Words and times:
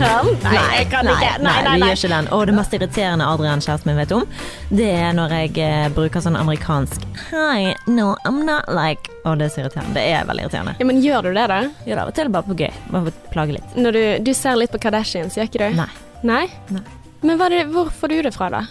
kan. 0.00 0.30
Nei, 0.44 0.56
jeg 0.78 0.88
kan 0.92 1.06
nei, 1.06 1.14
ikke. 1.16 1.30
Nei, 1.44 1.54
nei, 1.64 1.78
nei, 1.80 1.94
nei. 2.12 2.20
Og 2.34 2.44
det 2.48 2.54
mest 2.56 2.74
irriterende 2.76 3.26
Adrian, 3.28 3.62
kjæresten 3.64 3.90
min, 3.90 4.00
vet 4.00 4.14
om, 4.16 4.26
det 4.72 4.88
er 4.96 5.14
når 5.16 5.34
jeg 5.36 5.54
eh, 5.64 5.86
bruker 5.94 6.24
sånn 6.24 6.38
amerikansk 6.40 7.04
Hi, 7.30 7.74
no, 7.90 8.14
I'm 8.28 8.42
not 8.48 8.70
like 8.72 9.12
Og 9.24 9.38
det 9.40 9.48
er 9.48 9.54
så 9.54 9.64
irriterende. 9.64 9.94
Det 9.98 10.04
er 10.08 10.28
veldig 10.28 10.46
irriterende. 10.46 10.76
Ja, 10.80 10.88
men 10.88 11.02
gjør 11.04 11.28
du 11.28 11.32
det, 11.36 11.46
da? 11.52 11.60
Gjør 11.86 11.94
det 11.94 12.04
av 12.04 12.12
og 12.12 12.18
til 12.18 12.32
bare 12.36 12.48
på 12.48 12.58
gøy. 12.58 12.70
Bare 12.90 13.06
for 13.06 13.12
å 13.12 13.32
plage 13.34 13.56
litt. 13.58 13.76
Når 13.76 13.96
du, 13.96 14.02
du 14.30 14.32
ser 14.36 14.60
litt 14.60 14.72
på 14.72 14.80
Kardashians, 14.82 15.36
gjør 15.38 15.50
ikke 15.50 15.64
du? 15.64 15.80
Nei. 15.80 15.90
Nei? 16.26 16.44
Nei. 16.72 16.84
Men 17.26 17.42
det, 17.52 17.64
hvor 17.74 17.90
får 17.92 18.12
du 18.12 18.20
det 18.24 18.32
fra, 18.32 18.48
da? 18.52 18.64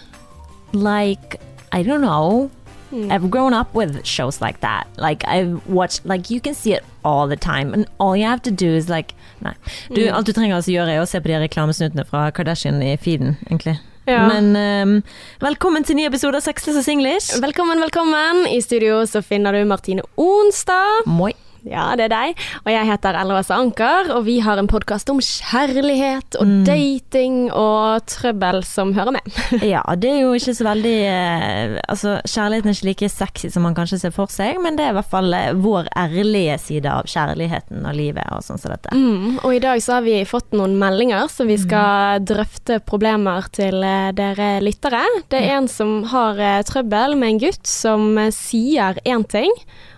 Like, 0.74 1.38
I 1.72 1.84
don't 1.86 2.02
know. 2.02 2.50
Mm. 2.92 3.12
I've 3.14 3.30
grown 3.30 3.54
up 3.54 3.76
with 3.76 4.04
shows 4.04 4.42
like 4.42 4.62
that. 4.62 4.88
Like 4.98 5.24
I've 5.28 5.62
watched 5.70 6.06
like 6.06 6.32
you 6.34 6.42
can 6.42 6.56
see 6.56 6.74
it 6.74 6.84
all 7.04 7.28
the 7.30 7.36
time 7.38 7.74
and 7.74 7.86
all 8.00 8.16
you 8.18 8.26
have 8.28 8.42
to 8.44 8.52
do 8.52 8.68
is 8.76 8.90
like 8.90 9.14
Nei. 9.42 9.54
Du, 9.90 10.02
Mm. 10.02 10.14
alt 10.16 10.26
du 10.28 10.34
trenger 10.34 10.56
altså 10.58 10.72
gjøre 10.74 10.96
er 10.98 11.02
å 11.02 11.08
se 11.08 11.20
på 11.20 11.28
de 11.32 11.38
reklamesnuttene 11.40 12.04
fra 12.06 12.30
Kardashian 12.32 12.82
i 12.84 12.98
feeden, 12.98 13.38
egentlig. 13.48 13.78
Ja. 14.06 14.28
Men 14.28 14.56
um, 14.58 15.04
velkommen 15.40 15.86
til 15.86 15.96
ny 15.96 16.06
episode 16.10 16.36
av 16.36 16.42
Sexless 16.44 16.76
og 16.82 16.84
Singlish. 16.84 17.40
Velkommen, 17.40 17.80
velkommen. 17.80 18.46
I 18.52 18.60
studio 18.60 19.04
så 19.08 19.22
finner 19.24 19.54
du 19.54 19.64
Martine 19.70 20.02
Onsdag. 20.18 21.06
Moi. 21.06 21.32
Ja, 21.68 21.96
det 22.00 22.06
er 22.08 22.14
deg. 22.14 22.40
Og 22.66 22.70
jeg 22.72 22.88
heter 22.88 23.18
LHS 23.24 23.50
Anker, 23.52 24.12
og 24.16 24.24
vi 24.28 24.38
har 24.46 24.58
en 24.62 24.68
podkast 24.72 25.10
om 25.12 25.20
kjærlighet 25.20 26.38
og 26.40 26.48
Mm. 26.50 26.64
dating 26.66 27.36
og 27.52 28.06
trøbbel 28.10 28.64
som 28.66 28.94
hører 28.96 29.12
med. 29.18 29.28
Ja, 29.74 29.82
det 30.00 30.10
er 30.10 30.22
jo 30.24 30.32
ikke 30.38 30.54
så 30.56 30.66
veldig 30.66 30.94
eh, 31.06 31.76
Altså, 31.90 32.16
kjærligheten 32.26 32.70
er 32.72 32.78
ikke 32.78 32.88
like 32.90 33.10
sexy 33.12 33.50
som 33.52 33.64
man 33.68 33.76
kanskje 33.78 34.00
ser 34.00 34.14
for 34.16 34.32
seg, 34.32 34.58
men 34.64 34.78
det 34.80 34.86
er 34.88 34.94
i 34.94 34.98
hvert 34.98 35.10
fall 35.12 35.34
eh, 35.36 35.52
vår 35.54 35.90
ærlige 36.00 36.56
side 36.64 36.90
av 36.90 37.06
kjærligheten 37.12 37.86
og 37.86 37.96
livet 37.98 38.26
og 38.34 38.42
sånn 38.46 38.62
som 38.62 38.72
dette. 38.74 38.94
Mm, 38.96 39.40
og 39.44 39.54
i 39.56 39.62
dag 39.64 39.82
så 39.84 39.98
har 40.00 40.08
vi 40.08 40.18
fått 40.30 40.56
noen 40.58 40.78
meldinger, 40.80 41.28
så 41.30 41.46
vi 41.50 41.58
skal 41.60 42.24
drøfte 42.26 42.80
problemer 42.88 43.50
til 43.56 43.84
eh, 43.84 44.10
dere 44.18 44.56
lyttere. 44.64 45.04
Det 45.30 45.44
er 45.44 45.58
en 45.60 45.68
som 45.72 46.00
har 46.14 46.40
trøbbel 46.70 47.18
med 47.20 47.36
en 47.36 47.44
gutt 47.46 47.68
som 47.70 48.10
sier 48.34 48.98
én 49.06 49.26
ting, 49.30 49.52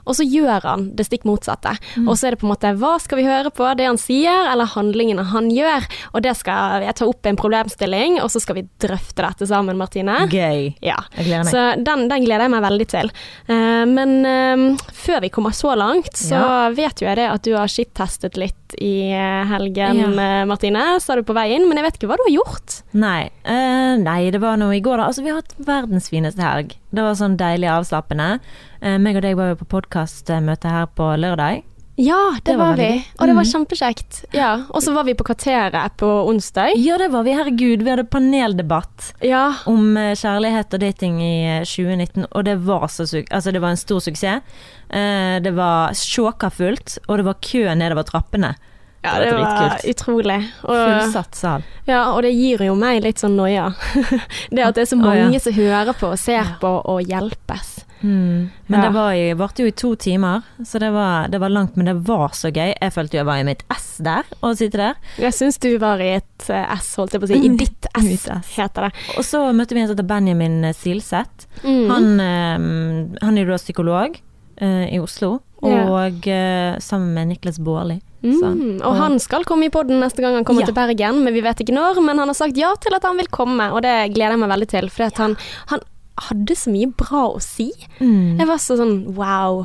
og 0.05 0.15
så 0.17 0.25
gjør 0.25 0.65
han 0.67 0.87
det 0.97 1.05
stikk 1.07 1.25
motsatte. 1.29 1.73
Og 2.05 2.13
så 2.17 2.27
er 2.27 2.35
det 2.35 2.41
på 2.41 2.47
en 2.47 2.53
måte 2.53 2.71
hva 2.79 2.93
skal 3.01 3.19
vi 3.21 3.25
høre 3.27 3.51
på, 3.53 3.67
det 3.77 3.85
han 3.87 3.99
sier 4.01 4.49
eller 4.51 4.69
handlingene 4.73 5.25
han 5.31 5.49
gjør. 5.53 5.85
Og 6.15 6.23
det 6.25 6.35
skal 6.39 6.85
jeg 6.85 6.95
ta 6.99 7.07
opp 7.09 7.25
en 7.29 7.39
problemstilling, 7.39 8.19
og 8.23 8.31
så 8.33 8.41
skal 8.43 8.59
vi 8.61 8.65
drøfte 8.81 9.21
dette 9.25 9.47
sammen, 9.49 9.77
Martine. 9.79 10.17
Gøy. 10.31 10.71
Ja. 10.83 10.97
Jeg 11.17 11.27
gleder 11.29 11.45
meg. 11.45 11.51
Så 11.53 11.65
den, 11.85 12.07
den 12.11 12.25
gleder 12.25 12.47
jeg 12.47 12.53
meg 12.55 12.65
veldig 12.65 12.87
til. 12.95 13.11
Uh, 13.49 13.83
men 13.89 14.15
uh, 14.25 14.89
før 14.95 15.21
vi 15.25 15.29
kommer 15.33 15.55
så 15.55 15.75
langt, 15.77 16.13
så 16.17 16.39
Ja. 16.41 16.69
vet 16.75 17.01
jo 17.01 17.07
jeg 17.07 17.17
det 17.21 17.29
at 17.29 17.43
du 17.45 17.53
har 17.57 17.69
skittestet 17.71 18.37
litt 18.39 18.57
i 18.81 19.11
eh, 19.11 19.43
helgen, 19.49 19.97
Ja. 19.99 20.09
eh, 20.41 20.45
Martine. 20.47 20.83
Sa 21.03 21.15
du 21.19 21.23
på 21.27 21.33
vei 21.35 21.49
inn, 21.55 21.65
men 21.67 21.75
jeg 21.77 21.83
vet 21.89 21.97
ikke 21.99 22.07
hva 22.07 22.15
du 22.21 22.23
har 22.23 22.35
gjort. 22.37 22.77
Nei, 22.95 23.25
uh, 23.45 23.97
nei, 23.99 24.29
det 24.31 24.39
var 24.39 24.55
noe 24.61 24.77
i 24.77 24.81
går 24.83 24.97
da. 25.01 25.09
Altså, 25.11 25.23
vi 25.25 25.29
har 25.33 25.41
hatt 25.41 25.51
verdens 25.59 26.07
fineste 26.09 26.39
helg. 26.45 26.77
Det 26.93 27.01
var 27.05 27.13
sånn 27.15 27.37
deilig 27.39 27.69
avslappende. 27.71 28.39
Eh, 28.81 28.97
meg 28.99 29.15
og 29.15 29.21
deg 29.23 29.35
var 29.39 29.53
jo 29.53 29.59
på 29.61 29.69
podkastmøte 29.81 30.69
her 30.69 30.87
på 30.95 31.11
lørdag. 31.17 31.63
Ja, 32.01 32.31
det, 32.35 32.43
Det 32.45 32.57
var 32.57 32.71
var, 32.71 32.77
vi. 32.77 33.05
Og 33.19 33.27
det 33.27 33.35
var 33.35 33.43
Mhm. 33.43 33.51
kjempekjekt. 33.51 34.25
Ja. 34.33 34.63
Og 34.73 34.81
så 34.81 34.93
var 34.93 35.03
vi 35.03 35.13
på 35.13 35.23
Kvarteret 35.27 35.97
på 35.97 36.07
onsdag. 36.27 36.71
Ja, 36.77 36.97
det 36.97 37.11
var 37.11 37.23
vi. 37.23 37.31
Herregud, 37.35 37.83
vi 37.83 37.89
hadde 37.91 38.07
paneldebatt 38.09 39.13
Ja. 39.21 39.53
om 39.67 39.95
eh, 39.97 40.15
kjærlighet 40.15 40.73
og 40.73 40.79
dating 40.79 41.19
i 41.21 41.59
eh, 41.59 41.63
2019, 41.63 42.25
og 42.31 42.45
det 42.45 42.57
var 42.65 42.87
så 42.87 43.05
su 43.07 43.23
Altså, 43.29 43.51
det 43.51 43.61
var 43.61 43.69
en 43.69 43.77
stor 43.77 43.99
suksess. 43.99 44.41
Eh, 44.89 45.39
det 45.39 45.53
var 45.53 45.91
sjåka 45.93 46.49
fullt, 46.49 46.97
og 47.07 47.17
det 47.17 47.25
var 47.25 47.35
kø 47.41 47.75
nedover 47.75 48.03
trappene. 48.03 48.55
Ja, 49.03 49.15
Det 49.19 49.25
det 49.25 49.33
var 49.33 49.43
var 49.59 49.85
utrolig. 49.89 50.39
Og, 50.63 50.75
Fullsatt 50.77 51.35
sal. 51.35 51.63
ja, 51.89 52.03
og 52.13 52.21
det 52.23 52.33
gir 52.35 52.61
jo 52.67 52.75
meg 52.77 53.01
litt 53.03 53.17
sånn 53.21 53.35
noia. 53.39 53.71
det 54.51 54.61
at 54.65 54.75
det 54.75 54.83
er 54.85 54.91
så 54.91 54.97
mange 54.99 55.23
mange 55.25 55.39
ja. 55.39 55.45
som 55.47 55.53
hører 55.57 55.93
på 55.97 56.11
og 56.13 56.19
ser 56.21 56.57
på 56.61 56.75
og 56.85 57.01
hjelpes. 57.01 57.79
Mm. 58.01 58.49
Men 58.65 58.79
Ja. 58.79 58.85
det 58.87 58.93
var 58.95 59.11
jo, 59.13 59.35
varte 59.37 59.61
jo 59.61 59.67
i 59.69 59.73
to 59.77 59.91
timer, 59.95 60.41
så 60.65 60.79
det 60.81 60.89
var, 60.93 61.27
det 61.29 61.37
var 61.41 61.49
langt, 61.53 61.75
men 61.77 61.85
det 61.85 61.93
var 62.07 62.29
så 62.33 62.49
gøy. 62.49 62.71
Jeg 62.73 62.93
følte 62.95 63.17
jo 63.17 63.21
jeg 63.21 63.27
var 63.29 63.37
i 63.41 63.43
mitt 63.45 63.61
ess 63.69 63.97
der, 64.01 64.23
å 64.41 64.53
sitte 64.57 64.77
der. 64.81 64.95
Jeg 65.21 65.33
syns 65.37 65.59
du 65.61 65.69
var 65.81 66.01
i 66.01 66.15
et 66.15 66.49
eh, 66.49 66.73
S, 66.79 66.95
holdt 66.97 67.13
jeg 67.13 67.21
på 67.21 67.29
å 67.29 67.33
si. 67.33 67.37
I 67.45 67.51
ditt 67.57 67.85
S, 67.93 68.03
Mitt 68.07 68.25
ess. 68.33 68.55
heter 68.57 68.87
det. 68.87 68.91
Og 69.17 69.25
så 69.27 69.43
møtte 69.53 69.77
vi 69.77 69.83
en 69.83 69.87
som 69.91 69.95
heter 69.97 70.09
Benjamin 70.09 70.73
Silseth. 70.73 71.45
Mm. 71.61 71.85
Han, 71.93 72.09
eh, 72.25 73.21
han 73.21 73.37
er 73.37 73.45
jo 73.45 73.51
da 73.53 73.61
psykolog 73.61 74.17
eh, 74.57 74.85
i 74.95 74.99
Oslo. 75.01 75.39
Og 75.61 76.27
eh, 76.27 76.77
sammen 76.81 77.13
med 77.13 77.27
Niklas 77.33 77.59
Baarli. 77.61 77.99
Mm, 78.21 78.81
og 78.85 78.95
han 78.99 79.15
skal 79.21 79.43
komme 79.49 79.65
i 79.65 79.71
podden 79.73 79.97
neste 80.01 80.21
gang 80.21 80.35
han 80.37 80.45
kommer 80.45 80.61
Ja. 80.61 80.67
til 80.69 80.75
Bergen, 80.77 81.23
men 81.25 81.33
vi 81.33 81.41
vet 81.41 81.61
ikke 81.63 81.73
når. 81.73 82.01
Men 82.05 82.19
han 82.21 82.29
har 82.29 82.37
sagt 82.37 82.57
ja 82.57 82.73
til 82.81 82.93
at 82.93 83.03
han 83.07 83.17
vil 83.17 83.29
komme, 83.33 83.71
og 83.73 83.81
det 83.81 84.13
gleder 84.13 84.35
jeg 84.37 84.41
meg 84.43 84.51
veldig 84.53 84.67
til. 84.69 84.89
For 84.93 85.09
han, 85.17 85.35
han 85.73 85.81
hadde 86.29 86.55
så 86.57 86.69
mye 86.73 86.91
bra 86.93 87.23
å 87.33 87.39
si. 87.41 87.71
Mm. 87.99 88.37
Jeg 88.39 88.47
var 88.47 88.57
så 88.61 88.77
sånn 88.77 88.97
wow. 89.17 89.63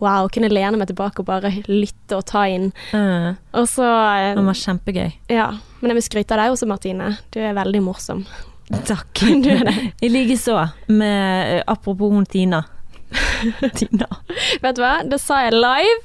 Wow, 0.00 0.28
kunne 0.30 0.46
lene 0.52 0.76
meg 0.78 0.86
tilbake 0.92 1.24
og 1.24 1.26
bare 1.26 1.50
lytte 1.66 2.20
og 2.20 2.24
ta 2.28 2.44
inn. 2.46 2.68
Eh, 2.94 3.32
Og 3.58 3.66
så 3.66 3.82
eh, 3.82 4.34
han 4.36 4.46
var 4.46 4.54
kjempegøy. 4.54 5.08
Ja. 5.32 5.48
Men 5.80 5.90
jeg 5.90 5.98
vil 5.98 6.06
skryte 6.06 6.36
av 6.36 6.44
deg 6.44 6.52
også, 6.54 6.68
Martine. 6.70 7.16
Du 7.34 7.40
er 7.42 7.56
veldig 7.56 7.80
morsom. 7.82 8.24
Takk. 8.86 9.24
Du 9.42 9.48
det. 9.48 9.74
I 10.04 10.08
likeså. 10.12 10.60
Med 10.92 11.56
eh, 11.56 11.62
Apropos 11.66 12.12
hun 12.12 12.26
Tina. 12.30 12.62
Tina. 13.78 14.06
Vet 14.62 14.76
du 14.76 14.82
hva, 14.82 14.92
det 15.08 15.18
sa 15.22 15.40
jeg 15.46 15.54
live. 15.56 15.98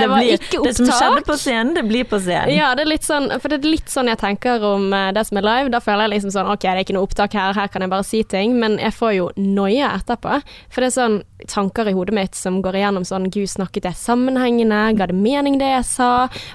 det, 0.00 0.08
var 0.10 0.20
blir- 0.22 0.36
ikke 0.38 0.60
Det 0.64 0.74
som 0.76 0.86
skjedde 0.90 1.22
på 1.26 1.36
scenen, 1.40 1.72
det 1.74 1.84
blir 1.88 2.04
på 2.08 2.20
scenen. 2.22 2.52
Ja, 2.54 2.70
det 2.78 2.84
er 2.86 2.90
litt 2.92 3.06
sånn, 3.06 3.28
for 3.40 3.50
det 3.52 3.60
er 3.62 3.70
litt 3.72 3.90
sånn 3.92 4.10
jeg 4.10 4.20
tenker 4.20 4.62
om 4.68 4.92
eh, 4.94 5.10
det 5.16 5.24
som 5.28 5.40
er 5.40 5.46
live. 5.48 5.72
Da 5.74 5.80
føler 5.84 6.06
jeg 6.06 6.14
liksom 6.16 6.34
sånn 6.36 6.52
Ok, 6.52 6.62
det 6.66 6.74
er 6.74 6.82
ikke 6.84 6.96
noe 6.98 7.08
opptak 7.08 7.34
her, 7.38 7.56
her 7.58 7.72
kan 7.72 7.84
jeg 7.84 7.92
bare 7.92 8.06
si 8.06 8.22
ting. 8.24 8.56
Men 8.60 8.78
jeg 8.82 8.94
får 8.96 9.14
jo 9.18 9.28
noia 9.40 9.90
etterpå. 9.98 10.38
For 10.70 10.84
det 10.84 10.92
er 10.92 10.96
sånn 10.98 11.18
tanker 11.48 11.86
i 11.90 11.94
hodet 11.94 12.14
mitt 12.16 12.34
som 12.38 12.60
går 12.64 12.80
igjennom 12.80 13.04
sånn 13.06 13.28
Gud, 13.30 13.48
snakket 13.50 13.86
jeg 13.90 13.98
sammenhengende? 14.00 14.80
Ga 14.98 15.06
det 15.10 15.18
mening 15.18 15.58
det 15.60 15.70
jeg 15.74 15.86
sa? 15.90 16.10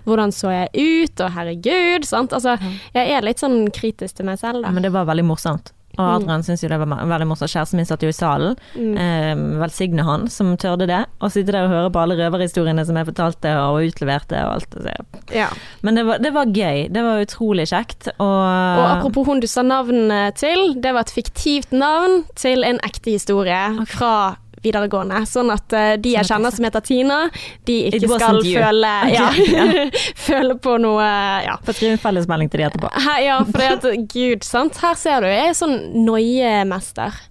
Hvordan 0.07 0.33
så 0.35 0.51
jeg 0.53 0.73
ut? 0.75 1.23
Og 1.23 1.31
herregud, 1.37 2.07
sant. 2.07 2.33
Altså, 2.35 2.57
jeg 2.95 3.15
er 3.17 3.23
litt 3.25 3.39
sånn 3.43 3.67
kritisk 3.73 4.19
til 4.19 4.27
meg 4.31 4.39
selv, 4.41 4.63
da. 4.65 4.71
men 4.73 4.83
det 4.85 4.91
var 4.95 5.07
veldig 5.09 5.25
morsomt. 5.27 5.73
Og 5.97 6.07
Adrian 6.15 6.41
syntes 6.45 6.63
jo 6.63 6.69
det 6.71 6.79
var 6.81 7.05
veldig 7.09 7.27
morsomt. 7.29 7.51
Kjæresten 7.53 7.77
min 7.77 7.85
satt 7.89 8.01
jo 8.01 8.09
i 8.09 8.15
salen. 8.15 8.55
Mm. 8.73 8.93
Eh, 8.97 9.43
velsigne 9.61 10.05
han 10.07 10.27
som 10.33 10.55
tørde 10.57 10.87
det. 10.89 11.03
Og 11.21 11.33
sitte 11.33 11.53
der 11.53 11.67
og 11.67 11.73
høre 11.73 11.91
på 11.93 12.01
alle 12.01 12.17
røverhistoriene 12.17 12.85
som 12.87 12.97
jeg 12.97 13.09
fortalte 13.11 13.53
og 13.61 13.81
utleverte 13.89 14.39
og 14.47 14.55
alt. 14.57 14.73
Så, 14.73 14.95
Ja. 15.33 15.49
Men 15.81 15.95
det 15.95 16.05
var, 16.07 16.17
det 16.23 16.33
var 16.33 16.45
gøy. 16.45 16.87
Det 16.93 17.03
var 17.05 17.21
utrolig 17.21 17.67
kjekt. 17.69 18.09
Og, 18.17 18.27
Og 18.27 18.85
apropos 18.89 19.27
hun 19.27 19.39
du 19.43 19.47
sa 19.47 19.61
navnet 19.61 20.35
til, 20.41 20.73
det 20.81 20.93
var 20.93 21.05
et 21.05 21.13
fiktivt 21.13 21.71
navn 21.71 22.23
til 22.35 22.63
en 22.63 22.81
ekte 22.85 23.13
historie 23.13 23.85
fra 23.93 24.37
videregående. 24.63 25.21
Sånn 25.29 25.51
at 25.53 25.75
eh, 25.75 25.93
de 26.01 26.15
jeg 26.15 26.23
Sånn 26.23 26.37
kjenner 26.37 26.55
som 26.55 26.67
heter 26.67 26.85
Tina, 26.87 27.19
de 27.67 27.77
ikke 27.89 28.09
skal 28.15 28.39
føle, 28.45 28.93
ja, 29.17 29.27
føle 30.27 30.57
på 30.63 30.77
noe 30.81 31.11
Ja. 31.43 31.57
Få 31.65 31.75
skrive 31.75 31.97
en 31.97 32.01
fellesmelding 32.01 32.49
til 32.53 32.63
de 32.63 32.67
etterpå. 32.69 32.89
Her, 33.05 33.21
ja, 33.25 33.37
for 33.47 33.59
det 33.61 33.69
at, 33.77 34.09
gud, 34.13 34.47
sant. 34.47 34.79
Her 34.83 34.97
ser 34.99 35.23
du, 35.25 35.29
jeg 35.31 35.51
er 35.51 35.57
sånn 35.57 35.77
noiemester. 36.07 37.21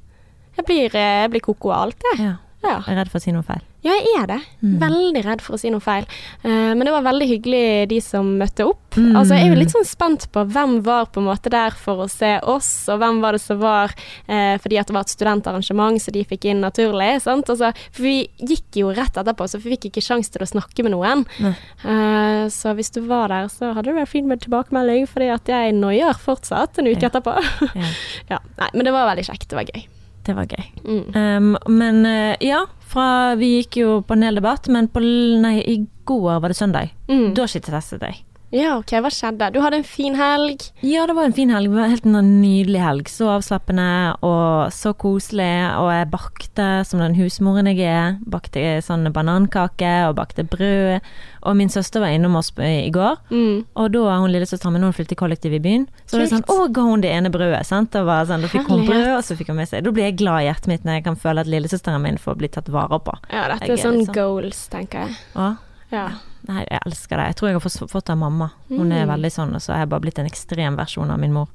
Jeg 0.59 0.69
blir, 0.69 0.97
eh, 0.97 1.19
jeg 1.25 1.33
blir 1.33 1.45
koko 1.45 1.73
av 1.73 1.89
alt, 1.89 2.09
jeg. 2.13 2.25
Ja. 2.29 2.39
Ja. 2.63 2.79
Jeg 2.87 2.95
er 2.95 3.03
redd 3.03 3.11
for 3.11 3.19
å 3.19 3.25
si 3.25 3.35
noe 3.35 3.47
feil. 3.47 3.65
Ja, 3.83 3.97
jeg 3.99 4.13
er 4.21 4.29
det. 4.31 4.41
Mm. 4.63 4.75
Veldig 4.83 5.23
redd 5.27 5.43
for 5.43 5.57
å 5.57 5.61
si 5.61 5.71
noe 5.75 5.83
feil. 5.83 6.07
Uh, 6.45 6.71
men 6.79 6.87
det 6.87 6.93
var 6.95 7.07
veldig 7.07 7.27
hyggelig, 7.33 7.65
de 7.91 7.99
som 8.05 8.29
møtte 8.39 8.67
opp. 8.69 8.79
Mm. 8.95 9.17
Altså, 9.17 9.35
jeg 9.39 9.47
er 9.49 9.55
jo 9.55 9.59
litt 9.59 9.73
sånn 9.75 9.87
spent 9.89 10.27
på 10.35 10.45
hvem 10.53 10.77
var 10.87 11.09
på 11.11 11.23
en 11.23 11.27
måte 11.31 11.51
der 11.53 11.75
for 11.75 12.05
å 12.05 12.09
se 12.13 12.35
oss, 12.47 12.69
og 12.93 13.01
hvem 13.03 13.19
var 13.25 13.35
det 13.35 13.43
som 13.43 13.59
var 13.63 13.95
uh, 13.95 14.57
fordi 14.63 14.79
at 14.79 14.91
det 14.91 14.95
var 14.97 15.07
et 15.07 15.15
studentarrangement, 15.15 15.99
så 16.03 16.15
de 16.15 16.23
fikk 16.29 16.47
inn 16.53 16.63
naturlig. 16.63 17.11
Sant? 17.25 17.51
Altså, 17.51 17.73
for 17.91 18.07
vi 18.07 18.17
gikk 18.39 18.79
jo 18.83 18.93
rett 18.95 19.17
etterpå, 19.19 19.49
så 19.51 19.59
vi 19.63 19.75
fikk 19.75 19.89
ikke 19.91 20.05
sjanse 20.05 20.31
til 20.35 20.45
å 20.45 20.51
snakke 20.53 20.85
med 20.87 20.95
noen. 20.95 21.25
Eh, 21.43 22.45
så 22.53 22.73
hvis 22.79 22.93
du 22.95 23.01
var 23.09 23.33
der, 23.33 23.49
så 23.53 23.73
hadde 23.75 23.91
det 23.91 23.97
vært 23.99 24.13
fint 24.13 24.29
med 24.31 24.43
tilbakemelding, 24.45 25.09
fordi 25.11 25.29
at 25.35 25.49
jeg 25.51 25.75
noier 25.77 26.17
fortsatt 26.19 26.79
en 26.79 26.91
uke 26.91 27.03
Ja. 27.03 27.11
etterpå. 27.11 27.35
Ja. 27.75 27.91
ja, 28.37 28.39
nei, 28.61 28.71
men 28.75 28.87
det 28.87 28.95
var 28.95 29.09
veldig 29.11 29.27
kjekt. 29.29 29.49
Det 29.51 29.59
var 29.59 29.69
gøy. 29.73 29.85
Det 30.23 30.37
var 30.39 30.47
gøy. 30.47 30.67
Mm. 30.87 31.05
Um, 31.17 31.57
men 31.75 32.05
ja, 32.45 32.61
fra, 32.93 33.35
vi 33.41 33.55
gikk 33.59 33.81
jo 33.83 34.01
paneldebatt, 34.09 34.69
men 34.73 34.91
på, 34.93 35.03
nei, 35.43 35.57
i 35.65 35.79
går 36.09 36.43
var 36.43 36.53
det 36.53 36.59
søndag. 36.59 36.93
Mm. 37.09 37.33
Da 37.37 37.49
skittetestet 37.49 38.05
jeg. 38.07 38.23
Ja, 38.53 38.75
ok, 38.77 38.91
hva 39.01 39.09
skjedde? 39.09 39.47
Du 39.55 39.61
hadde 39.65 39.79
en 39.81 39.87
fin 39.87 40.13
helg. 40.19 40.67
Ja, 40.85 41.07
det 41.09 41.15
var 41.17 41.25
en 41.25 41.33
fin 41.33 41.49
helg. 41.49 41.71
Det 41.73 41.79
var 41.79 41.89
helt 41.89 42.05
en 42.05 42.19
nydelig 42.43 42.83
helg. 42.85 43.09
Så 43.09 43.31
avslappende 43.33 43.87
og 44.21 44.69
så 44.77 44.93
koselig. 44.93 45.49
Og 45.81 45.89
jeg 45.89 46.11
bakte 46.13 46.67
som 46.85 47.01
den 47.01 47.17
husmoren 47.17 47.71
jeg 47.71 47.81
er. 47.89 48.19
Bakte 48.29 48.61
sånn 48.85 49.09
banankake 49.15 49.93
og 50.11 50.19
bakte 50.19 50.45
brød. 50.45 51.01
Og 51.49 51.57
min 51.57 51.73
søster 51.73 52.05
var 52.05 52.13
innom 52.13 52.37
oss 52.37 52.53
i 52.61 52.91
går. 52.93 53.17
Mm. 53.33 53.65
Og 53.73 53.89
da 53.95 54.03
var 54.05 54.21
hun 54.21 54.35
lillesøsteren 54.35 54.77
min, 54.77 54.85
hun 54.85 54.93
flyttet 54.97 55.17
i 55.17 55.21
kollektiv 55.23 55.55
i 55.57 55.63
byen. 55.65 55.87
Så 56.05 56.19
det 56.21 56.27
var 56.27 56.35
sånn, 56.37 56.45
å, 56.53 56.67
ga 56.77 56.85
hun 56.91 57.01
det 57.05 57.11
ene 57.15 57.33
brødet, 57.33 57.63
sant. 57.67 57.91
Da, 57.97 58.05
var 58.05 58.29
sånn, 58.29 58.45
da 58.45 58.51
fikk 58.53 58.69
hun 58.69 58.85
brød, 58.87 59.09
og 59.17 59.25
så 59.27 59.39
fikk 59.39 59.49
hun 59.53 59.59
med 59.63 59.71
seg 59.71 59.83
Da 59.89 59.95
blir 59.97 60.11
jeg 60.11 60.19
glad 60.21 60.45
i 60.45 60.51
hjertet 60.51 60.69
mitt 60.71 60.85
når 60.87 61.01
jeg 61.01 61.07
kan 61.09 61.17
føle 61.25 61.41
at 61.43 61.49
lillesøsteren 61.51 62.05
min 62.05 62.21
får 62.21 62.37
bli 62.45 62.53
tatt 62.53 62.69
vare 62.73 63.01
på. 63.01 63.17
Ja, 63.33 63.49
dette 63.55 63.73
Jeg 63.73 63.81
er 63.81 63.83
sånn 63.89 64.05
sånn- 64.05 64.15
goals, 64.21 64.69
tenker 64.69 65.09
jeg. 65.09 65.17
Ja. 65.35 65.49
Ja. 65.93 66.05
Nei, 66.49 66.65
jeg 66.71 66.81
elsker 66.87 67.17
det. 67.17 67.27
Jeg 67.31 67.37
tror 67.37 67.49
jeg 67.49 67.55
har 67.55 67.61
fått, 67.89 68.05
det 68.07 68.11
av 68.11 68.19
mamma. 68.19 68.51
Hun 68.69 68.91
er 68.93 69.07
Mm. 69.07 69.13
veldig 69.15 69.31
sånn, 69.33 69.55
og 69.55 69.61
så 69.63 69.73
har 69.73 69.79
jeg 69.81 69.89
bare 69.91 70.01
blitt 70.01 70.19
en 70.19 70.27
ekstrem 70.27 70.77
versjon 70.77 71.11
av 71.11 71.19
min 71.21 71.33
mor. 71.33 71.49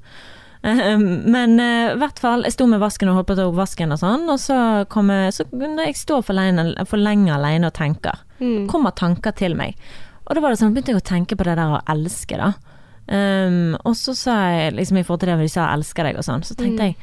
Eh, 0.64 0.96
Men 0.98 1.60
eh, 1.60 1.92
i 1.94 1.98
hvert 1.98 2.18
fall, 2.18 2.42
jeg 2.42 2.52
sto 2.52 2.66
med 2.66 2.80
vasken 2.80 3.08
og 3.08 3.14
holdt 3.16 3.26
på 3.28 3.32
å 3.34 3.36
ta 3.36 3.46
opp 3.48 3.54
vasken 3.54 3.92
og 3.92 3.98
sånn, 3.98 4.28
og 4.28 4.38
så 4.38 4.88
kom 4.88 5.08
jeg 5.10 5.32
Så 5.34 5.44
når 5.52 5.84
jeg 5.86 5.94
står 5.94 6.22
for 6.24 6.34
for 6.86 6.96
lenge 6.96 7.30
alene 7.30 7.66
og 7.66 7.74
tenker, 7.74 8.18
Mm. 8.40 8.66
kommer 8.68 8.90
tanker 8.94 9.32
til 9.34 9.54
meg. 9.54 9.74
Og 10.26 10.34
da 10.34 10.40
var 10.40 10.50
det 10.50 10.58
sånn, 10.58 10.74
begynte 10.74 10.92
jeg 10.92 11.02
å 11.02 11.04
tenke 11.04 11.36
på 11.36 11.44
det 11.44 11.56
der 11.56 11.78
å 11.78 11.82
elske, 11.86 12.36
da. 12.36 12.54
Um, 13.10 13.74
og 13.86 13.94
så 13.94 14.14
sa 14.14 14.32
jeg, 14.50 14.74
liksom 14.74 14.98
i 14.98 15.02
forhold 15.02 15.20
til 15.20 15.28
det 15.30 15.38
de 15.38 15.48
sa 15.48 15.68
'elsker 15.74 16.04
deg' 16.04 16.18
og 16.18 16.24
sånn, 16.24 16.42
så 16.44 16.54
tenkte 16.54 16.78
jeg 16.80 16.96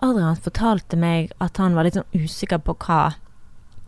Adrian 0.00 0.36
fortalte 0.36 0.96
meg 0.96 1.32
at 1.40 1.56
han 1.56 1.74
var 1.74 1.82
litt 1.84 1.94
sånn 1.94 2.04
usikker 2.14 2.58
på 2.62 2.76
hva 2.78 3.14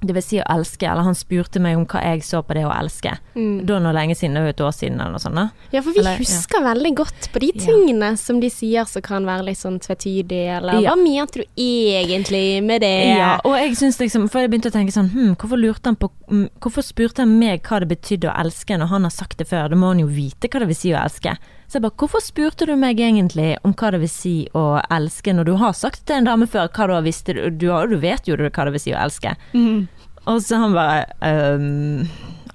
det 0.01 0.15
vil 0.17 0.23
si 0.23 0.39
å 0.41 0.45
elske, 0.49 0.87
eller 0.89 1.03
han 1.05 1.15
spurte 1.15 1.61
meg 1.61 1.77
om 1.77 1.85
hva 1.87 2.01
jeg 2.03 2.23
så 2.25 2.41
på 2.43 2.55
det 2.57 2.65
å 2.65 2.73
elske. 2.73 3.13
Mm. 3.37 3.67
Da 3.69 3.79
noe 3.79 3.93
lenge 3.93 4.17
siden, 4.17 4.35
det 4.35 4.43
jo 4.43 4.49
et 4.55 4.63
år 4.65 4.73
siden 4.73 5.01
eller 5.01 5.13
noe 5.13 5.21
sånt. 5.21 5.35
da. 5.37 5.51
Ja, 5.73 5.83
for 5.83 5.93
vi 5.93 6.01
Eller, 6.01 6.17
ja. 6.17 6.19
husker 6.25 6.63
veldig 6.65 6.95
godt 6.97 7.29
på 7.33 7.41
de 7.41 7.53
Ja. 7.55 7.61
tingene 7.67 8.17
som 8.19 8.41
de 8.41 8.49
sier 8.49 8.85
som 8.89 9.03
kan 9.03 9.25
være 9.25 9.45
litt 9.45 9.59
sånn 9.59 9.79
tvetydig, 9.79 10.47
eller 10.57 10.81
Ja. 10.81 10.95
hva 10.95 11.03
mente 11.03 11.33
du 11.41 11.45
egentlig 11.57 12.63
med 12.65 12.81
det? 12.81 13.17
Ja, 13.19 13.39
og 13.45 13.57
jeg 13.59 13.77
synes 13.77 13.99
liksom, 14.01 14.29
for 14.31 14.41
jeg 14.41 14.51
begynte 14.51 14.71
å 14.71 14.77
tenke 14.77 14.93
sånn, 14.93 15.11
hm, 15.13 15.37
hvorfor 15.37 15.59
lurte 15.61 15.85
han 15.91 15.97
på, 15.97 16.11
mm, 16.31 16.49
hvorfor 16.61 16.83
spurte 16.83 17.19
han 17.25 17.39
meg 17.39 17.63
hva 17.63 17.81
det 17.81 17.89
betydde 17.89 18.31
å 18.31 18.37
elske 18.41 18.79
når 18.79 18.89
han 18.89 19.03
har 19.03 19.11
sagt 19.11 19.37
det 19.39 19.49
før? 19.49 19.69
Da 19.71 19.77
må 19.77 19.89
han 19.89 19.99
jo 20.01 20.07
vite 20.07 20.49
hva 20.49 20.61
det 20.61 20.69
vil 20.69 20.77
si 20.77 20.91
å 20.93 21.03
elske. 21.05 21.37
Så 21.71 21.79
jeg 21.79 21.85
bare, 21.85 21.95
hvorfor 22.03 22.19
spurte 22.19 22.67
du 22.67 22.73
meg 22.75 22.99
egentlig 22.99 23.53
om 23.63 23.71
hva 23.79 23.93
det 23.95 24.01
vil 24.03 24.11
si 24.11 24.35
å 24.59 24.81
elske 24.91 25.31
når 25.31 25.47
du 25.47 25.53
har 25.61 25.77
sagt 25.79 26.03
til 26.03 26.19
en 26.19 26.27
dame 26.27 26.49
før, 26.51 26.67
hva 26.67 26.89
du 26.91 26.95
har 26.97 27.05
du, 27.07 27.45
du, 27.63 27.69
du 27.93 27.95
vet 28.03 28.27
jo 28.27 28.35
hva 28.35 28.65
det 28.67 28.73
vil 28.75 28.83
si 28.83 28.91
å 28.91 28.99
elske. 28.99 29.37
Mm. 29.55 29.87
Og 30.27 30.41
så 30.43 30.59
han 30.59 30.75
bare, 30.75 31.07
um, 31.23 32.09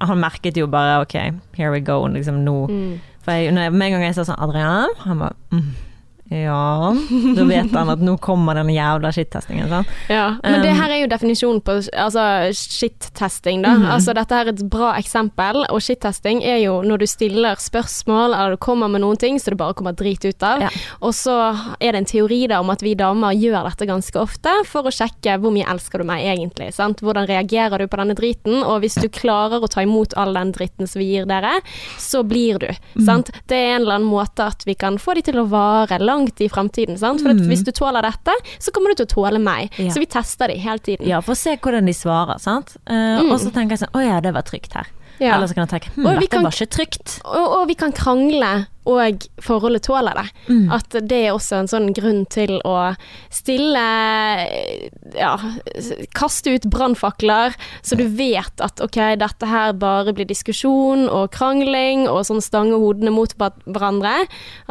han 0.03 0.19
merket 0.19 0.59
jo 0.59 0.67
bare, 0.67 0.99
ok, 1.05 1.15
here 1.55 1.71
we 1.71 1.79
go, 1.79 2.01
liksom 2.11 2.43
nå. 2.43 2.57
Mm. 2.67 2.91
For 3.23 3.39
jeg, 3.39 3.55
når 3.55 3.71
med 3.71 3.87
en 3.87 3.95
gang 3.95 4.03
jeg 4.09 4.17
sa 4.19 4.27
sånn, 4.27 4.43
Adrian, 4.43 4.91
han 5.07 5.23
bare, 5.23 5.39
mm, 5.55 5.71
ja, 6.29 6.95
da 7.35 7.43
vet 7.45 7.71
han 7.75 7.89
at 7.93 8.01
nå 8.01 8.15
kommer 8.17 8.55
den 8.57 8.71
jævla 8.73 9.11
shit-testingen, 9.13 9.69
sant? 9.69 9.87
Ja, 10.09 10.35
men 10.41 10.63
det 10.65 10.71
her 10.73 10.89
er 10.89 11.01
jo 11.03 11.09
definisjonen 11.11 11.61
på 11.61 11.75
altså, 11.93 12.23
shit-testing, 12.79 13.61
da. 13.61 13.69
-hmm. 13.75 13.91
Altså 13.93 14.13
dette 14.13 14.35
her 14.35 14.45
er 14.47 14.53
et 14.53 14.69
bra 14.69 14.95
eksempel, 14.97 15.65
og 15.69 15.81
shit-testing 15.81 16.41
er 16.43 16.57
jo 16.63 16.81
når 16.81 16.97
du 16.97 17.05
stiller 17.07 17.55
spørsmål 17.55 18.33
eller 18.33 18.49
du 18.51 18.57
kommer 18.57 18.87
med 18.87 19.01
noen 19.01 19.17
ting 19.17 19.37
så 19.39 19.51
du 19.51 19.55
bare 19.55 19.73
kommer 19.73 19.91
drit 19.93 20.25
ut 20.25 20.43
av. 20.43 20.61
Ja. 20.61 20.69
Og 21.01 21.13
så 21.13 21.35
er 21.79 21.91
det 21.91 21.95
en 21.95 22.05
teori 22.05 22.47
da 22.47 22.59
om 22.59 22.69
at 22.69 22.81
vi 22.81 22.95
damer 22.95 23.31
gjør 23.33 23.63
dette 23.69 23.85
ganske 23.85 24.19
ofte 24.19 24.49
for 24.65 24.83
å 24.83 24.91
sjekke 24.91 25.37
hvor 25.39 25.51
mye 25.51 25.65
elsker 25.69 25.99
du 25.99 26.03
meg 26.05 26.25
egentlig, 26.25 26.73
sant. 26.73 27.01
Hvordan 27.01 27.27
reagerer 27.27 27.77
du 27.77 27.87
på 27.87 27.97
denne 27.97 28.15
driten, 28.15 28.63
og 28.63 28.81
hvis 28.81 28.95
du 29.01 29.07
klarer 29.09 29.61
å 29.61 29.67
ta 29.69 29.81
imot 29.81 30.13
all 30.17 30.33
den 30.33 30.51
dritten 30.51 30.87
som 30.87 30.99
vi 30.99 31.05
gir 31.15 31.25
dere, 31.25 31.61
så 31.99 32.23
blir 32.23 32.57
du, 32.59 32.67
Mhm. 32.95 33.05
sant. 33.05 33.29
Det 33.47 33.55
er 33.55 33.75
en 33.75 33.81
eller 33.81 33.95
annen 33.95 34.09
måte 34.09 34.45
at 34.45 34.63
vi 34.65 34.73
kan 34.75 34.97
få 34.97 35.13
de 35.15 35.21
til 35.21 35.35
å 35.35 35.47
vare 35.49 35.99
langt 36.15 36.41
i 36.41 36.47
fremtiden, 36.49 36.97
sant. 36.97 37.21
For 37.21 37.33
Mhm. 37.33 37.47
hvis 37.51 37.63
du 37.63 37.71
tåler 37.71 38.01
dette, 38.01 38.33
så 38.59 38.71
kommer 38.71 38.95
du 38.95 39.03
til 39.03 39.05
å 39.05 39.13
tåle 39.15 39.39
meg. 39.43 39.69
Ja. 39.77 39.91
Så 39.91 39.99
vi 39.99 40.05
tester 40.07 40.47
de 40.47 40.57
hele 40.57 40.79
tiden. 40.79 41.05
Ja, 41.07 41.19
for 41.21 41.33
å 41.33 41.37
se 41.37 41.55
hvordan 41.57 41.85
de 41.85 41.93
svarer, 41.93 42.39
sant? 42.39 42.77
Uh, 42.89 43.19
Mm. 43.21 43.31
Og 43.31 43.39
så 43.39 43.51
tenker 43.51 43.77
jeg 43.77 43.79
sånn, 43.85 43.93
å 43.93 44.01
ja, 44.05 44.19
det 44.21 44.33
var 44.33 44.41
trygt 44.43 44.73
her. 44.73 44.87
Ja. 45.19 45.35
Eller 45.37 45.47
så 45.47 45.53
kan 45.55 45.67
jeg 45.67 45.81
tenke, 45.81 45.93
hm, 45.95 46.03
dette 46.19 46.27
kan- 46.29 46.43
var 46.43 46.51
ikke 46.51 46.67
trygt. 46.69 47.21
Og, 47.23 47.61
og 47.61 47.67
vi 47.69 47.75
kan 47.75 47.91
krangle, 47.93 48.67
og 48.85 49.25
forholdet 49.41 49.85
tåler 49.87 50.17
det. 50.17 50.25
Mm. 50.49 50.65
At 50.75 50.97
det 51.09 51.21
er 51.25 51.33
også 51.33 51.59
en 51.59 51.69
sånn 51.69 51.89
grunn 51.95 52.23
til 52.31 52.57
å 52.65 52.93
stille 53.33 53.85
Ja, 55.15 55.33
kaste 56.17 56.55
ut 56.55 56.67
brannfakler, 56.71 57.55
så 57.85 57.97
du 57.97 58.05
vet 58.17 58.61
at 58.63 58.81
ok, 58.83 58.99
dette 59.21 59.49
her 59.49 59.73
bare 59.79 60.13
blir 60.15 60.27
diskusjon 60.29 61.07
og 61.09 61.31
krangling 61.35 62.05
og 62.09 62.23
sånn 62.27 62.43
stange 62.43 62.77
hodene 62.81 63.13
mot 63.13 63.31
hverandre. 63.39 64.13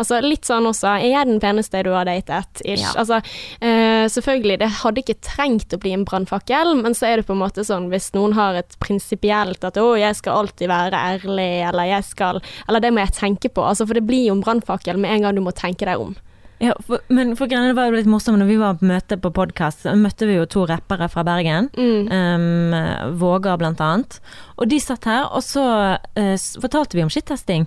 Altså 0.00 0.20
litt 0.24 0.46
sånn 0.48 0.68
også 0.68 0.94
Er 0.94 1.06
jeg 1.08 1.28
den 1.28 1.40
peneste 1.42 1.82
du 1.84 1.90
har 1.94 2.06
datet? 2.08 2.62
Ish. 2.64 2.82
Ja. 2.84 2.92
Altså, 3.00 3.20
uh, 3.20 4.04
selvfølgelig, 4.10 4.58
det 4.62 4.70
hadde 4.80 5.02
ikke 5.02 5.18
trengt 5.24 5.74
å 5.74 5.80
bli 5.80 5.94
en 5.96 6.06
brannfakkel, 6.08 6.74
men 6.80 6.96
så 6.96 7.08
er 7.10 7.20
det 7.20 7.28
på 7.28 7.34
en 7.36 7.42
måte 7.42 7.64
sånn 7.66 7.90
hvis 7.92 8.12
noen 8.16 8.36
har 8.36 8.58
et 8.60 8.76
prinsipielt 8.82 9.64
at 9.66 9.78
å, 9.80 9.94
jeg 9.98 10.18
skal 10.18 10.44
alltid 10.44 10.70
være 10.70 11.00
ærlig, 11.14 11.50
eller 11.68 11.90
jeg 11.90 12.08
skal 12.08 12.40
Eller 12.68 12.82
det 12.82 12.92
må 12.94 13.02
jeg 13.02 13.16
tenke 13.16 13.50
på. 13.52 13.64
Altså, 13.64 13.86
for 13.88 13.96
det 13.96 14.03
blir 14.06 14.28
jo 14.28 14.36
en 14.36 14.44
brannfakkel 14.44 15.00
med 15.00 15.12
en 15.12 15.26
gang 15.26 15.36
du 15.36 15.42
må 15.44 15.54
tenke 15.56 15.88
deg 15.88 16.00
om. 16.00 16.14
Ja, 16.62 16.72
for, 16.86 17.02
men 17.12 17.34
for 17.36 17.50
Det 17.50 17.74
var 17.76 17.90
jo 17.90 17.96
litt 17.98 18.08
morsomt, 18.08 18.38
når 18.38 18.48
vi 18.48 18.58
var 18.60 18.78
på 18.78 18.86
møte 18.88 19.18
på 19.20 19.32
podcast, 19.34 19.84
møtte 19.98 20.28
vi 20.30 20.38
jo 20.38 20.46
to 20.48 20.64
rappere 20.70 21.08
fra 21.12 21.24
Bergen. 21.26 21.68
Mm. 21.74 22.08
Um, 22.08 23.16
Våger, 23.20 23.58
blant 23.60 23.82
annet. 23.82 24.20
Og 24.56 24.70
de 24.70 24.78
satt 24.80 25.08
her, 25.10 25.26
og 25.28 25.42
så 25.44 25.64
uh, 25.98 26.36
fortalte 26.62 26.96
vi 26.96 27.04
om 27.04 27.12
shittesting. 27.12 27.66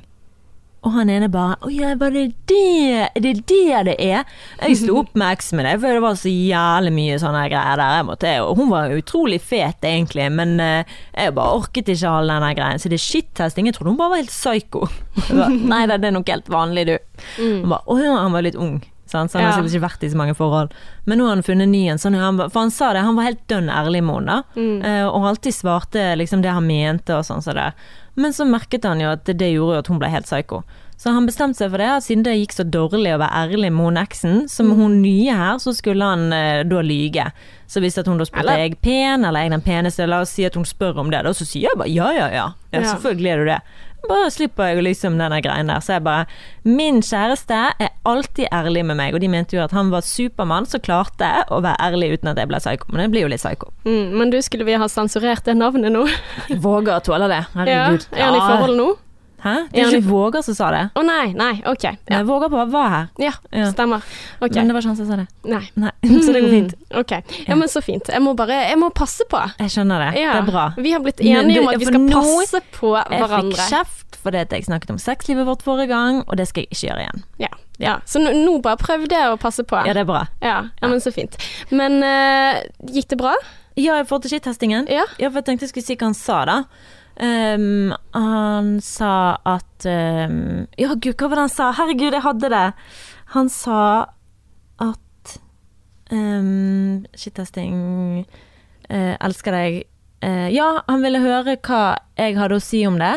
Og 0.86 0.94
han 0.94 1.10
ene 1.10 1.28
bare 1.32 1.56
'Å 1.62 1.72
ja, 1.74 1.96
var 2.00 2.12
det 2.14 2.34
det? 2.48 3.10
Er 3.16 3.20
det 3.20 3.34
det 3.50 3.86
det 3.88 3.96
er?' 4.00 4.26
Jeg 4.62 4.78
slo 4.78 4.98
opp 5.02 5.16
med 5.16 5.38
eksen 5.38 5.58
min, 5.58 5.70
for 5.80 5.88
det 5.88 6.02
var 6.02 6.16
så 6.16 6.30
jævlig 6.30 6.94
mye 6.94 7.18
sånne 7.20 7.44
greier 7.50 7.82
der. 7.82 8.04
Måtte, 8.08 8.34
og 8.46 8.56
hun 8.58 8.70
var 8.70 8.94
utrolig 8.94 9.42
fet, 9.42 9.82
egentlig, 9.82 10.30
men 10.32 10.60
eh, 10.60 10.84
jeg 11.16 11.36
bare 11.36 11.58
orket 11.60 11.90
ikke 11.90 12.10
all 12.10 12.28
den 12.28 12.56
greien. 12.56 12.80
Så 12.80 12.90
det 12.90 13.00
er 13.02 13.08
shittesting. 13.08 13.66
Jeg 13.66 13.76
trodde 13.76 13.92
hun 13.96 13.98
bare 13.98 14.16
var 14.16 14.24
helt 14.24 14.36
psyko. 14.36 14.88
Bare, 15.28 15.50
Nei 15.50 15.86
da, 15.90 15.98
det 15.98 16.12
er 16.12 16.16
nok 16.20 16.30
helt 16.30 16.50
vanlig, 16.50 16.86
du. 16.88 16.98
Mm. 17.42 17.70
Bare, 17.70 17.84
Å 17.88 17.98
ja, 18.00 18.14
han 18.22 18.32
var 18.38 18.46
litt 18.46 18.56
ung. 18.56 18.78
Sant? 19.10 19.32
Så 19.32 19.40
han 19.40 19.46
har 19.48 19.54
Ja. 19.54 19.58
sikkert 19.64 19.76
ikke 19.76 19.88
vært 19.90 20.04
i 20.04 20.10
så 20.14 20.18
mange 20.18 20.36
forhold. 20.36 20.72
Men 21.06 21.18
nå 21.20 21.28
har 21.28 21.36
han 21.36 21.44
funnet 21.44 21.70
ny 21.70 21.88
en. 21.90 21.98
Sånn, 21.98 22.16
han, 22.20 22.38
for 22.50 22.60
han 22.60 22.72
sa 22.72 22.94
det, 22.94 23.02
han 23.04 23.16
var 23.16 23.24
helt 23.30 23.48
dønn 23.48 23.70
ærlig 23.70 24.04
med 24.04 24.16
henne, 24.16 24.26
da. 24.44 24.62
Mm. 24.62 24.82
Eh, 24.86 25.06
og 25.08 25.26
alltid 25.32 25.54
svarte 25.54 26.16
liksom 26.18 26.42
det 26.42 26.52
han 26.52 26.68
mente 26.68 27.16
og 27.18 27.24
sånn 27.26 27.42
som 27.44 27.56
det. 27.56 27.72
Men 28.16 28.32
så 28.34 28.48
merket 28.50 28.84
han 28.84 29.00
jo 29.00 29.12
at 29.14 29.26
det, 29.26 29.38
gjorde 29.54 29.76
jo 29.78 29.80
at 29.80 29.88
hun 29.88 30.00
ble 30.00 30.10
helt 30.10 30.26
psyko. 30.26 30.64
Så 30.98 31.12
han 31.14 31.28
bestemte 31.28 31.54
seg 31.60 31.70
for 31.70 31.78
det, 31.78 31.90
siden 32.02 32.24
det 32.26 32.34
gikk 32.40 32.54
så 32.56 32.64
dårlig 32.66 33.12
å 33.14 33.20
være 33.22 33.44
ærlig 33.46 33.70
med 33.72 33.86
hun 33.86 33.98
eksen, 34.02 34.50
som 34.50 34.72
hun 34.74 34.96
nye 35.04 35.32
her, 35.38 35.60
så 35.62 35.70
skulle 35.78 36.02
han 36.04 36.34
eh, 36.34 36.64
da 36.66 36.82
lyge. 36.82 37.28
Så 37.70 37.80
hvis 37.84 38.00
hun 38.08 38.18
da 38.18 38.26
spurte 38.26 38.50
er 38.50 38.64
jeg 38.66 38.80
pen, 38.82 39.24
eller 39.24 39.38
er 39.38 39.44
jeg 39.46 39.52
den 39.52 39.62
peneste, 39.62 40.08
la 40.10 40.22
oss 40.22 40.32
si 40.34 40.44
at 40.48 40.56
hun 40.58 40.66
spør 40.66 40.98
om 41.04 41.12
det, 41.12 41.22
da 41.24 41.30
så 41.38 41.46
sier 41.46 41.70
jeg 41.70 41.78
bare 41.78 41.94
ja, 41.94 42.10
ja, 42.16 42.28
ja. 42.34 42.48
Ja, 42.74 42.80
Ja. 42.82 42.96
selvfølgelig 42.96 43.30
er 43.32 43.38
du 43.38 43.46
det. 43.46 43.62
Bare 44.08 44.30
slipper 44.32 44.72
jeg 44.72 44.84
liksom 44.86 45.18
denne 45.20 45.40
greien 45.44 45.72
der. 45.72 45.82
Så 45.84 45.98
jeg 45.98 46.06
bare 46.06 46.28
Min 46.68 47.02
kjæreste 47.06 47.58
er 47.80 47.90
alltid 48.08 48.52
ærlig 48.54 48.84
med 48.86 49.00
meg, 49.00 49.16
og 49.16 49.24
de 49.24 49.30
mente 49.32 49.58
jo 49.58 49.64
at 49.64 49.74
han 49.76 49.90
var 49.92 50.06
supermann 50.06 50.68
som 50.68 50.84
klarte 50.84 51.30
å 51.52 51.62
være 51.64 51.80
ærlig 51.90 52.14
uten 52.18 52.32
at 52.32 52.40
jeg 52.42 52.52
ble 52.52 52.62
psyko. 52.62 52.92
Men 52.92 53.06
jeg 53.06 53.14
blir 53.16 53.26
jo 53.26 53.32
litt 53.32 53.44
psyko. 53.44 53.72
Mm. 53.88 54.16
Men 54.20 54.32
du, 54.34 54.40
skulle 54.44 54.68
vi 54.68 54.78
ha 54.80 54.88
sensurert 54.92 55.48
det 55.48 55.58
navnet 55.58 55.96
nå? 55.96 56.06
Våger 56.68 56.98
å 56.98 57.04
tåle 57.04 57.32
det. 57.32 57.44
Ja. 57.48 57.62
Herregud. 57.64 58.08
Er 58.14 58.30
han 58.30 58.40
i 58.40 58.44
forhold 58.44 58.80
nå? 58.80 58.90
Hæ? 59.44 59.54
Det 59.72 59.82
Er 59.84 59.92
ikke 59.94 60.08
Våger 60.10 60.42
som 60.42 60.56
sa 60.58 60.72
det. 60.74 60.80
Å 60.98 61.04
nei, 61.06 61.28
nei, 61.38 61.52
ok. 61.70 61.84
Ja, 61.84 62.18
Jeg 62.18 62.26
våger 62.26 62.50
på 62.50 62.64
var 62.72 62.90
her. 62.90 63.08
ja 63.22 63.32
Ja. 63.54 63.68
stemmer. 63.72 64.02
Okay. 64.42 64.56
Men 64.58 64.68
det 64.68 64.74
var 64.74 64.82
ikke 64.82 64.88
han 64.94 64.96
som 64.98 65.08
sa 65.12 65.16
det. 65.16 65.28
Nei. 65.46 65.62
Nei, 65.76 65.92
så 66.26 66.34
det 66.34 66.42
går 66.42 66.50
fint. 66.56 66.74
Ok. 67.02 67.12
Ja, 67.48 67.56
men 67.56 67.68
så 67.70 67.82
fint. 67.84 68.08
Jeg 68.10 68.22
må 68.24 68.34
bare 68.36 68.58
Jeg 68.70 68.78
må 68.80 68.90
passe 68.90 69.24
på. 69.30 69.38
Jeg 69.60 69.70
skjønner 69.70 70.08
det. 70.08 70.22
Ja. 70.22 70.34
Det 70.38 70.48
er 70.48 70.52
bra. 70.52 70.66
Vi 70.78 70.92
har 70.92 71.00
blitt 71.06 71.22
enige 71.22 71.54
du- 71.54 71.62
om 71.62 71.68
at 71.70 71.80
vi 71.80 71.86
skal 71.86 72.10
passe 72.10 72.62
på 72.80 72.92
hverandre. 72.96 73.54
Jeg 73.54 73.54
fikk 73.54 73.70
kjeft 73.70 74.18
fordi 74.24 74.42
jeg 74.50 74.66
snakket 74.66 74.90
om 74.92 74.98
sexlivet 74.98 75.46
vårt 75.46 75.62
forrige 75.64 75.88
gang, 75.88 76.24
og 76.28 76.36
det 76.38 76.48
skal 76.50 76.64
jeg 76.66 76.72
ikke 76.74 76.88
gjøre 76.90 77.04
igjen. 77.06 77.24
Ja. 77.40 77.48
ja. 77.80 77.94
Så 78.06 78.20
nå, 78.20 78.34
nå 78.34 78.58
bare 78.62 78.76
prøv 78.82 79.06
det 79.08 79.22
å 79.30 79.38
passe 79.40 79.64
på. 79.64 79.78
Ja, 79.86 79.94
det 79.94 80.02
er 80.04 80.10
bra. 80.10 80.26
Ja, 80.42 80.58
ja 80.82 80.88
men 80.90 81.00
så 81.00 81.14
fint. 81.16 81.38
Men 81.70 82.02
uh, 82.04 82.60
gikk 82.92 83.08
det 83.14 83.20
bra? 83.22 83.36
Ja, 83.78 84.00
i 84.02 84.04
forhold 84.10 84.26
til 84.26 84.34
skittestingen. 84.34 84.88
Ja. 84.90 85.06
Ja, 85.22 85.30
for 85.30 85.40
jeg 85.40 85.46
tenkte 85.52 85.68
jeg 85.68 85.70
skulle 85.76 85.86
si 85.86 85.96
hva 85.96 86.10
han 86.10 86.18
sa, 86.18 86.40
da. 86.50 86.58
Ehm, 87.20 87.94
han 88.14 88.78
sa 88.82 89.38
at 89.42 89.86
um, 89.90 90.68
Ja, 90.78 90.94
gud, 90.94 91.16
hva 91.18 91.32
var 91.32 91.40
det 91.40 91.46
han 91.48 91.54
sa? 91.54 91.72
Herregud, 91.74 92.14
jeg 92.14 92.26
hadde 92.26 92.52
det! 92.54 92.68
Han 93.34 93.50
sa 93.50 93.82
at 94.84 95.34
um, 96.14 97.04
Skittesting 97.18 97.80
uh, 98.22 99.16
Elsker 99.18 99.58
deg. 99.58 99.82
Uh, 100.24 100.48
ja, 100.54 100.70
han 100.86 101.04
ville 101.06 101.22
høre 101.24 101.58
hva 101.58 101.82
jeg 102.18 102.38
hadde 102.38 102.62
å 102.62 102.64
si 102.64 102.86
om 102.88 103.02
det. 103.02 103.16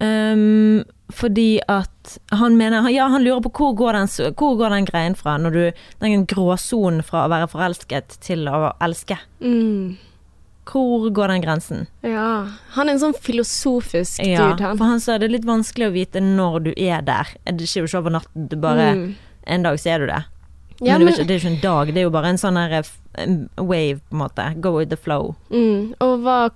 Um, 0.00 0.84
fordi 1.12 1.60
at 1.72 2.16
han 2.34 2.58
mener 2.58 2.88
Ja, 2.92 3.06
han 3.08 3.22
lurer 3.24 3.40
på 3.46 3.52
hvor 3.54 3.76
går 3.78 3.96
den, 3.96 4.10
hvor 4.36 4.56
går 4.58 4.74
den 4.74 4.88
greien 4.88 5.14
fra, 5.16 5.36
når 5.38 5.50
du 5.50 5.62
Den 6.02 6.26
gråsonen 6.28 7.04
fra 7.06 7.24
å 7.24 7.32
være 7.32 7.48
forelsket 7.52 8.18
til 8.24 8.48
å 8.48 8.72
elske. 8.82 9.18
Mm. 9.40 9.96
Hvor 10.66 11.08
går 11.14 11.28
den 11.28 11.42
grensen? 11.44 11.86
Ja. 12.02 12.48
Han 12.74 12.88
er 12.88 12.92
en 12.96 12.98
sånn 13.00 13.14
filosofisk 13.22 14.18
Ja, 14.26 14.50
dude, 14.50 14.62
han. 14.66 14.76
for 14.78 14.84
han 14.90 15.00
sa 15.00 15.16
det 15.18 15.28
er 15.28 15.34
litt 15.36 15.46
vanskelig 15.46 15.86
å 15.88 15.92
vite 15.94 16.20
når 16.20 16.62
du 16.64 16.72
er 16.76 17.02
der. 17.06 17.26
Det 17.44 17.68
skjer 17.70 17.84
jo 17.84 17.90
ikke 17.90 18.00
over 18.02 18.10
natten, 18.18 18.48
det 18.50 18.60
bare 18.60 18.88
Mm. 18.96 19.14
En 19.46 19.62
dag 19.62 19.76
så 19.78 19.90
er 19.94 19.98
du 20.00 20.06
det. 20.06 20.24
Ja, 20.82 20.98
men 20.98 21.00
det, 21.00 21.00
er 21.00 21.04
men- 21.04 21.14
ikke, 21.14 21.26
det 21.28 21.30
er 21.30 21.38
ikke 21.38 21.54
en 21.54 21.60
dag, 21.62 21.86
det 21.94 21.96
er 21.96 22.02
jo 22.02 22.10
bare 22.10 22.26
en 22.28 22.36
sånn 22.36 22.56
her 22.58 22.72
eh, 22.74 23.62
wave, 23.62 24.00
på 24.10 24.12
en 24.12 24.18
måte. 24.18 24.60
Go 24.60 24.76
with 24.76 24.90
the 24.90 24.96
flow. 24.96 25.36
Mm. 25.50 25.94
Og 26.00 26.18
hva 26.20 26.50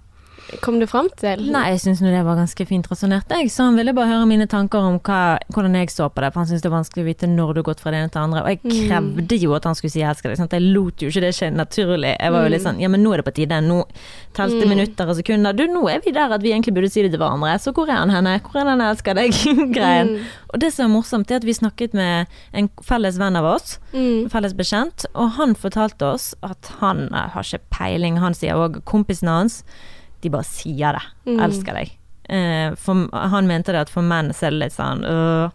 kom 0.61 0.79
du 0.81 0.87
fram 0.87 1.09
til? 1.17 1.41
Nei, 1.53 1.71
jeg 1.73 1.81
syns 1.81 2.01
det 2.01 2.25
var 2.27 2.37
ganske 2.37 2.67
fint 2.67 2.87
resonnert, 2.91 3.29
jeg. 3.31 3.51
Så 3.51 3.65
han 3.65 3.77
ville 3.77 3.93
bare 3.97 4.09
høre 4.11 4.27
mine 4.27 4.47
tanker 4.51 4.79
om 4.79 4.99
hva, 5.01 5.39
hvordan 5.53 5.75
jeg 5.79 5.89
så 5.91 6.09
på 6.13 6.21
det, 6.25 6.33
for 6.33 6.41
han 6.43 6.49
syntes 6.51 6.63
det 6.63 6.71
er 6.71 6.75
vanskelig 6.77 7.05
å 7.05 7.09
vite 7.11 7.27
når 7.31 7.55
du 7.55 7.61
har 7.63 7.69
gått 7.71 7.81
fra 7.81 7.91
det 7.95 8.01
ene 8.03 8.11
til 8.11 8.21
det 8.21 8.25
andre. 8.27 8.43
Og 8.43 8.49
jeg 8.49 8.61
Mm. 8.65 8.89
krevde 8.89 9.39
jo 9.41 9.55
at 9.55 9.65
han 9.65 9.75
skulle 9.75 9.91
si 9.91 10.01
'jeg 10.01 10.11
elsker 10.11 10.29
deg', 10.31 10.37
sant? 10.37 10.51
jeg 10.53 10.63
lot 10.63 10.97
jo 11.03 11.09
ikke 11.09 11.21
det 11.21 11.35
skje 11.35 11.51
naturlig. 11.55 12.17
Jeg 12.21 12.33
var 12.33 12.43
jo 12.43 12.49
litt 12.51 12.63
Mm. 12.63 12.67
sånn 12.73 12.81
'ja, 12.81 12.89
men 12.89 13.03
nå 13.05 13.13
er 13.15 13.17
det 13.23 13.25
på 13.25 13.35
tide', 13.35 13.63
nå 13.65 13.85
telte 14.35 14.67
minutter 14.69 15.09
og 15.09 15.17
sekunder. 15.17 15.53
Du, 15.57 15.67
nå 15.67 15.89
er 15.91 16.01
vi 16.05 16.11
der 16.13 16.33
at 16.33 16.43
vi 16.43 16.51
egentlig 16.53 16.75
burde 16.75 16.91
si 16.91 17.03
det 17.03 17.11
til 17.13 17.21
hverandre, 17.21 17.59
så 17.59 17.73
hvor 17.73 17.89
er 17.89 17.97
han 17.97 18.11
henne? 18.11 18.41
Hvor 18.41 18.61
er 18.61 18.65
den 18.65 18.79
'jeg 18.81 18.97
elsker 18.97 19.15
deg'-greien? 19.15 20.09
Mm. 20.21 20.25
Og 20.55 20.61
det 20.61 20.73
som 20.73 20.91
er 20.91 20.95
morsomt, 21.01 21.31
er 21.31 21.37
at 21.37 21.45
vi 21.45 21.53
snakket 21.53 21.95
med 21.95 22.27
en 22.55 22.69
felles 22.83 23.19
venn 23.19 23.37
av 23.37 23.45
oss, 23.45 23.79
Mm. 23.95 24.29
felles 24.31 24.53
bekjent, 24.55 25.07
og 25.15 25.31
han 25.33 25.55
fortalte 25.55 26.03
oss 26.03 26.35
at 26.43 26.71
han 26.81 27.09
eh, 27.13 27.29
har 27.31 27.43
ikke 27.43 27.61
peiling. 27.71 28.19
Han 28.19 28.33
sier 28.35 28.55
òg 28.55 28.83
kompisene 28.85 29.29
hans, 29.31 29.63
de 30.23 30.31
bare 30.31 30.45
sier 30.45 30.93
det. 30.99 31.03
Mm. 31.27 31.41
Elsker 31.47 31.75
deg. 31.81 31.91
Eh, 32.31 32.71
for, 32.77 33.09
han 33.13 33.47
mente 33.51 33.73
det 33.75 33.81
at 33.87 33.91
for 33.91 34.03
menn 34.07 34.31
så 34.33 34.47
er 34.47 34.51
det 34.55 34.59
litt 34.67 34.73
sånn 34.77 35.03
øh, 35.05 35.51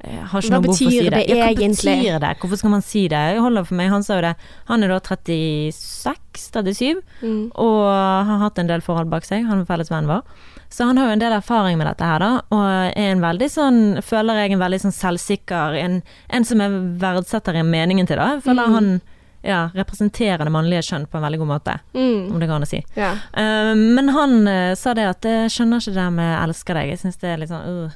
har 0.00 0.40
ikke 0.40 0.48
Hva 0.48 0.60
noe 0.60 0.64
betyr 0.64 0.78
for 0.78 0.86
å 0.86 0.90
si 0.94 1.00
det. 1.04 1.10
det 1.12 1.24
Ja, 1.28 1.34
hva 1.44 1.50
egentlig? 1.52 1.96
betyr 2.00 2.20
det? 2.22 2.30
Hvorfor 2.40 2.56
skal 2.56 2.70
man 2.72 2.82
si 2.86 3.02
det? 3.12 3.18
Jeg 3.34 3.40
holder 3.44 3.64
for 3.68 3.74
meg. 3.76 3.90
Han 3.92 4.02
sa 4.06 4.14
jo 4.16 4.22
det. 4.24 4.30
Han 4.70 4.82
er 4.86 4.94
da 4.94 5.00
36-37 5.00 7.02
Mm. 7.22 7.50
og 7.54 7.84
har 8.26 8.38
hatt 8.44 8.58
en 8.58 8.66
del 8.70 8.80
forhold 8.80 9.10
bak 9.10 9.24
seg. 9.28 9.44
Han 9.46 9.60
er 9.60 9.64
felles 9.68 9.90
venn 9.90 10.06
vår. 10.08 10.22
Så 10.70 10.84
han 10.86 10.96
har 10.96 11.06
jo 11.10 11.12
en 11.12 11.18
del 11.18 11.32
erfaring 11.34 11.76
med 11.78 11.86
dette 11.90 12.04
her, 12.06 12.18
da. 12.22 12.30
Og 12.54 12.94
er 12.96 13.10
en 13.10 13.20
veldig 13.20 13.48
sånn, 13.50 13.80
føler 14.06 14.34
jeg 14.44 14.52
en 14.52 14.60
veldig 14.62 14.78
sånn 14.84 14.94
selvsikker 14.94 15.74
En, 15.82 16.02
en 16.30 16.44
som 16.44 16.58
jeg 16.62 16.70
verdsetter 17.00 17.56
i 17.58 17.62
meningen 17.66 18.06
til, 18.06 18.16
da. 18.16 18.34
Jeg 18.36 18.42
føler 18.46 18.66
Mm. 18.68 18.74
han 18.74 19.00
ja, 19.42 19.70
representerer 19.74 20.44
det 20.44 20.52
mannlige 20.52 20.82
kjønn 20.90 21.06
på 21.08 21.16
en 21.16 21.22
veldig 21.24 21.38
god 21.38 21.48
måte, 21.48 21.78
Mm. 21.94 22.32
om 22.32 22.38
det 22.40 22.48
går 22.48 22.56
an 22.56 22.62
å 22.62 22.68
si. 22.68 22.84
Ja. 22.96 23.12
Uh, 23.36 23.74
men 23.74 24.08
han 24.08 24.46
uh, 24.48 24.74
sa 24.74 24.92
det 24.94 25.06
at 25.08 25.22
jeg 25.22 25.50
skjønner 25.50 25.80
ikke 25.80 25.94
det 25.94 25.94
der 25.94 26.10
med 26.10 26.38
'elsker 26.42 26.74
deg'. 26.74 26.88
Jeg 26.90 26.98
syns 26.98 27.16
det 27.20 27.28
er 27.30 27.36
litt 27.38 27.48
sånn 27.48 27.66
uh. 27.86 27.90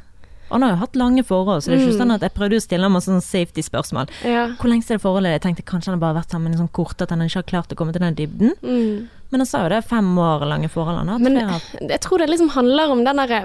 Han 0.50 0.62
har 0.62 0.70
jo 0.72 0.76
hatt 0.76 0.92
lange 0.94 1.22
forhold, 1.24 1.62
så 1.62 1.70
det 1.70 1.80
er 1.80 1.86
ikke 1.88 1.94
Mm. 1.96 2.00
sånn 2.00 2.14
at 2.14 2.20
jeg 2.20 2.34
prøvde 2.34 2.56
å 2.56 2.60
stille 2.62 2.82
ham 2.84 2.92
sånn 3.00 3.20
safety-spørsmål. 3.20 4.06
ja. 4.24 4.46
Hvor 4.60 4.68
lenge 4.68 4.84
er 4.84 4.94
det 4.98 5.00
forholdet? 5.02 5.32
Jeg 5.32 5.40
tenkte 5.42 5.64
kanskje 5.64 5.86
han 5.90 5.98
har 6.00 6.12
bare 6.12 6.20
vært 6.22 6.30
sammen 6.30 6.52
i 6.52 6.56
sånn 6.56 6.70
kort 6.70 7.00
at 7.02 7.10
han 7.10 7.20
ikke 7.20 7.34
har 7.40 7.42
klart 7.42 7.72
å 7.72 7.74
komme 7.74 7.92
til 7.92 8.00
den 8.02 8.14
dybden. 8.14 8.52
Mm. 8.62 9.08
Men 9.34 9.42
han 9.42 9.48
sa 9.50 9.64
jo 9.64 9.70
det 9.72 9.80
fem 9.90 10.12
år 10.22 10.44
lange 10.46 10.68
forhold 10.70 11.08
han. 11.10 11.22
Men 11.24 11.40
jeg 11.90 12.00
tror 12.04 12.22
det 12.22 12.28
liksom 12.30 12.52
handler 12.54 12.92
om 12.94 13.00
den 13.02 13.18
derre 13.18 13.40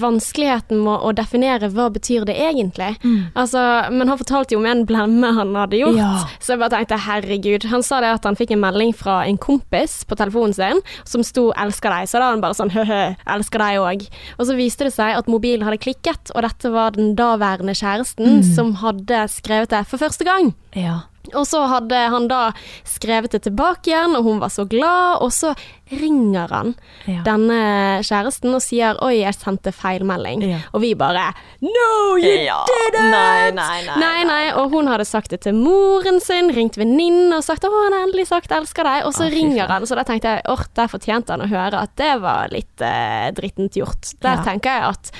vanskeligheten 0.00 0.78
med 0.80 1.04
å 1.04 1.10
definere 1.12 1.68
hva 1.74 1.90
betyr 1.92 2.24
det 2.24 2.36
egentlig. 2.40 2.94
Altså, 3.36 3.60
men 3.92 4.08
han 4.08 4.20
fortalte 4.20 4.56
jo 4.56 4.62
om 4.62 4.68
en 4.70 4.86
blemme 4.88 5.34
han 5.36 5.52
hadde 5.58 5.76
gjort, 5.82 5.98
Ja. 6.00 6.24
så 6.40 6.54
jeg 6.54 6.62
bare 6.62 6.72
tenkte 6.78 6.98
herregud. 7.04 7.68
Han 7.74 7.82
sa 7.84 8.00
det 8.00 8.14
at 8.14 8.24
han 8.24 8.38
fikk 8.40 8.52
en 8.56 8.62
melding 8.64 8.94
fra 8.96 9.18
en 9.28 9.36
kompis 9.36 10.00
på 10.08 10.16
telefonen 10.16 10.54
sin 10.56 10.80
som 11.04 11.22
sto 11.22 11.52
'elsker 11.52 11.92
deg', 11.92 12.08
så 12.08 12.18
da 12.18 12.24
var 12.24 12.30
han 12.32 12.40
bare 12.40 12.54
sånn 12.54 12.70
hø-hø, 12.72 13.16
'elsker 13.26 13.58
deg 13.58 13.76
òg'. 13.84 14.08
Og 14.38 14.46
så 14.46 14.56
viste 14.56 14.84
det 14.88 14.94
seg 14.94 15.16
at 15.18 15.26
mobilen 15.28 15.62
hadde 15.62 15.78
klikket, 15.84 16.32
og 16.34 16.40
dette 16.42 16.72
var 16.72 16.90
den 16.92 17.14
daværende 17.14 17.74
kjæresten 17.76 18.42
som 18.54 18.74
hadde 18.76 19.28
skrevet 19.28 19.68
det 19.68 19.86
for 19.86 19.98
første 19.98 20.24
gang. 20.24 20.54
Ja. 20.74 21.02
Og 21.32 21.46
så 21.48 21.62
hadde 21.70 21.96
han 22.12 22.28
da 22.28 22.52
skrevet 22.84 23.32
det 23.32 23.42
tilbake 23.46 23.88
igjen, 23.92 24.16
og 24.18 24.24
hun 24.26 24.42
var 24.42 24.52
så 24.52 24.66
glad, 24.68 25.22
og 25.24 25.32
så 25.32 25.54
ringer 25.94 26.48
han 26.50 26.74
Ja. 27.06 27.22
denne 27.24 28.00
kjæresten 28.04 28.54
og 28.54 28.60
sier 28.62 28.96
'oi, 29.00 29.20
jeg 29.20 29.34
sendte 29.34 29.72
feil 29.72 30.02
melding'. 30.02 30.42
Ja. 30.42 30.58
Og 30.72 30.80
vi 30.80 30.94
bare 30.94 31.32
'no, 31.62 32.16
you 32.16 32.44
Ja. 32.44 32.64
did 32.66 32.94
it'! 32.94 33.10
Nei, 33.10 33.50
nei, 33.50 33.82
nei, 33.84 33.96
nei, 33.98 34.24
nei. 34.24 34.52
Og 34.52 34.70
hun 34.70 34.86
hadde 34.86 35.04
sagt 35.04 35.30
det 35.30 35.40
til 35.42 35.54
moren 35.54 36.20
sin, 36.20 36.50
ringt 36.50 36.76
venninnen 36.76 37.32
og 37.32 37.42
sagt 37.44 37.62
'å, 37.64 37.70
han 37.84 37.92
har 37.92 38.06
endelig 38.06 38.26
sagt 38.28 38.50
'elsker 38.50 38.84
deg', 38.84 39.06
og 39.06 39.12
så 39.14 39.24
ah, 39.24 39.30
ringer 39.30 39.68
han. 39.68 39.82
Så 39.86 39.94
da 39.94 40.02
tenkte 40.04 40.28
jeg 40.34 40.42
åh, 40.48 40.64
der 40.74 40.88
fortjente 40.88 41.30
han 41.30 41.40
å 41.40 41.48
høre 41.48 41.80
at 41.82 41.96
det 41.96 42.20
var 42.20 42.48
litt 42.50 42.80
eh, 42.80 43.30
drittent 43.32 43.72
gjort. 43.74 44.14
Der 44.20 44.36
tenker 44.44 44.70
jeg 44.70 44.82
at. 44.82 45.10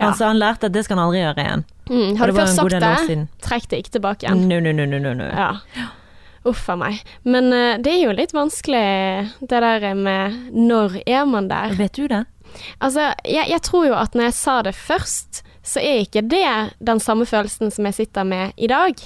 Altså, 0.00 0.24
han 0.26 0.38
lærte 0.38 0.64
at 0.66 0.72
det 0.72 0.84
skal 0.84 0.96
han 0.98 1.06
aldri 1.08 1.20
gjøre 1.22 1.44
igjen. 1.44 1.64
Mm, 1.92 2.16
Har 2.18 2.30
du 2.30 2.36
først 2.36 2.58
sagt 2.58 2.78
det, 2.82 3.18
trekk 3.44 3.68
det 3.70 3.82
ikke 3.84 3.96
tilbake 3.98 4.26
igjen. 4.26 4.46
No, 4.48 4.58
no, 4.64 4.72
no, 4.74 4.86
no, 4.88 4.98
no, 5.02 5.14
no. 5.18 5.28
Ja. 5.30 5.90
Uff 6.48 6.66
a 6.72 6.76
meg. 6.78 7.02
Men 7.22 7.52
uh, 7.54 7.78
det 7.78 7.92
er 7.94 8.00
jo 8.02 8.14
litt 8.16 8.34
vanskelig 8.34 8.82
det 9.40 9.62
der 9.62 9.92
med 9.94 10.50
når 10.56 11.02
er 11.06 11.26
man 11.28 11.48
der? 11.52 11.76
Vet 11.78 12.00
du 12.00 12.08
det? 12.10 12.24
Altså, 12.82 13.12
jeg, 13.24 13.48
jeg 13.48 13.62
tror 13.64 13.86
jo 13.88 13.96
at 13.96 14.16
når 14.18 14.28
jeg 14.28 14.38
sa 14.40 14.58
det 14.66 14.74
først, 14.76 15.42
så 15.62 15.80
er 15.80 16.02
ikke 16.02 16.24
det 16.26 16.74
den 16.82 17.00
samme 17.00 17.26
følelsen 17.28 17.70
som 17.70 17.86
jeg 17.88 18.00
sitter 18.00 18.26
med 18.26 18.56
i 18.56 18.68
dag. 18.70 18.98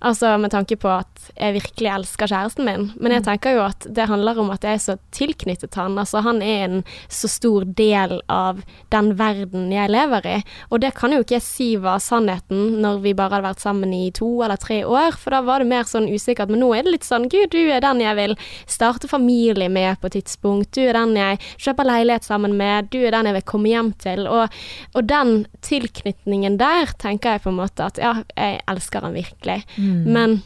Altså 0.00 0.36
med 0.38 0.54
tanke 0.54 0.78
på 0.78 0.90
at 1.00 1.17
jeg 1.36 1.56
virkelig 1.58 1.90
elsker 1.92 2.30
kjæresten 2.30 2.66
min. 2.66 2.86
Men 3.00 3.14
jeg 3.16 3.24
tenker 3.26 3.56
jo 3.56 3.64
at 3.66 3.86
det 3.94 4.08
handler 4.10 4.40
om 4.42 4.52
at 4.54 4.64
jeg 4.66 4.78
er 4.78 4.82
så 4.82 4.96
tilknyttet 5.14 5.76
han. 5.78 5.98
Altså 6.00 6.22
han 6.24 6.42
er 6.44 6.64
en 6.66 6.78
så 7.12 7.30
stor 7.30 7.66
del 7.78 8.18
av 8.32 8.62
den 8.94 9.12
verden 9.18 9.72
jeg 9.74 9.92
lever 9.92 10.28
i. 10.28 10.36
Og 10.72 10.82
det 10.84 10.94
kan 10.98 11.14
jo 11.14 11.22
ikke 11.24 11.38
jeg 11.38 11.46
si 11.46 11.68
var 11.80 12.02
sannheten 12.02 12.80
når 12.82 13.02
vi 13.04 13.14
bare 13.18 13.36
hadde 13.36 13.48
vært 13.48 13.64
sammen 13.64 13.94
i 13.94 14.08
to 14.14 14.30
eller 14.44 14.60
tre 14.60 14.80
år, 14.86 15.16
for 15.18 15.34
da 15.34 15.42
var 15.46 15.62
det 15.62 15.70
mer 15.70 15.86
sånn 15.88 16.08
usikkert. 16.10 16.52
Men 16.52 16.62
nå 16.64 16.72
er 16.76 16.86
det 16.86 16.96
litt 16.96 17.08
sånn 17.08 17.28
Gud, 17.30 17.50
du 17.52 17.72
er 17.72 17.84
den 17.84 18.02
jeg 18.02 18.18
vil 18.18 18.36
starte 18.66 19.10
familie 19.10 19.70
med 19.72 20.00
på 20.00 20.10
et 20.10 20.18
tidspunkt. 20.18 20.72
Du 20.76 20.82
er 20.86 20.96
den 20.96 21.16
jeg 21.18 21.40
kjøper 21.56 21.88
leilighet 21.88 22.28
sammen 22.28 22.56
med. 22.58 22.90
Du 22.92 23.00
er 23.02 23.14
den 23.16 23.30
jeg 23.30 23.38
vil 23.38 23.48
komme 23.48 23.72
hjem 23.72 23.92
til. 24.02 24.26
Og, 24.30 24.60
og 24.94 25.08
den 25.08 25.46
tilknytningen 25.66 26.58
der 26.60 26.94
tenker 27.00 27.36
jeg 27.36 27.44
på 27.44 27.52
en 27.52 27.60
måte 27.60 27.88
at 27.88 28.00
ja, 28.02 28.14
jeg 28.36 28.62
elsker 28.70 29.04
han 29.04 29.16
virkelig. 29.16 29.62
Men 30.08 30.40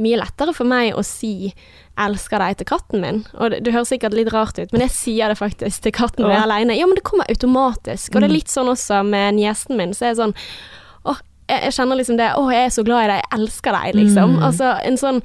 mye 0.00 0.20
lettere 0.20 0.54
for 0.56 0.68
meg 0.68 0.94
å 0.96 1.02
si 1.04 1.52
'elsker 2.00 2.38
deg' 2.40 2.56
til 2.56 2.66
katten 2.66 3.00
min. 3.02 3.24
Og 3.36 3.50
det, 3.50 3.64
det 3.64 3.72
høres 3.74 3.90
sikkert 3.92 4.14
litt 4.16 4.32
rart 4.32 4.58
ut, 4.58 4.72
men 4.72 4.86
jeg 4.86 4.94
sier 4.96 5.28
det 5.28 5.36
faktisk 5.36 5.82
til 5.82 5.92
katten 5.92 6.24
når 6.24 6.30
jeg 6.32 6.38
er 6.40 6.46
alene. 6.46 6.78
Ja, 6.78 6.86
men 6.86 6.96
det 6.96 7.04
kommer 7.04 7.28
automatisk. 7.28 8.14
Og 8.14 8.22
det 8.22 8.30
er 8.30 8.36
litt 8.38 8.52
sånn 8.52 8.70
også 8.72 9.02
med 9.04 9.34
niesen 9.36 9.76
min. 9.76 9.92
Så 9.92 10.06
er 10.06 10.14
det 10.14 10.22
sånn 10.22 10.36
åh, 11.04 11.20
jeg, 11.48 11.60
jeg 11.66 11.76
kjenner 11.76 12.00
liksom 12.00 12.16
det 12.16 12.30
'Å, 12.32 12.46
jeg 12.52 12.64
er 12.64 12.74
så 12.78 12.84
glad 12.86 13.04
i 13.04 13.10
deg. 13.12 13.20
Jeg 13.20 13.40
elsker 13.40 13.72
deg', 13.72 13.94
liksom. 14.00 14.38
Altså 14.42 14.76
en 14.82 14.96
sånn 14.96 15.22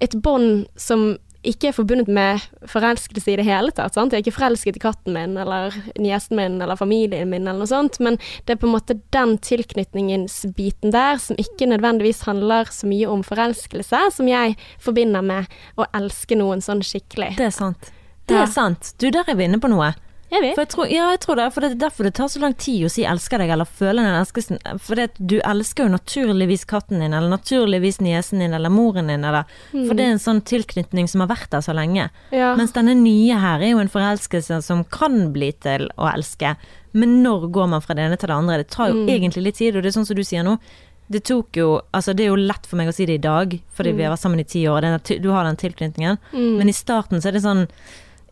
Et 0.00 0.14
bånd 0.16 0.64
som 0.80 1.18
ikke 1.46 1.70
er 1.70 1.76
forbundet 1.76 2.08
med 2.12 2.42
forelskelse 2.68 3.32
i 3.32 3.36
det 3.40 3.46
hele 3.46 3.72
tatt. 3.76 3.94
Sant? 3.96 4.12
Jeg 4.12 4.20
er 4.20 4.26
ikke 4.26 4.36
forelsket 4.36 4.76
i 4.76 4.82
katten 4.82 5.14
min 5.16 5.38
eller 5.40 5.76
niesen 6.00 6.36
min 6.36 6.58
eller 6.60 6.76
familien 6.76 7.30
min 7.30 7.46
eller 7.46 7.62
noe 7.62 7.70
sånt, 7.70 7.96
men 8.04 8.18
det 8.44 8.54
er 8.54 8.60
på 8.60 8.68
en 8.68 8.74
måte 8.74 8.98
den 9.14 9.36
tilknytningsbiten 9.44 10.92
der 10.94 11.20
som 11.22 11.38
ikke 11.40 11.70
nødvendigvis 11.70 12.26
handler 12.28 12.68
så 12.74 12.90
mye 12.90 13.08
om 13.08 13.24
forelskelse, 13.26 14.02
som 14.16 14.28
jeg 14.28 14.58
forbinder 14.82 15.24
med 15.24 15.48
å 15.80 15.88
elske 15.96 16.36
noen 16.38 16.60
sånn 16.64 16.84
skikkelig. 16.84 17.34
Det 17.40 17.48
er 17.48 17.56
sant. 17.56 17.90
Det 18.30 18.38
er 18.38 18.50
sant. 18.50 18.92
Du, 19.00 19.08
der 19.10 19.26
er 19.26 19.38
vi 19.38 19.48
inne 19.48 19.58
på 19.62 19.70
noe. 19.72 19.94
Jeg 20.30 20.42
vet. 20.44 20.54
For 20.54 20.62
jeg 20.62 20.70
tror, 20.70 20.90
ja, 20.92 21.06
jeg 21.10 21.20
tror 21.24 21.38
det, 21.40 21.46
for 21.54 21.64
det 21.64 21.70
er 21.72 21.80
derfor 21.80 22.06
det 22.06 22.12
tar 22.14 22.28
så 22.30 22.40
lang 22.42 22.54
tid 22.54 22.86
å 22.86 22.90
si 22.92 23.02
'elsker 23.02 23.42
deg' 23.42 23.50
eller 23.50 23.66
'føle 23.66 24.04
den 24.04 24.18
elskelsen'. 24.20 24.78
For 24.78 24.94
det, 24.94 25.10
du 25.18 25.40
elsker 25.40 25.84
jo 25.84 25.96
naturligvis 25.96 26.64
katten 26.70 27.00
din, 27.00 27.14
eller 27.14 27.28
naturligvis 27.28 28.00
niesen 28.00 28.38
din, 28.38 28.54
eller 28.54 28.70
moren 28.70 29.08
din, 29.08 29.24
eller 29.24 29.44
For 29.72 29.94
det 29.94 30.04
er 30.06 30.12
en 30.14 30.22
sånn 30.22 30.42
tilknytning 30.42 31.08
som 31.08 31.20
har 31.20 31.28
vært 31.28 31.50
der 31.50 31.60
så 31.60 31.74
lenge. 31.74 32.10
Ja. 32.30 32.54
Mens 32.56 32.72
denne 32.72 32.94
nye 32.94 33.34
her 33.34 33.60
er 33.60 33.72
jo 33.72 33.78
en 33.82 33.88
forelskelse 33.90 34.62
som 34.62 34.84
kan 34.84 35.32
bli 35.32 35.52
til 35.52 35.88
å 35.98 36.06
elske. 36.14 36.56
Men 36.92 37.22
når 37.22 37.50
går 37.50 37.68
man 37.68 37.80
fra 37.80 37.94
det 37.94 38.04
ene 38.06 38.16
til 38.16 38.28
det 38.28 38.36
andre? 38.36 38.56
Det 38.58 38.70
tar 38.70 38.90
jo 38.90 39.06
egentlig 39.06 39.42
litt 39.42 39.56
tid, 39.56 39.76
og 39.76 39.82
det 39.82 39.90
er 39.90 39.98
sånn 39.98 40.06
som 40.06 40.16
du 40.16 40.22
sier 40.22 40.42
nå. 40.46 40.58
Det 41.10 41.24
tok 41.26 41.56
jo 41.56 41.80
Altså, 41.92 42.14
det 42.14 42.24
er 42.24 42.30
jo 42.30 42.36
lett 42.36 42.66
for 42.66 42.76
meg 42.76 42.88
å 42.88 42.94
si 42.94 43.04
det 43.04 43.14
i 43.18 43.18
dag, 43.18 43.58
fordi 43.74 43.92
vi 43.96 44.04
har 44.04 44.12
vært 44.12 44.22
sammen 44.22 44.40
i 44.40 44.44
ti 44.44 44.62
år, 44.70 44.84
og 44.94 45.22
du 45.22 45.30
har 45.30 45.44
den 45.44 45.56
tilknytningen. 45.56 46.18
Men 46.32 46.68
i 46.68 46.72
starten 46.72 47.20
så 47.20 47.28
er 47.28 47.32
det 47.32 47.42
sånn 47.42 47.66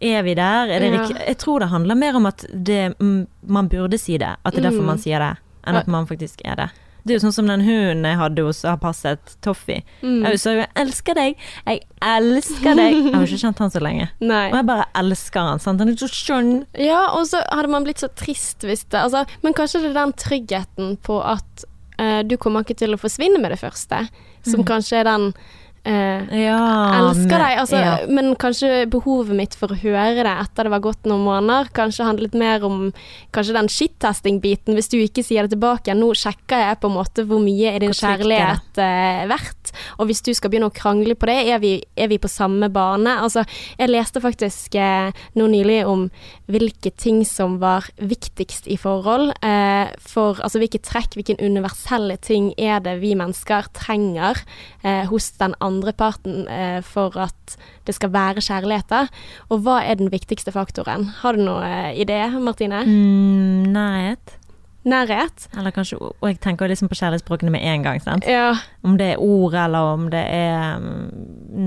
Er 0.01 0.23
vi 0.23 0.35
der? 0.35 0.69
Er 0.69 0.85
Ja. 0.93 1.07
Jeg 1.27 1.39
tror 1.39 1.61
det 1.61 1.69
handler 1.69 1.95
mer 1.95 2.17
om 2.17 2.27
at 2.27 2.45
det, 2.53 2.99
mm, 2.99 3.27
man 3.47 3.69
burde 3.69 3.99
si 3.99 4.19
det. 4.19 4.37
At 4.45 4.55
det 4.55 4.65
er 4.65 4.71
derfor 4.71 4.85
man 4.85 4.99
sier 4.99 5.19
det, 5.19 5.37
enn 5.67 5.77
at 5.77 5.89
man 5.89 6.07
faktisk 6.07 6.41
er 6.45 6.57
det. 6.57 6.71
Det 7.09 7.15
er 7.15 7.21
jo 7.23 7.25
sånn 7.25 7.37
som 7.39 7.47
den 7.49 7.63
hunden 7.65 8.05
jeg 8.05 8.19
hadde 8.21 8.45
hos 8.45 8.61
har 8.69 8.77
passet, 8.83 9.37
Toffee. 9.41 9.81
Jeg 10.03 10.39
sa 10.39 10.53
jo 10.53 10.61
'jeg 10.61 10.73
elsker 10.77 11.15
deg', 11.15 11.37
'jeg 11.67 11.81
elsker 12.03 12.75
deg'. 12.77 13.05
Jeg 13.07 13.15
har 13.15 13.23
ikke 13.25 13.45
kjent 13.45 13.59
han 13.59 13.71
så 13.71 13.81
lenge. 13.81 14.09
Nei. 14.21 14.51
Og 14.51 14.57
jeg 14.57 14.67
bare 14.67 14.85
elsker 14.95 15.41
han. 15.41 15.59
Sant? 15.59 15.81
Han 15.81 15.89
er 15.89 15.97
så 15.97 16.09
skjønn. 16.09 16.67
Ja, 16.77 17.09
og 17.17 17.27
så 17.27 17.41
hadde 17.51 17.71
man 17.71 17.85
blitt 17.85 18.03
så 18.05 18.09
trist 18.13 18.61
hvis 18.61 18.85
det 18.91 19.01
altså, 19.01 19.25
Men 19.43 19.55
kanskje 19.55 19.81
det 19.81 19.97
er 19.97 20.05
den 20.05 20.13
tryggheten 20.13 20.99
på 21.01 21.25
at 21.25 21.65
uh, 21.99 22.23
du 22.23 22.37
kommer 22.37 22.61
ikke 22.61 22.77
til 22.77 22.93
å 22.93 23.01
forsvinne 23.01 23.41
med 23.41 23.51
det 23.51 23.61
første, 23.61 24.09
som 24.45 24.65
kanskje 24.65 25.01
er 25.01 25.05
den 25.05 25.33
eh, 25.89 26.45
Ja, 26.45 26.61
elsker 26.99 27.35
deg, 27.41 27.55
altså, 27.63 27.81
ja. 27.81 27.95
men 28.13 28.35
kanskje 28.41 28.87
behovet 28.91 29.37
mitt 29.37 29.57
for 29.59 29.73
å 29.73 29.79
høre 29.79 30.23
det 30.23 30.35
etter 30.45 30.69
det 30.69 30.73
var 30.75 30.85
gått 30.85 31.09
noen 31.09 31.25
måneder, 31.27 31.71
kanskje 31.77 32.07
handlet 32.09 32.37
mer 32.39 32.65
om 32.67 32.91
kanskje 33.35 33.57
den 33.57 33.71
shit-testing-biten, 33.73 34.77
hvis 34.77 34.91
du 34.93 34.99
ikke 35.01 35.25
sier 35.27 35.47
det 35.47 35.57
tilbake. 35.57 35.97
Nå 35.97 36.13
sjekker 36.19 36.65
jeg 36.67 36.81
på 36.83 36.91
en 36.91 36.97
måte 36.99 37.25
hvor 37.29 37.43
mye 37.43 37.73
er 37.75 37.83
din 37.85 37.97
kjærlighet 37.97 38.83
eh, 38.85 39.25
verdt, 39.31 39.73
og 39.99 40.11
hvis 40.11 40.23
du 40.27 40.33
skal 40.37 40.53
begynne 40.53 40.71
å 40.71 40.75
krangle 40.75 41.17
på 41.19 41.31
det, 41.31 41.39
er 41.55 41.63
vi, 41.63 41.75
er 41.97 42.13
vi 42.13 42.21
på 42.21 42.31
samme 42.31 42.71
bane? 42.73 43.19
Altså, 43.25 43.45
jeg 43.79 43.93
leste 43.93 44.23
faktisk 44.25 44.79
eh, 44.79 45.11
nå 45.39 45.49
nylig 45.53 45.81
om 45.89 46.09
hvilke 46.49 46.93
ting 46.97 47.25
som 47.29 47.59
var 47.63 47.89
viktigst 47.97 48.69
i 48.71 48.79
forhold, 48.81 49.33
eh, 49.45 49.91
for 50.01 50.41
altså 50.45 50.61
hvilke 50.63 50.81
trekk, 50.85 51.17
hvilken 51.19 51.41
universelle 51.41 52.19
ting 52.25 52.53
er 52.59 52.83
det 52.85 52.99
vi 53.03 53.15
mennesker 53.19 53.71
trenger 53.77 54.41
eh, 54.83 55.05
hos 55.11 55.31
den 55.41 55.55
andre 55.65 55.78
andre 55.79 55.95
parten 55.97 56.43
eh, 56.51 56.81
for 56.85 57.15
at 57.23 57.57
det 57.89 57.95
skal 57.97 58.13
være 58.15 58.45
kjærlighet, 58.45 58.91
da. 58.91 59.07
Og 59.49 59.63
hva 59.65 59.81
er 59.85 60.01
den 60.01 60.13
viktigste 60.13 60.53
faktoren? 60.55 61.09
Har 61.23 61.39
du 61.39 61.47
noe 61.47 61.65
eh, 61.65 61.95
idé, 62.03 62.21
Martine? 62.43 62.85
Mm, 62.87 63.71
nærhet. 63.75 64.35
Nærhet? 64.89 65.49
Eller 65.59 65.75
kanskje 65.75 65.99
Og 66.01 66.25
jeg 66.25 66.39
tenker 66.41 66.71
liksom 66.71 66.89
på 66.89 66.97
kjærlighetsspråkene 66.97 67.53
med 67.53 67.65
en 67.67 67.87
gang, 67.87 68.03
sant. 68.03 68.27
Ja. 68.29 68.55
Om 68.87 68.99
det 69.01 69.13
er 69.15 69.23
ord, 69.23 69.55
eller 69.59 69.95
om 69.95 70.09
det 70.13 70.25
er 70.25 70.79
mm, 70.83 71.07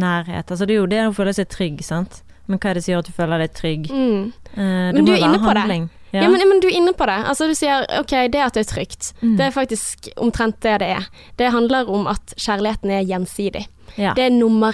nærhet. 0.01 0.51
Altså 0.51 0.65
det 0.65 0.75
er 0.75 0.82
jo 0.82 0.91
det 0.91 1.01
å 1.08 1.15
føle 1.15 1.34
seg 1.36 1.50
trygg, 1.51 1.82
sant. 1.86 2.24
Men 2.50 2.60
hva 2.60 2.72
er 2.72 2.77
det 2.77 2.86
som 2.86 2.96
gjør 2.96 3.03
at 3.03 3.10
du 3.10 3.15
føler 3.15 3.44
deg 3.44 3.58
trygg? 3.58 3.89
Mm. 3.91 4.32
Eh, 4.53 4.88
det 4.96 5.03
må 5.06 5.18
være 5.18 5.41
på 5.44 5.58
det. 5.58 5.82
Ja. 6.12 6.25
Ja, 6.25 6.27
men, 6.27 6.41
men 6.44 6.60
du 6.60 6.68
er 6.68 6.75
inne 6.75 6.91
på 6.98 7.08
det. 7.08 7.20
Altså 7.24 7.48
Du 7.48 7.53
sier 7.56 7.86
ok, 8.01 8.15
det 8.34 8.41
at 8.44 8.58
det 8.58 8.65
er 8.65 8.72
trygt. 8.72 9.13
Mm. 9.22 9.38
Det 9.39 9.46
er 9.46 9.53
faktisk 9.56 10.10
omtrent 10.20 10.60
det 10.65 10.82
det 10.84 10.89
er. 10.98 11.06
Det 11.39 11.53
handler 11.56 11.88
om 11.88 12.10
at 12.12 12.34
kjærligheten 12.36 12.91
er 12.91 13.06
gjensidig. 13.08 13.63
Ja. 13.98 14.13
Det 14.15 14.24
er 14.24 14.29
nummer 14.29 14.71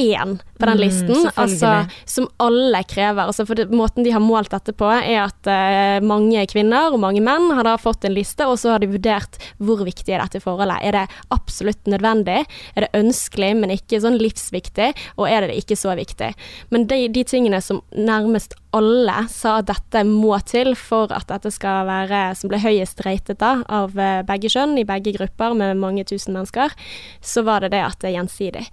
én 0.00 0.38
på 0.58 0.66
den 0.66 0.80
Mm, 0.80 0.88
listen, 0.88 1.30
altså, 1.34 1.86
som 2.04 2.28
alle 2.36 2.82
krever. 2.84 3.26
Altså, 3.26 3.46
for 3.46 3.58
det, 3.58 3.68
måten 3.70 4.04
de 4.04 4.12
har 4.14 4.22
målt 4.22 4.52
dette 4.52 4.72
på, 4.76 4.88
er 4.88 5.26
at 5.26 5.50
uh, 5.50 6.00
mange 6.04 6.42
kvinner 6.50 6.92
og 6.92 7.00
mange 7.02 7.22
menn 7.24 7.50
har 7.56 7.66
da 7.66 7.76
fått 7.80 8.06
en 8.08 8.14
liste, 8.16 8.46
og 8.46 8.58
så 8.60 8.74
har 8.74 8.82
de 8.82 8.90
vurdert 8.90 9.38
hvor 9.58 9.84
viktig 9.86 10.14
er 10.14 10.24
dette 10.24 10.42
forholdet. 10.44 10.80
Er 10.82 10.96
det 10.96 11.04
absolutt 11.34 11.90
nødvendig? 11.90 12.44
Er 12.74 12.86
det 12.86 12.92
ønskelig, 12.96 13.52
men 13.60 13.74
ikke 13.74 14.00
sånn 14.02 14.18
livsviktig? 14.20 14.92
Og 15.18 15.28
er 15.28 15.48
det 15.48 15.60
ikke 15.60 15.78
så 15.78 15.94
viktig? 15.98 16.32
Men 16.70 16.88
de, 16.90 17.06
de 17.12 17.24
tingene 17.26 17.62
som 17.64 17.82
nærmest 17.96 18.56
alle 18.76 19.24
sa 19.32 19.56
at 19.60 19.70
dette 19.70 20.04
må 20.06 20.36
til 20.46 20.76
for 20.78 21.10
at 21.14 21.26
dette 21.30 21.50
skal 21.54 21.88
være 21.88 22.22
som 22.38 22.50
ble 22.52 22.60
høyest 22.62 23.02
ratet 23.06 23.40
da, 23.42 23.56
av 23.66 23.96
eh, 23.98 24.20
begge 24.26 24.50
kjønn 24.52 24.76
i 24.78 24.86
begge 24.86 25.16
grupper 25.16 25.56
med 25.58 25.80
mange 25.80 26.06
tusen 26.06 26.36
mennesker, 26.36 26.74
så 27.20 27.42
var 27.46 27.64
det 27.64 27.72
det 27.74 27.82
at 27.82 27.98
det 27.98 28.12
er 28.12 28.20
gjensidig. 28.20 28.66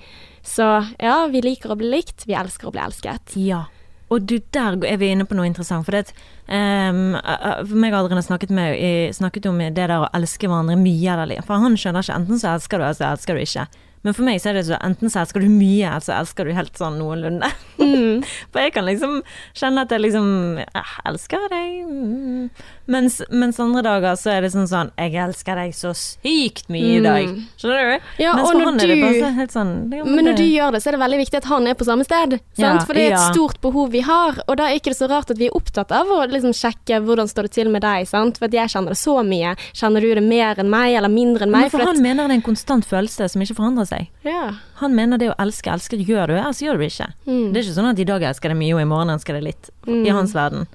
Så 0.47 0.67
ja, 0.97 1.17
vi 1.31 1.41
liker 1.43 1.73
å 1.73 1.79
bli 1.79 1.89
likt, 1.91 2.23
vi 2.27 2.37
elsker 2.37 2.69
å 2.69 2.75
bli 2.75 2.83
elsket. 2.83 3.35
Ja. 3.39 3.65
Og 4.07 4.23
du, 4.23 4.37
der 4.55 4.77
er 4.87 4.99
vi 5.01 5.09
inne 5.11 5.25
på 5.27 5.35
noe 5.35 5.49
interessant. 5.49 5.83
For 5.83 5.97
det, 5.97 6.13
um, 6.47 7.17
for 7.19 7.75
meg 7.75 7.91
og 7.91 8.05
Adrian 8.05 8.21
har 8.21 8.27
snakket, 8.29 8.53
med, 8.55 8.77
snakket 9.15 9.49
om 9.51 9.59
det 9.59 9.73
der 9.75 9.97
å 9.97 10.07
elske 10.15 10.47
hverandre 10.47 10.77
mye 10.79 11.17
eller. 11.17 11.43
For 11.43 11.59
han 11.59 11.75
skjønner 11.75 12.05
ikke 12.05 12.21
enten 12.21 12.39
så 12.39 12.53
elsker 12.55 12.79
du, 12.79 12.85
eller 12.87 12.99
så 12.99 13.09
elsker 13.11 13.35
du 13.35 13.43
ikke. 13.43 13.67
Men 14.05 14.15
for 14.15 14.23
meg 14.23 14.39
så 14.39 14.51
er 14.51 14.55
det 14.55 14.67
så 14.69 14.77
enten 14.79 15.11
så 15.11 15.19
elsker 15.25 15.43
du 15.43 15.49
mye, 15.51 15.89
eller 15.89 16.05
så 16.05 16.15
elsker 16.15 16.47
du 16.47 16.55
helt 16.55 16.79
sånn 16.79 16.99
noenlunde. 17.01 17.49
Mm. 17.81 18.23
For 18.53 18.63
jeg 18.63 18.71
kan 18.77 18.87
liksom 18.87 19.19
kjenne 19.57 19.83
at 19.83 19.91
jeg 19.91 20.05
liksom 20.05 20.29
Jeg 20.61 20.85
elsker 21.11 21.47
deg. 21.51 21.73
mm. 21.91 22.45
Mens, 22.88 23.17
mens 23.29 23.58
andre 23.60 23.82
dager 23.84 24.13
så 24.15 24.29
er 24.32 24.46
det 24.46 24.53
sånn 24.53 24.67
sånn 24.72 24.91
Jeg 24.96 25.12
elsker 25.20 25.58
deg 25.60 25.74
så 25.75 25.89
sykt 25.91 26.70
mye 26.72 26.94
i 26.98 27.01
dag. 27.03 27.25
Mm. 27.27 27.41
Skjønner 27.60 27.89
du? 28.00 28.06
Ja, 28.24 28.32
Mens 28.38 28.48
for 28.48 28.60
han 28.63 28.79
er 28.79 28.88
det 28.88 28.96
du- 28.96 29.01
bare 29.01 29.17
så 29.20 29.32
helt 29.36 29.51
sånn 29.51 29.72
Men 29.89 30.24
når 30.25 30.38
du 30.38 30.44
gjør 30.48 30.72
det, 30.72 30.79
så 30.84 30.88
er 30.88 30.91
det 30.96 31.01
veldig 31.01 31.20
viktig 31.20 31.38
at 31.41 31.46
han 31.51 31.67
er 31.67 31.74
på 31.75 31.84
samme 31.89 32.06
sted. 32.08 32.38
Sant? 32.56 32.79
Ja, 32.79 32.79
For 32.86 32.94
det 32.94 33.01
er 33.03 33.12
et 33.12 33.20
ja. 33.20 33.32
stort 33.34 33.60
behov 33.62 33.91
vi 33.91 34.00
har, 34.08 34.39
og 34.48 34.56
da 34.58 34.70
er 34.70 34.79
ikke 34.79 34.94
det 34.94 34.98
så 35.01 35.10
rart 35.12 35.29
at 35.32 35.38
vi 35.38 35.48
er 35.48 35.58
opptatt 35.60 35.91
av 35.91 36.08
å 36.08 36.22
liksom 36.32 36.53
sjekke 36.56 37.01
hvordan 37.03 37.27
står 37.27 37.44
det 37.44 37.51
til 37.51 37.70
med 37.70 37.82
deg. 37.82 38.08
Sant? 38.08 38.38
For 38.39 38.46
at 38.46 38.56
jeg 38.56 38.70
kjenner 38.70 38.96
det 38.96 39.01
så 39.03 39.20
mye. 39.27 39.56
Kjenner 39.74 40.00
du 40.01 40.15
det 40.15 40.24
mer 40.24 40.56
enn 40.56 40.70
meg, 40.70 40.96
eller 40.96 41.10
mindre 41.12 41.44
enn 41.44 41.51
meg? 41.51 41.67
Men 41.67 41.70
for 41.70 41.79
for 41.79 41.88
han 41.91 42.01
mener 42.01 42.24
det 42.27 42.32
er 42.32 42.39
en 42.39 42.48
konstant 42.48 42.86
følelse 42.88 43.29
som 43.29 43.41
ikke 43.41 43.56
forandrer 43.60 43.86
seg. 43.88 44.08
ja. 44.24 44.53
Han 44.79 44.94
mener 44.94 45.17
det 45.17 45.32
å 45.32 45.36
elske, 45.41 45.72
elske 45.74 45.98
gjør 45.98 46.27
du, 46.27 46.34
ellers 46.38 46.60
gjør 46.62 46.74
du 46.77 46.84
det 46.86 46.91
ikke. 46.94 47.08
Mm. 47.25 47.51
Det 47.51 47.58
er 47.58 47.63
ikke 47.65 47.77
sånn 47.82 47.89
at 47.89 48.00
i 48.00 48.03
dag 48.06 48.22
elsker 48.22 48.50
det 48.50 48.58
mye, 48.58 48.74
og 48.75 48.82
i 48.82 48.86
morgen 48.86 49.10
elsker 49.10 49.34
det 49.34 49.44
litt. 49.44 49.70
Mm. 49.88 50.06
I 50.06 50.10
hans 50.13 50.34
verden. 50.34 50.67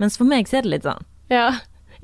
Mens 0.00 0.16
for 0.16 0.24
meg 0.24 0.46
så 0.48 0.56
er 0.58 0.62
det 0.62 0.70
litt 0.70 0.82
sånn. 0.82 1.04
Ja. 1.30 1.46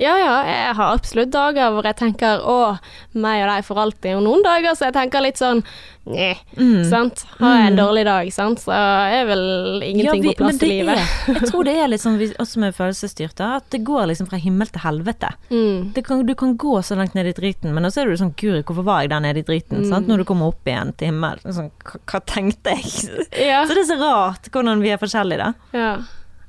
ja, 0.00 0.14
ja, 0.16 0.36
jeg 0.48 0.74
har 0.78 0.94
absolutt 0.96 1.30
dager 1.30 1.70
hvor 1.74 1.84
jeg 1.84 1.96
tenker 1.96 2.40
å, 2.40 2.78
meg 3.12 3.42
og 3.44 3.50
deg 3.52 3.64
for 3.66 3.76
alltid, 3.82 4.14
og 4.16 4.22
noen 4.24 4.42
dager 4.46 4.72
så 4.78 4.86
jeg 4.88 4.94
tenker 4.96 5.20
litt 5.20 5.36
sånn 5.40 5.62
Nei, 6.10 6.32
Mm. 6.56 6.80
sant. 6.88 7.20
Har 7.38 7.58
jeg 7.58 7.66
en 7.68 7.74
Mm. 7.76 7.78
dårlig 7.84 8.04
dag, 8.08 8.30
sant, 8.32 8.58
så 8.58 8.72
er 8.72 9.26
vel 9.28 9.82
ingenting 9.84 10.04
Ja, 10.06 10.12
vi- 10.30 10.34
på 10.34 10.38
plass 10.38 10.62
i 10.62 10.66
livet. 10.66 10.96
Er, 10.96 11.34
jeg 11.34 11.42
tror 11.50 11.64
det 11.64 11.74
er 11.76 11.88
litt 11.88 12.00
sånn, 12.00 12.16
oss 12.40 12.50
som 12.56 12.64
er 12.64 12.72
følelsesstyrte, 12.72 13.44
at 13.56 13.68
det 13.70 13.84
går 13.84 14.06
liksom 14.08 14.26
fra 14.26 14.38
himmel 14.40 14.66
til 14.72 14.80
helvete. 14.80 15.28
Mm. 15.52 15.92
Det 15.92 16.02
kan, 16.06 16.24
du 16.26 16.34
kan 16.34 16.56
gå 16.56 16.78
så 16.82 16.96
langt 16.96 17.14
ned 17.14 17.26
i 17.26 17.32
driten, 17.36 17.72
men 17.74 17.84
også 17.84 18.00
er 18.02 18.06
du 18.06 18.16
sånn 18.16 18.34
Guri, 18.34 18.62
hvorfor 18.64 18.82
var 18.82 19.02
jeg 19.02 19.10
der 19.10 19.20
nede 19.20 19.38
i 19.38 19.42
driten? 19.42 19.84
Mm. 19.84 19.88
Sant? 19.90 20.08
Når 20.08 20.16
du 20.16 20.24
kommer 20.24 20.48
opp 20.48 20.64
igjen 20.66 20.96
til 20.96 21.08
himmel. 21.12 21.38
Sånn, 21.44 21.70
hva, 21.84 22.00
hva 22.08 22.20
tenkte 22.26 22.74
jeg? 22.74 23.26
Ja. 23.46 23.62
Så 23.66 23.76
det 23.76 23.84
er 23.84 23.94
så 23.94 24.00
rart 24.00 24.50
hvordan 24.50 24.80
vi 24.82 24.88
er 24.90 24.98
forskjellige, 24.98 25.38
da. 25.38 25.52
ja. 25.78 25.98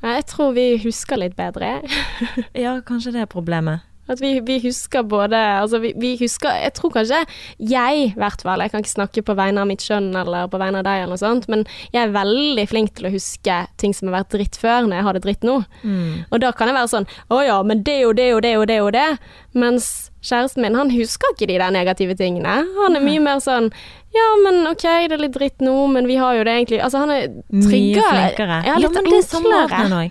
Nei, 0.02 0.16
Jeg 0.18 0.26
tror 0.32 0.52
vi 0.58 0.66
husker 0.84 1.20
litt 1.22 1.36
bedre. 1.38 1.82
Ja, 2.64 2.80
kanskje 2.86 3.14
det 3.16 3.22
er 3.26 3.30
problemet. 3.30 3.86
At 4.12 4.22
vi, 4.24 4.34
vi 4.46 4.58
husker 4.66 5.06
både 5.08 5.40
Altså, 5.62 5.80
vi, 5.84 5.94
vi 6.00 6.14
husker 6.20 6.58
Jeg 6.64 6.76
tror 6.78 6.94
kanskje 6.96 7.22
jeg, 7.58 8.04
i 8.12 8.14
hvert 8.20 8.44
fall 8.44 8.64
Jeg 8.64 8.74
kan 8.74 8.84
ikke 8.84 8.94
snakke 8.94 9.24
på 9.26 9.36
vegne 9.38 9.64
av 9.64 9.70
mitt 9.70 9.84
kjønn 9.86 10.12
eller 10.18 10.50
på 10.52 10.60
vegne 10.62 10.82
av 10.82 10.88
deg, 10.88 11.04
eller 11.04 11.16
noe 11.16 11.22
sånt, 11.22 11.48
men 11.52 11.66
jeg 11.94 12.04
er 12.04 12.14
veldig 12.16 12.68
flink 12.70 12.96
til 12.98 13.10
å 13.10 13.14
huske 13.14 13.58
ting 13.82 13.96
som 13.96 14.10
har 14.10 14.22
vært 14.22 14.36
dritt 14.36 14.60
før, 14.60 14.88
når 14.88 14.98
jeg 14.98 15.08
har 15.08 15.18
det 15.18 15.24
dritt 15.26 15.48
nå. 15.48 15.58
Mm. 15.84 16.14
Og 16.30 16.44
da 16.44 16.52
kan 16.56 16.72
jeg 16.72 16.78
være 16.78 16.92
sånn 16.92 17.10
Å 17.32 17.42
ja, 17.46 17.58
men 17.68 17.84
det 17.88 18.00
og 18.08 18.16
det 18.20 18.30
og 18.36 18.42
det 18.46 18.56
og 18.60 18.68
det 18.72 18.80
og 18.84 18.92
det. 18.96 19.10
Mens 19.58 19.90
kjæresten 20.22 20.66
min, 20.66 20.78
han 20.78 20.94
husker 20.94 21.34
ikke 21.34 21.50
de 21.50 21.58
der 21.60 21.74
negative 21.74 22.16
tingene. 22.20 22.62
Han 22.78 22.98
er 22.98 23.04
mye 23.06 23.24
mer 23.24 23.42
sånn 23.44 23.72
Ja, 24.16 24.28
men 24.44 24.66
ok, 24.70 24.86
det 25.10 25.18
er 25.18 25.24
litt 25.26 25.38
dritt 25.38 25.64
nå, 25.64 25.76
men 25.94 26.10
vi 26.10 26.18
har 26.22 26.38
jo 26.38 26.48
det 26.48 26.58
egentlig 26.60 26.82
Altså, 26.84 27.04
han 27.06 27.14
er 27.16 27.28
tryggere. 27.28 27.70
Mye 27.70 28.10
flinkere. 28.10 28.64
Ja, 28.68 28.80
litt 28.82 28.98
men 28.98 29.08
det 29.10 29.22
er 29.22 29.30
samme 29.30 30.02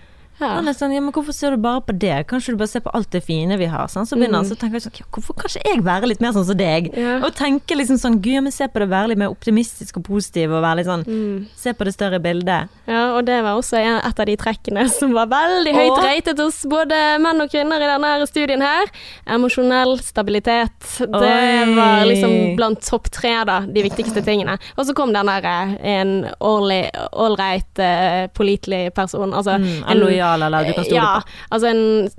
Ja. 0.41 0.73
Sånn, 0.73 0.95
ja, 0.95 1.01
men 1.05 1.13
hvorfor 1.13 1.35
ser 1.37 1.51
du 1.51 1.57
bare 1.61 1.81
på 1.85 1.93
det? 1.99 2.27
Kanskje 2.31 2.55
du 2.55 2.57
bare 2.57 2.69
ser 2.73 2.81
på 2.81 2.91
alt 2.95 3.11
det 3.13 3.21
fine 3.27 3.57
vi 3.61 3.67
har? 3.67 3.87
Sånn? 3.93 4.07
Så 4.09 4.17
begynner 4.17 4.41
han, 4.41 4.47
Mm. 4.47 4.51
så 4.51 4.57
tenker 4.57 4.81
jeg 4.81 4.85
sånn, 4.87 5.11
hvorfor 5.13 5.35
kan 5.37 5.51
ikke 5.51 5.67
jeg 5.75 5.83
være 5.85 6.09
litt 6.09 6.21
mer 6.21 6.33
sånn 6.33 6.47
som 6.47 6.57
deg? 6.57 6.91
Ja. 6.97 7.19
Og 7.27 7.35
tenke 7.35 7.77
liksom 7.77 7.99
sånn, 8.01 8.21
gud, 8.23 8.43
men 8.43 8.53
se 8.53 8.67
på 8.69 8.81
det, 8.81 8.89
være 8.89 9.09
litt 9.09 9.19
mer 9.19 9.29
optimistisk 9.31 9.97
og 9.99 10.05
positiv, 10.05 10.51
og 10.53 10.63
være 10.65 10.77
litt 10.77 10.87
sånn, 10.87 11.05
Mm. 11.07 11.47
se 11.55 11.73
på 11.73 11.85
det 11.85 11.95
større 11.95 12.19
bildet. 12.21 12.69
Ja, 12.89 13.17
og 13.17 13.25
det 13.27 13.43
var 13.43 13.59
også 13.61 13.77
et 13.79 14.19
av 14.21 14.27
de 14.27 14.37
trekkene 14.37 14.89
som 14.99 15.13
var 15.13 15.27
veldig 15.27 15.75
høyt 15.75 15.91
og... 15.99 16.05
ratet 16.05 16.39
hos 16.39 16.63
både 16.65 17.21
menn 17.21 17.41
og 17.41 17.51
kvinner 17.51 17.77
i 17.77 17.91
denne 17.91 18.27
studien 18.27 18.61
her. 18.63 18.87
Emosjonell 19.27 19.99
stabilitet. 20.01 20.79
Det 20.99 21.09
Oi. 21.15 21.75
var 21.77 22.05
liksom 22.07 22.57
blant 22.57 22.81
topp 22.81 23.11
tre, 23.11 23.45
da, 23.45 23.61
de 23.61 23.83
viktigste 23.83 24.25
tingene. 24.25 24.59
Og 24.79 24.87
så 24.87 24.95
kom 24.95 25.13
den 25.13 25.27
derre 25.27 25.77
eh, 25.83 26.01
en 26.01 26.25
ålreit, 26.41 27.79
uh, 27.79 28.27
pålitelig 28.37 28.95
person. 28.95 29.33
Altså 29.35 29.51
Mm, 29.61 29.83
en 29.91 29.99
lojal, 29.99 30.30
eller 30.35 30.65
du 30.69 30.73
kan 30.77 30.85
stole 30.85 31.01
ja, 31.01 31.21
på. 31.21 31.39
altså 31.57 31.71
en 31.71 32.11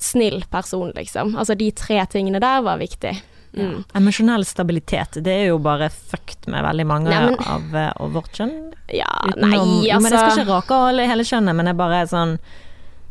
snill 0.00 0.44
person, 0.50 0.92
liksom. 0.96 1.36
Altså 1.36 1.56
de 1.58 1.70
tre 1.76 2.00
tingene 2.12 2.40
der 2.42 2.62
var 2.66 2.80
viktig. 2.82 3.14
Mm. 3.52 3.82
Emosjonell 3.94 4.44
stabilitet, 4.48 5.18
det 5.24 5.32
er 5.42 5.46
jo 5.50 5.58
bare 5.60 5.90
fucked 5.92 6.48
med 6.48 6.64
veldig 6.64 6.86
mange 6.88 7.10
Nei, 7.12 7.24
men- 7.30 7.48
av, 7.52 7.74
eh, 7.76 7.90
av 8.00 8.12
vårt 8.16 8.32
kjønn. 8.32 8.72
Ja, 8.88 9.10
Utenom- 9.28 9.50
nei, 9.50 9.58
altså 9.92 10.02
men 10.02 10.12
jeg 10.12 10.18
skal 10.18 10.30
altså 10.30 10.44
ikke 10.46 10.60
rake 10.70 11.08
hele 11.12 11.26
kjønnet, 11.28 11.56
men 11.56 11.66
det 11.66 11.74
er 11.74 11.80
bare 11.82 12.06
sånn, 12.08 12.38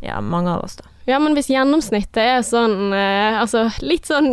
ja, 0.02 0.20
mange 0.22 0.50
av 0.50 0.64
oss 0.66 0.76
da. 0.82 0.86
Ja, 1.10 1.18
men 1.20 1.34
hvis 1.34 1.48
gjennomsnittet 1.50 2.18
er 2.22 2.44
sånn 2.46 2.94
eh, 2.94 3.40
altså 3.42 3.64
litt 3.82 4.06
sånn 4.10 4.30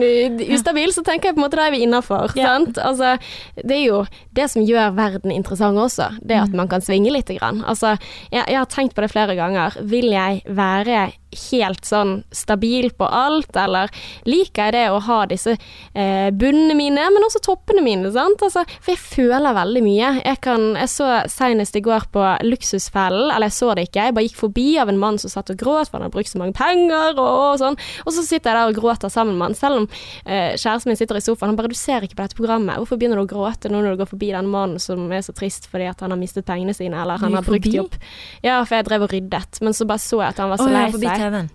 ustabil, 0.52 0.92
så 0.92 1.02
tenker 1.06 1.30
jeg 1.30 1.36
på 1.38 1.40
en 1.40 1.46
måte 1.46 1.56
da 1.60 1.66
er 1.68 1.74
vi 1.76 1.82
innafor. 1.86 2.34
Ja. 2.36 2.54
sant? 2.54 2.78
Altså, 2.78 3.14
det 3.56 3.76
er 3.78 3.84
jo 3.86 4.02
det 4.36 4.50
som 4.52 4.62
gjør 4.66 4.92
verden 4.98 5.32
interessant 5.34 5.78
også, 5.78 6.10
det 6.20 6.36
Mm. 6.38 6.42
at 6.44 6.52
man 6.54 6.68
kan 6.68 6.80
svinge 6.84 7.10
lite 7.10 7.34
grann. 7.38 7.64
Altså, 7.66 7.96
jeg, 8.30 8.44
jeg 8.46 8.58
har 8.58 8.66
tenkt 8.66 8.94
på 8.94 9.02
det 9.02 9.10
flere 9.10 9.34
ganger. 9.34 9.74
Vil 9.82 10.10
jeg 10.12 10.42
være 10.46 11.12
helt 11.50 11.86
sånn 11.86 12.22
stabil 12.34 12.90
på 12.96 13.06
alt, 13.06 13.56
eller 13.56 13.92
liker 14.28 14.68
jeg 14.68 14.76
det 14.76 14.84
å 14.92 15.00
ha 15.06 15.18
disse 15.30 15.54
eh, 15.54 16.28
bunnene 16.34 16.76
mine, 16.78 17.06
men 17.14 17.26
også 17.26 17.42
toppene 17.44 17.82
mine, 17.84 18.10
sant? 18.14 18.42
Altså, 18.44 18.64
for 18.78 18.94
jeg 18.94 19.00
føler 19.02 19.56
veldig 19.56 19.82
mye. 19.84 20.12
Jeg, 20.22 20.40
kan, 20.44 20.70
jeg 20.78 20.92
så 20.92 21.10
senest 21.30 21.78
i 21.78 21.84
går 21.84 22.08
på 22.14 22.24
Luksusfellen, 22.46 23.32
eller 23.32 23.50
jeg 23.50 23.58
så 23.58 23.72
det 23.78 23.88
ikke, 23.88 24.08
jeg 24.08 24.16
bare 24.18 24.28
gikk 24.28 24.40
forbi 24.42 24.68
av 24.82 24.92
en 24.92 25.00
mann 25.00 25.20
som 25.20 25.32
satt 25.32 25.52
og 25.54 25.60
gråt, 25.60 25.90
for 25.90 25.98
han 25.98 26.08
har 26.08 26.14
brukt 26.14 26.30
så 26.30 26.40
mange 26.40 26.56
penger 26.58 27.18
og, 27.18 27.28
og 27.28 27.58
sånn, 27.62 27.78
og 28.04 28.14
så 28.14 28.24
sitter 28.24 28.52
jeg 28.52 28.58
der 28.58 28.72
og 28.72 28.80
gråter 28.80 29.12
sammen 29.12 29.38
med 29.38 29.50
han, 29.50 29.58
selv 29.58 29.82
om 29.82 29.88
eh, 30.24 30.54
kjæresten 30.56 30.92
min 30.92 31.00
sitter 31.00 31.20
i 31.20 31.24
sofaen, 31.24 31.52
han 31.52 31.58
bare, 31.58 31.72
du 31.72 31.78
ser 31.78 32.04
ikke 32.04 32.18
på 32.18 32.26
dette 32.26 32.38
programmet, 32.38 32.78
hvorfor 32.80 33.00
begynner 33.00 33.20
du 33.20 33.26
å 33.26 33.30
gråte 33.30 33.70
nå 33.72 33.82
når 33.82 33.96
du 33.96 34.02
går 34.02 34.12
forbi 34.12 34.32
den 34.34 34.50
mannen 34.52 34.82
som 34.82 35.08
er 35.14 35.24
så 35.24 35.34
trist 35.36 35.68
fordi 35.70 35.88
at 35.90 36.02
han 36.04 36.14
har 36.14 36.20
mistet 36.20 36.46
pengene 36.48 36.74
sine, 36.76 36.98
eller 37.00 37.20
han 37.20 37.36
har 37.38 37.46
brukt 37.46 37.66
jobb? 37.66 37.72
de 37.72 37.80
opp. 37.98 37.98
Ja, 38.42 38.58
for 38.64 38.78
jeg 38.78 38.86
drev 38.88 39.06
og 39.06 39.12
ryddet, 39.12 39.60
men 39.64 39.76
så 39.76 39.86
bare 39.88 40.02
så 40.02 40.20
jeg 40.22 40.34
at 40.34 40.42
han 40.42 40.52
var 40.52 40.60
så 40.60 40.68
lei 40.70 40.84
seg. 40.92 41.27
TV-en. 41.28 41.50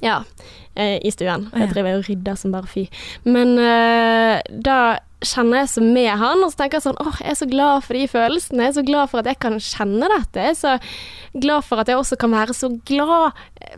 Ja, 0.00 0.22
eh, 0.74 0.96
i 1.04 1.12
stuen. 1.12 1.48
Jeg 1.52 1.70
driver 1.74 1.98
og 1.98 2.08
rydder 2.08 2.38
som 2.40 2.52
bare 2.54 2.68
fy. 2.70 2.86
Men 3.28 3.58
eh, 3.60 4.40
da 4.64 4.80
kjenner 5.20 5.62
jeg 5.62 5.70
så 5.74 5.82
med 5.84 6.10
han, 6.20 6.42
og 6.44 6.52
så 6.52 6.62
tenker 6.62 6.78
jeg 6.78 6.86
sånn 6.86 7.00
åh, 7.02 7.16
jeg 7.20 7.34
er 7.34 7.38
så 7.38 7.48
glad 7.50 7.84
for 7.84 7.98
de 7.98 8.04
følelsene. 8.08 8.62
Jeg 8.64 8.72
er 8.72 8.76
så 8.78 8.84
glad 8.86 9.10
for 9.12 9.20
at 9.20 9.28
jeg 9.28 9.40
kan 9.42 9.58
kjenne 9.60 10.08
dette. 10.12 10.44
Jeg 10.46 10.54
er 10.54 10.60
så 10.60 10.76
glad 11.44 11.66
for 11.66 11.82
at 11.82 11.90
jeg 11.90 12.00
også 12.00 12.18
kan 12.20 12.32
være 12.34 12.56
så 12.56 12.70
glad 12.88 13.36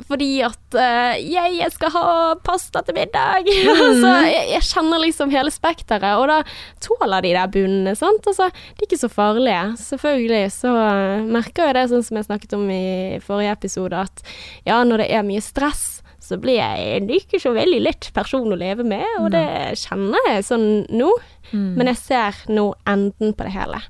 fordi 0.08 0.28
at 0.46 0.76
uh, 0.78 1.14
jeg, 1.18 1.56
jeg 1.58 1.72
skal 1.74 1.92
ha 1.96 2.04
pasta 2.46 2.82
til 2.86 2.96
middag. 2.96 3.48
så 4.02 4.12
jeg, 4.28 4.44
jeg 4.54 4.68
kjenner 4.70 5.02
liksom 5.02 5.32
hele 5.34 5.52
spekteret, 5.52 6.14
og 6.16 6.28
da 6.30 6.38
tåler 6.84 7.26
de 7.26 7.34
der 7.36 7.50
bunnene, 7.52 7.96
sant. 7.98 8.28
Altså, 8.30 8.48
de 8.48 8.84
er 8.84 8.88
ikke 8.88 9.02
så 9.02 9.10
farlige. 9.12 9.64
Selvfølgelig 9.82 10.44
så 10.54 10.76
eh, 10.78 11.26
merker 11.26 11.68
jeg 11.68 11.76
det, 11.76 11.88
sånn 11.90 12.06
som 12.06 12.20
jeg 12.20 12.28
snakket 12.28 12.56
om 12.56 12.70
i 12.72 13.18
forrige 13.24 13.56
episode, 13.58 14.06
at 14.06 14.24
ja, 14.68 14.80
når 14.86 15.04
det 15.04 15.10
er 15.12 15.26
mye 15.26 15.42
stress, 15.44 16.02
så 16.22 16.38
blir 16.40 16.60
jeg 16.60 17.02
ikke 17.18 17.40
så 17.42 17.52
veldig 17.54 17.80
lett 17.82 18.08
person 18.14 18.52
å 18.52 18.58
leve 18.58 18.86
med, 18.86 19.06
og 19.20 19.32
det 19.34 19.46
kjenner 19.82 20.30
jeg 20.30 20.46
sånn 20.46 20.66
nå. 20.94 21.10
Mm. 21.52 21.72
Men 21.78 21.92
jeg 21.92 22.00
ser 22.02 22.44
nå 22.52 22.72
enden 22.88 23.36
på 23.36 23.48
det 23.48 23.56
hele. 23.56 23.82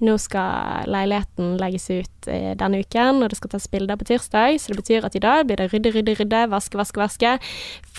nå 0.00 0.14
skal 0.16 0.86
leiligheten 0.88 1.58
legges 1.60 1.90
ut 1.90 2.28
eh, 2.32 2.54
denne 2.56 2.80
uken, 2.80 3.20
og 3.20 3.28
det 3.28 3.36
skal 3.36 3.50
tas 3.52 3.66
bilder 3.68 3.98
på 4.00 4.06
tirsdag, 4.08 4.56
så 4.56 4.72
det 4.72 4.78
betyr 4.78 5.04
at 5.04 5.16
i 5.18 5.20
dag 5.20 5.44
blir 5.44 5.60
det 5.60 5.66
rydde, 5.74 5.92
rydde, 5.92 6.14
rydde, 6.22 6.40
vaske, 6.48 6.80
vaske, 6.80 7.02
vaske, 7.02 7.34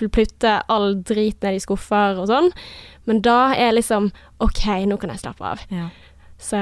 Plutte 0.02 0.56
all 0.66 0.96
drit 1.06 1.38
ned 1.46 1.60
i 1.60 1.62
skuffer 1.62 2.18
og 2.18 2.26
sånn. 2.32 2.50
Men 3.06 3.22
da 3.22 3.54
er 3.54 3.76
liksom 3.76 4.10
OK, 4.42 4.64
nå 4.90 4.98
kan 4.98 5.14
jeg 5.14 5.22
slappe 5.22 5.46
av. 5.46 5.62
Ja. 5.70 5.92
Så 6.42 6.58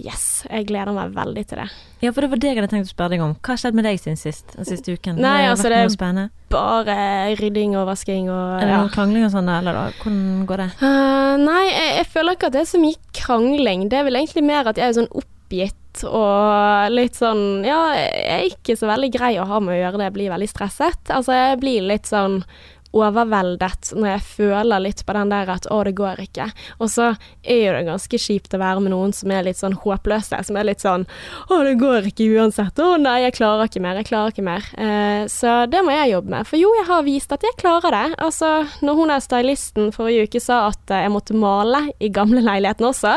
yes, 0.00 0.46
jeg 0.48 0.64
gleder 0.70 0.94
meg 0.96 1.10
veldig 1.12 1.42
til 1.50 1.58
det. 1.60 1.66
ja, 2.00 2.10
for 2.10 2.24
det 2.24 2.30
var 2.32 2.40
det 2.40 2.48
jeg 2.48 2.56
hadde 2.56 2.70
tenkt 2.72 2.88
å 2.88 2.92
spørre 2.94 3.12
deg 3.12 3.20
om. 3.24 3.34
Hva 3.36 3.52
har 3.52 3.60
skjedd 3.60 3.76
med 3.76 3.84
deg 3.84 3.98
siden 4.00 4.16
sist? 4.16 4.54
Den 4.56 4.64
siste 4.68 4.94
uken? 4.96 5.18
Nei, 5.20 5.42
det 5.44 5.50
altså, 5.50 5.68
det- 5.68 5.98
er? 6.00 6.30
Bare 6.50 6.96
rydding 7.38 7.76
og 7.76 7.84
vasking 7.86 8.30
og 8.32 8.62
Er 8.62 8.66
det 8.66 8.72
ja. 8.72 8.88
krangling 8.88 9.26
og 9.28 9.30
sånn, 9.34 9.50
eller 9.58 9.76
da? 9.76 9.84
hvordan 10.00 10.46
går 10.48 10.56
det? 10.64 10.70
Uh, 10.80 11.36
nei, 11.36 11.66
jeg, 11.68 11.90
jeg 12.00 12.06
føler 12.14 12.38
ikke 12.38 12.48
at 12.48 12.56
det 12.56 12.62
er 12.64 12.70
så 12.72 12.80
mye 12.80 12.96
krangling. 13.20 13.84
Det 13.92 14.00
er 14.00 14.08
vel 14.08 14.16
egentlig 14.22 14.44
mer 14.48 14.72
at 14.72 14.80
jeg 14.80 14.88
er 14.88 14.96
sånn 15.02 15.12
oppgitt 15.12 15.76
og 16.06 16.90
litt 16.94 17.16
sånn 17.18 17.64
Ja, 17.66 17.92
jeg 17.98 18.26
er 18.30 18.44
ikke 18.48 18.76
så 18.78 18.86
veldig 18.88 19.10
grei 19.12 19.34
å 19.42 19.46
ha 19.46 19.60
med 19.60 19.74
å 19.76 19.80
gjøre 19.82 19.98
det. 20.00 20.08
Jeg 20.08 20.16
blir 20.16 20.32
veldig 20.32 20.48
stresset. 20.50 21.00
Altså, 21.12 21.36
jeg 21.36 21.60
blir 21.60 21.82
litt 21.92 22.08
sånn 22.08 22.40
overveldet 22.96 23.92
når 23.94 24.08
jeg 24.14 24.24
føler 24.26 24.82
litt 24.82 25.04
på 25.06 25.14
den 25.16 25.32
der 25.32 25.50
at 25.54 25.68
å, 25.70 25.80
det 25.86 25.94
går 25.98 26.22
ikke. 26.24 26.48
Og 26.82 26.90
så 26.92 27.12
er 27.42 27.60
jo 27.64 27.74
det 27.76 27.84
ganske 27.88 28.20
kjipt 28.20 28.56
å 28.56 28.60
være 28.62 28.84
med 28.84 28.94
noen 28.94 29.14
som 29.16 29.32
er 29.34 29.46
litt 29.46 29.60
sånn 29.60 29.76
håpløse, 29.82 30.40
som 30.46 30.58
er 30.58 30.68
litt 30.70 30.82
sånn 30.82 31.06
å, 31.48 31.60
det 31.66 31.76
går 31.80 32.10
ikke 32.10 32.28
uansett. 32.36 32.80
Å 32.80 32.98
nei, 33.00 33.20
jeg 33.26 33.36
klarer 33.38 33.70
ikke 33.70 33.82
mer, 33.84 34.00
jeg 34.00 34.10
klarer 34.10 34.34
ikke 34.34 34.46
mer. 34.46 34.66
Eh, 34.80 35.24
så 35.30 35.64
det 35.70 35.82
må 35.86 35.94
jeg 35.94 36.14
jobbe 36.14 36.34
med. 36.34 36.48
For 36.48 36.60
jo, 36.60 36.72
jeg 36.80 36.88
har 36.90 37.06
vist 37.06 37.34
at 37.34 37.46
jeg 37.46 37.58
klarer 37.60 37.96
det. 37.96 38.04
Altså, 38.22 38.52
når 38.84 39.00
hun 39.00 39.14
er 39.14 39.24
stylisten 39.24 39.90
forrige 39.94 40.28
uke 40.28 40.42
sa 40.42 40.62
at 40.70 40.94
jeg 40.94 41.12
måtte 41.12 41.36
male 41.38 41.86
i 42.02 42.10
gamle 42.12 42.42
leiligheten 42.44 42.88
også, 42.90 43.16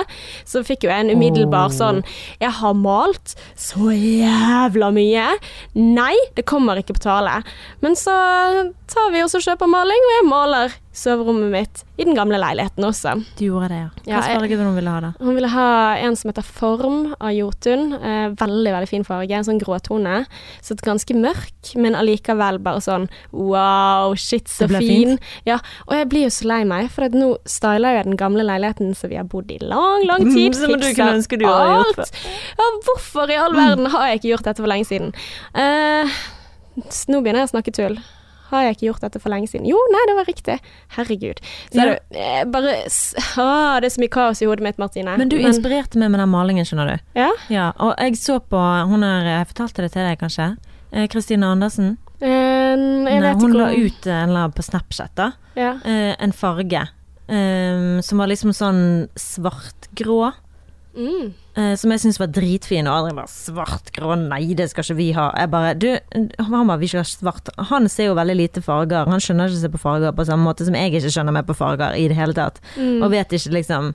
så 0.50 0.64
fikk 0.66 0.86
jo 0.86 0.92
jeg 0.94 1.06
en 1.06 1.14
umiddelbar 1.14 1.72
sånn 1.74 2.02
Jeg 2.42 2.52
har 2.60 2.76
malt 2.78 3.34
så 3.60 3.92
jævla 3.94 4.92
mye. 4.96 5.28
Nei, 5.78 6.14
det 6.38 6.46
kommer 6.50 6.80
ikke 6.80 6.98
på 6.98 7.06
tale. 7.08 7.40
Men 7.84 7.98
så 8.00 8.14
tar 8.94 9.12
vi 9.14 9.24
oss 9.24 9.36
og 9.38 9.44
kjøper 9.46 9.63
maling, 9.70 10.04
og 10.08 10.14
jeg 10.18 10.26
maler 10.30 10.74
soverommet 10.94 11.50
mitt 11.50 11.82
i 11.98 12.06
den 12.06 12.14
gamle 12.18 12.38
leiligheten 12.42 12.86
også. 12.86 13.16
Du 13.38 13.44
gjorde 13.48 13.70
det, 13.72 13.80
ja. 13.80 13.90
Hva 14.04 14.12
Ja, 14.12 14.22
farge 14.38 14.50
ville 14.52 14.68
hun 14.68 14.76
ville 14.78 14.94
ha, 14.94 15.02
da? 15.02 15.10
Hun 15.20 15.36
ville 15.38 15.50
ha 15.50 15.68
en 16.06 16.16
som 16.20 16.30
heter 16.30 16.46
Form 16.46 17.16
av 17.18 17.34
Jotun. 17.34 17.94
Eh, 17.98 18.28
veldig, 18.38 18.74
veldig 18.76 18.90
fin 18.90 19.06
farge. 19.08 19.34
En 19.34 19.48
sånn 19.48 19.62
gråtone. 19.62 20.24
Så 20.62 20.78
ganske 20.84 21.18
mørk, 21.18 21.74
men 21.82 21.98
allikevel 21.98 22.60
bare 22.64 22.84
sånn 22.86 23.08
wow, 23.32 24.14
shit, 24.20 24.50
så 24.52 24.70
fin. 24.70 25.18
Ja, 25.50 25.60
og 25.88 25.98
jeg 25.98 26.10
blir 26.14 26.28
jo 26.28 26.34
så 26.34 26.50
lei 26.50 26.62
meg, 26.70 26.90
for 26.94 27.10
nå 27.14 27.34
styler 27.50 28.00
jeg 28.00 28.10
den 28.10 28.20
gamle 28.20 28.46
leiligheten 28.46 28.94
som 28.98 29.10
vi 29.10 29.18
har 29.18 29.30
bodd 29.30 29.52
i 29.54 29.60
lang, 29.64 30.06
lang 30.10 30.28
tid. 30.30 30.54
Mm, 30.54 30.60
som 30.62 30.74
du 30.78 30.90
kunne 30.90 31.14
ønske 31.18 31.40
du 31.42 31.48
hadde 31.50 31.78
gjort 31.78 32.04
alt. 32.06 32.26
Ja, 32.60 32.72
hvorfor 32.88 33.34
i 33.34 33.40
all 33.40 33.56
verden 33.58 33.90
har 33.94 34.10
jeg 34.12 34.22
ikke 34.22 34.34
gjort 34.36 34.50
dette 34.52 34.62
for 34.62 34.70
lenge 34.70 34.90
siden? 34.90 35.14
Eh, 35.58 36.20
nå 37.10 37.22
begynner 37.22 37.44
jeg 37.44 37.50
å 37.50 37.56
snakke 37.58 37.74
tull. 37.74 37.98
Har 38.54 38.64
jeg 38.68 38.76
ikke 38.78 38.86
gjort 38.92 39.02
dette 39.08 39.20
for 39.24 39.34
lenge 39.34 39.50
siden? 39.50 39.66
Jo, 39.68 39.80
nei, 39.92 40.04
det 40.10 40.16
var 40.20 40.28
riktig. 40.30 40.58
Herregud. 40.96 41.42
Så 41.74 41.80
Ja. 41.80 41.84
er 41.84 42.00
det, 42.14 42.22
eh, 42.22 42.44
bare 42.54 42.76
ah, 43.42 43.80
Det 43.82 43.90
er 43.90 43.96
så 43.98 44.02
mye 44.04 44.14
kaos 44.14 44.42
i 44.42 44.46
hodet 44.46 44.62
mitt, 44.64 44.78
Martine. 44.78 45.18
Men 45.18 45.30
du 45.30 45.38
inspirerte 45.42 45.98
meg 45.98 46.12
med 46.14 46.20
den 46.22 46.30
malingen, 46.30 46.66
skjønner 46.66 46.94
du. 46.94 47.04
Ja. 47.20 47.32
Ja, 47.50 47.72
og 47.80 47.96
jeg 48.00 48.14
så 48.22 48.40
på 48.40 48.62
Hun 48.88 49.04
er 49.04 49.24
Jeg 49.40 49.48
fortalte 49.54 49.82
det 49.88 49.92
til 49.98 50.06
deg, 50.06 50.20
kanskje? 50.22 50.52
Eh, 50.94 51.08
Kristine 51.08 51.50
Andersen. 51.50 51.98
Eh, 52.22 52.78
jeg 52.78 53.22
vet 53.22 53.42
hun 53.42 53.52
ikke 53.52 53.58
la 53.58 53.70
om- 53.74 53.86
ut 53.86 54.08
en 54.08 54.30
eller 54.30 54.50
på 54.50 54.64
Snapchat, 54.64 55.16
da. 55.16 55.32
ja. 55.58 55.74
eh, 55.84 56.16
en 56.20 56.32
farge 56.32 56.88
um, 57.28 58.02
som 58.02 58.18
var 58.20 58.28
liksom 58.28 58.52
sånn 58.54 59.10
svartgrå. 59.16 60.32
Mm. 60.96 61.34
Uh, 61.58 61.74
som 61.78 61.92
jeg 61.94 62.00
syntes 62.04 62.20
var 62.22 62.28
dritfin, 62.34 62.88
og 62.88 62.96
Adrian 63.00 63.16
bare 63.18 63.30
svartgrå, 63.34 64.16
nei 64.30 64.54
det 64.58 64.70
skal 64.72 64.84
ikke 64.86 64.98
vi 64.98 65.12
ha. 65.18 65.28
Jeg 65.38 65.50
bare, 65.54 65.74
du, 65.78 65.88
han 66.40 66.68
bare, 66.70 66.80
vi 66.82 66.88
skal 66.92 67.04
ha 67.04 67.10
svart. 67.10 67.50
Han 67.70 67.90
ser 67.90 68.12
jo 68.12 68.16
veldig 68.18 68.36
lite 68.38 68.62
farger, 68.66 69.10
han 69.10 69.20
skjønner 69.22 69.50
ikke 69.50 69.62
seg 69.66 69.72
på 69.76 69.82
farger 69.82 70.14
på 70.18 70.26
samme 70.30 70.46
måte 70.46 70.66
som 70.66 70.76
jeg 70.78 70.94
ikke 70.94 71.10
skjønner 71.14 71.34
meg 71.34 71.46
på 71.50 71.56
farger 71.58 71.96
i 71.98 72.08
det 72.12 72.18
hele 72.18 72.34
tatt. 72.38 72.62
Mm. 72.78 73.02
Og 73.04 73.12
vet 73.12 73.34
ikke 73.40 73.54
liksom 73.60 73.94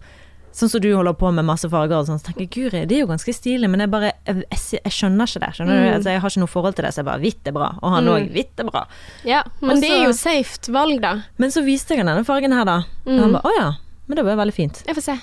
Sånn 0.58 0.70
som 0.72 0.80
du 0.80 0.88
holder 0.96 1.12
på 1.14 1.28
med 1.30 1.44
masse 1.44 1.68
farger 1.70 2.00
og 2.00 2.06
sånn, 2.08 2.18
så 2.18 2.30
tenker 2.32 2.40
jeg 2.40 2.50
guri, 2.72 2.78
det 2.88 2.96
er 2.96 3.02
jo 3.04 3.06
ganske 3.11 3.30
stilig, 3.37 3.68
men 3.70 3.80
jeg 3.84 3.90
bare 3.92 4.08
Jeg, 4.26 4.40
jeg, 4.48 4.80
jeg 4.82 4.94
skjønner 4.96 5.28
ikke 5.28 5.42
det, 5.44 5.50
skjønner 5.54 5.76
du. 5.76 5.82
Mm. 5.84 5.90
Altså, 5.98 6.11
jeg 6.11 6.22
har 6.24 6.32
ikke 6.32 6.40
noe 6.42 6.50
forhold 6.50 6.74
til 6.78 6.87
det, 6.87 6.90
så 6.96 6.98
jeg 7.02 7.06
bare 7.11 7.20
hvitt 7.22 7.50
er 7.50 7.54
bra. 7.54 7.68
Og 7.82 7.92
han 7.92 8.04
Mm. 8.08 8.11
òg, 8.14 8.30
hvitt 8.32 8.58
er 8.64 8.64
bra. 8.72 8.82
ja. 9.28 9.42
Men 9.61 9.70
Også, 9.76 9.80
det 9.84 9.90
er 9.92 10.04
jo 10.08 10.12
safe 10.16 10.72
valg, 10.72 11.00
da. 11.04 11.12
Men 11.38 11.50
så 11.54 11.62
viste 11.62 11.94
jeg 11.94 12.00
han 12.00 12.06
denne 12.11 12.24
fargen 12.26 12.52
her, 12.56 12.64
da. 12.64 12.78
Og 13.06 13.12
Mm. 13.12 13.20
han 13.20 13.32
bare 13.37 13.42
å 13.44 13.52
ja, 13.61 13.68
men 14.08 14.16
det 14.16 14.24
var 14.24 14.37
veldig 14.40 14.54
fint. 14.56 14.82
Jeg 14.88 14.96
får 14.96 15.02
se. 15.12 15.18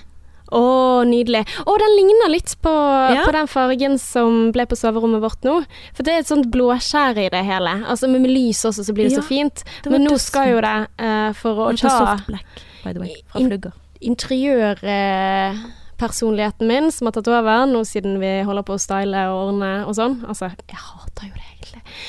Å, 0.54 1.02
nydelig. 1.10 1.42
Å, 1.66 1.74
den 1.82 1.94
ligner 1.98 2.30
litt 2.30 2.52
på, 2.62 2.70
Ja. 3.16 3.24
på 3.26 3.32
den 3.34 3.48
fargen 3.48 3.96
som 4.00 4.52
ble 4.54 4.66
på 4.70 4.76
soverommet 4.78 5.22
vårt 5.24 5.42
nå. 5.48 5.56
For 5.98 6.04
det 6.04 6.14
er 6.14 6.18
et 6.20 6.28
sånt 6.30 6.52
blåskjær 6.54 7.18
i 7.18 7.30
det 7.34 7.42
hele. 7.48 7.74
Altså 7.90 8.08
med, 8.08 8.22
med 8.22 8.30
lys 8.32 8.62
også, 8.66 8.84
så 8.86 8.94
blir 8.94 9.04
det 9.10 9.14
Ja, 9.18 9.22
så 9.22 9.28
fint. 9.28 9.64
det 9.84 9.90
Men 9.92 10.04
nå 10.06 10.18
skal 10.22 10.50
jo 10.54 10.62
det 10.62 10.76
uh, 11.02 11.34
for 11.34 11.56
å 11.56 11.72
ta 11.78 11.90
soft 11.90 12.28
black, 12.28 12.46
by 12.84 12.94
the 12.94 13.00
way, 13.00 13.16
fra 13.32 13.40
In- 13.42 13.72
interiørpersonligheten 14.12 16.68
min 16.68 16.92
som 16.92 17.06
har 17.08 17.12
tatt 17.16 17.28
over, 17.32 17.66
nå 17.66 17.82
siden 17.88 18.20
vi 18.22 18.42
holder 18.46 18.64
på 18.68 18.74
å 18.76 18.80
style 18.82 19.22
og 19.32 19.48
ordne 19.50 19.72
og 19.88 19.96
sånn. 19.98 20.20
Altså, 20.28 20.52
jeg 20.70 20.78
hater 20.78 21.26
jo 21.30 21.34
det. 21.34 21.42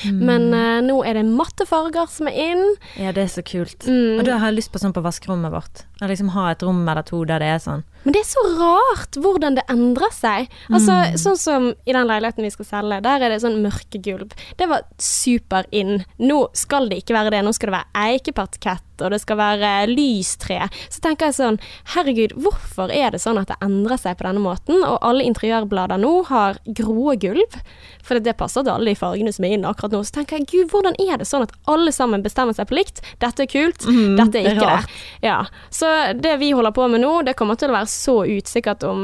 Mm. 0.05 0.19
Men 0.25 0.43
uh, 0.53 0.81
nå 0.85 0.99
er 1.07 1.13
det 1.17 1.25
matte 1.25 1.65
farger 1.67 2.07
som 2.11 2.27
er 2.29 2.35
inn. 2.53 2.65
Ja, 2.99 3.11
det 3.15 3.23
er 3.25 3.31
så 3.33 3.41
kult. 3.45 3.87
Mm. 3.87 4.19
Og 4.19 4.25
da 4.27 4.37
har 4.41 4.47
jeg 4.51 4.57
lyst 4.61 4.71
på 4.73 4.79
sånn 4.81 4.93
på 4.95 5.01
vaskerommet 5.05 5.51
vårt. 5.53 5.75
Å 6.01 6.03
liksom 6.09 6.29
ha 6.35 6.43
et 6.53 6.63
rom 6.63 6.81
eller 6.87 7.03
to 7.07 7.17
der 7.27 7.39
det 7.43 7.49
er 7.55 7.59
sånn. 7.63 7.83
Men 8.03 8.13
det 8.15 8.21
er 8.21 8.29
så 8.29 8.43
rart 8.59 9.17
hvordan 9.19 9.55
det 9.57 9.63
endrer 9.69 10.13
seg. 10.15 10.47
Altså, 10.71 10.93
Mm. 10.97 11.17
Sånn 11.17 11.37
som 11.37 11.73
i 11.85 11.91
den 11.93 12.07
leiligheten 12.07 12.43
vi 12.43 12.49
skal 12.53 12.65
selge, 12.65 13.01
der 13.03 13.21
er 13.25 13.29
det 13.29 13.41
sånn 13.41 13.61
mørke 13.61 13.99
gulv. 14.01 14.31
Det 14.57 14.67
var 14.69 14.81
super 14.97 15.65
in. 15.71 16.05
Nå 16.19 16.47
skal 16.53 16.87
det 16.89 17.03
ikke 17.03 17.13
være 17.17 17.31
det. 17.31 17.43
Nå 17.43 17.53
skal 17.53 17.71
det 17.71 17.77
være 17.79 18.07
Eikepartikett, 18.13 18.83
og 19.01 19.11
det 19.11 19.19
skal 19.21 19.37
være 19.37 19.87
lystre. 19.91 20.69
Så 20.89 21.01
tenker 21.03 21.27
jeg 21.27 21.35
sånn, 21.37 21.59
herregud, 21.93 22.33
hvorfor 22.39 22.89
er 22.93 23.11
det 23.11 23.19
sånn 23.21 23.37
at 23.41 23.47
det 23.51 23.57
endrer 23.61 23.97
seg 23.99 24.17
på 24.17 24.25
denne 24.25 24.41
måten? 24.41 24.79
Og 24.87 24.97
alle 25.05 25.23
interiørblader 25.27 25.99
nå 26.01 26.13
har 26.31 26.57
grå 26.65 27.15
gulv, 27.19 27.59
for 28.01 28.19
det 28.23 28.37
passer 28.39 28.63
til 28.63 28.71
alle 28.73 28.93
de 28.93 28.95
fargene 28.95 29.33
som 29.35 29.45
er 29.45 29.57
inne 29.57 29.67
akkurat 29.69 29.91
nå. 29.91 30.01
Så 30.07 30.15
tenker 30.21 30.39
jeg, 30.39 30.47
gud, 30.53 30.71
hvordan 30.71 30.95
er 31.03 31.17
det 31.21 31.27
sånn 31.27 31.43
at 31.43 31.51
alle 31.67 31.91
sammen 31.91 32.23
bestemmer 32.23 32.55
seg 32.55 32.67
på 32.71 32.77
likt? 32.79 33.01
Dette 33.19 33.43
er 33.43 33.51
kult, 33.51 33.83
mm, 33.85 34.15
dette 34.17 34.39
er 34.39 34.43
det 34.43 34.55
ikke 34.55 34.63
det. 34.63 34.71
rart. 34.71 34.89
Ja, 35.21 35.37
så 35.69 35.91
det 36.17 36.37
vi 36.39 36.51
holder 36.55 36.71
på 36.71 36.87
med 36.89 37.01
nå, 37.03 37.13
det 37.27 37.35
kommer 37.35 37.55
til 37.59 37.69
å 37.69 37.77
være 37.77 37.86
så 37.91 38.19
utsikkert 38.37 38.83
om 38.87 39.01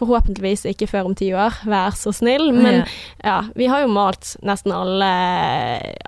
Forhåpentligvis 0.00 0.62
ikke 0.70 0.86
før 0.88 1.10
om 1.10 1.14
ti 1.18 1.28
år, 1.36 1.58
vær 1.68 1.92
så 1.98 2.12
snill. 2.16 2.46
Men 2.56 2.84
ja, 3.20 3.42
vi 3.56 3.66
har 3.68 3.82
jo 3.84 3.90
malt 3.92 4.32
nesten 4.46 4.72
alle, 4.72 5.10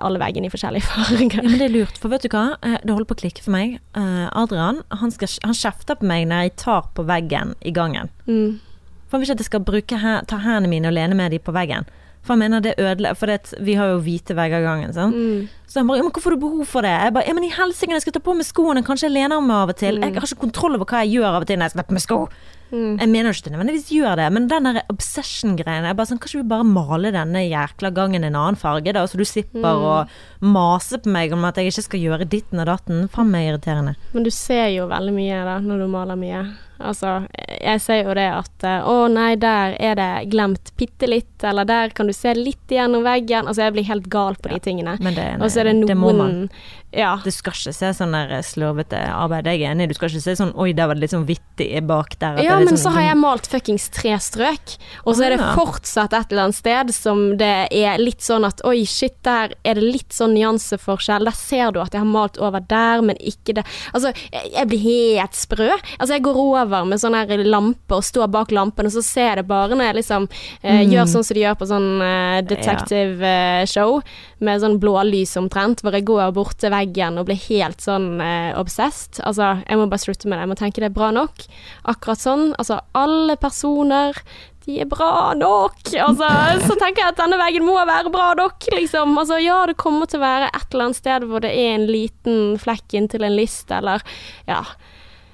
alle 0.01 0.21
veggene 0.21 0.49
i 0.49 0.53
forskjellige 0.53 0.87
farger. 0.91 1.37
Ja, 1.37 1.43
men 1.45 1.59
det 1.61 1.67
er 1.69 1.75
lurt, 1.75 1.99
for 2.01 2.09
vet 2.13 2.25
du 2.25 2.31
hva? 2.33 2.55
Eh, 2.65 2.79
Det 2.81 2.89
holder 2.93 3.09
på 3.11 3.17
å 3.17 3.21
klikke 3.21 3.45
for 3.45 3.53
meg. 3.53 3.77
Eh, 3.93 4.25
Adrian, 4.33 4.81
han, 4.89 5.13
skal, 5.13 5.29
han 5.45 5.57
kjefter 5.57 5.99
på 5.99 6.09
meg 6.09 6.25
når 6.31 6.47
jeg 6.47 6.55
tar 6.63 6.89
på 6.97 7.05
veggen 7.09 7.53
i 7.61 7.73
gangen. 7.75 8.09
Mm. 8.25 8.57
For 9.05 9.17
han 9.17 9.21
vil 9.21 9.29
ikke 9.29 9.37
at 9.37 9.43
jeg 9.45 9.51
skal 9.51 9.67
bruke, 9.67 10.01
ta 10.25 10.41
hendene 10.41 10.71
mine 10.71 10.89
og 10.89 10.97
lene 10.97 11.17
med 11.19 11.35
dem 11.35 11.43
på 11.45 11.53
veggen. 11.53 11.85
For 12.23 12.33
han 12.33 12.39
mener 12.39 12.63
det 12.63 12.77
ødelegger 12.79 13.19
For 13.19 13.27
det, 13.27 13.53
vi 13.59 13.75
har 13.75 13.91
jo 13.91 13.99
hvite 14.03 14.35
vegger 14.37 14.63
gangen. 14.63 14.95
Sånn. 14.95 15.13
Mm. 15.13 15.51
Så 15.67 15.81
han 15.81 15.87
bare 15.87 16.03
men 16.03 16.11
'Hvorfor 16.11 16.31
har 16.31 16.37
du 16.37 16.45
behov 16.45 16.65
for 16.65 16.81
det?' 16.81 17.01
Jeg 17.03 17.13
bare 17.13 17.27
'Ja, 17.27 17.33
men 17.33 17.43
i 17.43 17.49
helsike, 17.49 17.91
jeg 17.91 18.01
skal 18.01 18.13
ta 18.13 18.19
på 18.19 18.35
meg 18.35 18.45
skoene. 18.45 18.85
Kanskje 18.85 19.09
jeg 19.09 19.17
lener 19.17 19.41
meg 19.41 19.55
av 19.55 19.69
og 19.69 19.75
til.' 19.75 19.99
Jeg 19.99 20.13
har 20.13 20.21
ikke 20.21 20.45
kontroll 20.47 20.75
over 20.75 20.85
hva 20.85 21.03
jeg 21.03 21.19
gjør 21.19 21.35
av 21.35 21.41
og 21.41 21.47
til 21.47 21.57
når 21.57 21.63
jeg 21.63 21.71
skal 21.71 21.83
ta 21.83 21.87
på 21.89 21.97
meg 21.97 22.01
sko. 22.01 22.27
Mm. 22.73 22.97
Jeg 22.97 23.09
mener 23.09 23.29
jo 23.29 23.33
ikke 23.37 23.43
det, 23.45 23.53
nødvendigvis 23.53 23.89
gjør 23.93 24.15
det, 24.17 24.27
men 24.33 24.47
den 24.49 24.63
der 24.63 24.81
obsession-greien 24.89 25.85
jeg 25.85 25.95
bare 25.95 26.09
sånn, 26.09 26.19
Kan 26.23 26.29
ikke 26.29 26.41
vi 26.41 26.49
bare 26.49 26.65
male 26.65 27.11
denne 27.13 27.43
jækla 27.45 27.93
gangen 27.93 28.23
en 28.23 28.35
annen 28.35 28.57
farge, 28.57 28.93
da, 28.93 29.05
så 29.05 29.17
du 29.19 29.25
slipper 29.25 29.77
å 29.77 30.07
mase 30.41 30.97
på 30.97 31.11
meg 31.13 31.33
om 31.33 31.45
at 31.45 31.55
jeg 31.55 31.69
ikke 31.69 31.85
skal 31.85 31.99
gjøre 31.99 32.29
ditten 32.29 32.63
og 32.63 32.65
datten? 32.65 33.07
Faen 33.13 33.29
meg 33.29 33.51
irriterende. 33.51 33.95
Men 34.13 34.25
du 34.25 34.31
ser 34.33 34.73
jo 34.73 34.87
veldig 34.89 35.13
mye 35.13 35.43
da, 35.45 35.59
når 35.61 35.85
du 35.85 35.87
maler 35.93 36.17
mye. 36.17 36.41
Altså, 36.79 37.27
jeg 37.61 37.81
ser 37.81 38.03
jo 38.03 38.13
det 38.17 38.25
at 38.33 38.63
eh, 38.67 38.81
Å 38.89 39.07
nei, 39.11 39.35
der 39.39 39.75
er 39.79 39.95
det 39.95 40.29
glemt 40.33 40.71
bitte 40.79 41.07
litt, 41.07 41.43
eller 41.43 41.65
der 41.69 41.89
kan 41.95 42.07
du 42.09 42.13
se 42.13 42.33
litt 42.33 42.67
gjennom 42.73 43.03
veggen. 43.05 43.45
Altså, 43.47 43.61
jeg 43.67 43.73
blir 43.73 43.87
helt 43.87 44.09
gal 44.09 44.35
på 44.41 44.49
de 44.49 44.59
tingene. 44.59 44.97
Men 44.99 45.41
Og 45.41 45.49
så 45.51 45.61
er 45.61 45.69
det 45.71 45.75
noen 45.81 45.87
det 45.93 45.97
må 45.97 46.13
man. 46.17 46.49
Ja. 46.93 47.15
Du 47.23 47.31
skal 47.33 47.53
ikke 47.55 47.73
se 47.73 47.89
sånn 47.97 48.11
der 48.13 48.43
slurvete 48.45 48.99
arbeid, 49.09 49.47
jeg 49.49 49.63
er 49.63 49.71
enig. 49.73 49.87
Du 49.89 49.95
skal 49.97 50.09
ikke 50.11 50.21
se 50.21 50.35
sånn 50.37 50.51
'oi, 50.53 50.73
der 50.77 50.85
var 50.87 50.93
det 50.93 51.01
litt 51.01 51.13
sånn 51.15 51.25
vittig 51.25 51.81
bak 51.89 52.19
der'. 52.21 52.43
Ja, 52.43 52.59
men 52.59 52.67
sånn- 52.75 52.83
så 52.83 52.91
har 52.93 53.01
jeg 53.01 53.17
malt 53.17 53.47
fuckings 53.49 53.89
tre 53.89 54.11
strøk, 54.21 54.77
og 55.05 55.15
så 55.15 55.25
er 55.25 55.29
det 55.33 55.39
Ah. 55.41 55.55
fortsatt 55.55 56.13
et 56.13 56.31
eller 56.31 56.43
annet 56.43 56.55
sted 56.55 56.93
som 56.93 57.35
det 57.37 57.67
er 57.71 57.97
litt 57.97 58.21
sånn 58.21 58.45
at 58.45 58.61
oi, 58.63 58.83
shit, 58.85 59.15
der 59.23 59.53
er 59.65 59.73
det 59.73 59.83
litt 59.83 60.09
sånn 60.13 60.35
nyanseforskjell. 60.37 61.25
Der 61.25 61.31
ser 61.31 61.71
du 61.71 61.79
at 61.81 61.91
jeg 61.93 61.99
har 62.01 62.05
malt 62.05 62.37
over 62.37 62.59
der, 62.59 63.01
men 63.01 63.15
ikke 63.17 63.55
det 63.55 63.65
Altså, 63.93 64.13
jeg 64.31 64.67
blir 64.67 64.79
helt 64.79 65.33
sprø. 65.33 65.71
Altså, 65.99 66.13
jeg 66.13 66.21
går 66.23 66.35
over 66.35 66.62
med 66.69 66.99
sånn 67.01 67.15
her 67.17 67.43
lampe 67.43 67.97
og 67.97 68.03
står 68.03 68.27
bak 68.33 68.51
lampen, 68.51 68.85
og 68.85 68.93
så 68.95 69.03
ser 69.03 69.35
det 69.41 69.47
bare 69.49 69.75
når 69.75 69.89
jeg 69.91 69.95
liksom 70.01 70.27
eh, 70.61 70.81
Mm. 70.83 70.91
gjør 70.91 71.09
sånn 71.11 71.23
som 71.23 71.35
de 71.35 71.41
gjør 71.43 71.57
på 71.59 71.67
sånn 71.69 71.89
eh, 72.01 72.41
detective 72.49 73.21
ja. 73.33 73.65
show, 73.65 74.01
med 74.39 74.61
sånn 74.61 74.79
blålys 74.79 75.35
omtrent, 75.39 75.81
hvor 75.81 75.93
jeg 75.93 76.05
går 76.05 76.31
bort 76.33 76.57
til 76.59 76.71
veggen 76.73 77.17
og 77.17 77.25
blir 77.27 77.39
helt 77.49 77.79
sånn 77.83 78.19
eh, 78.21 78.53
obsessed. 78.59 79.21
Altså, 79.23 79.63
jeg 79.67 79.77
må 79.77 79.87
bare 79.89 80.03
slutte 80.03 80.27
med 80.27 80.37
det. 80.37 80.41
Jeg 80.47 80.51
må 80.53 80.57
tenke 80.59 80.81
det 80.83 80.89
er 80.91 80.97
bra 80.97 81.11
nok. 81.11 81.45
Akkurat 81.85 82.19
sånn. 82.19 82.49
Altså, 82.57 82.79
alle 82.93 83.35
personer 83.37 84.17
de 84.65 84.77
er 84.79 84.87
bra 84.87 85.33
nok. 85.35 85.89
Altså, 85.99 86.27
så 86.63 86.75
tenker 86.79 87.03
jeg 87.03 87.11
at 87.11 87.17
denne 87.19 87.35
veggen 87.39 87.65
må 87.67 87.73
være 87.75 88.11
bra 88.13 88.29
nok, 88.39 88.63
liksom. 88.71 89.17
Altså, 89.19 89.37
ja, 89.43 89.57
det 89.67 89.75
kommer 89.75 90.07
til 90.07 90.21
å 90.21 90.23
være 90.23 90.47
et 90.53 90.67
eller 90.71 90.85
annet 90.85 90.99
sted 91.01 91.25
hvor 91.27 91.43
det 91.43 91.51
er 91.51 91.73
en 91.75 91.87
liten 91.89 92.55
flekk 92.63 92.95
inntil 92.95 93.23
en 93.27 93.35
list, 93.35 93.71
eller 93.75 94.03
ja. 94.47 94.61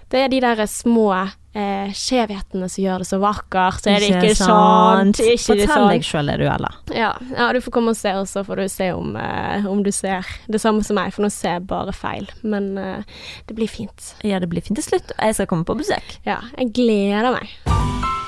Det 0.10 0.24
er 0.26 0.32
de 0.32 0.40
der 0.42 0.66
små 0.66 1.12
eh, 1.54 1.92
skjevhetene 1.94 2.70
som 2.70 2.84
gjør 2.84 3.04
det 3.04 3.08
så 3.10 3.20
vakkert. 3.22 3.84
Så 3.84 3.92
er 3.94 4.02
det 4.02 4.10
ikke 4.10 4.36
sant. 4.40 5.22
Ikke 5.22 5.44
Fortell 5.46 5.70
sant. 5.70 5.90
deg 5.94 6.08
sjøl 6.08 6.32
det, 6.32 6.38
du, 6.42 6.46
Ella. 6.50 6.72
Ja, 6.96 7.12
ja, 7.36 7.50
du 7.54 7.62
får 7.66 7.76
komme 7.78 7.94
og 7.94 8.00
se, 8.00 8.14
og 8.18 8.30
så 8.30 8.44
får 8.48 8.64
du 8.64 8.66
se 8.74 8.92
om, 8.98 9.14
eh, 9.20 9.68
om 9.70 9.84
du 9.86 9.92
ser 9.96 10.28
det 10.50 10.62
samme 10.62 10.86
som 10.86 10.98
meg, 11.00 11.14
for 11.16 11.26
nå 11.26 11.34
ser 11.34 11.60
jeg 11.60 11.68
bare 11.70 11.96
feil. 11.96 12.30
Men 12.42 12.72
eh, 12.82 13.20
det 13.50 13.58
blir 13.60 13.70
fint. 13.70 14.14
Ja, 14.26 14.42
det 14.42 14.50
blir 14.52 14.66
fint 14.66 14.82
til 14.82 14.90
slutt. 14.92 15.14
Jeg 15.18 15.38
skal 15.38 15.52
komme 15.52 15.68
på 15.70 15.78
besøk. 15.80 16.18
Ja, 16.26 16.42
jeg 16.58 16.74
gleder 16.74 17.38
meg. 17.38 18.19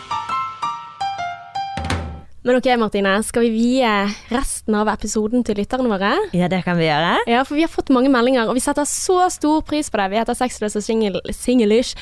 Men 2.43 2.56
ok, 2.58 2.65
Martine. 2.82 3.12
Skal 3.23 3.43
vi 3.45 3.49
vie 3.54 3.89
resten 4.32 4.73
av 4.73 4.88
episoden 4.89 5.43
til 5.45 5.60
lytterne 5.60 5.86
våre? 5.91 6.10
Ja, 6.34 6.47
det 6.49 6.63
kan 6.65 6.77
vi 6.80 6.88
gjøre. 6.88 7.12
Ja, 7.30 7.43
for 7.45 7.54
vi 7.54 7.62
har 7.62 7.69
fått 7.69 7.91
mange 7.93 8.10
meldinger, 8.10 8.49
og 8.49 8.56
vi 8.58 8.63
setter 8.63 8.88
så 8.89 9.27
stor 9.30 9.62
pris 9.67 9.91
på 9.93 9.99
det. 10.01 10.08
Vi 10.10 10.17
heter 10.17 10.34
Sexløs 10.39 10.73
og 10.80 10.82
singlish. 10.82 11.93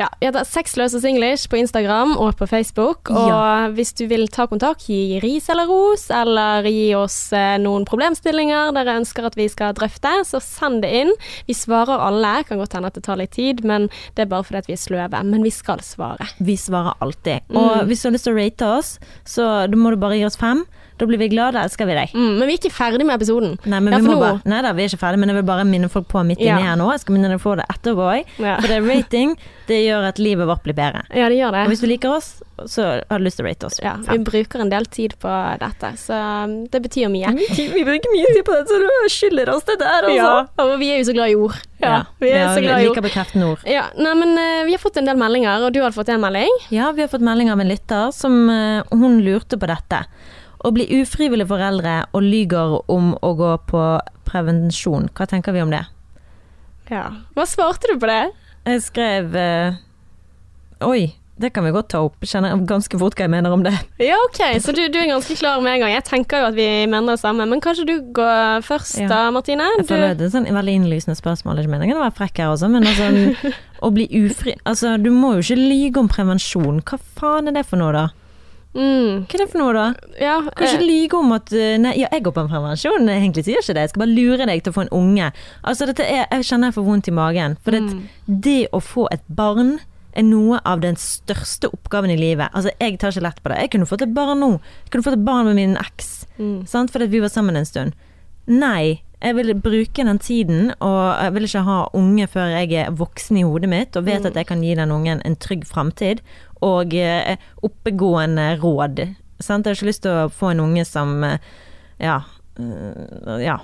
Ja, 0.00 0.08
vi 0.18 0.26
heter 0.26 0.44
Sexløs 0.48 0.96
og 0.98 1.04
singlish 1.04 1.46
på 1.52 1.60
Instagram 1.60 2.16
og 2.18 2.34
på 2.40 2.48
Facebook. 2.50 3.10
Og 3.10 3.28
Ja. 3.28 3.68
hvis 3.70 3.92
du 3.94 4.06
vil 4.10 4.26
ta 4.28 4.46
kontakt, 4.46 4.86
gi 4.88 5.20
ris 5.22 5.48
eller 5.48 5.66
ros, 5.70 6.10
eller 6.10 6.62
gi 6.66 6.94
oss 6.94 7.32
eh, 7.32 7.58
noen 7.58 7.84
problemstillinger 7.86 8.72
dere 8.74 8.98
ønsker 9.00 9.26
at 9.26 9.36
vi 9.38 9.46
skal 9.48 9.74
drøfte, 9.74 10.24
så 10.26 10.40
send 10.42 10.82
det 10.82 10.90
inn. 10.92 11.12
Vi 11.46 11.54
svarer 11.54 12.02
alle. 12.02 12.42
Kan 12.44 12.58
godt 12.58 12.72
hende 12.74 12.86
at 12.90 12.94
det 12.94 13.04
tar 13.04 13.16
litt 13.16 13.30
tid, 13.38 13.62
men 13.64 13.88
det 14.16 14.26
er 14.26 14.30
bare 14.34 14.42
fordi 14.42 14.58
at 14.58 14.66
vi 14.66 14.72
er 14.74 14.82
sløve. 14.82 15.22
Men 15.24 15.42
vi 15.46 15.50
skal 15.54 15.78
svare. 15.86 16.26
Vi 16.40 16.56
svarer 16.56 16.94
alltid. 17.00 17.40
Og 17.54 17.76
Mm. 17.76 17.86
hvis 17.88 18.02
du 18.02 18.08
har 18.08 18.12
lyst 18.12 18.24
til 18.24 18.34
å 18.34 18.36
rate 18.42 18.55
oss, 18.64 18.96
så 19.24 19.66
da 19.68 19.76
må 19.76 19.92
du 19.92 20.00
bare 20.00 20.16
gi 20.16 20.24
oss 20.28 20.38
fem. 20.40 20.64
Da 20.96 21.04
blir 21.06 21.18
vi 21.20 21.28
glade, 21.28 21.52
da 21.58 21.64
elsker 21.66 21.84
vi 21.86 21.92
deg. 21.98 22.12
Mm, 22.16 22.38
men 22.38 22.48
vi 22.48 22.54
er 22.54 22.58
ikke 22.60 22.72
ferdig 22.72 23.04
med 23.04 23.20
episoden. 23.20 23.58
Nei, 23.68 23.80
men 23.84 23.92
Ja, 23.92 23.98
vi 24.00 24.14
bare, 24.16 24.40
nei 24.48 24.62
da, 24.64 24.72
vi 24.72 24.84
er 24.86 24.88
ikke 24.88 25.00
ferdig, 25.02 25.18
men 25.20 25.28
jeg 25.28 25.36
vil 25.36 25.46
bare 25.50 25.64
minne 25.68 25.90
folk 25.92 26.08
på 26.08 26.22
midt 26.24 26.40
Ja. 26.40 26.56
her 26.56 26.76
nå. 26.80 26.90
Jeg 26.92 27.00
skal 27.04 27.14
minne 27.18 27.28
deg 27.28 27.40
på 27.42 27.56
det 27.56 27.66
etterpå 27.68 28.06
òg. 28.14 28.24
Ja. 28.40 28.56
For 28.60 28.68
det 28.68 28.76
er 28.78 28.86
rating, 28.88 29.36
det 29.68 29.80
gjør 29.84 30.08
at 30.08 30.18
livet 30.18 30.46
vårt 30.48 30.62
blir 30.64 30.74
bedre. 30.78 31.02
Ja, 31.12 31.28
det 31.28 31.36
gjør 31.36 31.52
det. 31.52 31.64
Og 31.66 31.68
hvis 31.74 31.80
du 31.84 31.86
liker 31.86 32.16
oss, 32.16 32.42
så 32.64 33.02
har 33.10 33.18
du 33.20 33.24
lyst 33.26 33.36
til 33.36 33.44
å 33.44 33.48
rate 33.50 33.66
oss. 33.68 33.78
Ja, 33.84 33.96
vi 34.08 34.16
bruker 34.24 34.60
en 34.64 34.70
del 34.72 34.86
tid 34.88 35.18
på 35.20 35.28
dette, 35.60 35.90
så 36.00 36.16
um, 36.46 36.54
det 36.72 36.80
betyr 36.86 37.10
mye. 37.12 37.34
Vi 37.36 37.84
bruker 37.84 38.14
mye 38.16 38.30
tid 38.32 38.44
på 38.46 38.56
det, 38.56 38.64
så 38.70 38.78
du 38.80 38.88
skylder 39.12 39.50
oss 39.52 39.64
det 39.68 39.76
der, 39.82 40.08
Ja, 40.16 40.46
og 40.64 40.78
vi 40.80 40.88
er 40.94 41.02
jo 41.02 41.10
så 41.10 41.12
glad 41.18 41.28
i 41.28 41.36
ord. 41.36 41.58
Ja, 41.82 42.04
vi 42.18 42.30
er 42.32 42.48
så 42.56 42.62
glad 42.64 42.80
i 42.80 42.88
ord. 42.88 42.96
liker 42.96 43.04
bekreftende 43.04 43.50
ord. 43.52 43.60
Ja, 43.68 43.84
nei, 44.00 44.14
men 44.16 44.32
eh, 44.40 44.64
vi 44.64 44.72
har 44.72 44.80
fått 44.80 44.96
en 44.96 45.04
del 45.04 45.20
meldinger, 45.20 45.66
og 45.68 45.74
du 45.76 45.82
har 45.84 45.92
fått 45.92 46.08
en 46.08 46.20
melding. 46.24 46.48
Ja, 46.72 46.88
vi 46.96 47.04
har 47.04 47.12
fått 47.12 47.20
melding 47.20 47.52
av 47.52 47.60
en 47.60 47.68
lytter 47.68 48.08
som 48.16 48.48
eh, 48.48 48.82
hun 48.96 49.20
lurte 49.26 49.60
på 49.60 49.68
dette. 49.68 50.06
Å 50.66 50.72
bli 50.74 50.86
ufrivillig 50.98 51.46
foreldre 51.46 52.00
og 52.10 52.24
lyger 52.26 52.80
om 52.90 53.12
å 53.22 53.34
gå 53.38 53.52
på 53.70 53.82
prevensjon. 54.26 55.06
Hva 55.14 55.28
tenker 55.30 55.54
vi 55.54 55.62
om 55.62 55.70
det? 55.70 55.84
Ja. 56.90 57.04
Hva 57.36 57.46
svarte 57.46 57.92
du 57.92 58.00
på 58.02 58.10
det? 58.10 58.24
Jeg 58.66 58.82
skrev 58.82 59.36
uh, 59.38 59.78
Oi, 60.86 61.12
det 61.38 61.52
kan 61.54 61.62
vi 61.66 61.70
godt 61.74 61.92
ta 61.92 62.00
opp. 62.02 62.18
Kjenner 62.26 62.56
ganske 62.66 62.98
fort 62.98 63.14
hva 63.14 63.26
jeg 63.26 63.32
mener 63.36 63.54
om 63.54 63.62
det. 63.62 63.74
Ja, 64.02 64.18
ok, 64.26 64.40
så 64.64 64.74
du, 64.74 64.82
du 64.90 64.98
er 64.98 65.06
ganske 65.12 65.36
klar 65.38 65.62
med 65.62 65.76
en 65.76 65.84
gang. 65.84 65.94
Jeg 65.94 66.06
tenker 66.08 66.42
jo 66.42 66.50
at 66.50 66.58
vi 66.58 66.66
mener 66.90 67.14
det 67.14 67.22
samme, 67.22 67.46
men 67.46 67.62
kanskje 67.62 67.86
du 67.86 67.94
går 68.16 68.66
først 68.66 68.98
Ja. 69.04 69.08
da, 69.12 69.22
Martine? 69.34 69.70
Jeg 69.78 69.86
føler 69.90 70.18
det 70.18 70.30
er 70.30 70.34
sånn 70.34 70.50
veldig 70.50 70.76
innlysende 70.80 71.14
spørsmål. 71.18 71.62
Ikke 71.62 71.76
meningen 71.76 72.00
å 72.00 72.06
være 72.08 72.18
frekk 72.18 72.42
her 72.42 72.54
også, 72.56 72.72
men 72.72 72.88
altså 72.90 73.52
Å 73.86 73.90
bli 73.92 74.06
ufri 74.24 74.54
Altså, 74.64 74.96
du 74.98 75.10
må 75.12 75.36
jo 75.36 75.44
ikke 75.44 75.60
lyge 75.60 76.00
om 76.00 76.08
prevensjon. 76.10 76.80
Hva 76.82 76.98
faen 77.20 77.52
er 77.52 77.60
det 77.60 77.68
for 77.68 77.78
noe, 77.78 77.92
da? 77.94 78.08
Mm, 78.74 79.22
Hva 79.24 79.34
er 79.34 79.40
det 79.40 79.48
for 79.52 79.58
noe, 79.62 79.72
da? 79.72 79.84
ja, 80.20 80.34
Kanskje 80.50 80.76
kan 80.76 80.82
eh, 80.82 80.88
lyge 80.90 81.16
om 81.16 81.30
at 81.32 81.52
eh, 81.56 81.78
Nei, 81.80 81.94
ja, 81.96 82.08
jeg 82.12 82.22
går 82.26 82.34
på 82.36 82.42
en 82.44 82.50
prevensjon. 82.50 83.06
Jeg 83.08 83.22
egentlig 83.22 83.44
sier 83.46 83.62
ikke 83.62 83.72
det. 83.78 83.84
Jeg 83.86 83.92
skal 83.94 84.02
bare 84.04 84.16
lure 84.16 84.46
deg 84.50 84.62
til 84.66 84.72
å 84.72 84.76
få 84.76 84.82
en 84.84 84.92
unge. 84.98 85.30
Altså, 85.64 85.86
dette 85.88 86.04
er 86.04 86.26
Jeg 86.28 86.44
kjenner 86.50 86.68
jeg 86.68 86.76
får 86.76 86.84
vondt 86.90 87.08
i 87.08 87.14
magen. 87.16 87.56
For 87.64 87.70
det, 87.72 87.80
Mm. 87.86 88.02
det 88.28 88.68
å 88.76 88.80
få 88.84 89.06
et 89.12 89.22
barn 89.28 89.78
er 90.16 90.22
noe 90.24 90.60
av 90.64 90.80
den 90.80 90.96
største 90.96 91.68
oppgaven 91.72 92.10
i 92.10 92.16
livet. 92.16 92.48
Altså, 92.52 92.70
jeg 92.80 92.98
tar 92.98 93.12
ikke 93.12 93.22
lett 93.22 93.42
på 93.42 93.48
det. 93.52 93.58
Jeg 93.60 93.70
kunne 93.70 93.86
fått 93.86 94.02
et 94.02 94.14
barn 94.14 94.40
nå. 94.40 94.50
Jeg 94.84 94.90
kunne 94.92 95.04
fått 95.04 95.18
et 95.18 95.24
barn 95.24 95.44
med 95.46 95.56
min 95.56 95.76
eks. 95.76 96.26
mm. 96.38 96.66
Sant? 96.68 96.90
Fordi 96.90 97.06
vi 97.08 97.20
var 97.20 97.28
sammen 97.28 97.56
en 97.56 97.64
stund. 97.68 97.92
Nei, 98.46 99.00
jeg 99.22 99.34
vil 99.34 99.54
bruke 99.54 100.04
den 100.04 100.18
tiden, 100.18 100.72
og 100.80 101.22
jeg 101.24 101.32
vil 101.34 101.44
ikke 101.48 101.62
ha 101.64 101.76
unge 101.94 102.26
før 102.28 102.46
jeg 102.60 102.72
er 102.72 102.90
voksen 102.90 103.36
i 103.40 103.42
hodet 103.42 103.68
mitt 103.68 103.96
og 103.96 104.04
vet 104.04 104.20
Mm. 104.22 104.26
at 104.26 104.34
jeg 104.34 104.46
kan 104.46 104.62
gi 104.62 104.74
den 104.74 104.90
ungen 104.92 105.22
en 105.24 105.36
trygg 105.36 105.64
framtid 105.66 106.20
og 106.62 106.92
eh, 106.94 107.36
oppegående 107.62 108.58
råd. 108.60 109.14
Sant? 109.40 109.64
Jeg 109.66 109.72
har 109.74 109.76
ikke 109.80 109.90
lyst 109.90 110.02
til 110.02 110.10
å 110.12 110.28
få 110.32 110.50
en 110.52 110.60
unge 110.60 110.84
som 110.86 111.24
eh, 111.24 111.38
ja, 112.00 112.20
eh, 112.58 113.44
ja 113.44 113.56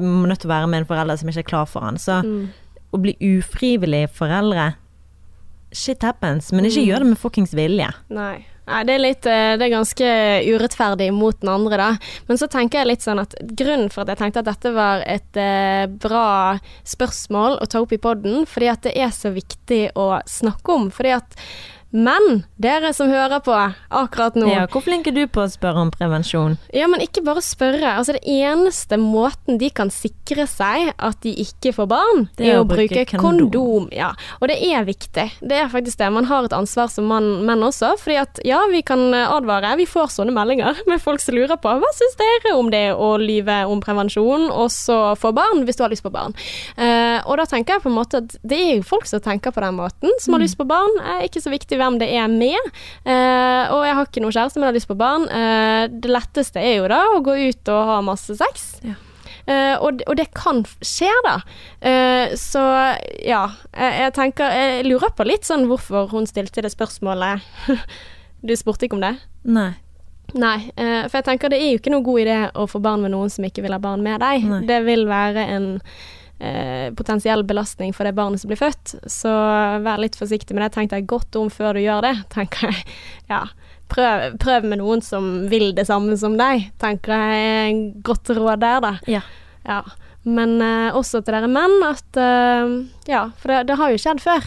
må 0.00 0.26
nødt 0.28 0.40
til 0.40 0.50
å 0.50 0.54
være 0.56 0.68
med 0.68 0.82
en 0.82 0.88
forelder 0.88 1.16
som 1.20 1.28
ikke 1.28 1.38
er 1.44 1.50
klar 1.52 1.66
for 1.66 1.80
han. 1.80 1.96
Så 1.96 2.22
Mm. 2.24 2.48
å 2.92 3.00
bli 3.00 3.16
ufrivillig 3.20 4.08
foreldre 4.10 4.74
Shit 5.74 6.02
happens, 6.02 6.52
men 6.52 6.66
ikke 6.66 6.82
Mm. 6.82 6.86
gjør 6.88 6.98
det 6.98 7.06
med 7.06 7.18
fuckings 7.18 7.54
vilje. 7.54 7.90
Nei. 8.10 8.44
Nei, 8.62 8.82
det 8.86 8.94
er 8.94 9.02
litt 9.02 9.26
eh, 9.26 9.54
Det 9.58 9.66
er 9.66 9.72
ganske 9.72 10.08
urettferdig 10.54 11.08
mot 11.14 11.38
den 11.42 11.50
andre, 11.50 11.78
da. 11.80 11.88
Men 12.28 12.38
så 12.38 12.46
tenker 12.50 12.82
jeg 12.82 12.92
litt 12.92 13.04
sånn 13.04 13.22
at 13.22 13.34
grunnen 13.58 13.90
for 13.90 14.04
at 14.04 14.12
jeg 14.12 14.22
tenkte 14.22 14.42
at 14.44 14.50
dette 14.52 14.74
var 14.76 15.02
et 15.02 15.40
eh, 15.40 15.84
bra 15.90 16.60
spørsmål 16.86 17.58
å 17.58 17.68
ta 17.70 17.82
opp 17.82 17.94
i 17.94 18.00
poden, 18.02 18.46
fordi 18.46 18.70
at 18.70 18.86
det 18.86 18.94
er 18.94 19.10
så 19.14 19.34
viktig 19.34 19.82
å 19.98 20.08
snakke 20.30 20.76
om. 20.78 20.90
Fordi 20.94 21.16
at 21.16 21.38
Men 21.92 22.42
dere 22.56 22.92
som 22.96 23.10
hører 23.12 23.42
på 23.44 23.52
akkurat 23.52 24.36
nå 24.38 24.48
Ja, 24.48 24.64
hvor 24.72 24.80
flink 24.84 25.06
er 25.10 25.14
du 25.16 25.26
på 25.28 25.44
å 25.44 25.50
spørre 25.52 25.82
om 25.84 25.90
prevensjon? 25.92 26.56
Ja, 26.72 26.88
men 26.88 27.02
ikke 27.04 27.20
bare 27.24 27.42
spørre. 27.44 27.94
Altså, 27.98 28.16
det 28.16 28.24
eneste 28.24 28.96
måten 29.00 29.58
de 29.60 29.68
kan 29.70 29.92
sikre 29.92 30.46
seg 30.48 30.94
at 30.96 31.20
de 31.24 31.34
ikke 31.44 31.74
får 31.76 31.90
barn, 31.92 32.24
Det 32.38 32.48
er 32.48 32.62
å 32.62 32.66
bruke 32.68 33.04
kondom. 33.12 33.50
kondom. 33.52 33.88
Ja, 33.92 34.12
og 34.40 34.48
det 34.48 34.56
er 34.64 34.86
viktig. 34.88 35.26
Det 35.40 35.58
er 35.58 35.68
faktisk 35.68 36.00
det. 36.00 36.08
Man 36.12 36.28
har 36.30 36.48
et 36.48 36.56
ansvar 36.56 36.88
som 36.88 37.10
mann, 37.10 37.44
menn 37.44 37.64
også. 37.66 37.92
Fordi 38.00 38.16
at 38.22 38.40
ja, 38.48 38.62
vi 38.72 38.80
kan 38.82 39.12
advare. 39.12 39.74
Vi 39.76 39.86
får 39.86 40.14
sånne 40.16 40.32
meldinger 40.32 40.80
med 40.90 41.02
folk 41.02 41.20
som 41.20 41.36
lurer 41.36 41.60
på 41.60 41.76
hva 41.76 41.92
syns 41.98 42.16
dere 42.16 42.56
om 42.56 42.72
det 42.72 42.84
å 42.96 43.12
lyve 43.20 43.62
om 43.68 43.82
prevensjon, 43.84 44.48
og 44.50 44.70
så 44.72 45.12
få 45.20 45.34
barn, 45.36 45.66
hvis 45.68 45.76
du 45.76 45.84
har 45.84 45.92
lyst 45.92 46.06
på 46.06 46.14
barn. 46.14 46.32
Uh, 46.78 47.20
og 47.28 47.36
da 47.40 47.46
tenker 47.50 47.76
jeg 47.76 47.84
på 47.84 47.92
en 47.92 47.98
måte 47.98 48.22
at 48.22 48.36
det 48.40 48.58
er 48.58 48.74
jo 48.78 48.86
folk 48.86 49.04
som 49.08 49.20
tenker 49.20 49.52
på 49.52 49.60
den 49.60 49.76
måten, 49.76 50.16
som 50.22 50.36
har 50.36 50.42
lyst 50.42 50.56
på 50.56 50.66
barn. 50.68 50.96
Er 51.02 51.26
ikke 51.28 51.42
så 51.44 51.52
viktig 51.52 51.81
hvem 51.82 51.98
det 52.00 52.08
er 52.14 52.30
med. 52.30 52.72
Eh, 53.04 53.72
og 53.74 53.82
jeg 53.86 53.96
har 53.98 54.06
ikke 54.08 54.22
noe 54.24 54.34
kjæreste, 54.34 54.58
men 54.60 54.68
jeg 54.68 54.72
har 54.72 54.78
lyst 54.80 54.90
på 54.94 54.98
barn. 55.02 55.28
Eh, 55.28 55.86
det 55.92 56.10
letteste 56.14 56.62
er 56.62 56.76
jo 56.78 56.90
da 56.92 57.02
å 57.16 57.22
gå 57.26 57.34
ut 57.50 57.72
og 57.74 57.88
ha 57.90 58.02
masse 58.06 58.38
sex. 58.38 58.68
Ja. 58.86 58.94
Uh, 59.42 59.74
og, 59.82 59.96
det- 59.98 60.04
og 60.06 60.14
det 60.20 60.28
kan 60.38 60.60
skje, 60.86 61.08
da. 61.26 61.32
Uh, 61.82 62.30
så 62.38 62.60
ja, 63.26 63.40
jeg, 63.74 63.96
jeg 63.98 64.12
tenker 64.14 64.54
Jeg 64.54 64.84
lurer 64.86 65.10
på 65.18 65.26
litt 65.26 65.42
sånn 65.48 65.64
hvorfor 65.66 66.12
hun 66.12 66.28
stilte 66.30 66.62
det 66.62 66.70
spørsmålet. 66.70 67.42
du 68.46 68.54
spurte 68.54 68.86
ikke 68.86 69.00
om 69.00 69.02
det? 69.02 69.16
Nei. 69.42 69.72
Nei, 70.38 70.70
uh, 70.78 71.08
for 71.10 71.18
jeg 71.18 71.26
tenker 71.26 71.50
det 71.50 71.58
er 71.58 71.72
jo 71.72 71.80
ikke 71.82 71.90
noe 71.90 72.06
god 72.06 72.22
idé 72.22 72.36
å 72.54 72.68
få 72.70 72.78
barn 72.86 73.02
med 73.02 73.16
noen 73.16 73.34
som 73.34 73.42
ikke 73.48 73.64
vil 73.66 73.74
ha 73.74 73.82
barn 73.82 74.04
med 74.06 74.22
deg. 74.22 74.46
Nei. 74.46 74.60
Det 74.70 74.78
vil 74.86 75.08
være 75.10 75.48
en 75.56 75.66
potensiell 76.98 77.44
belastning 77.46 77.92
for 77.94 78.08
det 78.08 78.16
barnet 78.16 78.42
som 78.42 78.50
blir 78.50 78.58
født, 78.58 78.96
så 79.10 79.30
vær 79.84 80.00
litt 80.02 80.16
forsiktig 80.18 80.56
med 80.56 80.64
det. 80.64 80.72
Tenk 80.74 80.90
deg 80.90 81.06
godt 81.10 81.38
om 81.38 81.50
før 81.52 81.78
du 81.78 81.84
gjør 81.84 82.02
det, 82.08 82.16
tenker 82.34 82.72
jeg. 82.72 82.86
Ja, 83.32 83.44
prøv, 83.92 84.34
prøv 84.42 84.66
med 84.68 84.80
noen 84.82 85.04
som 85.04 85.28
vil 85.52 85.70
det 85.76 85.86
samme 85.88 86.16
som 86.20 86.34
deg, 86.40 86.66
tenker 86.82 87.14
jeg 87.14 87.44
er 87.46 87.82
godt 88.04 88.32
råd 88.34 88.64
der, 88.64 88.82
da. 88.84 88.94
Ja. 89.08 89.22
Ja. 89.68 89.82
Men 90.22 90.58
eh, 90.62 90.94
også 90.94 91.18
til 91.22 91.34
dere 91.34 91.48
menn 91.50 91.80
at 91.82 92.18
eh, 92.20 92.74
Ja, 93.10 93.24
for 93.38 93.50
det, 93.50 93.64
det 93.70 93.78
har 93.80 93.90
jo 93.90 93.98
skjedd 93.98 94.20
før, 94.22 94.44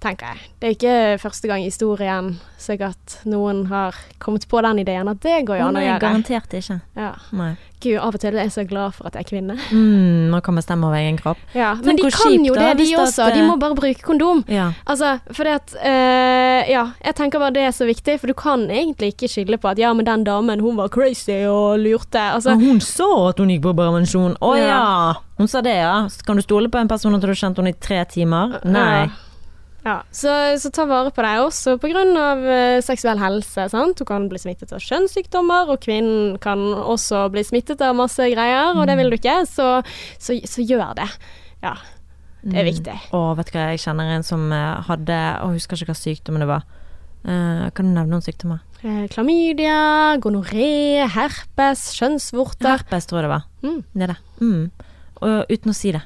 tenker 0.00 0.32
jeg. 0.32 0.50
Det 0.60 0.68
er 0.68 0.76
ikke 0.76 1.22
første 1.22 1.50
gang 1.50 1.64
i 1.64 1.70
historien 1.70 2.34
sikkert 2.60 3.18
noen 3.28 3.66
har 3.70 3.96
kommet 4.20 4.46
på 4.48 4.60
den 4.64 4.82
ideen 4.82 5.08
at 5.10 5.20
det 5.24 5.42
går 5.48 5.60
jo 5.60 5.66
an 5.70 5.80
å 5.80 5.82
gjøre. 5.84 6.00
garantert 6.02 6.56
ikke. 6.56 6.80
Ja. 6.98 7.14
Nei. 7.36 7.54
Gud, 7.80 7.96
av 7.96 8.12
og 8.12 8.20
til 8.20 8.34
er 8.36 8.44
jeg 8.44 8.52
så 8.52 8.62
glad 8.68 8.92
for 8.92 9.08
at 9.08 9.14
jeg 9.16 9.24
er 9.24 9.28
kvinne. 9.30 9.54
Mm, 9.72 10.28
nå 10.28 10.40
kan 10.44 10.58
vi 10.58 10.64
stemme 10.66 10.84
over 10.84 10.98
egen 10.98 11.16
kropp. 11.16 11.40
Ja, 11.56 11.70
Tenk 11.78 11.86
Men 11.86 11.96
de 11.96 12.10
kan 12.12 12.34
kjipt 12.34 12.48
jo 12.50 12.56
det, 12.58 12.66
de 12.76 12.88
også. 13.00 13.28
Det... 13.30 13.38
De 13.38 13.40
eh, 13.40 13.48
må 13.48 13.54
bare 13.62 13.78
bruke 13.78 14.04
kondom. 14.04 14.42
Ja. 14.52 14.66
Altså, 14.84 15.14
fordi 15.32 15.54
at 15.56 15.72
eh, 15.80 16.68
Ja, 16.68 16.82
jeg 17.00 17.16
tenker 17.16 17.40
bare 17.40 17.56
det 17.56 17.64
er 17.70 17.72
så 17.72 17.88
viktig, 17.88 18.18
for 18.20 18.28
du 18.28 18.36
kan 18.36 18.66
egentlig 18.68 19.14
ikke 19.14 19.30
skylde 19.32 19.56
på 19.62 19.72
at 19.72 19.80
ja, 19.80 19.94
men 19.96 20.04
den 20.04 20.26
damen, 20.28 20.60
hun 20.60 20.76
var 20.76 20.92
crazy 20.92 21.40
og 21.48 21.80
lurte. 21.80 22.20
Altså, 22.20 22.58
hun 22.60 22.84
så 22.84 23.08
at 23.30 23.40
hun 23.40 23.48
gikk 23.54 23.64
på 23.70 23.74
prevensjon. 23.80 24.36
Å 24.44 24.52
ja. 24.60 24.68
Ja. 24.68 25.16
Hun 25.40 25.48
sa 25.48 25.64
det, 25.64 25.78
ja. 25.80 26.04
Så 26.12 26.20
Kan 26.26 26.36
du 26.36 26.44
stole 26.44 26.68
på 26.68 26.76
en 26.76 26.88
person 26.88 27.16
at 27.16 27.24
du 27.24 27.30
har 27.32 27.42
kjent 27.46 27.56
henne 27.56 27.72
i 27.72 27.80
tre 27.80 28.04
timer? 28.12 28.60
Nei. 28.68 29.08
Ja. 29.84 30.00
Så, 30.12 30.32
så 30.60 30.70
ta 30.74 30.84
vare 30.88 31.12
på 31.14 31.24
deg 31.24 31.44
også 31.44 31.76
pga. 31.80 32.02
Uh, 32.40 32.80
seksuell 32.84 33.20
helse. 33.22 33.68
Sant? 33.72 34.00
Du 34.00 34.04
kan 34.08 34.28
bli 34.30 34.40
smittet 34.40 34.74
av 34.76 34.82
kjønnssykdommer, 34.84 35.72
og 35.72 35.80
kvinnen 35.84 36.36
kan 36.42 36.60
også 36.80 37.26
bli 37.32 37.44
smittet 37.46 37.80
av 37.84 37.96
masse 37.98 38.28
greier, 38.34 38.76
og 38.76 38.84
det 38.90 38.98
vil 39.00 39.12
du 39.12 39.16
ikke, 39.16 39.40
så, 39.48 39.70
så, 40.20 40.36
så 40.44 40.66
gjør 40.66 40.92
det. 41.00 41.08
Ja, 41.64 41.76
det 42.42 42.60
er 42.60 42.68
viktig. 42.68 42.92
Mm. 42.92 43.16
Og 43.16 43.30
vet 43.38 43.50
du 43.50 43.56
hva, 43.56 43.64
jeg 43.74 43.82
kjenner 43.82 44.14
en 44.14 44.24
som 44.24 44.46
eh, 44.54 44.84
hadde 44.86 45.16
Jeg 45.16 45.56
husker 45.58 45.80
ikke 45.80 45.92
hva 45.92 45.98
sykdommen 45.98 46.44
det 46.44 46.48
var. 46.48 46.64
Eh, 47.20 47.66
kan 47.76 47.88
du 47.88 47.92
nevne 47.92 48.14
noen 48.14 48.24
sykdommer? 48.24 48.62
Eh, 48.80 49.02
Klamydia, 49.12 49.80
gonoré, 50.24 51.04
herpes, 51.12 51.90
kjønnsvorter. 51.98 52.70
Herpes, 52.78 53.08
tror 53.10 53.20
jeg 53.20 53.28
det 53.28 53.34
var. 53.34 53.44
Mm. 53.66 53.82
Det 53.92 54.06
er 54.06 54.14
det. 54.14 54.18
Mm. 54.40 54.64
Og 55.20 55.52
uten 55.52 55.74
å 55.74 55.76
si 55.76 55.92
det. 55.96 56.02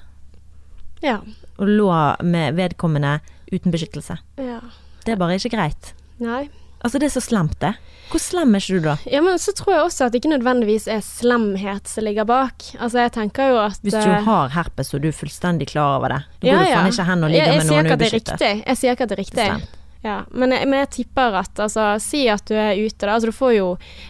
Ja. 1.05 1.21
Og 1.61 1.71
lå 1.71 1.93
med 2.27 2.59
vedkommende 2.59 3.19
uten 3.53 3.75
beskyttelse. 3.75 4.19
ja. 4.41 4.61
Det 5.05 5.13
er 5.13 5.19
bare 5.21 5.35
ikke 5.37 5.51
greit. 5.53 5.91
Nei. 6.17 6.47
Altså, 6.85 6.97
det 7.01 7.07
er 7.11 7.13
så 7.13 7.21
slemt, 7.21 7.59
det. 7.61 7.75
Hvor 8.09 8.21
slem 8.21 8.55
er 8.57 8.61
ikke 8.61 8.79
du 8.79 8.87
da? 8.87 8.95
Ja, 9.09 9.21
men 9.25 9.39
så 9.41 9.53
tror 9.57 9.73
jeg 9.73 9.83
også 9.85 10.07
at 10.07 10.13
det 10.13 10.21
ikke 10.21 10.33
nødvendigvis 10.35 10.85
er 10.93 11.01
slemhet 11.05 11.89
som 11.89 12.05
ligger 12.05 12.25
bak. 12.29 12.67
Altså, 12.77 13.01
jeg 13.07 13.13
tenker 13.17 13.53
jo 13.53 13.59
at 13.63 13.79
Hvis 13.85 13.97
du 13.97 14.11
eh, 14.11 14.25
har 14.27 14.53
herpes 14.53 14.93
og 14.97 15.01
du 15.05 15.09
er 15.09 15.17
fullstendig 15.17 15.69
klar 15.73 15.99
over 15.99 16.13
det, 16.13 16.21
da 16.41 16.49
ja, 16.49 16.59
går 16.59 16.65
du 16.65 16.69
ja. 16.71 16.77
faen 16.77 16.91
ikke 16.93 17.07
hen 17.09 17.25
og 17.25 17.33
ligger 17.33 17.53
jeg 17.53 17.57
med 17.61 17.69
sier 17.69 17.73
noen 17.73 17.85
ikke 17.85 17.97
at 17.97 18.03
det 18.03 18.09
er 18.09 18.17
ubeskyttet. 18.17 18.35
riktig. 18.45 18.67
Jeg 18.67 18.81
sier 18.81 18.97
ikke 18.97 19.07
at 19.07 19.13
det 19.13 19.17
er 19.17 19.23
riktig. 19.25 19.49
Slemt. 19.49 19.81
Ja, 20.05 20.19
men, 20.37 20.53
jeg, 20.53 20.69
men 20.69 20.83
jeg 20.83 20.91
tipper 20.99 21.39
at 21.41 21.61
altså, 21.65 21.95
Si 22.03 22.27
at 22.29 22.45
du 22.51 22.53
er 22.61 22.77
ute, 22.77 23.07
da. 23.07 23.15
Altså, 23.15 23.31
du 23.31 23.37
får 23.37 23.55
jo 23.57 23.69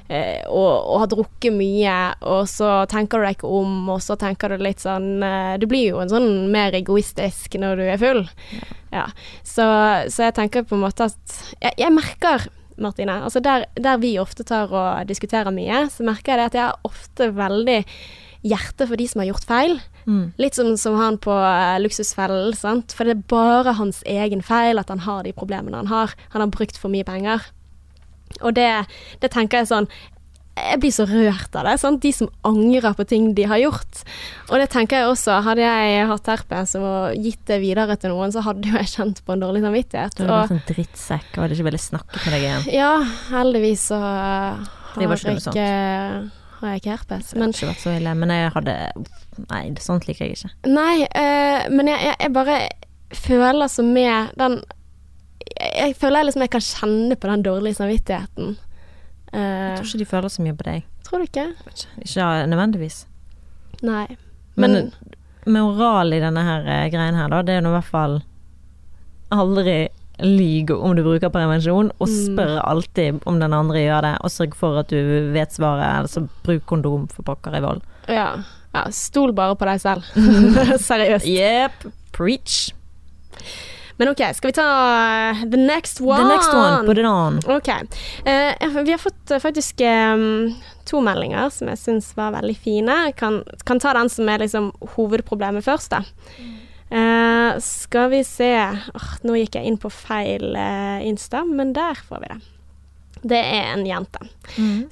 eh, 0.09 0.43
og, 0.51 0.73
og 0.91 1.05
har 1.05 1.11
drukket 1.13 1.55
mye, 1.55 1.99
og 2.27 2.49
så 2.51 2.81
tenker 2.91 3.23
du 3.23 3.29
deg 3.29 3.37
ikke 3.37 3.53
om, 3.61 3.77
og 3.95 4.03
så 4.03 4.17
tenker 4.19 4.51
du 4.51 4.65
litt 4.65 4.83
sånn 4.83 5.23
eh, 5.23 5.55
Du 5.63 5.69
blir 5.71 5.93
jo 5.93 6.03
en 6.03 6.11
sånn 6.11 6.29
mer 6.51 6.75
egoistisk 6.75 7.55
når 7.63 7.79
du 7.79 7.85
er 7.87 8.03
full. 8.03 8.25
Ja. 8.91 9.07
Så, 9.47 9.65
så 10.11 10.29
jeg 10.29 10.37
tenker 10.37 10.67
på 10.67 10.75
en 10.77 10.85
måte 10.85 11.07
at 11.13 11.39
Jeg, 11.61 11.79
jeg 11.87 11.95
merker 11.95 12.49
Martine, 12.75 13.21
altså 13.23 13.39
der, 13.39 13.69
der 13.79 14.01
vi 14.03 14.17
ofte 14.19 14.43
tar 14.43 14.73
og 14.75 15.07
diskuterer 15.07 15.55
mye, 15.55 15.85
så 15.95 16.03
merker 16.03 16.35
jeg 16.35 16.41
det 16.41 16.47
at 16.49 16.57
jeg 16.59 16.65
har 16.67 16.89
ofte 16.91 17.29
veldig 17.37 17.85
hjerte 18.45 18.89
for 18.91 18.99
de 18.99 19.07
som 19.07 19.23
har 19.23 19.31
gjort 19.31 19.47
feil. 19.47 19.79
Mm. 20.07 20.33
Litt 20.41 20.57
som, 20.59 20.75
som 20.81 20.97
han 21.01 21.19
på 21.23 21.33
uh, 21.33 21.77
Luksusfellen, 21.83 22.55
sant. 22.59 22.95
For 22.97 23.09
det 23.09 23.17
er 23.17 23.29
bare 23.31 23.77
hans 23.79 24.03
egen 24.09 24.45
feil 24.45 24.81
at 24.81 24.93
han 24.93 25.05
har 25.07 25.25
de 25.27 25.35
problemene 25.37 25.83
han 25.83 25.93
har. 25.93 26.15
Han 26.35 26.45
har 26.45 26.55
brukt 26.55 26.81
for 26.81 26.93
mye 26.93 27.07
penger. 27.07 27.47
Og 28.43 28.57
det, 28.57 28.71
det 29.23 29.31
tenker 29.31 29.61
jeg 29.61 29.69
sånn 29.69 29.85
Jeg 30.59 30.79
blir 30.83 30.91
så 30.95 31.05
rørt 31.07 31.57
av 31.59 31.69
det. 31.69 31.77
Sant? 31.83 32.01
De 32.03 32.13
som 32.15 32.31
angrer 32.47 32.95
på 32.97 33.07
ting 33.11 33.33
de 33.37 33.47
har 33.51 33.61
gjort. 33.63 34.05
Og 34.51 34.61
det 34.63 34.69
tenker 34.75 35.03
jeg 35.03 35.11
også. 35.11 35.41
Hadde 35.47 35.65
jeg 35.65 36.07
hatt 36.11 36.31
herpes 36.31 36.77
og 36.79 37.19
gitt 37.19 37.43
det 37.51 37.61
videre 37.63 37.99
til 38.01 38.15
noen, 38.15 38.35
så 38.35 38.45
hadde 38.47 38.71
jo 38.71 38.79
jeg 38.79 38.93
kjent 38.93 39.25
på 39.27 39.35
en 39.35 39.43
dårlig 39.47 39.65
samvittighet. 39.67 40.15
Du 40.19 40.25
hadde 40.25 40.41
vært 40.45 40.57
en 40.59 40.65
drittsekk 40.71 41.35
og 41.35 41.45
hadde 41.45 41.59
ikke 41.59 41.69
villet 41.71 41.87
snakke 41.89 42.23
med 42.23 42.37
deg 42.37 42.47
igjen. 42.47 42.71
ja, 42.83 42.95
heldigvis 43.33 43.91
så 43.91 44.01
har 44.05 45.05
jeg 45.05 45.39
ikke, 45.43 45.69
har 46.67 46.75
jeg 46.77 46.83
ikke 46.83 46.97
herpes. 46.97 47.31
Det 47.31 47.39
Men 47.39 47.43
hadde 47.49 47.59
ikke 47.59 47.71
vært 47.73 47.83
så 47.85 47.93
ille, 47.99 48.15
men 48.21 48.31
jeg 48.35 48.53
hadde 48.55 48.77
Nei, 49.51 49.63
det- 49.71 49.83
sånt 49.83 50.07
liker 50.09 50.25
jeg 50.27 50.37
ikke. 50.37 50.51
Nei, 50.71 51.07
eh, 51.15 51.69
men 51.71 51.87
jeg, 51.91 52.01
jeg, 52.09 52.17
jeg 52.21 52.33
bare 52.33 52.59
føler 53.15 53.69
så 53.71 53.83
med 53.87 54.31
den 54.39 54.61
jeg, 55.61 55.73
jeg 55.79 55.97
føler 56.01 56.25
liksom 56.25 56.41
jeg 56.47 56.51
kan 56.51 56.61
kjenne 56.65 57.17
på 57.21 57.29
den 57.31 57.43
dårlige 57.45 57.75
samvittigheten. 57.81 58.57
Jeg 58.57 59.41
Eh, 59.41 59.77
tror 59.77 59.89
ikke 59.89 59.99
de 59.99 60.05
føler 60.07 60.29
så 60.31 60.43
mye 60.43 60.55
på 60.55 60.63
deg. 60.69 60.85
tror 61.05 61.19
du 61.19 61.25
ikke? 61.27 61.45
Ikke, 61.67 61.89
ikke 62.07 62.27
nødvendigvis. 62.47 63.07
Nei. 63.83 64.07
Men, 64.57 64.93
Men, 65.45 65.53
moral 65.53 66.13
i 66.15 66.21
denne 66.23 66.43
her 66.47 66.61
eh, 66.71 66.91
greien 66.91 67.15
her, 67.19 67.29
da, 67.29 67.43
det 67.43 67.57
er 67.57 67.61
nå 67.67 67.73
i 67.73 67.79
hvert 67.81 67.91
fall 67.91 68.23
aldri 69.35 69.89
lyge 70.23 70.77
om 70.77 70.95
du 70.97 71.03
bruker 71.03 71.29
prevensjon, 71.35 71.91
og 71.99 72.09
Mm. 72.09 72.15
spør 72.37 72.61
alltid 72.65 73.21
om 73.27 73.41
den 73.41 73.53
andre 73.53 73.83
gjør 73.83 74.03
det, 74.03 74.15
og 74.23 74.31
sørg 74.31 74.55
for 74.55 74.79
at 74.79 74.89
du 74.89 75.33
vet 75.35 75.51
svaret, 75.53 76.05
altså 76.05 76.29
bruk 76.45 76.65
kondom 76.67 77.09
for 77.11 77.23
pokker 77.23 77.57
i 77.57 77.61
vold. 77.65 77.83
ja. 78.09 78.37
ja. 78.75 78.85
Stol 78.91 79.33
bare 79.33 79.55
på 79.57 79.65
deg 79.67 79.81
selv. 79.81 80.03
Seriøst. 80.89 81.27
Jepp. 81.27 81.85
Preach. 82.13 82.73
Men 83.97 84.09
OK, 84.11 84.19
skal 84.35 84.51
vi 84.51 84.55
ta 84.57 84.65
eh, 85.31 85.45
the 85.51 85.57
next 85.57 86.01
one? 86.01 86.19
The 86.19 86.29
next 86.29 86.51
one, 86.53 86.87
put 86.87 86.99
it 86.99 87.07
on. 87.07 87.39
Ok. 87.47 87.69
Uh, 88.27 88.83
vi 88.83 88.91
har 88.91 88.99
fått 88.99 89.31
uh, 89.31 89.39
faktisk 89.39 89.81
um, 89.87 90.51
to 90.85 90.99
meldinger 91.01 91.47
som 91.55 91.71
jeg 91.71 91.79
syns 91.79 92.09
var 92.19 92.33
veldig 92.35 92.57
fine. 92.59 92.97
Kan, 93.17 93.45
kan 93.65 93.79
ta 93.79 93.93
den 93.95 94.11
som 94.11 94.29
er 94.29 94.43
liksom 94.43 94.73
hovedproblemet 94.97 95.63
først, 95.63 95.95
da. 95.95 96.03
Eh, 96.91 97.61
skal 97.65 98.11
vi 98.13 98.21
se 98.29 98.51
oh, 98.69 99.07
Nå 99.25 99.39
gikk 99.39 99.57
jeg 99.57 99.67
inn 99.67 99.79
på 99.81 99.89
feil 99.91 100.53
eh, 100.53 101.07
Insta, 101.09 101.41
men 101.49 101.73
der 101.77 101.97
får 101.97 102.21
vi 102.23 102.35
det. 102.35 102.41
Det 103.25 103.39
er 103.41 103.71
en 103.73 103.87
jente 103.89 104.21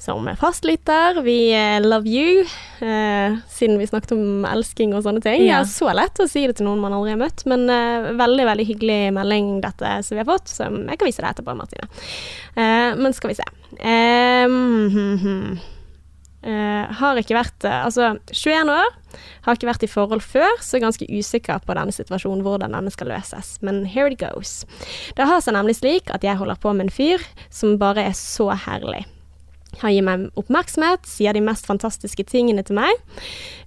som 0.01 0.29
er 0.31 0.39
fastlytter. 0.41 1.21
Vi 1.27 1.53
eh, 1.53 1.83
love 1.85 2.09
you, 2.09 2.47
eh, 2.81 3.35
siden 3.53 3.77
vi 3.77 3.89
snakket 3.91 4.15
om 4.17 4.47
elsking 4.49 4.95
og 4.97 5.05
sånne 5.05 5.21
ting. 5.25 5.45
Ja. 5.45 5.61
er 5.61 5.69
Så 5.69 5.93
lett 5.93 6.23
å 6.23 6.29
si 6.31 6.47
det 6.49 6.57
til 6.57 6.69
noen 6.69 6.81
man 6.81 6.97
aldri 6.97 7.13
har 7.13 7.21
møtt, 7.21 7.45
men 7.51 7.69
eh, 7.69 8.09
veldig 8.17 8.49
veldig 8.49 8.67
hyggelig 8.71 9.01
melding 9.19 9.53
dette 9.65 9.99
som 10.07 10.17
vi 10.17 10.23
har 10.23 10.31
fått. 10.31 10.49
som 10.49 10.81
jeg 10.87 10.97
kan 10.97 11.11
vise 11.11 11.25
det 11.25 11.35
etterpå, 11.35 11.57
Martine. 11.59 11.91
Men 12.57 13.13
skal 13.17 13.33
vi 13.33 13.39
se. 13.39 13.47
Eh, 13.77 14.49
hmm, 14.49 15.21
hmm. 15.21 15.61
Eh, 16.43 16.93
har 16.99 17.19
ikke 17.21 17.37
vært 17.37 17.65
eh, 17.69 17.85
Altså, 17.87 18.17
21 18.35 18.73
år, 18.73 18.97
har 19.45 19.59
ikke 19.59 19.69
vært 19.69 19.85
i 19.87 19.91
forhold 19.91 20.25
før, 20.27 20.51
så 20.59 20.77
er 20.77 20.87
ganske 20.89 21.07
usikker 21.07 21.63
på 21.63 21.77
denne 21.79 21.95
situasjonen, 21.95 22.43
hvordan 22.43 22.75
denne 22.75 22.91
skal 22.91 23.13
løses. 23.13 23.55
Men 23.63 23.85
here 23.87 24.11
it 24.11 24.19
goes. 24.19 24.63
Det 25.15 25.29
har 25.29 25.43
seg 25.45 25.55
nemlig 25.55 25.79
slik 25.79 26.11
at 26.11 26.27
jeg 26.27 26.41
holder 26.41 26.59
på 26.59 26.75
med 26.75 26.89
en 26.89 26.95
fyr 26.95 27.23
som 27.55 27.79
bare 27.79 28.09
er 28.11 28.17
så 28.19 28.51
herlig. 28.67 29.05
Han 29.81 29.95
gir 29.95 30.05
meg 30.05 30.27
oppmerksomhet, 30.39 31.07
sier 31.09 31.33
de 31.33 31.41
mest 31.45 31.65
fantastiske 31.69 32.25
tingene 32.29 32.61
til 32.67 32.77
meg. 32.77 32.93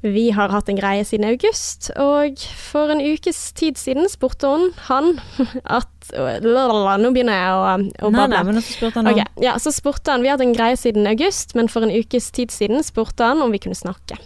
Vi 0.05 0.27
har 0.35 0.53
hatt 0.53 0.69
en 0.69 0.77
greie 0.77 1.01
siden 1.07 1.25
august, 1.27 1.89
og 1.97 2.37
for 2.59 2.93
en 2.93 3.01
ukes 3.01 3.39
tid 3.57 3.79
siden 3.81 4.05
spurte 4.11 4.51
hun 4.51 4.69
han 4.85 5.15
at 5.79 5.89
Lalala, 6.13 6.99
Nå 7.01 7.09
begynner 7.15 7.39
jeg 7.39 7.53
å, 7.57 7.61
å 8.05 8.11
Nei, 8.13 8.19
bable. 8.19 8.35
nei, 8.35 8.43
men 8.45 8.61
så 8.61 8.75
spurte 8.75 9.01
han 9.01 9.09
om 9.09 9.15
Ok, 9.15 9.41
ja, 9.41 9.55
så 9.57 9.73
spurte 9.73 10.13
han, 10.13 10.21
Vi 10.21 10.29
har 10.29 10.37
hatt 10.37 10.45
en 10.45 10.53
greie 10.53 10.77
siden 10.77 11.09
august, 11.09 11.55
men 11.57 11.71
for 11.71 11.87
en 11.87 11.93
ukes 11.95 12.29
tid 12.35 12.53
siden 12.53 12.85
spurte 12.85 13.25
han 13.25 13.41
om 13.41 13.53
vi 13.55 13.63
kunne 13.63 13.77
snakke. 13.77 14.19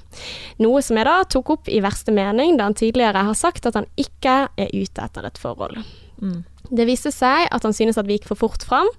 Noe 0.59 0.83
som 0.83 0.99
jeg 0.99 1.07
da 1.07 1.17
tok 1.31 1.55
opp 1.55 1.71
i 1.71 1.79
verste 1.85 2.11
mening, 2.11 2.59
da 2.59 2.67
han 2.67 2.75
tidligere 2.75 3.23
har 3.29 3.39
sagt 3.39 3.69
at 3.69 3.79
han 3.79 3.87
ikke 3.95 4.41
er 4.59 4.75
ute 4.75 5.07
etter 5.07 5.31
et 5.31 5.39
forhold. 5.39 5.79
Mm. 6.19 6.41
Det 6.69 6.85
viste 6.85 7.11
seg 7.15 7.47
at 7.49 7.63
han 7.65 7.73
synes 7.73 7.97
at 7.97 8.07
vi 8.09 8.19
gikk 8.19 8.27
for 8.29 8.39
fort 8.39 8.65
fram. 8.67 8.89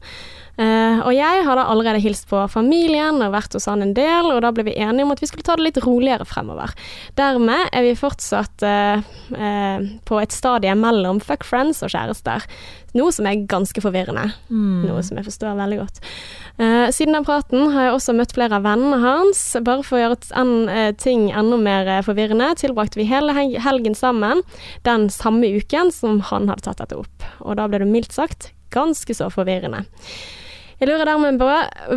Eh, 0.58 1.00
og 1.06 1.12
jeg 1.14 1.44
hadde 1.46 1.64
allerede 1.72 2.02
hilst 2.02 2.26
på 2.30 2.42
familien 2.52 3.20
og 3.22 3.32
vært 3.34 3.54
hos 3.56 3.68
han 3.70 3.84
en 3.84 3.94
del, 3.96 4.30
og 4.32 4.42
da 4.44 4.50
ble 4.54 4.66
vi 4.66 4.76
enige 4.76 5.06
om 5.06 5.14
at 5.14 5.22
vi 5.22 5.30
skulle 5.30 5.46
ta 5.46 5.56
det 5.58 5.68
litt 5.68 5.80
roligere 5.84 6.26
fremover. 6.28 6.74
Dermed 7.18 7.70
er 7.76 7.86
vi 7.86 7.94
fortsatt 7.98 8.66
eh, 8.66 9.00
eh, 9.36 9.88
på 10.08 10.20
et 10.20 10.34
stadie 10.34 10.74
mellom 10.78 11.22
fuck 11.24 11.46
friends 11.46 11.84
og 11.86 11.94
kjærester. 11.94 12.44
Noe 12.98 13.14
som 13.14 13.28
er 13.30 13.44
ganske 13.46 13.82
forvirrende. 13.84 14.32
Mm. 14.50 14.88
Noe 14.88 15.02
som 15.06 15.20
jeg 15.20 15.28
forstår 15.28 15.58
veldig 15.60 15.80
godt. 15.84 16.00
Eh, 16.58 16.88
siden 16.90 17.14
den 17.14 17.26
praten 17.28 17.70
har 17.70 17.86
jeg 17.86 17.96
også 17.96 18.16
møtt 18.18 18.34
flere 18.34 18.58
av 18.58 18.66
vennene 18.66 18.98
hans. 19.04 19.44
Bare 19.62 19.86
for 19.86 19.98
å 19.98 20.04
gjøre 20.04 20.20
en, 20.40 20.54
ting 20.98 21.28
enda 21.30 21.60
mer 21.60 21.92
forvirrende, 22.06 22.52
tilbrakte 22.58 22.98
vi 22.98 23.08
hele 23.08 23.36
helgen 23.62 23.94
sammen 23.94 24.42
den 24.88 25.06
samme 25.14 25.52
uken 25.54 25.94
som 25.94 26.24
han 26.32 26.50
hadde 26.50 26.66
tatt 26.66 26.82
dette 26.82 26.98
opp. 26.98 27.30
Og 27.44 27.60
da 27.60 27.70
ble 27.70 27.84
det 27.84 27.92
mildt 27.92 28.16
sagt 28.16 28.50
ganske 28.74 29.16
så 29.16 29.30
forvirrende. 29.33 29.85
Jeg 30.80 30.88
lurer 30.88 31.04
dermed 31.04 31.37
på 31.37 31.48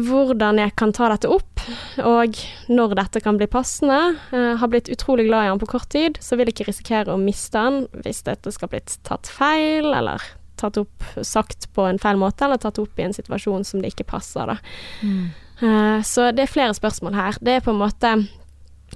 hvordan 0.09 0.57
jeg 0.59 0.73
kan 0.75 0.91
ta 0.91 1.07
dette 1.13 1.29
opp, 1.31 1.61
og 2.03 2.35
når 2.67 2.95
dette 2.99 3.21
kan 3.23 3.37
bli 3.39 3.47
passende. 3.47 4.17
Jeg 4.33 4.57
har 4.59 4.71
blitt 4.73 4.91
utrolig 4.91 5.29
glad 5.29 5.45
i 5.45 5.51
han 5.53 5.61
på 5.61 5.69
kort 5.71 5.87
tid, 5.93 6.19
så 6.19 6.35
vil 6.35 6.49
jeg 6.51 6.57
ikke 6.57 6.67
risikere 6.67 7.13
å 7.13 7.21
miste 7.21 7.61
han 7.63 7.85
hvis 8.03 8.25
dette 8.27 8.51
skal 8.51 8.73
blitt 8.73 8.97
tatt 9.07 9.31
feil, 9.31 9.87
eller 9.95 10.19
tatt 10.59 10.81
opp 10.81 11.07
sagt 11.23 11.69
på 11.75 11.87
en 11.87 11.99
feil 11.99 12.19
måte, 12.19 12.43
eller 12.43 12.59
tatt 12.59 12.81
opp 12.83 12.99
i 12.99 13.07
en 13.07 13.15
situasjon 13.15 13.63
som 13.67 13.79
det 13.79 13.93
ikke 13.93 14.09
passer, 14.11 14.51
da. 14.51 14.59
Mm. 14.99 15.23
Eh, 15.63 15.99
Så 16.03 16.27
det 16.35 16.43
er 16.43 16.51
flere 16.51 16.75
spørsmål 16.75 17.15
her. 17.15 17.39
Det 17.39 17.55
er 17.55 17.63
på 17.63 17.71
en 17.71 17.79
måte 17.85 18.13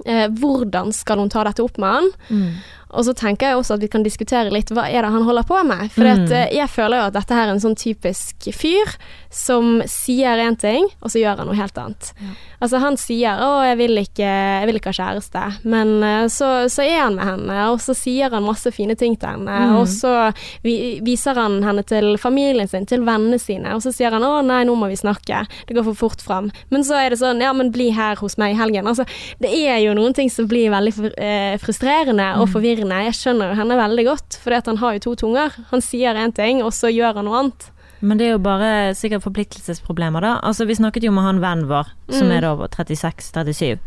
eh, 0.05 0.27
hvordan 0.27 0.93
skal 0.93 1.17
hun 1.19 1.29
ta 1.29 1.43
dette 1.43 1.63
opp 1.63 1.77
med 1.77 1.89
han? 1.89 2.09
Mm. 2.29 2.49
Og 2.89 3.03
så 3.03 3.11
tenker 3.13 3.47
jeg 3.49 3.57
også 3.57 3.73
at 3.75 3.81
vi 3.83 3.87
kan 3.91 4.03
diskutere 4.03 4.49
litt 4.49 4.69
hva 4.71 4.85
er 4.87 5.01
det 5.03 5.11
han 5.11 5.23
holder 5.27 5.43
på 5.43 5.57
med. 5.67 5.89
For 5.91 6.03
Mm. 6.07 6.31
eh, 6.31 6.53
jeg 6.55 6.69
føler 6.69 6.97
jo 7.01 7.07
at 7.07 7.13
dette 7.13 7.33
her 7.35 7.47
er 7.47 7.51
en 7.51 7.59
sånn 7.59 7.75
typisk 7.75 8.47
fyr 8.55 8.87
som 9.29 9.81
sier 9.85 10.39
én 10.39 10.55
ting, 10.57 10.87
og 11.03 11.11
så 11.11 11.19
gjør 11.19 11.37
han 11.41 11.47
noe 11.47 11.55
helt 11.59 11.75
annet. 11.77 12.13
Ja. 12.21 12.29
Altså 12.61 12.79
han 12.79 12.95
sier 12.97 13.35
'å, 13.37 13.61
jeg 13.67 13.77
vil 13.77 13.97
ikke, 13.97 14.23
jeg 14.23 14.65
vil 14.65 14.75
ikke 14.79 14.93
ha 14.95 15.03
kjæreste', 15.03 15.65
men 15.65 16.01
eh, 16.03 16.27
så, 16.27 16.69
så 16.71 16.81
er 16.81 17.01
han 17.03 17.15
med 17.15 17.25
henne, 17.25 17.69
og 17.73 17.79
så 17.83 17.93
sier 17.93 18.29
han 18.31 18.43
masse 18.43 18.71
fine 18.71 18.95
ting 18.95 19.17
til 19.19 19.29
henne, 19.29 19.51
Mm. 19.67 19.75
og 19.81 19.87
så 19.87 20.33
vi, 20.63 20.99
viser 21.03 21.35
han 21.35 21.61
henne 21.63 21.83
til 21.85 22.17
familien 22.17 22.67
sin, 22.69 22.85
til 22.85 23.01
vennene 23.03 23.37
sine, 23.39 23.75
og 23.75 23.81
så 23.81 23.91
sier 23.93 24.11
han 24.11 24.21
'å 24.23 24.45
nei, 24.45 24.63
nå 24.63 24.73
må 24.75 24.87
vi 24.87 24.95
snakke', 24.95 25.45
det 25.67 25.75
går 25.75 25.83
for 25.83 25.93
fort 25.93 26.21
fram. 26.21 26.51
Men 26.71 26.81
så 26.83 26.95
er 26.95 27.09
det 27.09 27.19
sånn 27.19 27.41
'ja, 27.41 27.51
men 27.53 27.69
bli 27.71 27.89
her 27.91 28.15
hos 28.15 28.37
meg 28.37 28.55
i 28.55 28.59
helgen'. 28.59 28.87
Altså, 28.87 29.05
det 29.41 29.51
er 29.51 29.79
jo 29.83 29.86
noen 29.95 30.13
ting 30.13 30.29
som 30.29 30.47
blir 30.47 30.69
veldig 30.71 31.13
eh, 31.17 31.57
frustrerende 31.57 32.35
og 32.39 32.47
Mm. 32.47 32.53
forvirrende. 32.53 33.03
Jeg 33.05 33.13
skjønner 33.13 33.55
henne 33.55 33.77
veldig 33.77 34.05
godt, 34.05 34.37
fordi 34.43 34.61
han 34.65 34.77
har 34.77 34.93
jo 34.93 34.99
to 34.99 35.15
tunger. 35.15 35.51
Han 35.71 35.81
sier 35.81 36.15
én 36.15 36.33
ting, 36.33 36.61
og 36.63 36.71
så 36.73 36.89
gjør 36.91 37.15
han 37.15 37.25
noe 37.25 37.39
annet. 37.39 37.71
Men 38.01 38.17
det 38.17 38.27
er 38.27 38.31
jo 38.31 38.39
bare 38.39 38.93
sikkert 38.93 39.23
forpliktelsesproblemer, 39.23 40.21
da. 40.21 40.39
Altså, 40.43 40.65
vi 40.67 40.75
snakket 40.75 41.03
jo 41.03 41.11
med 41.11 41.23
han 41.23 41.39
vennen 41.39 41.67
vår, 41.67 41.87
som 42.09 42.27
Mm. 42.27 42.31
er 42.37 42.41
da 42.41 42.55
36-37, 42.67 43.79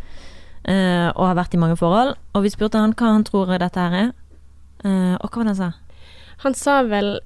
eh, 0.64 1.08
og 1.14 1.26
har 1.26 1.34
vært 1.36 1.54
i 1.54 1.58
mange 1.58 1.76
forhold. 1.78 2.16
Og 2.34 2.42
vi 2.42 2.50
spurte 2.50 2.78
han 2.78 2.92
hva 2.92 3.12
han 3.12 3.24
tror 3.24 3.46
dette 3.58 3.76
her 3.78 3.92
er. 3.92 4.12
Eh, 4.84 5.16
og 5.20 5.30
hva 5.30 5.36
var 5.36 5.44
det 5.44 5.56
han 5.56 5.72
sa? 5.72 5.72
Han 6.38 6.54
sa 6.54 6.82
vel 6.82 7.18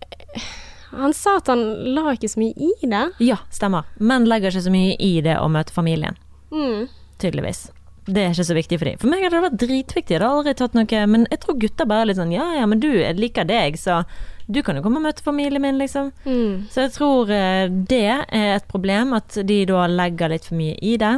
Han 0.96 1.12
sa 1.12 1.36
at 1.38 1.46
han 1.48 1.94
la 1.94 2.02
ikke 2.14 2.28
så 2.30 2.38
mye 2.38 2.54
i 2.56 2.86
det. 2.86 3.12
Ja, 3.18 3.36
stemmer. 3.50 3.82
Menn 3.98 4.26
legger 4.26 4.52
ikke 4.52 4.62
så 4.62 4.70
mye 4.70 4.94
i 5.00 5.20
det 5.20 5.36
å 5.38 5.48
møte 5.50 5.72
familien, 5.72 6.14
Mm. 6.52 6.88
tydeligvis. 7.18 7.70
Det 8.04 8.20
er 8.20 8.34
ikke 8.34 8.44
så 8.44 8.56
viktig 8.56 8.78
for 8.80 8.90
dem. 8.90 9.00
For 9.00 9.10
meg 9.10 9.24
hadde 9.24 9.38
det 9.38 9.44
vært 9.46 9.60
dritviktig. 9.62 10.12
Jeg 10.12 10.20
hadde 10.20 10.30
aldri 10.30 10.54
tatt 10.58 10.76
noe 10.76 11.02
Men 11.08 11.26
jeg 11.30 11.40
tror 11.40 11.58
gutter 11.62 11.88
bare 11.88 12.04
er 12.04 12.10
litt 12.10 12.20
sånn 12.20 12.34
ja 12.34 12.46
ja, 12.58 12.66
men 12.68 12.82
du 12.82 12.90
jeg 12.90 13.16
liker 13.16 13.48
deg, 13.48 13.78
så 13.80 14.02
du 14.44 14.60
kan 14.60 14.76
jo 14.76 14.82
komme 14.84 15.00
og 15.00 15.06
møte 15.06 15.24
familien 15.24 15.62
min, 15.64 15.78
liksom. 15.80 16.10
Mm. 16.28 16.66
Så 16.68 16.84
jeg 16.84 16.92
tror 16.98 17.30
eh, 17.32 17.64
det 17.88 18.02
er 18.12 18.50
et 18.58 18.66
problem, 18.68 19.14
at 19.16 19.38
de 19.48 19.62
da 19.70 19.86
legger 19.88 20.34
litt 20.34 20.50
for 20.50 20.58
mye 20.58 20.76
i 20.84 20.98
det. 21.00 21.14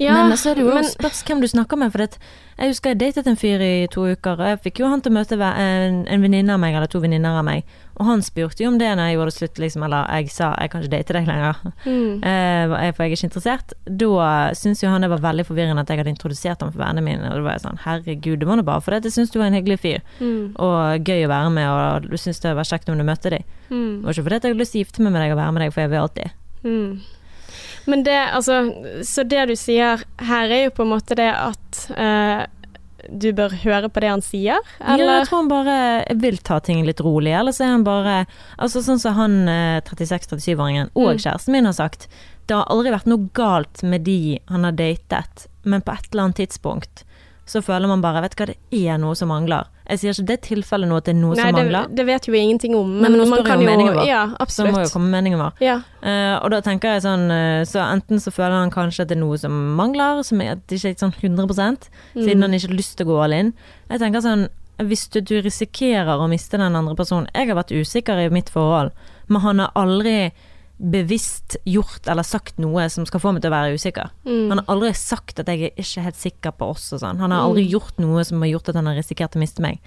Ja, 0.00 0.14
men 0.24 0.32
så 0.40 0.50
er 0.50 0.54
det 0.56 0.64
jo 0.64 0.72
men- 0.74 0.84
spørs 0.88 1.22
hvem 1.28 1.40
du 1.42 1.46
snakker 1.46 1.76
med. 1.76 1.92
For 1.92 2.00
jeg 2.08 2.70
husker 2.72 2.90
jeg 2.94 2.98
datet 3.00 3.26
en 3.28 3.36
fyr 3.36 3.60
i 3.60 3.86
to 3.92 4.06
uker, 4.08 4.40
og 4.40 4.46
jeg 4.48 4.60
fikk 4.64 4.78
jo 4.80 4.88
han 4.88 5.00
til 5.04 5.12
å 5.12 5.16
møte 5.18 5.36
en, 5.36 6.06
en 6.08 6.22
venninne 6.24 6.50
av 6.54 6.60
meg, 6.60 6.74
eller 6.74 6.86
to 6.88 7.00
venninner 7.00 7.36
av 7.38 7.44
meg. 7.44 7.64
Og 8.00 8.06
han 8.08 8.22
spurte 8.24 8.64
jo 8.64 8.68
om 8.70 8.78
det 8.80 8.88
når 8.96 9.10
jeg 9.10 9.16
gjorde 9.18 9.30
det 9.30 9.36
slutt, 9.36 9.58
liksom, 9.60 9.82
eller 9.84 10.06
jeg 10.16 10.30
sa 10.32 10.54
jeg 10.56 10.70
kan 10.72 10.80
ikke 10.82 10.90
date 10.96 11.12
deg 11.12 11.26
lenger, 11.28 11.54
Mm. 11.84 12.24
eh, 12.30 12.92
for 12.96 13.04
jeg 13.04 13.12
er 13.12 13.16
ikke 13.16 13.28
interessert. 13.28 13.72
Da 13.84 14.52
syntes 14.56 14.82
jo 14.82 14.88
han 14.88 15.02
det 15.04 15.10
var 15.12 15.20
veldig 15.20 15.44
forvirrende 15.46 15.80
at 15.84 15.88
jeg 15.92 15.98
hadde 16.00 16.14
introdusert 16.16 16.60
ham 16.64 16.72
for 16.72 16.80
vennene 16.80 17.04
mine. 17.04 17.28
Og 17.28 17.36
da 17.36 17.44
var 17.44 17.58
jeg 17.58 17.64
sånn 17.68 17.80
herregud, 17.84 18.38
det 18.40 18.48
var 18.48 18.56
nå 18.56 18.64
bare 18.64 18.80
fordi 18.80 19.02
jeg 19.04 19.12
syntes 19.18 19.32
du 19.36 19.38
var 19.38 19.46
en 19.52 19.58
hyggelig 19.60 19.80
fyr, 19.84 20.00
Mm. 20.20 20.56
og 20.56 21.04
gøy 21.04 21.26
å 21.28 21.32
være 21.36 21.50
med, 21.52 21.68
og 21.68 22.08
du 22.10 22.16
syntes 22.16 22.40
det 22.40 22.56
var 22.56 22.64
kjekt 22.64 22.88
om 22.88 22.96
du 22.96 23.04
møtte 23.04 23.28
dem. 23.36 23.44
Mm. 23.70 24.02
Var 24.02 24.12
ikke 24.16 24.24
fordi 24.24 24.40
jeg 24.40 24.42
hadde 24.48 24.60
lyst 24.64 24.72
til 24.72 24.80
å 24.80 24.84
gifte 24.86 25.00
meg 25.04 25.12
med 25.12 25.22
deg 25.28 25.32
og 25.36 25.38
være 25.44 25.52
med 25.52 25.62
deg 25.66 25.72
for 25.76 25.80
evig 25.84 25.98
og 26.00 26.08
alltid. 26.08 26.30
Mm. 26.64 27.00
Men 27.86 28.02
det, 28.04 28.16
altså 28.34 28.60
Så 29.06 29.24
det 29.28 29.46
du 29.48 29.54
sier 29.56 30.02
her, 30.20 30.50
er 30.50 30.64
jo 30.66 30.70
på 30.76 30.82
en 30.84 30.90
måte 30.92 31.16
det 31.18 31.30
at 31.32 31.84
eh, 31.96 32.46
du 33.10 33.30
bør 33.32 33.54
høre 33.62 33.88
på 33.88 34.00
det 34.04 34.10
han 34.12 34.20
sier, 34.22 34.58
Ja, 34.80 34.96
jeg 35.00 35.26
tror 35.28 35.38
han 35.40 35.48
bare 35.48 35.76
vil 36.20 36.36
ta 36.44 36.58
ting 36.60 36.82
litt 36.84 37.00
rolig, 37.00 37.32
eller 37.32 37.52
så 37.56 37.64
er 37.64 37.70
han 37.78 37.84
bare 37.86 38.26
Altså 38.58 38.82
sånn 38.84 39.00
som 39.00 39.16
han 39.16 39.38
eh, 39.48 39.80
36-37-åringen 39.88 40.90
og 40.94 41.14
Mm. 41.14 41.22
kjæresten 41.24 41.52
min 41.56 41.64
har 41.70 41.72
sagt, 41.78 42.08
det 42.46 42.56
har 42.58 42.66
aldri 42.68 42.90
vært 42.92 43.06
noe 43.08 43.28
galt 43.32 43.82
med 43.82 44.04
de 44.04 44.38
han 44.50 44.64
har 44.68 44.72
datet, 44.76 45.46
men 45.64 45.80
på 45.82 45.92
et 45.96 46.10
eller 46.12 46.24
annet 46.28 46.36
tidspunkt 46.42 47.04
så 47.50 47.60
føler 47.66 47.90
man 47.90 48.02
bare 48.04 48.20
Vet 48.22 48.36
du 48.36 48.42
hva, 48.44 48.46
det 48.52 48.80
er 48.86 48.98
noe 49.02 49.16
som 49.18 49.30
mangler. 49.32 49.66
Jeg 49.90 49.98
sier 49.98 50.12
ikke 50.14 50.26
det 50.28 50.34
er 50.36 50.42
tilfellet 50.46 50.86
nå 50.90 50.98
at 51.00 51.08
det 51.08 51.12
er 51.16 51.18
noe 51.18 51.34
Nei, 51.34 51.42
som 51.48 51.56
det, 51.56 51.62
mangler. 51.64 51.88
det 51.98 52.04
vet 52.06 52.26
jo 52.28 52.34
vi 52.34 52.42
ingenting 52.44 52.76
om, 52.78 52.92
Nei, 52.92 53.00
men, 53.08 53.16
men 53.16 53.20
nå 53.24 53.26
man 53.32 53.42
kan 53.48 53.58
jo 53.62 53.66
meningen 53.66 53.96
vår. 53.98 54.04
Ja, 54.06 54.20
Så 54.46 54.68
må 54.68 54.84
jo 54.84 54.90
komme 54.92 55.10
meningen 55.10 55.42
vår. 55.42 55.58
Ja. 55.66 55.80
Uh, 56.04 56.36
og 56.44 56.52
da 56.54 56.60
tenker 56.64 56.94
jeg 56.94 57.02
sånn 57.04 57.26
eh, 57.34 57.64
Så 57.68 57.82
enten 57.82 58.22
så 58.22 58.30
føler 58.32 58.54
han 58.60 58.70
kanskje 58.72 59.02
at 59.04 59.10
det 59.10 59.18
er 59.18 59.22
noe 59.24 59.36
som 59.42 59.56
mangler, 59.76 60.22
som 60.24 60.40
er, 60.44 60.54
at 60.54 60.62
det 60.70 60.78
ikke 60.78 60.94
er 60.94 61.02
sånn 61.02 61.16
100 61.18 61.50
siden 61.50 62.38
Mm. 62.38 62.42
han 62.46 62.54
ikke 62.54 62.68
har 62.70 62.76
lyst 62.78 62.96
til 62.98 63.06
å 63.06 63.10
gå 63.10 63.18
all 63.24 63.34
in. 63.36 63.52
Jeg 63.90 64.00
tenker 64.02 64.22
sånn 64.24 64.46
Hvis 64.80 65.08
du, 65.12 65.18
du 65.20 65.34
risikerer 65.44 66.22
å 66.22 66.28
miste 66.30 66.56
den 66.56 66.76
andre 66.78 66.94
personen 66.96 67.26
Jeg 67.34 67.50
har 67.50 67.58
vært 67.58 67.74
usikker 67.74 68.22
i 68.22 68.30
mitt 68.32 68.48
forhold, 68.48 68.94
men 69.28 69.42
han 69.42 69.58
har 69.60 69.74
aldri 69.76 70.30
bevisst 70.80 71.56
gjort 71.68 72.06
eller 72.08 72.24
sagt 72.24 72.56
noe 72.62 72.86
som 72.88 73.04
skal 73.08 73.20
få 73.20 73.32
meg 73.34 73.42
til 73.44 73.50
å 73.52 73.56
være 73.56 73.74
usikker. 73.76 74.10
Mm. 74.24 74.48
Han 74.48 74.58
har 74.62 74.68
aldri 74.72 74.92
sagt 74.96 75.40
at 75.42 75.46
jeg 75.52 75.66
er 75.68 75.74
ikke 75.82 76.04
helt 76.06 76.16
sikker 76.20 76.54
på 76.56 76.70
oss 76.72 76.86
og 76.96 77.02
sånn. 77.02 77.20
Han 77.20 77.30
har 77.34 77.44
aldri 77.44 77.66
Mm. 77.66 77.70
gjort 77.74 77.98
noe 78.00 78.24
som 78.24 78.40
har 78.40 78.48
gjort 78.48 78.68
at 78.70 78.74
han 78.76 78.86
har 78.86 78.94
risikert 78.96 79.36
å 79.36 79.42
miste 79.42 79.60
meg. 79.60 79.78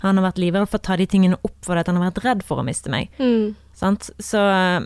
Han 0.00 0.18
har 0.18 0.30
vært 0.32 0.38
livredd 0.42 0.68
for 0.68 0.78
å 0.78 0.82
ta 0.82 0.96
de 0.96 1.06
tingene 1.06 1.38
opp 1.42 1.54
For 1.64 1.76
at 1.80 1.86
han 1.86 1.96
har 1.96 2.10
vært 2.10 2.24
redd 2.24 2.42
for 2.44 2.58
å 2.60 2.64
miste 2.64 2.90
meg. 2.90 3.08
Mm. 3.18 3.54
Sant? 3.72 4.10
Så 4.20 4.36
eh, 4.36 4.84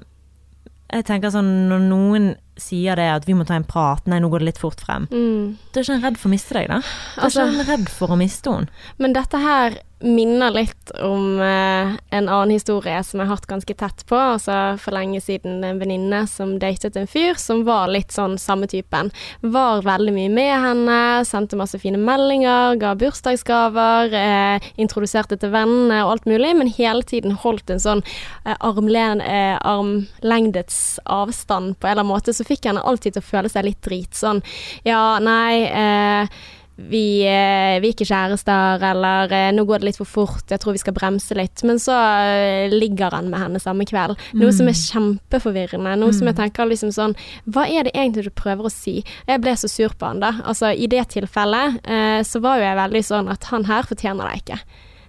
jeg 0.92 1.04
tenker 1.04 1.30
sånn 1.34 1.68
når 1.68 1.80
noen 1.88 2.36
sier 2.56 2.94
det 2.96 3.08
at 3.16 3.24
vi 3.26 3.34
må 3.34 3.44
ta 3.46 3.54
en 3.58 3.64
prat, 3.64 4.06
nei 4.06 4.20
nå 4.20 4.30
går 4.30 4.38
det 4.40 4.46
litt 4.52 4.58
fort 4.62 4.80
frem. 4.80 5.08
Mm. 5.10 5.56
Da 5.72 5.80
er 5.80 5.84
ikke 5.84 5.92
han 5.98 6.02
redd 6.06 6.18
for 6.18 6.28
å 6.28 6.32
miste 6.32 6.54
deg, 6.54 6.68
da? 6.68 6.78
Da 6.78 7.20
er 7.20 7.24
Altså- 7.24 7.42
ikke 7.42 7.56
han 7.56 7.66
redd 7.66 7.88
for 7.88 8.08
å 8.08 8.16
miste 8.18 8.50
henne. 8.54 8.68
Men 8.98 9.12
dette 9.12 9.38
her 9.42 9.78
minner 10.00 10.50
litt 10.50 10.90
om 11.02 11.40
eh, 11.40 11.96
en 12.10 12.28
annen 12.28 12.50
historie 12.54 13.00
som 13.04 13.18
jeg 13.20 13.26
har 13.28 13.36
hatt 13.36 13.48
ganske 13.50 13.74
tett 13.74 14.04
på. 14.06 14.16
Altså 14.16 14.76
for 14.80 14.94
lenge 14.94 15.20
siden 15.22 15.64
en 15.66 15.80
venninne 15.80 16.22
som 16.30 16.54
datet 16.62 16.96
en 16.96 17.08
fyr 17.10 17.38
som 17.40 17.64
var 17.66 17.90
litt 17.90 18.14
sånn 18.14 18.36
samme 18.38 18.68
typen. 18.70 19.10
Var 19.42 19.82
veldig 19.86 20.14
mye 20.14 20.32
med 20.32 20.52
henne, 20.64 20.98
sendte 21.28 21.58
masse 21.58 21.80
fine 21.82 21.98
meldinger, 22.00 22.78
ga 22.80 22.94
bursdagsgaver, 22.98 24.14
eh, 24.14 24.68
introduserte 24.78 25.38
til 25.40 25.52
vennene 25.54 26.04
og 26.04 26.14
alt 26.14 26.30
mulig, 26.30 26.54
men 26.58 26.72
hele 26.78 27.02
tiden 27.02 27.34
holdt 27.42 27.70
en 27.74 27.82
sånn 27.82 28.04
eh, 28.46 28.54
eh, 28.54 29.56
armlengdes 29.58 31.00
avstand 31.04 31.78
på 31.78 31.88
en 31.88 31.92
eller 31.92 32.04
annen 32.04 32.14
måte. 32.14 32.34
Så 32.34 32.46
fikk 32.46 32.70
henne 32.70 32.84
alltid 32.86 33.16
til 33.16 33.24
å 33.24 33.30
føle 33.32 33.50
seg 33.50 33.66
litt 33.66 33.82
drit. 33.82 34.14
Sånn 34.14 34.44
ja, 34.86 35.18
nei 35.22 35.66
eh, 35.66 36.38
vi, 36.78 37.24
eh, 37.26 37.80
vi 37.82 37.88
er 37.88 37.94
ikke 37.94 38.06
kjærester, 38.06 38.82
eller 38.86 39.32
eh, 39.34 39.48
nå 39.52 39.64
går 39.66 39.80
det 39.82 39.88
litt 39.88 39.98
for 39.98 40.06
fort, 40.06 40.44
jeg 40.48 40.60
tror 40.62 40.76
vi 40.76 40.78
skal 40.78 40.94
bremse 40.94 41.34
litt. 41.34 41.64
Men 41.66 41.80
så 41.82 41.92
eh, 42.22 42.70
ligger 42.70 43.10
han 43.16 43.28
med 43.32 43.40
henne 43.42 43.58
samme 43.60 43.82
kveld. 43.88 44.14
Noe 44.38 44.52
som 44.54 44.70
er 44.70 44.78
kjempeforvirrende. 44.78 45.96
Noe 45.98 46.14
som 46.14 46.26
jeg 46.30 46.36
tenker 46.38 46.70
liksom 46.70 46.92
sånn 46.94 47.16
Hva 47.50 47.66
er 47.66 47.88
det 47.88 47.94
egentlig 47.96 48.28
du 48.28 48.30
prøver 48.30 48.68
å 48.68 48.72
si? 48.72 49.02
Jeg 49.26 49.42
ble 49.42 49.56
så 49.58 49.68
sur 49.68 49.90
på 49.98 50.06
han 50.06 50.20
da. 50.22 50.36
Altså 50.44 50.70
i 50.72 50.86
det 50.86 51.02
tilfellet 51.16 51.80
eh, 51.84 52.20
så 52.22 52.40
var 52.40 52.58
jo 52.60 52.68
jeg 52.68 52.78
veldig 52.78 53.02
sånn 53.10 53.28
at 53.34 53.44
han 53.50 53.64
her 53.66 53.82
fortjener 53.82 54.28
deg 54.30 54.44
ikke, 54.44 54.60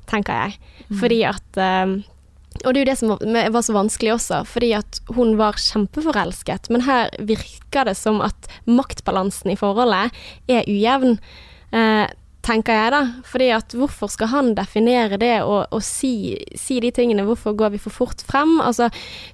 tenker 0.10 0.34
jeg. 0.44 0.58
Fordi 1.00 1.20
at 1.30 1.58
eh, 1.62 2.00
og 2.66 2.74
det 2.74 2.80
er 2.80 2.82
jo 2.82 2.90
det 2.90 2.98
som 2.98 3.10
var- 3.14 3.52
var 3.54 3.62
så 3.64 3.74
vanskelig 3.78 4.16
også, 4.18 4.40
fordi 4.50 4.74
at 4.76 4.98
hun 5.16 5.38
var 5.38 5.54
kjempeforelsket, 5.54 6.70
men 6.74 6.82
her 6.82 7.10
virker 7.22 7.86
det 7.86 7.94
som 7.96 8.20
at 8.26 8.50
maktbalansen 8.68 9.52
i 9.54 9.56
forholdet 9.56 10.10
er 10.50 10.66
ujevn. 10.68 11.20
Eh, 11.72 12.08
tenker 12.46 12.74
jeg 12.74 12.92
da. 12.94 13.02
Fordi 13.28 13.50
at 13.56 13.74
hvorfor 13.76 14.10
skal 14.12 14.32
han 14.32 14.54
definere 14.58 15.18
det 15.22 15.42
og, 15.44 15.68
og 15.76 15.84
si, 15.86 16.38
si 16.58 16.80
de 16.84 16.92
tingene? 16.96 17.26
Hvorfor 17.28 17.56
går 17.58 17.74
vi 17.76 17.82
for 17.82 17.94
fort 17.94 18.24
frem? 18.26 18.58
Altså, 18.64 18.90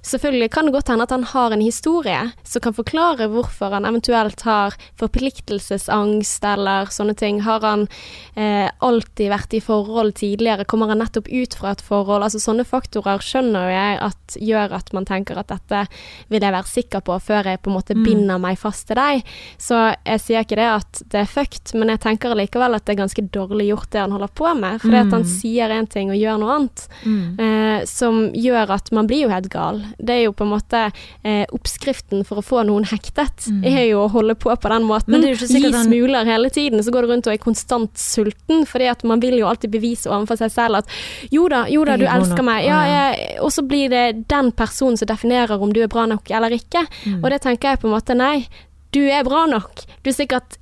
selvfølgelig 0.06 0.50
kan 0.54 0.68
det 0.68 0.74
godt 0.76 0.92
hende 0.92 1.06
at 1.06 1.14
han 1.14 1.26
har 1.32 1.54
en 1.54 1.64
historie 1.64 2.20
som 2.44 2.64
kan 2.64 2.76
forklare 2.76 3.28
hvorfor 3.32 3.74
han 3.76 3.86
eventuelt 3.88 4.42
har 4.46 4.76
forpliktelsesangst 5.00 6.44
eller 6.44 6.90
sånne 6.92 7.14
ting. 7.18 7.40
Har 7.46 7.64
han 7.64 7.86
eh, 8.34 8.68
alltid 8.84 9.30
vært 9.32 9.56
i 9.56 9.62
forhold 9.64 10.16
tidligere? 10.20 10.66
Kommer 10.68 10.90
han 10.92 11.00
nettopp 11.02 11.28
ut 11.30 11.56
fra 11.58 11.72
et 11.74 11.84
forhold? 11.84 12.26
Altså 12.26 12.40
sånne 12.42 12.66
faktorer 12.66 13.22
skjønner 13.24 13.68
jo 13.68 13.76
jeg 13.76 14.00
at 14.10 14.38
gjør 14.42 14.76
at 14.80 14.92
man 14.96 15.06
tenker 15.08 15.38
at 15.40 15.50
dette 15.52 15.84
vil 16.32 16.42
jeg 16.42 16.54
være 16.54 16.70
sikker 16.72 17.04
på 17.06 17.18
før 17.22 17.52
jeg 17.52 17.62
på 17.62 17.70
en 17.70 17.78
måte 17.78 17.94
Mm. 17.96 18.02
binder 18.04 18.38
meg 18.42 18.58
fast 18.58 18.88
til 18.88 18.96
deg. 18.98 19.22
Så 19.62 19.76
jeg 20.04 20.20
sier 20.20 20.42
ikke 20.44 20.58
det 20.58 20.66
at 20.68 21.02
det 21.12 21.20
er 21.22 21.30
fucked, 21.30 21.72
men 21.78 21.88
jeg 21.88 22.00
tenker 22.02 22.34
likevel 22.36 22.74
at 22.76 22.84
det 22.84 22.95
er 22.96 23.02
ganske 23.04 23.24
dårlig 23.30 23.68
gjort 23.68 23.90
det 23.92 24.00
han 24.00 24.10
holder 24.16 24.32
på 24.34 24.54
med. 24.58 24.80
Fordi 24.80 24.96
at 25.02 25.12
han 25.12 25.22
Mm. 25.22 25.28
sier 25.28 25.70
en 25.70 25.86
ting 25.86 26.10
og 26.10 26.16
gjør 26.16 26.38
noe 26.40 26.54
annet. 26.56 26.88
Mm. 27.04 27.40
Eh, 27.40 27.84
som 27.84 28.32
gjør 28.32 28.70
at 28.70 28.90
man 28.92 29.06
blir 29.06 29.22
jo 29.26 29.28
helt 29.28 29.48
gal. 29.52 29.82
Det 30.00 30.10
er 30.16 30.22
jo 30.24 30.32
på 30.32 30.44
en 30.46 30.52
måte 30.54 30.92
eh, 31.24 31.44
oppskriften 31.52 32.24
for 32.26 32.38
å 32.40 32.44
få 32.44 32.64
noen 32.66 32.84
hektet, 32.88 33.46
Mm. 33.50 33.64
er 33.64 33.84
jo 33.90 34.06
å 34.06 34.10
holde 34.10 34.34
på 34.34 34.54
på 34.56 34.68
den 34.68 34.82
måten. 34.88 35.20
Gi 35.22 35.72
smuler 35.84 36.24
han- 36.24 36.26
hele 36.26 36.50
tiden, 36.50 36.80
så 36.82 36.90
går 36.90 37.02
du 37.02 37.08
rundt 37.12 37.26
og 37.26 37.32
er 37.34 37.38
konstant 37.38 37.92
sulten, 37.94 38.64
fordi 38.66 38.88
at 38.90 39.04
man 39.04 39.20
vil 39.20 39.34
jo 39.38 39.46
alltid 39.46 39.70
bevise 39.70 40.06
overfor 40.06 40.38
seg 40.38 40.50
selv 40.50 40.76
at 40.78 40.86
jo 41.30 41.48
da, 41.48 41.64
jo 41.68 41.84
da, 41.84 41.96
du 41.96 42.04
er 42.04 42.18
elsker 42.20 42.36
nok. 42.36 42.44
meg. 42.44 42.64
Ja. 42.66 42.82
jeg, 43.12 43.38
og 43.40 43.50
så 43.50 43.66
blir 43.66 43.88
det 43.90 44.28
den 44.28 44.52
personen 44.52 44.96
som 44.96 45.06
definerer 45.06 45.60
om 45.60 45.72
du 45.72 45.82
er 45.82 45.88
bra 45.88 46.06
nok 46.06 46.30
eller 46.30 46.50
ikke. 46.50 46.86
Mm. 47.04 47.24
Og 47.24 47.30
det 47.30 47.40
tenker 47.42 47.70
jeg 47.70 47.80
på 47.80 47.84
en 47.88 47.94
måte, 48.00 48.16
nei, 48.16 48.46
du 48.92 49.00
er 49.10 49.22
bra 49.24 49.46
nok. 49.46 49.84
Du 50.02 50.10
er 50.10 50.14
sikkert 50.14 50.56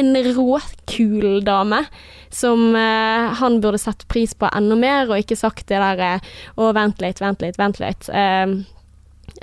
en 0.00 0.10
råkul 0.36 1.40
dame 1.46 1.84
som 2.30 2.74
eh, 2.78 3.30
han 3.40 3.60
burde 3.62 3.78
sett 3.82 4.04
pris 4.08 4.34
på 4.38 4.48
enda 4.54 4.76
mer, 4.78 5.08
og 5.10 5.18
ikke 5.18 5.36
sagt 5.38 5.66
det 5.70 5.80
der 5.82 6.02
eh, 6.06 6.28
å, 6.56 6.70
vent 6.76 7.00
litt, 7.02 7.20
vent 7.22 7.42
litt, 7.42 7.58
vent 7.58 7.80
litt. 7.82 8.08
Eh, 8.08 8.54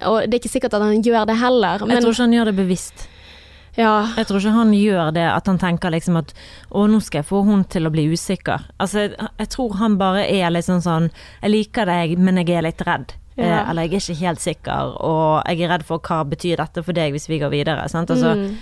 og 0.07 0.23
det 0.27 0.37
er 0.37 0.41
ikke 0.41 0.51
sikkert 0.55 0.75
at 0.77 0.83
han 0.85 1.03
gjør 1.03 1.25
det 1.27 1.37
heller, 1.41 1.83
Jeg 1.87 2.03
tror 2.03 2.13
ikke 2.15 2.25
han 2.27 2.35
gjør 2.37 2.49
det 2.51 2.55
bevisst. 2.57 3.07
ja. 3.77 3.91
Jeg 4.17 4.27
tror 4.27 4.39
ikke 4.41 4.55
han 4.55 4.71
gjør 4.75 5.11
det 5.15 5.25
at 5.31 5.47
han 5.47 5.59
tenker 5.61 5.91
liksom 5.93 6.17
at 6.19 6.33
å, 6.71 6.87
nå 6.91 6.99
skal 7.03 7.21
jeg 7.21 7.29
få 7.29 7.43
hun 7.47 7.63
til 7.71 7.87
å 7.87 7.91
bli 7.93 8.07
usikker. 8.13 8.67
Altså, 8.79 9.05
jeg, 9.07 9.15
jeg 9.43 9.49
tror 9.53 9.75
han 9.81 9.97
bare 9.99 10.23
er 10.27 10.49
litt 10.51 10.65
sånn 10.67 10.81
sånn 10.83 11.09
Jeg 11.43 11.51
liker 11.53 11.85
deg, 11.89 12.15
men 12.19 12.39
jeg 12.41 12.55
er 12.57 12.65
litt 12.67 12.81
redd. 12.87 13.13
Ja. 13.37 13.43
Eh, 13.63 13.69
eller 13.69 13.85
jeg 13.85 13.93
er 13.93 14.01
ikke 14.01 14.21
helt 14.25 14.41
sikker, 14.41 14.95
og 15.05 15.43
jeg 15.45 15.61
er 15.61 15.69
redd 15.75 15.85
for 15.85 15.99
hva 16.01 16.23
betyr 16.25 16.57
dette 16.63 16.81
for 16.83 16.97
deg 16.97 17.13
hvis 17.13 17.27
vi 17.29 17.37
går 17.43 17.51
videre. 17.53 17.87
Sant? 17.91 18.09
Altså, 18.15 18.33
Mm. 18.35 18.57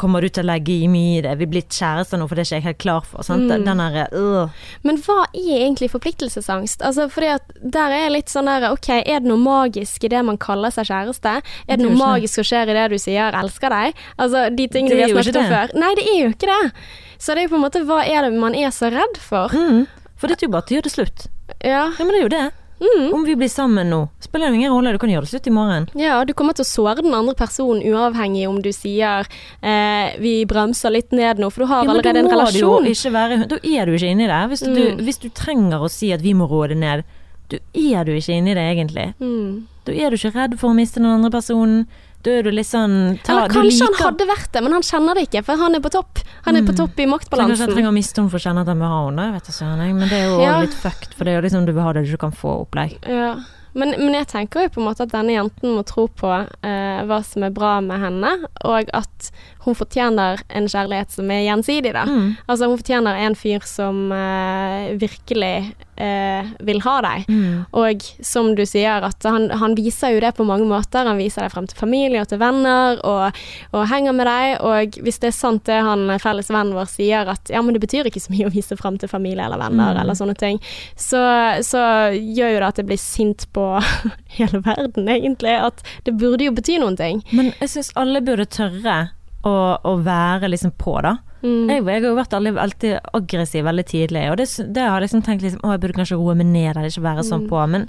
Kommer 0.00 0.24
du 0.24 0.30
til 0.32 0.46
å 0.46 0.48
legge 0.48 0.72
i 0.72 0.88
mye 0.88 1.18
i 1.18 1.22
det? 1.24 1.34
Vi 1.36 1.44
er 1.44 1.50
blitt 1.52 1.76
kjærester 1.76 2.16
nå, 2.16 2.24
for 2.28 2.38
det 2.38 2.46
er 2.46 2.48
ikke 2.48 2.58
jeg 2.60 2.66
helt 2.70 2.80
klar 2.80 3.04
for. 3.04 3.26
Sant? 3.26 3.44
Mm. 3.50 3.66
Den 3.66 3.82
der, 3.82 3.98
øh. 4.16 4.62
Men 4.86 5.00
hva 5.04 5.18
er 5.28 5.58
egentlig 5.58 5.90
forpliktelsesangst? 5.92 6.80
Altså, 6.86 7.08
fordi 7.12 7.28
at 7.34 7.52
der 7.60 7.92
er 7.98 8.08
litt 8.14 8.32
sånn 8.32 8.48
der, 8.48 8.70
ok, 8.72 8.88
er 9.02 9.20
det 9.20 9.28
noe 9.28 9.40
magisk 9.42 10.06
i 10.08 10.12
det 10.12 10.22
man 10.24 10.40
kaller 10.40 10.72
seg 10.72 10.88
kjæreste? 10.88 11.36
Er 11.40 11.44
det 11.44 11.68
Det 11.68 11.76
er 11.76 11.84
noe 11.84 12.00
magisk 12.00 12.40
som 12.40 12.48
skjer 12.48 12.72
i 12.72 12.78
det 12.78 12.86
du 12.94 12.98
sier 13.02 13.36
'elsker 13.36 13.76
deg'? 13.76 14.00
Altså, 14.16 14.48
de 14.56 14.68
tingene 14.68 14.96
vi 14.96 15.02
har 15.02 15.12
snakket 15.12 15.36
om 15.36 15.52
før. 15.52 15.76
Nei, 15.84 15.94
det 16.00 16.06
er 16.08 16.18
jo 16.24 16.30
ikke 16.32 16.48
det. 16.48 16.72
Så 17.18 17.34
det 17.34 17.42
er 17.42 17.48
jo 17.48 17.52
på 17.52 17.60
en 17.60 17.66
måte, 17.68 17.84
hva 17.84 18.00
er 18.06 18.22
det 18.24 18.32
man 18.40 18.54
er 18.54 18.72
så 18.72 18.88
redd 18.88 19.20
for? 19.20 19.52
Mm. 19.52 19.86
For 20.16 20.28
det 20.28 20.40
er 20.40 20.46
jo 20.48 20.52
bare 20.52 20.64
til 20.64 20.74
å 20.74 20.80
gjøre 20.80 20.88
det 20.88 20.96
slutt. 20.96 21.28
Ja. 21.60 21.92
Ja, 21.98 22.04
men 22.04 22.14
det 22.14 22.20
er 22.20 22.24
jo 22.24 22.32
det. 22.32 22.46
Mm. 22.80 23.12
Om 23.14 23.24
vi 23.24 23.34
blir 23.36 23.48
sammen 23.52 23.90
nå, 23.92 24.08
spiller 24.24 24.48
det 24.48 24.56
ingen 24.56 24.72
rolle, 24.72 24.92
du 24.92 24.98
kan 24.98 25.10
gjøre 25.12 25.26
det 25.26 25.32
slutt 25.34 25.46
i 25.46 25.52
morgen. 25.52 25.88
Ja, 26.00 26.24
du 26.24 26.32
kommer 26.32 26.56
til 26.56 26.64
å 26.64 26.70
såre 26.70 27.02
den 27.04 27.12
andre 27.14 27.34
personen 27.36 27.82
uavhengig 27.84 28.46
om 28.48 28.62
du 28.62 28.70
sier 28.72 29.26
eh, 29.62 30.16
'vi 30.18 30.46
bremser 30.48 30.90
litt 30.90 31.12
ned 31.12 31.38
nå', 31.38 31.50
for 31.52 31.60
du 31.60 31.66
har 31.66 31.84
Ja, 31.84 31.90
allerede 31.90 32.18
en 32.18 32.30
relasjon. 32.30 32.84
være 33.12 33.48
Da 33.48 33.56
er 33.62 33.84
du 33.86 33.92
ikke 33.92 34.10
inni 34.10 34.26
det. 34.26 34.48
Hvis 34.50 34.60
du, 34.64 34.72
Mm. 34.96 34.98
hvis 35.04 35.18
du 35.20 35.28
trenger 35.28 35.80
å 35.80 35.90
si 35.90 36.12
at 36.12 36.20
vi 36.22 36.32
må 36.32 36.48
roe 36.48 36.68
det 36.68 36.76
ned, 36.78 37.04
da 37.50 37.58
er 37.74 38.04
du 38.04 38.12
ikke 38.12 38.32
inni 38.38 38.54
det 38.54 38.64
egentlig. 38.76 39.14
Mm. 39.20 39.66
Da 39.84 39.92
er 39.92 40.10
du 40.10 40.16
ikke 40.16 40.34
redd 40.34 40.58
for 40.58 40.70
å 40.70 40.74
miste 40.74 40.94
den 40.94 41.06
andre 41.06 41.30
personen. 41.30 41.86
Da 42.22 42.30
er 42.36 42.42
du 42.44 42.50
litt 42.52 42.68
sånn 42.68 42.96
ta, 43.24 43.32
Eller 43.46 43.54
kanskje 43.54 43.86
han 43.86 43.94
hadde 43.96 44.26
vært 44.28 44.50
det, 44.52 44.60
men 44.66 44.74
han 44.76 44.82
kjenner 44.84 45.16
det 45.16 45.22
ikke, 45.28 45.40
for 45.46 45.56
han 45.56 45.74
er 45.78 45.80
på 45.80 45.92
topp. 45.94 46.20
Han 46.44 46.58
er 46.58 46.66
på 46.68 46.74
topp 46.76 46.98
i 47.00 47.06
maktbalansen. 47.08 47.54
Kanskje 47.56 47.66
jeg 47.70 47.76
trenger 47.78 47.92
å 47.92 47.96
miste 47.96 48.20
henne 48.20 48.32
for 48.34 48.36
å 48.40 48.44
kjenne 48.44 48.60
at 48.66 48.68
jeg 48.68 48.76
må 48.80 48.90
ha 48.90 48.98
henne. 49.06 49.94
Men 49.94 50.08
det 50.08 50.18
er 50.18 50.26
jo 50.28 50.42
Ja. 50.42 50.58
litt 50.60 50.74
fucked, 50.76 51.14
for 51.16 51.24
det 51.24 51.32
er 51.32 51.40
jo 51.40 51.46
liksom 51.48 51.64
du 51.64 51.72
vil 51.72 51.82
ha 51.82 51.92
det 51.96 52.04
du 52.04 52.12
ikke 52.12 52.26
kan 52.28 52.36
få 52.36 52.66
opplegg. 52.66 52.98
Ja. 53.08 53.38
Men, 53.72 53.90
men 54.02 54.12
jeg 54.18 54.26
tenker 54.26 54.64
jo 54.66 54.68
på 54.74 54.80
en 54.82 54.88
måte 54.88 55.04
at 55.06 55.12
denne 55.12 55.30
jenten 55.30 55.76
må 55.76 55.84
tro 55.86 56.08
på 56.08 56.26
eh, 56.66 57.02
hva 57.06 57.20
som 57.24 57.44
er 57.46 57.52
bra 57.54 57.80
med 57.80 58.00
henne, 58.02 58.32
og 58.66 58.90
at 58.92 59.30
hun 59.64 59.74
fortjener 59.76 60.40
en 60.48 60.66
kjærlighet 60.72 61.12
som 61.12 61.30
er 61.30 61.42
gjensidig, 61.44 61.92
da. 61.92 62.06
Mm. 62.08 62.30
Altså 62.48 62.68
hun 62.70 62.78
fortjener 62.80 63.18
en 63.26 63.34
fyr 63.36 63.64
som 63.68 64.06
eh, 64.16 64.94
virkelig 64.96 65.74
eh, 66.00 66.48
vil 66.64 66.80
ha 66.86 66.94
deg. 67.04 67.26
Mm. 67.28 67.66
Og 67.76 68.06
som 68.24 68.54
du 68.56 68.62
sier, 68.64 69.04
at 69.04 69.26
han, 69.28 69.50
han 69.60 69.74
viser 69.76 70.14
jo 70.14 70.22
det 70.24 70.30
på 70.38 70.46
mange 70.48 70.64
måter. 70.70 71.04
Han 71.04 71.20
viser 71.20 71.44
deg 71.44 71.52
frem 71.52 71.68
til 71.68 71.76
familie 71.76 72.22
og 72.24 72.30
til 72.32 72.40
venner, 72.40 73.02
og, 73.04 73.36
og 73.76 73.84
henger 73.92 74.16
med 74.16 74.30
deg. 74.30 74.54
Og 74.64 74.96
hvis 75.04 75.20
det 75.20 75.28
er 75.28 75.36
sant 75.36 75.66
det 75.68 75.76
han 75.84 76.06
felles 76.24 76.48
vennen 76.48 76.72
vår 76.78 76.88
sier, 76.94 77.28
at 77.28 77.52
ja, 77.52 77.60
men 77.60 77.76
det 77.76 77.84
betyr 77.84 78.08
ikke 78.08 78.24
så 78.24 78.32
mye 78.32 78.48
å 78.48 78.54
vise 78.56 78.80
frem 78.80 78.96
til 79.02 79.12
familie 79.12 79.44
eller 79.44 79.60
venner, 79.60 79.92
Mm. 79.92 80.00
eller 80.02 80.16
sånne 80.18 80.34
ting, 80.40 80.58
så, 80.96 81.20
så 81.64 81.80
gjør 82.16 82.50
jo 82.54 82.58
det 82.60 82.66
at 82.72 82.78
jeg 82.80 82.88
blir 82.90 83.00
sint 83.00 83.46
på 83.56 83.64
hele 84.38 84.60
verden, 84.64 85.08
egentlig. 85.08 85.52
At 85.68 85.84
det 86.08 86.16
burde 86.20 86.48
jo 86.48 86.52
bety 86.56 86.80
noen 86.80 86.96
ting. 87.00 87.20
Men 87.36 87.52
jeg 87.60 87.72
syns 87.76 87.92
alle 88.00 88.20
burde 88.24 88.48
tørre 88.48 88.98
å, 89.46 89.52
å 89.88 89.92
være 90.04 90.50
liksom 90.52 90.72
på, 90.78 90.94
da. 91.04 91.16
Mm. 91.40 91.70
Jeg, 91.70 91.84
jeg 91.88 92.02
har 92.04 92.16
vært 92.18 92.34
alltid, 92.36 92.58
alltid 92.60 92.96
aggressiv 93.16 93.64
veldig 93.64 93.84
tidlig, 93.88 94.26
og 94.30 94.36
det, 94.36 94.46
det 94.76 94.82
har 94.84 94.98
jeg 95.00 95.06
liksom 95.08 95.22
tenkt 95.24 95.42
liksom, 95.46 95.62
å, 95.64 95.70
jeg 95.72 95.80
burde 95.80 95.96
kanskje 95.96 96.18
roe 96.20 96.34
meg 96.36 96.50
ned 96.50 96.74
eller 96.74 96.90
ikke 96.92 97.06
være 97.06 97.24
sånn 97.24 97.46
Mm. 97.46 97.50
på, 97.52 97.62
men 97.72 97.86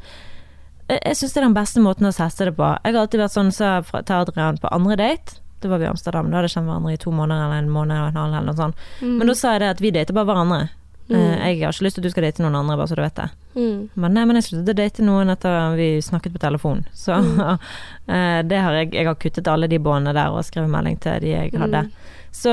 jeg, 0.87 0.99
jeg 1.05 1.17
syns 1.19 1.33
det 1.33 1.41
er 1.41 1.47
den 1.49 1.57
beste 1.59 1.83
måten 1.83 2.07
å 2.07 2.13
teste 2.15 2.47
det 2.47 2.55
på. 2.55 2.69
Jeg 2.83 2.93
har 2.95 3.01
alltid 3.03 3.19
vært 3.25 3.35
sånn 3.35 3.51
så 3.55 3.73
fra, 3.87 4.01
til 4.07 4.15
Adrian 4.23 4.57
på 4.63 4.71
andre 4.71 4.95
date. 4.99 5.37
Det 5.61 5.69
var 5.69 5.77
vi 5.77 5.85
i 5.85 5.91
Amsterdam, 5.91 6.31
da 6.31 6.39
hadde 6.39 6.47
jeg 6.49 6.55
kjent 6.57 6.67
hverandre 6.71 6.93
i 6.95 6.99
to 7.03 7.11
måneder 7.13 7.43
eller 7.45 7.59
en 7.61 7.69
måned 7.69 7.99
og 7.99 8.07
en 8.09 8.17
halv 8.17 8.33
eller 8.33 8.47
noe 8.49 8.57
sånt. 8.57 8.79
Mm. 9.03 9.17
Men 9.19 9.29
da 9.29 9.35
sa 9.37 9.51
jeg 9.53 9.61
det 9.61 9.73
at 9.75 9.81
vi 9.83 9.91
dater 9.93 10.15
bare 10.17 10.25
hverandre. 10.31 10.61
Mm. 11.11 11.19
Eh, 11.19 11.47
Jeg 11.51 11.61
har 11.65 11.75
ikke 11.75 11.85
lyst 11.85 11.97
til 11.97 12.03
at 12.03 12.07
du 12.07 12.13
skal 12.13 12.25
date 12.27 12.43
noen 12.43 12.57
andre, 12.61 12.77
bare 12.79 12.89
så 12.89 12.97
du 12.97 13.03
vet 13.03 13.19
det. 13.19 13.27
Mm. 13.55 13.79
Men 13.99 14.15
nei, 14.15 14.25
men 14.25 14.39
jeg 14.39 14.47
sluttet 14.47 14.73
å 14.73 14.77
date 14.79 15.05
noen 15.05 15.33
etter 15.33 15.75
vi 15.75 15.89
snakket 16.03 16.35
på 16.35 16.43
telefon. 16.43 16.85
Så 16.95 17.17
mm. 17.19 17.41
det 18.51 18.61
har 18.63 18.79
jeg, 18.79 18.93
jeg 18.95 19.09
har 19.09 19.19
kuttet 19.19 19.51
alle 19.51 19.69
de 19.71 19.81
båndene 19.83 20.15
der 20.17 20.31
og 20.31 20.45
skrevet 20.47 20.71
melding 20.71 20.99
til 21.03 21.19
de 21.23 21.35
jeg 21.35 21.53
hadde. 21.59 21.85
Så, 22.31 22.51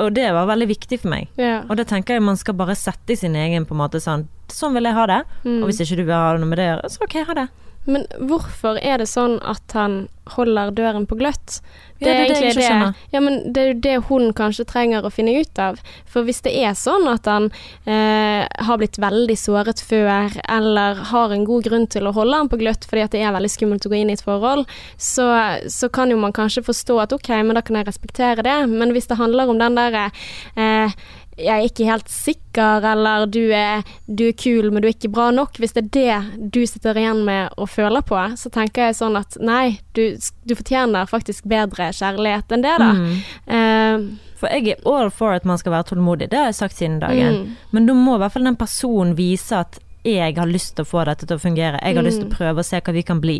og 0.00 0.14
det 0.16 0.30
var 0.32 0.48
veldig 0.48 0.68
viktig 0.70 0.96
for 1.02 1.12
meg. 1.12 1.28
Yeah. 1.36 1.66
Og 1.68 1.76
det 1.76 1.90
tenker 1.90 2.16
jeg 2.16 2.24
man 2.24 2.40
skal 2.40 2.56
bare 2.56 2.76
sette 2.78 3.12
i 3.12 3.18
sin 3.20 3.36
egen 3.36 3.66
på 3.68 3.76
en 3.76 3.82
måte 3.84 4.00
sånn 4.00 4.28
Sånn 4.52 4.74
vil 4.76 4.84
jeg 4.84 4.92
ha 4.92 5.04
det. 5.08 5.22
Mm. 5.48 5.62
Og 5.64 5.70
hvis 5.70 5.78
ikke 5.80 5.96
du 5.96 6.02
vil 6.04 6.12
ha 6.12 6.34
noe 6.36 6.46
med 6.46 6.58
det 6.60 6.66
å 6.66 6.72
gjøre, 6.74 6.88
så 6.92 7.06
ok, 7.06 7.14
ha 7.26 7.34
det. 7.38 7.44
Men 7.84 8.06
hvorfor 8.16 8.78
er 8.80 9.00
det 9.02 9.10
sånn 9.10 9.38
at 9.44 9.74
han 9.76 10.04
holder 10.32 10.70
døren 10.72 11.04
på 11.06 11.18
gløtt? 11.20 11.58
Ja, 12.00 12.08
det 12.08 12.14
er 12.14 12.30
det 12.32 12.38
jeg 12.40 12.54
ikke. 12.56 12.92
Ja, 13.12 13.20
men 13.22 13.36
det 13.52 13.60
er 13.60 13.68
jo 13.70 13.76
det 13.84 13.94
hun 14.08 14.32
kanskje 14.36 14.64
trenger 14.68 15.04
å 15.04 15.12
finne 15.12 15.34
ut 15.36 15.60
av. 15.60 15.78
For 16.10 16.26
hvis 16.26 16.40
det 16.44 16.54
er 16.64 16.72
sånn 16.78 17.06
at 17.10 17.28
han 17.28 17.50
eh, 17.84 18.44
har 18.44 18.80
blitt 18.80 18.98
veldig 19.00 19.36
såret 19.38 19.82
før, 19.84 20.32
eller 20.48 21.02
har 21.12 21.34
en 21.34 21.44
god 21.48 21.68
grunn 21.68 21.86
til 21.92 22.08
å 22.08 22.14
holde 22.16 22.40
han 22.40 22.50
på 22.52 22.60
gløtt 22.60 22.88
fordi 22.88 23.06
det 23.14 23.22
er 23.22 23.36
veldig 23.36 23.52
skummelt 23.52 23.86
å 23.86 23.92
gå 23.92 24.00
inn 24.00 24.12
i 24.12 24.16
et 24.16 24.24
forhold, 24.24 24.64
så, 24.96 25.28
så 25.70 25.90
kan 25.92 26.12
jo 26.12 26.20
man 26.20 26.34
kanskje 26.36 26.64
forstå 26.66 26.98
at 27.04 27.16
ok, 27.16 27.30
men 27.44 27.58
da 27.58 27.64
kan 27.64 27.80
jeg 27.80 27.88
respektere 27.88 28.44
det. 28.46 28.56
Men 28.72 28.96
hvis 28.96 29.10
det 29.10 29.20
handler 29.20 29.52
om 29.52 29.60
den 29.60 29.78
derre 29.78 30.08
eh, 30.56 30.96
jeg 31.36 31.52
er 31.54 31.64
ikke 31.66 31.86
helt 31.88 32.08
sikker, 32.12 32.84
eller 32.92 33.26
du 33.26 33.40
er, 33.54 33.82
du 34.06 34.26
er 34.28 34.36
kul, 34.38 34.70
men 34.70 34.82
du 34.82 34.88
er 34.88 34.94
ikke 34.94 35.10
bra 35.14 35.30
nok. 35.34 35.56
Hvis 35.58 35.74
det 35.76 35.84
er 35.84 35.94
det 35.96 36.50
du 36.54 36.60
sitter 36.66 36.98
igjen 37.00 37.24
med 37.26 37.54
og 37.58 37.68
føler 37.72 38.04
på, 38.06 38.18
så 38.38 38.52
tenker 38.54 38.88
jeg 38.88 38.98
sånn 39.00 39.16
at 39.18 39.38
nei, 39.42 39.78
du, 39.98 40.16
du 40.46 40.54
fortjener 40.58 41.10
faktisk 41.10 41.48
bedre 41.50 41.90
kjærlighet 41.96 42.54
enn 42.54 42.64
det, 42.66 42.76
da. 42.82 42.92
Mm. 42.94 43.16
Uh, 43.48 44.30
For 44.40 44.50
jeg 44.52 44.74
er 44.76 44.86
all 44.90 45.10
for 45.14 45.32
at 45.34 45.46
man 45.48 45.58
skal 45.58 45.72
være 45.74 45.90
tålmodig, 45.94 46.28
det 46.30 46.38
har 46.38 46.50
jeg 46.50 46.60
sagt 46.60 46.78
siden 46.78 47.00
dagen. 47.02 47.42
Mm. 47.42 47.56
Men 47.76 47.86
da 47.90 47.94
må 47.98 48.16
i 48.16 48.22
hvert 48.22 48.34
fall 48.34 48.46
den 48.50 48.58
personen 48.60 49.14
vise 49.18 49.58
at 49.64 49.78
jeg 50.04 50.34
har 50.36 50.50
lyst 50.50 50.74
til 50.76 50.84
å 50.84 50.90
få 50.90 51.04
dette 51.08 51.24
til 51.24 51.38
å 51.38 51.40
fungere. 51.40 51.78
Jeg 51.80 51.96
har 51.96 52.04
lyst 52.04 52.20
til 52.20 52.28
å 52.28 52.34
prøve 52.34 52.60
å 52.60 52.66
se 52.66 52.80
hva 52.84 52.92
vi 52.92 53.02
kan 53.06 53.22
bli. 53.24 53.38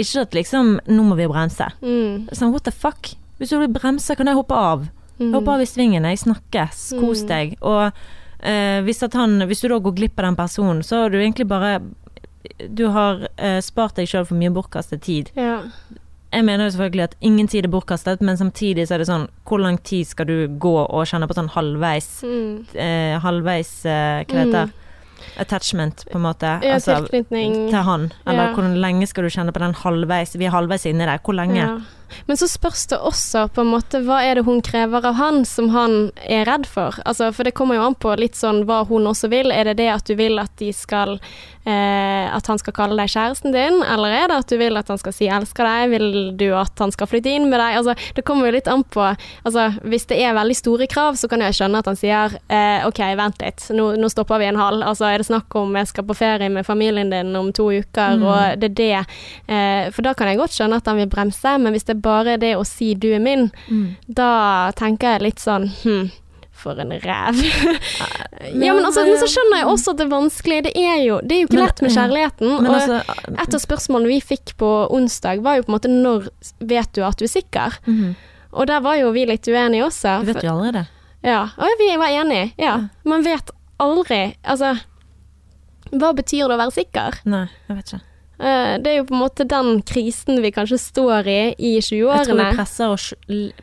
Ikke 0.00 0.22
at 0.22 0.36
liksom 0.38 0.78
Nå 0.86 1.02
må 1.04 1.16
vi 1.18 1.26
bremse. 1.28 1.66
mm, 1.82 2.30
Sånn, 2.32 2.52
what 2.54 2.64
the 2.64 2.72
fuck? 2.72 3.10
Hvis 3.38 3.50
du 3.52 3.66
bremser, 3.68 4.16
kan 4.16 4.28
jeg 4.30 4.38
hoppe 4.38 4.54
av. 4.56 4.88
mm, 5.20 5.32
Hopp 5.34 5.48
av 5.48 5.60
i 5.60 5.66
svingene, 5.66 6.10
jeg 6.14 6.18
snakkes, 6.24 6.98
kos 7.00 7.22
Mm. 7.22 7.28
deg. 7.28 7.56
Og 7.62 7.92
eh, 8.42 8.80
hvis, 8.82 9.00
han, 9.12 9.40
hvis 9.46 9.60
du 9.62 9.68
da 9.68 9.78
går 9.78 9.94
glipp 9.96 10.18
av 10.18 10.24
den 10.30 10.36
personen, 10.36 10.82
så 10.82 11.02
har 11.04 11.10
du 11.10 11.18
egentlig 11.18 11.46
bare 11.48 11.80
Du 12.70 12.86
har 12.88 13.28
eh, 13.36 13.60
spart 13.60 13.96
deg 13.96 14.08
sjøl 14.08 14.24
for 14.26 14.34
mye 14.34 14.50
bortkastet 14.50 15.02
tid. 15.02 15.30
ja. 15.36 15.60
Jeg 16.32 16.44
mener 16.44 16.68
jo 16.68 16.70
selvfølgelig 16.78 17.02
at 17.02 17.14
ingen 17.26 17.48
tid 17.48 17.64
er 17.64 17.68
bortkastet, 17.68 18.20
men 18.22 18.36
samtidig 18.36 18.84
så 18.86 18.94
er 18.94 18.98
det 19.02 19.08
sånn 19.08 19.24
Hvor 19.44 19.58
lang 19.58 19.78
tid 19.82 20.06
skal 20.06 20.26
du 20.26 20.46
gå 20.62 20.86
og 20.88 21.04
kjenne 21.10 21.26
på 21.26 21.34
sånn 21.34 21.48
halvveis 21.50 22.22
Mm. 22.22 22.66
eh, 22.76 23.18
Halvveis 23.18 23.84
eh, 23.84 24.22
Hva 24.24 24.26
det 24.28 24.46
heter 24.46 24.70
Attachment, 25.38 26.04
på 26.10 26.16
en 26.16 26.22
måte. 26.22 26.46
Ja, 26.62 26.74
Altså, 26.74 27.00
tilknytning. 27.08 27.68
til 27.70 27.82
han. 27.82 28.12
Eller 28.26 28.46
Ja. 28.48 28.54
hvor 28.54 28.62
lenge 28.62 29.06
skal 29.08 29.24
du 29.24 29.28
kjenne 29.30 29.52
på 29.52 29.58
den 29.58 29.74
halvveis 29.74 30.36
Vi 30.36 30.44
er 30.46 30.50
halvveis 30.50 30.86
inni 30.86 31.04
der. 31.04 31.18
Hvor 31.18 31.34
lenge? 31.34 31.56
Ja. 31.56 31.78
Men 32.26 32.36
så 32.40 32.48
spørs 32.50 32.86
det 32.90 32.98
også 32.98 33.46
på 33.54 33.60
en 33.64 33.72
måte 33.74 34.00
hva 34.06 34.20
er 34.24 34.34
det 34.40 34.44
hun 34.48 34.60
krever 34.64 35.04
av 35.06 35.14
han 35.20 35.44
som 35.44 35.68
han 35.74 36.10
er 36.26 36.44
redd 36.48 36.66
for. 36.66 36.96
Altså, 37.06 37.30
for 37.32 37.44
det 37.44 37.54
kommer 37.54 37.76
jo 37.78 37.86
an 37.86 37.94
på 37.94 38.14
litt 38.18 38.34
sånn 38.38 38.64
hva 38.68 38.82
hun 38.88 39.06
også 39.10 39.30
vil. 39.32 39.50
Er 39.52 39.64
det 39.70 39.76
det 39.82 39.88
at 39.92 40.06
du 40.06 40.14
vil 40.18 40.38
at 40.38 40.52
de 40.60 40.72
skal 40.72 41.18
eh, 41.66 42.26
At 42.30 42.46
han 42.48 42.58
skal 42.60 42.72
kalle 42.76 42.96
deg 42.96 43.10
kjæresten 43.12 43.52
din, 43.52 43.82
eller 43.84 44.08
er 44.14 44.28
det 44.30 44.36
at 44.42 44.48
du 44.52 44.56
vil 44.60 44.76
at 44.80 44.88
han 44.88 44.98
skal 44.98 45.12
si 45.12 45.26
'elsker 45.28 45.64
deg'? 45.66 45.90
Vil 45.90 46.36
du 46.36 46.54
at 46.56 46.78
han 46.78 46.92
skal 46.92 47.06
flytte 47.06 47.28
inn 47.30 47.50
med 47.50 47.60
deg? 47.60 47.76
Altså, 47.80 47.94
det 48.16 48.24
kommer 48.24 48.46
jo 48.48 48.52
litt 48.56 48.68
an 48.68 48.84
på 48.84 49.00
Altså, 49.44 49.70
hvis 49.84 50.06
det 50.06 50.18
er 50.22 50.34
veldig 50.34 50.56
store 50.56 50.86
krav, 50.86 51.16
så 51.16 51.28
kan 51.28 51.40
jeg 51.40 51.54
skjønne 51.54 51.78
at 51.78 51.86
han 51.86 51.96
sier 51.96 52.36
eh, 52.48 52.86
'OK, 52.86 53.00
vent 53.16 53.40
litt, 53.42 53.66
nå, 53.70 53.96
nå 53.96 54.08
stopper 54.08 54.38
vi 54.38 54.46
en 54.46 54.56
hal'. 54.56 54.82
Altså, 54.84 55.04
er 55.06 55.18
det 55.18 55.26
snakk 55.26 55.54
om 55.56 55.74
jeg 55.76 55.86
skal 55.86 56.04
på 56.04 56.16
ferie 56.16 56.48
med 56.48 56.66
familien 56.66 57.10
din 57.10 57.36
om 57.36 57.52
to 57.52 57.70
uker, 57.70 58.16
Mm. 58.16 58.22
og 58.24 58.60
det 58.60 58.70
er 58.70 58.74
det 58.74 59.06
eh, 59.48 59.90
For 59.90 60.02
da 60.02 60.14
kan 60.14 60.28
jeg 60.28 60.38
godt 60.38 60.50
skjønne 60.56 60.76
at 60.76 60.86
han 60.86 60.96
vil 60.96 61.08
bremse, 61.08 61.58
men 61.58 61.72
hvis 61.72 61.84
det 61.84 61.96
er 61.96 61.99
bare 62.02 62.36
det 62.40 62.54
å 62.56 62.64
si 62.66 62.94
'du 62.94 63.12
er 63.14 63.20
min', 63.20 63.50
Mm. 63.68 63.96
da 64.08 64.72
tenker 64.72 65.12
jeg 65.14 65.22
litt 65.22 65.38
sånn 65.40 65.68
hm, 65.82 66.10
for 66.52 66.78
en 66.80 66.90
ræv. 66.92 67.36
ja, 68.52 68.74
men, 68.74 68.84
altså, 68.84 69.04
men 69.06 69.16
så 69.20 69.28
skjønner 69.32 69.62
jeg 69.62 69.66
også 69.70 69.90
at 69.94 69.96
det 69.96 70.04
er 70.06 70.10
vanskelig. 70.12 70.62
Det 70.64 70.72
er 70.76 70.98
jo, 71.06 71.20
det 71.24 71.32
er 71.36 71.40
jo 71.40 71.46
ikke 71.48 71.60
lett 71.62 71.82
med 71.82 71.90
kjærligheten. 71.94 72.50
Men 72.62 72.66
og 72.66 72.74
altså 72.80 72.98
et 73.40 73.54
av 73.54 73.60
spørsmålene 73.60 74.08
vi 74.12 74.20
fikk 74.20 74.56
på 74.60 74.70
onsdag, 74.92 75.40
var 75.42 75.56
jo 75.56 75.62
på 75.62 75.72
en 75.72 75.76
måte 75.78 75.88
når 75.88 76.28
vet 76.60 76.92
du 76.92 77.02
at 77.04 77.16
du 77.16 77.24
er 77.24 77.32
sikker? 77.32 77.78
mhm. 77.86 78.14
Og 78.52 78.66
der 78.66 78.80
var 78.80 78.96
jo 78.98 79.12
vi 79.14 79.24
litt 79.26 79.46
uenige 79.46 79.84
også. 79.86 80.20
Du 80.26 80.32
vet 80.32 80.42
jo 80.42 80.50
allerede. 80.50 80.86
Ja, 81.22 81.42
og 81.56 81.68
vi 81.78 81.96
var 81.96 82.08
enige. 82.10 82.52
Ja. 82.58 82.88
Man 83.04 83.22
vet 83.22 83.50
aldri 83.78 84.34
Altså, 84.44 84.76
hva 85.92 86.12
betyr 86.12 86.48
det 86.48 86.56
å 86.56 86.58
være 86.58 86.74
sikker? 86.74 87.20
Nei, 87.30 87.46
jeg 87.68 87.76
vet 87.76 87.92
ikke. 87.92 88.00
Eh, 88.40 88.78
Det 88.80 88.86
er 88.86 88.96
jo 88.96 89.04
på 89.04 89.14
en 89.14 89.20
måte 89.20 89.44
den 89.46 89.82
krisen 89.82 90.40
vi 90.42 90.50
kanskje 90.50 90.78
står 90.80 91.26
i 91.28 91.54
i 91.58 91.74
Jeg 91.76 91.82
tror 91.84 92.24
20-årene. 92.24 92.50
vi 92.50 92.56
presser 92.56 92.88
oss, 92.88 93.12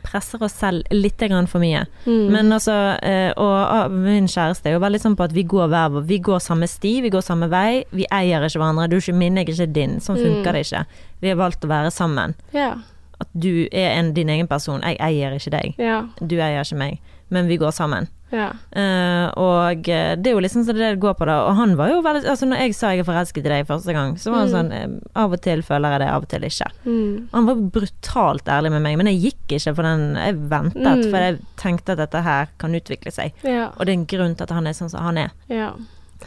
presser 0.02 0.42
oss 0.42 0.52
selv 0.52 0.82
litt 0.92 1.18
for 1.48 1.58
mye. 1.58 1.86
Mm. 2.06 2.30
Men 2.30 2.52
altså, 2.52 2.96
eh, 3.02 3.32
og 3.36 3.90
min 3.90 4.26
kjæreste 4.26 4.66
er 4.66 4.72
jo 4.72 4.80
veldig 4.80 5.00
sånn 5.00 5.16
på 5.16 5.24
at 5.24 5.32
vi 5.32 5.42
går 5.44 5.68
hver 5.68 5.90
vår- 5.90 6.06
Vi 6.06 6.18
går 6.20 6.38
samme 6.40 6.68
sti, 6.68 7.00
vi 7.02 7.10
går 7.10 7.22
samme 7.22 7.48
vei. 7.50 7.84
Vi 7.92 8.06
eier 8.12 8.40
ikke 8.40 8.58
hverandre. 8.60 8.88
Du 8.88 8.96
er 8.96 9.00
ikke 9.00 9.14
min, 9.14 9.36
jeg 9.36 9.48
er 9.48 9.52
ikke 9.52 9.72
din. 9.72 9.98
Sånn 10.00 10.16
funker 10.16 10.50
Mm. 10.50 10.52
det 10.52 10.66
ikke. 10.66 10.86
Vi 11.20 11.28
har 11.28 11.36
valgt 11.36 11.60
å 11.64 11.68
være 11.68 11.90
sammen. 11.90 12.34
Ja, 12.54 12.74
At 13.20 13.26
du 13.36 13.66
er 13.72 13.98
en, 13.98 14.12
din 14.14 14.28
egen 14.28 14.46
person. 14.46 14.80
Jeg 14.80 14.96
eier 15.00 15.32
ikke 15.34 15.50
deg. 15.50 15.74
ja, 15.76 16.04
Du 16.24 16.36
eier 16.36 16.60
ikke 16.62 16.76
meg. 16.78 16.98
Men 17.30 17.46
vi 17.48 17.58
går 17.60 17.70
sammen. 17.76 18.08
ja. 18.32 18.50
Uh, 18.76 19.28
og 19.40 19.88
eh, 19.88 20.14
det 20.20 20.26
er 20.30 20.34
jo 20.36 20.40
liksom 20.44 20.64
så 20.66 20.74
det 20.76 20.98
går 21.00 21.14
på, 21.16 21.24
da. 21.28 21.38
Og 21.48 21.54
han 21.56 21.74
var 21.78 21.88
jo 21.88 22.02
veldig 22.04 22.26
Altså, 22.28 22.44
når 22.48 22.60
jeg 22.60 22.74
sa 22.76 22.90
jeg 22.92 23.00
er 23.00 23.08
forelsket 23.08 23.46
i 23.46 23.48
deg 23.48 23.66
første 23.68 23.92
gang, 23.96 24.16
så 24.20 24.30
var 24.32 24.38
han 24.44 24.48
Mm. 24.48 24.54
sånn 24.54 24.72
eh, 24.72 24.88
Av 25.16 25.32
og 25.32 25.40
til 25.40 25.62
føler 25.64 25.90
jeg 25.96 26.00
det, 26.00 26.08
av 26.12 26.22
og 26.22 26.28
til 26.28 26.44
ikke. 26.48 26.68
Mm. 26.84 27.28
Han 27.32 27.46
var 27.46 27.54
brutalt 27.78 28.44
ærlig 28.52 28.70
med 28.76 28.82
meg, 28.84 28.96
men 29.00 29.06
jeg 29.12 29.22
gikk 29.32 29.56
ikke 29.58 29.74
for 29.74 29.82
den 29.88 30.14
Jeg 30.16 30.34
ventet, 30.50 31.04
Mm. 31.04 31.10
for 31.10 31.18
jeg 31.18 31.38
tenkte 31.56 31.92
at 31.96 31.98
dette 32.04 32.22
her 32.22 32.48
kan 32.58 32.72
utvikle 32.74 33.12
seg. 33.12 33.32
Ja, 33.44 33.70
Og 33.78 33.86
det 33.86 33.88
er 33.94 33.98
en 33.98 34.06
grunn 34.06 34.34
til 34.36 34.42
at 34.44 34.50
han 34.50 34.66
er 34.66 34.72
sånn 34.76 34.90
som 34.90 35.00
han 35.04 35.18
er. 35.18 35.30
ja. 35.48 35.72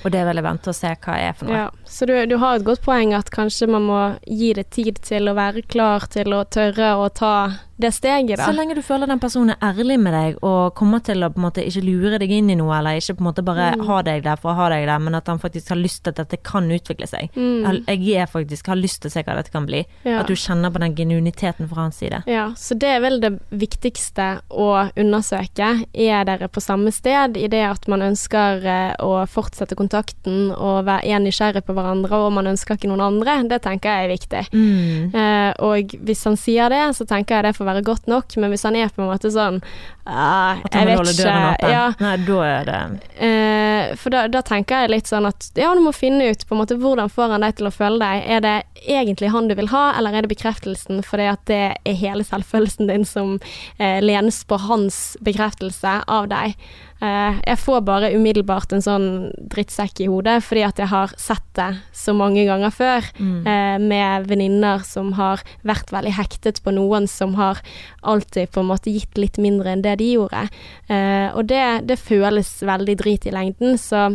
Og 0.05 0.09
det 0.13 0.21
vil 0.25 0.35
jeg 0.39 0.43
vente 0.45 0.69
og 0.71 0.75
se 0.75 0.87
hva 0.87 1.15
jeg 1.19 1.27
er 1.29 1.33
for 1.35 1.45
noe. 1.49 1.53
ja. 1.57 1.69
Så 1.85 2.07
du, 2.07 2.13
du 2.25 2.37
har 2.37 2.55
et 2.55 2.63
godt 2.63 2.81
poeng 2.81 3.13
at 3.13 3.29
kanskje 3.29 3.67
man 3.67 3.81
må 3.83 4.17
gi 4.25 4.53
det 4.53 4.69
tid 4.71 4.95
til 5.03 5.27
å 5.27 5.33
være 5.35 5.67
klar 5.67 6.07
til 6.07 6.31
å 6.31 6.45
tørre 6.47 6.93
å 6.95 7.09
ta 7.13 7.57
det 7.81 7.91
steget, 7.95 8.37
da. 8.37 8.45
Så 8.47 8.53
lenge 8.55 8.75
du 8.77 8.81
føler 8.85 9.09
den 9.09 9.19
personen 9.21 9.55
er 9.55 9.73
ærlig 9.73 9.97
med 9.99 10.13
deg 10.13 10.37
og 10.45 10.73
kommer 10.77 11.01
til 11.03 11.23
å 11.25 11.29
på 11.33 11.41
en 11.41 11.45
måte 11.47 11.63
ikke 11.65 11.83
lure 11.85 12.19
deg 12.21 12.31
inn 12.31 12.49
i 12.53 12.55
noe, 12.59 12.73
eller 12.77 12.99
ikke 13.01 13.15
på 13.17 13.23
en 13.25 13.29
måte 13.31 13.43
bare 13.45 13.71
Mm. 13.75 13.85
ha 13.87 14.01
deg 14.01 14.23
der 14.23 14.35
for 14.37 14.51
å 14.51 14.55
ha 14.55 14.69
deg 14.69 14.85
der, 14.87 14.99
men 14.99 15.15
at 15.15 15.27
han 15.27 15.39
faktisk 15.39 15.69
har 15.69 15.77
lyst 15.77 16.03
til 16.03 16.11
at 16.11 16.21
dette 16.21 16.37
kan 16.43 16.69
utvikle 16.71 17.07
seg. 17.07 17.29
Mm. 17.35 17.83
Jeg 17.87 18.21
er 18.21 18.25
faktisk, 18.31 18.67
har 18.67 18.75
lyst 18.79 19.01
til 19.01 19.09
å 19.09 19.13
se 19.13 19.23
hva 19.23 19.35
dette 19.35 19.51
kan 19.51 19.65
bli. 19.65 19.85
Ja. 20.05 20.19
At 20.21 20.27
du 20.27 20.33
kjenner 20.33 20.71
på 20.71 20.79
den 20.79 20.95
genuiniteten 20.95 21.67
fra 21.69 21.83
hans 21.83 21.97
side. 22.01 22.23
Ja, 22.27 22.49
så 22.55 22.77
det 22.77 22.89
er 22.89 22.99
vel 23.01 23.19
det 23.19 23.33
viktigste 23.51 24.41
å 24.49 24.89
undersøke. 24.97 25.85
Er 25.93 26.25
dere 26.27 26.47
på 26.51 26.61
samme 26.61 26.91
sted 26.91 27.37
i 27.37 27.47
det 27.47 27.63
at 27.67 27.87
man 27.87 28.01
ønsker 28.01 28.65
eh, 28.65 28.95
å 28.99 29.25
fortsette 29.27 29.75
kontakten 29.79 30.51
og 30.51 30.85
være 30.85 31.05
er 31.07 31.19
nysgjerrig 31.23 31.63
på 31.65 31.73
hverandre, 31.73 32.11
og 32.25 32.33
man 32.33 32.45
ønsker 32.51 32.75
ikke 32.75 32.89
noen 32.91 33.01
andre? 33.07 33.37
Det 33.47 33.61
tenker 33.63 33.89
jeg 33.89 34.03
er 34.03 34.11
viktig. 34.11 34.43
Mm. 34.51 35.15
Eh, 35.15 35.53
og 35.63 35.95
hvis 36.05 36.23
han 36.27 36.35
sier 36.35 36.67
det, 36.69 36.81
så 36.97 37.05
tenker 37.07 37.35
jeg 37.39 37.43
det 37.45 37.55
får 37.55 37.65
være 37.65 37.70
godt 37.79 38.07
nok, 38.11 38.35
men 38.35 38.51
hvis 38.51 38.65
han 38.67 38.75
er 38.75 38.91
på 38.91 39.01
en 39.01 39.09
måte 39.09 39.31
sånn 39.31 39.61
ah, 40.03 40.59
At 40.59 40.75
han 40.75 40.89
vil 40.89 40.99
holde 40.99 41.15
døren 41.15 41.47
åpen. 41.53 41.71
ja, 41.71 41.85
Nei, 42.03 42.15
da 42.27 42.39
er 42.49 42.67
det 42.67 42.81
uh, 43.23 43.95
for 44.01 44.13
da, 44.13 44.25
da 44.27 44.41
tenker 44.45 44.83
jeg 44.83 44.91
litt 44.91 45.07
sånn 45.07 45.29
at 45.29 45.47
ja, 45.55 45.71
du 45.77 45.81
må 45.85 45.93
finne 45.95 46.31
ut 46.31 46.43
på 46.47 46.55
en 46.57 46.61
måte 46.63 46.77
hvordan 46.81 47.11
får 47.11 47.37
han 47.37 47.47
deg 47.47 47.55
til 47.57 47.71
å 47.71 47.73
føle 47.73 48.03
deg. 48.03 48.27
Er 48.35 48.43
det 48.43 48.55
egentlig 48.81 49.31
han 49.33 49.49
du 49.49 49.55
vil 49.57 49.69
ha, 49.71 49.91
eller 49.97 50.15
er 50.15 50.25
det 50.25 50.33
bekreftelsen 50.33 51.01
fordi 51.05 51.27
at 51.31 51.43
det 51.49 51.63
er 51.85 51.99
hele 51.99 52.25
selvfølelsen 52.25 52.89
din 52.89 53.05
som 53.07 53.35
eh, 53.77 53.99
lenes 54.03 54.43
på 54.47 54.57
hans 54.61 55.17
bekreftelse 55.23 55.99
av 56.09 56.29
deg? 56.31 56.55
Eh, 57.01 57.37
jeg 57.47 57.57
får 57.57 57.81
bare 57.85 58.11
umiddelbart 58.13 58.73
en 58.75 58.83
sånn 58.85 59.07
drittsekk 59.49 60.03
i 60.03 60.09
hodet 60.11 60.37
fordi 60.45 60.65
at 60.67 60.81
jeg 60.81 60.91
har 60.91 61.13
sett 61.17 61.47
det 61.57 61.69
så 61.97 62.13
mange 62.17 62.43
ganger 62.45 62.73
før 62.73 63.07
mm. 63.17 63.39
eh, 63.41 63.77
med 63.81 64.27
venninner 64.29 64.85
som 64.85 65.13
har 65.17 65.41
vært 65.67 65.93
veldig 65.93 66.13
hektet 66.19 66.61
på 66.61 66.73
noen 66.75 67.09
som 67.09 67.33
har 67.39 67.61
alltid 68.01 68.53
på 68.53 68.61
en 68.61 68.69
måte 68.69 68.93
gitt 68.93 69.17
litt 69.17 69.41
mindre 69.41 69.73
enn 69.73 69.85
det 69.85 69.97
de 70.01 70.11
gjorde. 70.13 70.45
Eh, 70.89 71.29
og 71.33 71.49
det, 71.49 71.87
det 71.89 72.01
føles 72.01 72.59
veldig 72.65 72.97
drit 73.01 73.25
i 73.25 73.33
lengden, 73.33 73.81
så 73.81 74.09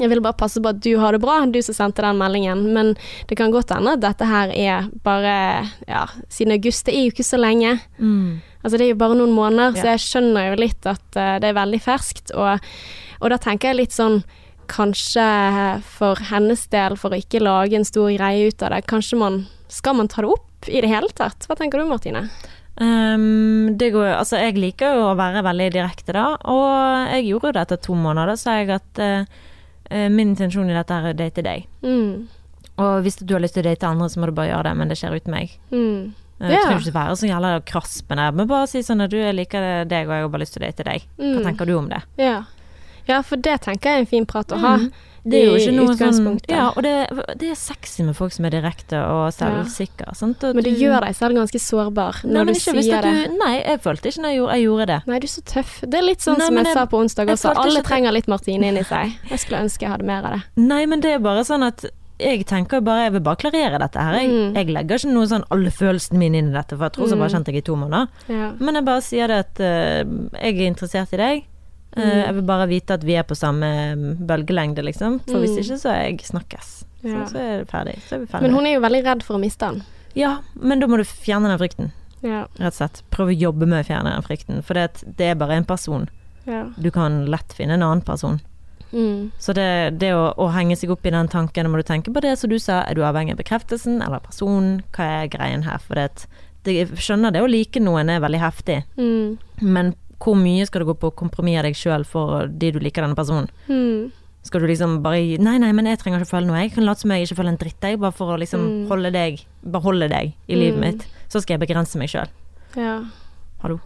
jeg 0.00 0.10
vil 0.12 0.22
bare 0.24 0.36
passe 0.38 0.60
på 0.62 0.70
at 0.72 0.80
du 0.84 0.92
har 1.00 1.16
det 1.16 1.22
bra, 1.22 1.38
du 1.46 1.58
som 1.64 1.76
sendte 1.76 2.04
den 2.04 2.18
meldingen. 2.20 2.66
Men 2.76 2.94
det 3.30 3.38
kan 3.38 3.54
godt 3.54 3.72
hende 3.74 3.96
at 3.96 4.04
dette 4.04 4.28
her 4.28 4.52
er 4.54 4.90
bare 5.06 5.36
Ja, 5.88 6.06
siden 6.28 6.56
august, 6.56 6.86
det 6.86 6.96
er 6.96 7.06
jo 7.06 7.14
ikke 7.14 7.26
så 7.26 7.40
lenge. 7.40 7.78
Mm. 7.98 8.42
Altså 8.62 8.78
det 8.78 8.86
er 8.86 8.94
jo 8.94 9.02
bare 9.02 9.18
noen 9.18 9.34
måneder, 9.36 9.76
så 9.78 9.92
jeg 9.94 10.02
skjønner 10.02 10.50
jo 10.50 10.58
litt 10.58 10.88
at 10.90 11.06
uh, 11.14 11.36
det 11.42 11.52
er 11.52 11.60
veldig 11.60 11.80
ferskt. 11.84 12.34
Og, 12.34 12.66
og 13.20 13.32
da 13.32 13.38
tenker 13.42 13.72
jeg 13.72 13.82
litt 13.84 13.96
sånn 13.96 14.22
Kanskje 14.66 15.22
for 15.86 16.18
hennes 16.26 16.64
del, 16.72 16.96
for 16.98 17.14
å 17.14 17.18
ikke 17.22 17.38
lage 17.38 17.76
en 17.78 17.86
stor 17.86 18.08
greie 18.10 18.48
ut 18.50 18.64
av 18.66 18.72
det, 18.74 18.80
kanskje 18.90 19.14
man 19.20 19.36
Skal 19.70 19.94
man 19.94 20.10
ta 20.10 20.24
det 20.24 20.32
opp 20.32 20.66
i 20.66 20.80
det 20.82 20.90
hele 20.90 21.06
tatt? 21.14 21.46
Hva 21.46 21.54
tenker 21.54 21.78
du, 21.78 21.86
Martine? 21.86 22.24
Um, 22.76 23.76
det 23.78 23.92
går, 23.94 24.08
altså 24.18 24.40
jeg 24.42 24.58
liker 24.60 24.98
jo 24.98 25.04
å 25.08 25.16
være 25.16 25.44
veldig 25.46 25.68
direkte, 25.72 26.12
da. 26.16 26.26
Og 26.50 27.12
jeg 27.14 27.28
gjorde 27.30 27.54
det 27.56 27.62
etter 27.62 27.80
to 27.86 27.96
måneder. 27.96 28.34
Da 28.34 28.40
sa 28.40 28.56
jeg 28.58 28.72
at 28.74 29.00
eh, 29.00 29.44
min 29.90 30.28
intensjon 30.34 30.70
i 30.70 30.74
dette 30.74 30.90
er 30.94 31.12
å 31.12 31.16
date 31.16 31.42
deg. 31.42 31.66
Mm. 31.82 32.26
Og 32.78 33.02
hvis 33.02 33.16
du 33.24 33.34
har 33.34 33.40
lyst 33.40 33.54
til 33.54 33.64
å 33.64 33.70
date 33.70 33.86
andre, 33.88 34.08
så 34.08 34.20
må 34.20 34.26
du 34.26 34.32
bare 34.32 34.50
gjøre 34.52 34.64
det, 34.68 34.76
men 34.76 34.88
det 34.88 34.98
skjer 34.98 35.16
uten 35.16 35.30
meg. 35.32 35.50
Mm. 35.72 36.12
Jeg 36.38 36.50
Ja. 36.52 36.60
trenger 36.66 36.82
ikke 36.84 36.92
være 36.92 37.16
så 37.16 37.26
jævla 37.30 37.64
krass 37.64 38.02
med 38.08 38.18
det, 38.18 38.34
men 38.34 38.46
bare 38.46 38.66
si 38.66 38.78
sånn 38.84 39.00
at 39.02 39.10
du 39.10 39.16
jeg 39.16 39.34
liker 39.34 39.84
deg, 39.88 40.06
og 40.08 40.12
jeg 40.12 40.22
har 40.22 40.28
bare 40.28 40.40
lyst 40.42 40.52
til 40.52 40.62
å 40.62 40.66
date 40.66 40.84
deg. 40.84 41.02
Hva 41.18 41.38
Mm. 41.40 41.44
tenker 41.44 41.66
du 41.66 41.78
om 41.78 41.88
det? 41.88 42.02
Ja. 42.18 42.42
ja, 43.08 43.22
for 43.22 43.36
det 43.36 43.60
tenker 43.62 43.88
jeg 43.88 43.94
er 43.96 44.00
en 44.00 44.06
fin 44.06 44.26
prat 44.26 44.48
å 44.48 44.58
ha. 44.60 44.76
Mm. 44.76 44.92
Det 45.26 45.40
er 45.40 45.46
jo 45.48 45.56
ikke 45.58 45.72
noe 45.74 45.94
sånn. 45.98 46.38
Ja, 46.48 46.68
og 46.76 46.82
det, 46.86 46.92
det 47.40 47.48
er 47.50 47.56
sexy 47.58 48.04
med 48.06 48.14
folk 48.14 48.32
som 48.32 48.44
er 48.46 48.50
direkte 48.54 49.00
og 49.02 49.32
selvsikre. 49.34 50.12
Ja. 50.14 50.52
Men 50.54 50.62
det 50.62 50.74
du- 50.76 50.84
gjør 50.84 51.00
deg 51.02 51.16
selv 51.18 51.34
ganske 51.34 51.58
sårbar 51.58 52.20
når 52.22 52.44
nei, 52.44 52.44
du 52.44 52.60
ikke 52.60 52.82
sier 52.82 53.02
det. 53.02 53.14
du 53.32 53.36
Nei, 53.40 53.54
jeg 53.64 53.80
følte 53.82 54.08
ikke 54.12 54.22
når 54.22 54.30
jeg 54.30 54.38
gjorde, 54.38 54.54
jeg 54.56 54.64
gjorde 54.68 54.86
det. 54.92 55.00
Nei, 55.06 55.18
du 55.18 55.26
er 55.26 55.34
så 55.34 55.42
tøff. 55.44 55.80
Det 55.82 55.94
er 55.98 56.02
litt 56.06 56.20
sånn 56.20 56.38
Nei, 56.38 56.46
som 56.46 56.56
jeg, 56.56 56.64
jeg- 56.66 56.74
sa 56.78 56.86
på 56.86 56.98
onsdag 57.02 57.26
også. 57.34 57.54
Alle 57.56 57.82
trenger 57.82 58.12
litt 58.12 58.28
Martine 58.28 58.62
inni 58.70 58.84
seg. 58.84 59.12
Jeg 59.30 59.38
skulle 59.42 59.62
ønske 59.66 59.80
jeg 59.82 59.90
hadde 59.90 60.04
mer 60.06 60.24
av 60.24 60.32
det. 60.38 60.42
Nei, 60.56 60.86
men 60.86 61.00
det 61.00 61.10
er 61.16 61.18
bare 61.18 61.42
sånn 61.44 61.66
at 61.66 61.84
jeg 62.18 62.46
tenker 62.46 62.80
bare 62.80 63.02
Jeg 63.04 63.12
vil 63.12 63.20
bare 63.20 63.36
klarere 63.36 63.78
dette 63.78 63.98
her. 64.00 64.14
Jeg, 64.22 64.30
Mm. 64.30 64.54
jeg 64.54 64.66
legger 64.72 64.96
ikke 64.96 65.12
noe 65.12 65.26
sånn 65.26 65.44
alle 65.50 65.68
følelsene 65.70 66.16
mine 66.16 66.38
inn 66.38 66.48
i 66.48 66.52
dette, 66.52 66.70
for 66.78 66.84
jeg 66.88 66.92
tror 66.94 67.08
så 67.08 67.18
bare 67.18 67.28
Mm. 67.28 67.34
kjente 67.34 67.52
jeg 67.52 67.56
i 67.56 67.60
to 67.66 67.76
måneder. 67.76 68.08
Ja. 68.28 68.52
Men 68.58 68.74
jeg 68.74 68.84
bare 68.86 69.00
sier 69.02 69.26
det 69.26 69.36
at 69.36 69.60
uh, 69.60 70.04
jeg 70.40 70.54
er 70.56 70.70
interessert 70.70 71.12
i 71.12 71.16
deg. 71.16 71.44
Eh, 71.96 72.02
Mm. 72.02 72.24
jeg 72.26 72.34
vil 72.34 72.42
bare 72.42 72.66
vite 72.68 72.90
at 72.94 73.02
vi 73.04 73.14
er 73.16 73.22
på 73.24 73.34
samme 73.36 74.16
bølgelengde, 74.26 74.82
liksom. 74.84 75.20
For 75.24 75.38
hvis 75.40 75.56
Mm. 75.56 75.62
ikke, 75.62 75.78
så 75.80 75.88
er 75.90 76.02
jeg 76.10 76.18
snakkes. 76.18 76.84
Så, 77.02 77.08
Ja. 77.08 77.24
så 77.26 77.36
er 77.38 77.58
det 77.64 77.68
ferdig. 77.68 77.98
Så 78.08 78.12
er 78.16 78.18
vi 78.20 78.26
ferdig. 78.26 78.42
Men 78.42 78.50
hun 78.54 78.66
er 78.66 78.74
jo 78.74 78.80
veldig 78.80 79.04
redd 79.04 79.22
for 79.22 79.36
å 79.36 79.40
miste 79.40 79.62
han. 79.66 79.82
Ja, 80.14 80.38
men 80.54 80.78
da 80.80 80.86
må 80.86 80.96
du 80.98 81.04
fjerne 81.04 81.48
den 81.48 81.58
frykten, 81.58 81.92
Ja. 82.22 82.46
rett 82.58 82.66
og 82.66 82.72
slett. 82.74 83.02
Prøve 83.10 83.32
å 83.34 83.38
jobbe 83.40 83.66
med 83.66 83.84
å 83.84 83.88
fjerne 83.88 84.12
den 84.12 84.22
frykten. 84.22 84.62
For 84.64 84.74
det, 84.74 85.04
det 85.16 85.24
er 85.30 85.34
bare 85.34 85.52
en 85.56 85.64
person. 85.64 86.08
ja. 86.46 86.66
Du 86.80 86.90
kan 86.90 87.26
lett 87.26 87.48
finne 87.52 87.72
en 87.74 87.82
annen 87.82 88.02
person. 88.04 88.40
Mm. 88.92 89.32
Så 89.38 89.52
det, 89.52 89.98
det 89.98 90.12
å, 90.12 90.32
å 90.38 90.52
henge 90.52 90.76
seg 90.76 90.90
opp 90.90 91.04
i 91.06 91.10
den 91.10 91.26
tanken, 91.28 91.64
da 91.64 91.68
må 91.68 91.76
du 91.76 91.82
tenke 91.82 92.12
på 92.14 92.20
det 92.20 92.38
som 92.38 92.48
du 92.50 92.58
sa, 92.58 92.82
er 92.86 92.94
du 92.94 93.00
avhengig 93.02 93.32
av 93.32 93.38
bekreftelsen 93.38 94.00
eller 94.00 94.20
personen, 94.20 94.82
hva 94.92 95.24
er 95.24 95.28
greien 95.28 95.64
her? 95.64 95.78
For 95.78 95.94
det, 95.96 96.26
jeg 96.64 96.88
skjønner 96.94 97.32
det 97.32 97.42
å 97.42 97.50
like 97.50 97.80
noen 97.80 98.08
er 98.08 98.20
veldig 98.20 98.38
heftig, 98.40 98.84
Mm. 98.96 99.38
men 99.60 99.94
hvor 100.22 100.34
mye 100.36 100.66
skal 100.66 100.80
du 100.82 100.86
gå 100.86 100.94
på 100.98 101.10
kompromiss 101.14 101.58
av 101.58 101.64
deg 101.68 101.74
sjøl 101.76 102.04
for 102.08 102.46
de 102.48 102.70
du 102.72 102.78
liker 102.80 103.02
denne 103.04 103.16
personen? 103.18 103.48
Mm. 103.68 104.12
Skal 104.46 104.60
du 104.62 104.66
liksom 104.68 105.00
bare 105.02 105.38
Nei, 105.42 105.56
nei, 105.58 105.72
men 105.72 105.86
jeg 105.90 105.98
trenger 105.98 106.20
ikke 106.22 106.30
føle 106.36 106.46
noe, 106.46 106.60
jeg 106.62 106.72
kan 106.76 106.84
late 106.86 107.00
som 107.02 107.10
jeg 107.10 107.26
ikke 107.26 107.36
føler 107.40 107.48
en 107.52 107.58
dritt, 107.58 107.80
jeg, 107.82 107.98
bare 107.98 108.12
for 108.14 108.32
å 108.34 108.38
liksom 108.38 108.60
Mm. 108.62 108.88
holde 108.88 109.10
deg, 109.12 109.44
beholde 109.64 110.08
deg 110.08 110.34
i 110.48 110.54
livet 110.54 110.78
Mm. 110.78 110.80
mitt. 110.80 111.06
Så 111.28 111.42
skal 111.42 111.58
jeg 111.58 111.68
begrense 111.68 111.96
meg 111.98 112.08
sjøl. 112.08 112.28
Ja. 112.76 113.02
Hallo. 113.62 113.80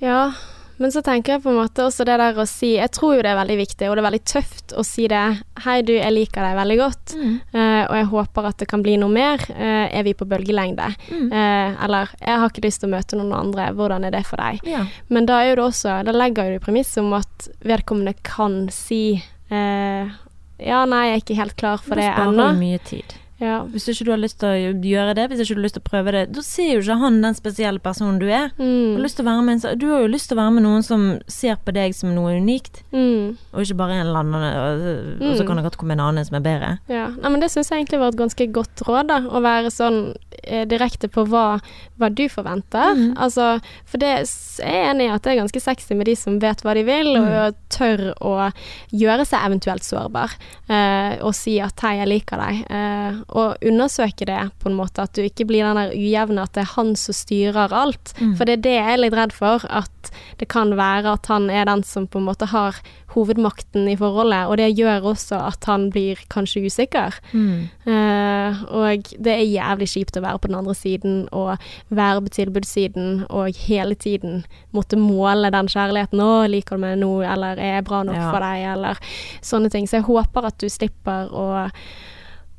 Ja, 0.00 0.32
men 0.80 0.92
så 0.92 1.02
tenker 1.04 1.34
jeg 1.34 1.42
på 1.44 1.50
en 1.52 1.58
måte 1.60 1.84
også 1.84 2.06
det 2.08 2.16
der 2.22 2.38
å 2.40 2.46
si 2.48 2.70
Jeg 2.78 2.88
tror 2.96 3.18
jo 3.18 3.24
det 3.24 3.34
er 3.34 3.36
veldig 3.36 3.56
viktig, 3.60 3.88
og 3.88 3.96
det 3.96 4.00
er 4.00 4.06
veldig 4.06 4.22
tøft 4.32 4.72
å 4.72 4.84
si 4.86 5.04
det. 5.12 5.24
Hei, 5.66 5.76
du, 5.84 5.92
jeg 5.92 6.14
liker 6.14 6.46
deg 6.46 6.56
veldig 6.56 6.78
godt, 6.80 7.14
eh, 7.20 7.82
og 7.84 7.96
jeg 7.98 8.08
håper 8.14 8.48
at 8.48 8.62
det 8.62 8.68
kan 8.70 8.84
bli 8.84 8.96
noe 9.00 9.12
mer. 9.12 9.44
Uh, 9.50 9.86
er 9.92 10.06
vi 10.06 10.16
på 10.16 10.24
bølgelengde? 10.30 10.88
Mm. 11.10 11.28
Uh, 11.34 11.84
eller 11.84 12.14
jeg 12.16 12.40
har 12.42 12.48
ikke 12.48 12.64
lyst 12.64 12.80
til 12.80 12.88
å 12.88 12.94
møte 12.94 13.20
noen 13.20 13.36
andre, 13.36 13.68
hvordan 13.76 14.08
er 14.08 14.16
det 14.16 14.24
for 14.28 14.40
deg? 14.40 14.64
Ja. 14.68 14.86
Men 15.12 15.28
da 15.28 15.42
er 15.42 15.52
jo 15.52 15.60
det 15.60 15.66
også 15.68 16.00
Da 16.06 16.14
legger 16.16 16.54
du 16.54 16.64
premiss 16.64 16.94
om 17.00 17.12
at 17.18 17.50
vedkommende 17.66 18.14
kan 18.24 18.62
si 18.72 19.20
Ja, 19.50 20.84
nei, 20.86 21.04
jeg 21.08 21.16
er 21.16 21.24
ikke 21.24 21.40
helt 21.40 21.56
klar 21.60 21.80
for 21.82 21.98
Da 21.98 22.00
det 22.00 22.12
sparer 22.14 22.32
ennå. 22.32 22.52
du 22.54 22.62
mye 22.62 22.80
tid. 22.86 23.19
Ja. 23.40 23.62
Hvis 23.64 23.88
ikke 23.88 24.04
du 24.04 24.10
har 24.12 24.18
lyst 24.20 24.38
til 24.38 24.48
å 24.48 24.80
gjøre 24.84 25.14
det, 25.16 25.28
hvis 25.30 25.40
ikke 25.40 25.54
du 25.56 25.60
har 25.60 25.64
lyst 25.66 25.74
til 25.78 25.82
å 25.82 25.90
prøve 25.90 26.12
det, 26.12 26.32
da 26.32 26.42
ser 26.42 26.74
jo 26.74 26.80
ikke 26.80 26.98
han 27.00 27.20
den 27.22 27.34
spesielle 27.34 27.80
personen 27.80 28.18
du 28.20 28.26
er. 28.28 28.50
Mm. 28.58 29.00
har, 29.00 29.42
med 29.42 29.64
en, 29.64 29.78
du 29.78 29.86
har 29.90 30.00
jo 30.02 30.08
lyst 30.12 30.28
til 30.28 30.36
å 30.36 30.40
være 30.42 30.52
med 30.54 30.62
noen 30.64 30.82
som 30.84 31.20
ser 31.26 31.56
på 31.56 31.72
deg 31.72 31.94
som 31.94 32.14
noe 32.14 32.36
unikt, 32.36 32.82
Mm. 32.92 33.36
og 33.52 33.60
ikke 33.62 33.76
bare 33.76 33.92
en 34.00 34.06
eller 34.06 34.20
annen, 34.20 34.34
og, 34.34 35.30
og 35.30 35.36
så 35.36 35.42
Mm. 35.42 35.46
kan 35.46 35.56
det 35.56 35.64
godt 35.64 35.76
komme 35.78 35.92
en 35.92 36.00
annen 36.00 36.24
som 36.24 36.36
er 36.36 36.40
bedre. 36.40 36.78
Ja, 36.88 37.08
Nei, 37.08 37.30
men 37.30 37.40
det 37.40 37.50
syns 37.50 37.70
jeg 37.70 37.84
egentlig 37.86 37.98
var 38.00 38.08
et 38.08 38.16
ganske 38.20 38.52
godt 38.52 38.76
råd, 38.86 39.06
da. 39.08 39.20
Å 39.20 39.40
være 39.40 39.70
sånn 39.70 40.14
eh, 40.42 40.64
direkte 40.64 41.06
på 41.08 41.26
hva, 41.28 41.60
hva 41.98 42.08
du 42.14 42.22
forventer. 42.28 42.94
Mm. 42.96 43.14
Altså, 43.18 43.60
for 43.84 43.98
det 43.98 44.20
s- 44.26 44.58
jeg 44.62 44.72
er 44.72 44.94
enig 44.94 45.08
i 45.10 45.12
at 45.14 45.22
det 45.22 45.32
er 45.36 45.42
ganske 45.42 45.60
sexy 45.60 45.94
med 45.94 46.06
de 46.06 46.14
som 46.16 46.38
vet 46.38 46.62
hva 46.62 46.72
de 46.74 46.82
vil, 46.82 47.14
Mhm. 47.16 47.28
og 47.46 47.54
tør 47.68 48.14
å 48.20 48.52
gjøre 48.90 49.26
seg 49.26 49.40
eventuelt 49.44 49.82
sårbar. 49.84 50.30
Eh, 50.68 51.18
og 51.22 51.34
si 51.34 51.60
at 51.60 51.76
'hei, 51.76 51.98
jeg 51.98 52.08
liker 52.08 52.36
deg'. 52.38 52.70
Eh, 52.70 53.14
og 53.32 53.56
undersøke 53.62 54.26
det 54.28 54.38
på 54.62 54.70
en 54.70 54.78
måte, 54.78 55.02
at 55.02 55.14
du 55.14 55.22
ikke 55.22 55.46
blir 55.48 55.64
den 55.66 55.78
der 55.78 55.94
ujevne, 55.94 56.42
at 56.42 56.54
det 56.56 56.64
er 56.64 56.74
han 56.76 56.94
som 56.98 57.16
styrer 57.16 57.72
alt. 57.72 58.14
Mm. 58.20 58.34
For 58.38 58.44
det 58.48 58.58
er 58.58 58.64
det 58.64 58.76
jeg 58.76 58.92
er 58.94 59.02
litt 59.04 59.16
redd 59.18 59.34
for, 59.36 59.66
at 59.70 60.10
det 60.40 60.48
kan 60.50 60.74
være 60.78 61.14
at 61.14 61.26
han 61.30 61.50
er 61.50 61.68
den 61.68 61.84
som 61.86 62.08
på 62.10 62.18
en 62.18 62.26
måte 62.30 62.48
har 62.50 62.80
hovedmakten 63.14 63.88
i 63.90 63.96
forholdet, 63.98 64.46
og 64.46 64.58
det 64.60 64.68
gjør 64.78 65.08
også 65.12 65.38
at 65.48 65.66
han 65.66 65.88
blir 65.90 66.20
kanskje 66.30 66.62
usikker. 66.70 67.16
Mm. 67.32 67.66
Uh, 67.86 68.60
og 68.70 69.10
det 69.18 69.34
er 69.34 69.46
jævlig 69.50 69.88
kjipt 69.90 70.18
å 70.18 70.22
være 70.24 70.38
på 70.42 70.50
den 70.50 70.58
andre 70.60 70.76
siden 70.78 71.16
og 71.34 71.56
være 71.88 72.22
på 72.26 72.34
tilbudssiden 72.38 73.24
og 73.28 73.58
hele 73.66 73.98
tiden 73.98 74.44
måtte 74.76 74.98
måle 75.00 75.50
den 75.50 75.70
kjærligheten. 75.70 76.22
'Å, 76.22 76.46
liker 76.50 76.78
du 76.78 76.84
meg 76.84 76.98
nå?' 76.98 77.26
eller 77.26 77.58
'er 77.58 77.74
jeg 77.80 77.84
bra 77.84 78.02
nok 78.02 78.14
Ja. 78.16 78.30
for 78.30 78.40
deg?' 78.40 78.72
eller 78.74 78.98
sånne 79.42 79.70
ting. 79.70 79.86
Så 79.86 79.98
jeg 79.98 80.06
håper 80.06 80.46
at 80.46 80.58
du 80.58 80.68
slipper 80.68 81.28
å 81.32 81.70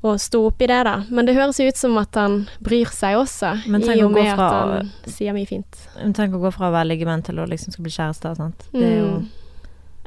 å 0.03 0.15
stå 0.17 0.45
opp 0.47 0.61
i 0.61 0.67
det, 0.67 0.83
da. 0.83 1.03
Men 1.09 1.25
det 1.27 1.35
høres 1.35 1.59
jo 1.59 1.67
ut 1.67 1.77
som 1.77 1.97
at 2.01 2.15
han 2.15 2.47
bryr 2.63 2.89
seg 2.89 3.15
også, 3.19 3.51
i 3.67 4.01
og 4.01 4.11
med 4.11 4.35
fra- 4.35 4.47
at 4.47 4.63
han 4.81 4.89
sier 5.05 5.33
mye 5.33 5.45
fint. 5.47 5.77
Men 5.97 6.13
Tenk 6.13 6.33
å 6.33 6.41
gå 6.41 6.51
fra 6.53 6.69
å 6.69 6.73
være 6.73 6.87
liggevenn 6.89 7.23
til 7.23 7.35
å 7.37 7.45
liksom 7.47 7.71
skal 7.71 7.83
bli 7.83 7.91
kjærester, 7.91 8.35
sant. 8.35 8.67
Det 8.73 8.81
er 8.83 8.97
jo 8.99 9.11
Mm. 9.19 9.27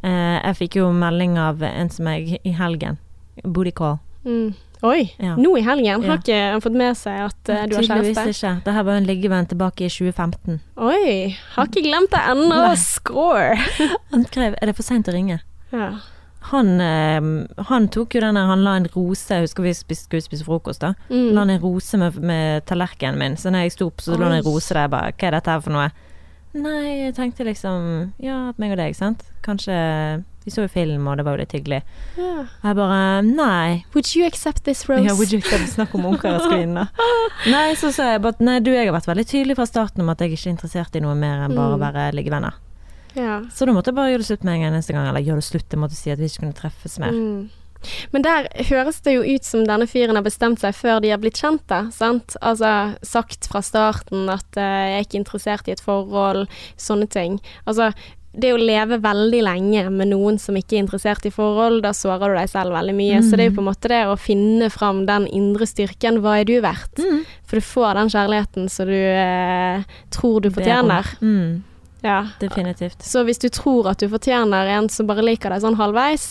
eh, 0.03 0.41
Jeg 0.45 0.57
fikk 0.57 0.75
jo 0.77 0.93
melding 0.93 1.39
av 1.39 1.63
en 1.63 1.89
som 1.91 2.07
jeg 2.07 2.41
i 2.45 2.51
helgen. 2.53 2.99
Booty 3.45 3.71
call. 3.73 3.99
Mm. 4.27 4.55
Oi, 4.83 5.13
Ja. 5.19 5.35
nå 5.37 5.57
i 5.57 5.63
helgen 5.63 6.03
har 6.03 6.17
Ja. 6.17 6.17
ikke 6.19 6.53
han 6.53 6.61
fått 6.61 6.75
med 6.77 6.95
seg 6.97 7.21
at 7.25 7.49
uh, 7.49 7.67
du 7.67 7.77
har 7.77 7.83
Tydeligvis 7.85 8.17
kjæreste? 8.19 8.29
ikke. 8.59 8.65
Det 8.65 8.75
her 8.75 8.83
var 8.83 8.93
jo 8.93 8.97
en 8.99 9.07
liggevenn 9.07 9.47
tilbake 9.49 9.81
i 9.87 9.89
2015. 9.89 10.61
Oi, 10.77 11.37
har 11.55 11.67
ikke 11.67 11.83
glemt 11.87 12.11
det 12.11 12.21
ennå. 12.21 12.77
Score! 12.77 13.57
Han 14.11 14.25
skrev 14.27 14.55
'Er 14.61 14.67
det 14.67 14.77
for 14.77 14.83
seint 14.83 15.07
å 15.09 15.13
ringe?' 15.15 15.41
Ja. 15.73 16.01
Han, 16.51 16.69
eh, 16.81 17.29
han 17.71 17.89
tok 17.89 18.15
jo 18.17 18.21
den 18.25 18.37
der, 18.37 18.47
han 18.51 18.65
la 18.67 18.77
en 18.81 18.89
rose, 18.95 19.41
husker 19.45 19.65
vi 19.65 19.73
skulle 19.75 20.21
spise 20.25 20.45
frokost 20.45 20.83
da. 20.85 20.93
Mm. 21.09 21.31
La 21.33 21.45
han 21.47 21.55
en 21.57 21.63
rose 21.63 21.97
med, 22.01 22.19
med 22.21 22.67
tallerkenen 22.69 23.19
min, 23.21 23.37
så 23.41 23.51
når 23.55 23.65
jeg 23.69 23.77
sto 23.79 23.87
opp 23.93 24.05
så 24.05 24.19
lå 24.19 24.29
det 24.29 24.43
en 24.43 24.49
rose 24.49 24.75
der, 24.75 24.85
jeg 24.87 24.93
bare, 24.97 25.15
hva 25.17 25.31
er 25.31 25.39
dette 25.39 25.55
her 25.57 25.65
for 25.65 25.77
noe? 25.79 25.89
Nei, 26.55 26.83
jeg 27.09 27.15
tenkte 27.17 27.43
liksom, 27.49 27.87
ja, 28.23 28.53
meg 28.63 28.77
og 28.77 28.79
deg, 28.79 28.93
sant? 28.95 29.25
Kanskje, 29.43 29.75
vi 30.45 30.53
så 30.55 30.63
jo 30.63 30.71
film, 30.71 31.09
og 31.11 31.17
det 31.19 31.25
var 31.27 31.35
jo 31.35 31.41
litt 31.43 31.55
hyggelig. 31.57 31.81
Yeah. 32.15 32.45
Jeg 32.63 32.77
bare, 32.79 33.01
nei. 33.27 33.81
Would 33.97 34.13
you 34.15 34.23
accept 34.29 34.63
this, 34.69 34.85
Rose? 34.89 35.03
Ja, 35.03 35.17
would 35.19 35.33
you 35.35 35.41
accept 35.43 35.73
snakk 35.73 35.97
om 35.99 36.07
ungkarskvinnen 36.13 36.77
da? 36.79 37.09
Nei, 37.57 37.73
så 37.81 37.91
sa 37.91 38.13
jeg 38.13 38.23
bare, 38.23 38.39
nei, 38.47 38.61
du, 38.63 38.71
jeg 38.71 38.87
har 38.87 38.95
vært 38.95 39.09
veldig 39.11 39.27
tydelig 39.33 39.57
fra 39.59 39.67
starten 39.67 40.05
om 40.05 40.13
at 40.15 40.23
jeg 40.23 40.37
ikke 40.37 40.47
er 40.47 40.55
interessert 40.55 40.95
i 40.95 41.03
noe 41.03 41.17
mer 41.19 41.43
enn 41.49 41.57
bare 41.59 41.75
å 41.75 41.81
Mm. 41.81 41.87
være 41.89 42.07
liggevenner. 42.21 42.61
Ja. 43.19 43.43
Så 43.55 43.67
da 43.67 43.75
måtte 43.77 43.93
jeg 43.93 43.99
bare 43.99 44.15
gjøre 44.15 44.25
det 44.25 44.31
slutt 44.31 44.47
med 44.47 44.57
en 44.57 44.65
gang 44.67 44.75
neste 44.79 44.97
gang, 44.97 45.11
eller 45.11 45.25
gjøre 45.25 45.43
det 45.43 45.51
slutt, 45.51 45.69
jeg 45.71 45.83
måtte 45.83 45.99
si 45.99 46.15
at 46.15 46.23
vi 46.23 46.31
ikke 46.31 46.47
kunne 46.47 46.59
treffes 46.59 46.99
mer. 47.03 47.15
Mm. 47.15 47.65
Men 48.15 48.25
der 48.25 48.49
høres 48.71 49.03
det 49.05 49.17
jo 49.17 49.25
ut 49.25 49.45
som 49.45 49.65
denne 49.69 49.87
fyren 49.91 50.17
har 50.17 50.25
bestemt 50.25 50.63
seg 50.63 50.77
før 50.77 51.03
de 51.05 51.13
har 51.13 51.21
blitt 51.23 51.41
kjent, 51.41 51.65
da, 51.71 51.85
sant? 51.95 52.37
Altså 52.41 52.97
sagt 53.05 53.49
fra 53.51 53.61
starten 53.65 54.29
at 54.33 54.49
uh, 54.57 54.65
jeg 54.65 54.99
er 54.99 55.07
ikke 55.07 55.21
interessert 55.21 55.69
i 55.69 55.75
et 55.77 55.85
forhold, 55.85 56.47
sånne 56.81 57.09
ting. 57.13 57.41
Altså, 57.69 57.93
det 58.35 58.51
å 58.51 58.59
leve 58.59 58.99
veldig 59.03 59.41
lenge 59.47 59.85
med 59.95 60.11
noen 60.11 60.41
som 60.43 60.57
ikke 60.59 60.75
er 60.77 60.83
interessert 60.83 61.27
i 61.29 61.31
forhold, 61.35 61.83
da 61.85 61.93
sårer 61.95 62.33
du 62.33 62.39
deg 62.41 62.51
selv 62.51 62.75
veldig 62.75 62.95
mye. 62.99 63.21
Så 63.23 63.39
det 63.39 63.45
er 63.45 63.51
jo 63.53 63.59
på 63.61 63.63
en 63.63 63.69
måte 63.69 63.91
det 63.93 64.01
å 64.11 64.17
finne 64.19 64.71
fram 64.75 65.05
den 65.07 65.29
indre 65.31 65.69
styrken. 65.71 66.19
Hva 66.25 66.41
er 66.41 66.49
du 66.49 66.57
verdt? 66.65 66.99
Mm. 66.99 67.23
For 67.47 67.61
du 67.61 67.69
får 67.69 68.01
den 68.01 68.11
kjærligheten 68.17 68.67
som 68.73 68.91
du 68.91 68.99
eh, 68.99 69.87
tror 70.15 70.43
du 70.43 70.51
fortjener. 70.55 71.15
Mm, 71.23 71.63
Ja. 72.05 72.19
definitivt. 72.39 73.01
Så 73.03 73.23
hvis 73.25 73.39
du 73.41 73.49
tror 73.49 73.89
at 73.89 74.03
du 74.03 74.11
fortjener 74.13 74.69
en 74.77 74.91
som 74.93 75.07
bare 75.09 75.25
liker 75.25 75.51
deg 75.55 75.63
sånn 75.65 75.79
halvveis, 75.79 76.27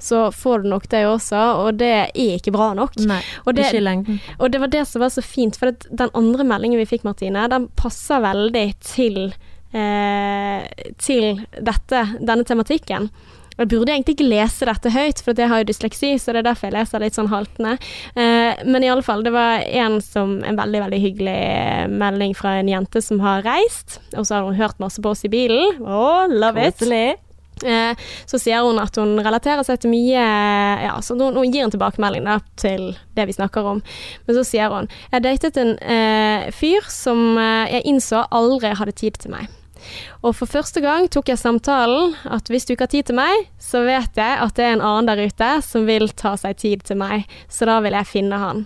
så 0.00 0.30
får 0.32 0.62
du 0.64 0.70
nok 0.72 0.88
det 0.88 1.02
også, 1.04 1.42
og 1.66 1.76
det 1.82 1.90
er 2.08 2.38
ikke 2.38 2.54
bra 2.54 2.70
nok. 2.78 2.96
Nei, 3.04 3.20
Og 3.44 3.52
det, 3.54 3.66
ikke 3.68 3.82
i 3.82 3.84
lengden. 3.84 4.20
og 4.38 4.50
det 4.54 4.60
var 4.64 4.72
det 4.72 4.86
som 4.88 5.04
var 5.04 5.12
så 5.12 5.22
fint, 5.22 5.58
for 5.60 5.70
den 5.90 6.10
andre 6.16 6.48
meldingen 6.48 6.80
vi 6.80 6.88
fikk, 6.88 7.04
Martine, 7.04 7.44
den 7.52 7.68
passer 7.76 8.24
veldig 8.24 8.66
til, 8.80 9.34
eh, 9.76 10.64
til 10.98 11.44
dette, 11.60 12.06
denne 12.24 12.44
tematikken. 12.48 13.10
Jeg 13.58 13.70
burde 13.72 13.92
egentlig 13.94 14.16
ikke 14.16 14.28
lese 14.30 14.68
dette 14.68 14.92
høyt, 14.94 15.22
for 15.24 15.38
jeg 15.38 15.50
har 15.50 15.62
jo 15.62 15.68
dysleksi, 15.70 16.14
så 16.20 16.34
det 16.34 16.42
er 16.42 16.48
derfor 16.50 16.68
jeg 16.68 16.76
leser 16.78 17.02
litt 17.02 17.18
sånn 17.18 17.30
haltende. 17.32 17.76
Eh, 18.14 18.64
men 18.64 18.86
i 18.86 18.90
alle 18.92 19.04
fall, 19.06 19.24
det 19.26 19.34
var 19.34 19.64
en, 19.66 19.98
som, 20.04 20.38
en 20.46 20.58
veldig 20.58 20.84
veldig 20.86 21.00
hyggelig 21.02 21.38
melding 21.90 22.36
fra 22.38 22.58
en 22.60 22.70
jente 22.70 23.02
som 23.04 23.22
har 23.24 23.42
reist, 23.46 23.98
og 24.14 24.28
så 24.28 24.38
har 24.38 24.50
hun 24.50 24.58
hørt 24.58 24.78
masse 24.82 25.02
på 25.02 25.14
oss 25.14 25.26
i 25.26 25.32
bilen. 25.32 25.80
Oh, 25.82 26.28
love 26.30 26.68
it. 26.68 27.24
Eh, 27.64 27.94
så 28.26 28.38
sier 28.38 28.62
hun 28.62 28.78
at 28.78 28.94
hun 29.00 29.16
relaterer 29.18 29.64
seg 29.66 29.80
til 29.82 29.90
mye 29.90 30.22
Ja, 30.84 30.92
så 31.02 31.16
hun, 31.18 31.34
hun 31.34 31.50
gir 31.50 31.64
en 31.66 31.72
tilbakemelding 31.74 32.28
da, 32.28 32.38
til 32.60 32.92
det 33.18 33.26
vi 33.26 33.34
snakker 33.34 33.66
om. 33.74 33.82
Men 34.26 34.38
så 34.38 34.44
sier 34.46 34.70
hun 34.70 34.90
Jeg 35.10 35.24
datet 35.26 35.58
en 35.58 35.74
eh, 35.82 36.48
fyr 36.54 36.86
som 36.92 37.34
eh, 37.34 37.78
jeg 37.78 37.88
innså 37.90 38.22
aldri 38.30 38.74
hadde 38.78 38.94
tid 38.98 39.18
til 39.18 39.34
meg. 39.34 39.50
Og 40.22 40.34
for 40.36 40.50
første 40.50 40.82
gang 40.84 41.08
tok 41.12 41.30
jeg 41.32 41.40
samtalen 41.40 42.14
at 42.28 42.48
hvis 42.50 42.66
du 42.68 42.74
ikke 42.74 42.86
har 42.88 42.94
tid 42.94 43.08
til 43.10 43.18
meg, 43.18 43.46
så 43.62 43.84
vet 43.86 44.18
jeg 44.18 44.40
at 44.44 44.56
det 44.58 44.64
er 44.66 44.76
en 44.76 44.84
annen 44.84 45.08
der 45.10 45.22
ute 45.30 45.50
som 45.66 45.86
vil 45.88 46.08
ta 46.18 46.34
seg 46.40 46.58
tid 46.60 46.84
til 46.88 47.00
meg, 47.00 47.28
så 47.48 47.68
da 47.68 47.78
vil 47.84 47.96
jeg 47.98 48.10
finne 48.10 48.40
han. 48.42 48.64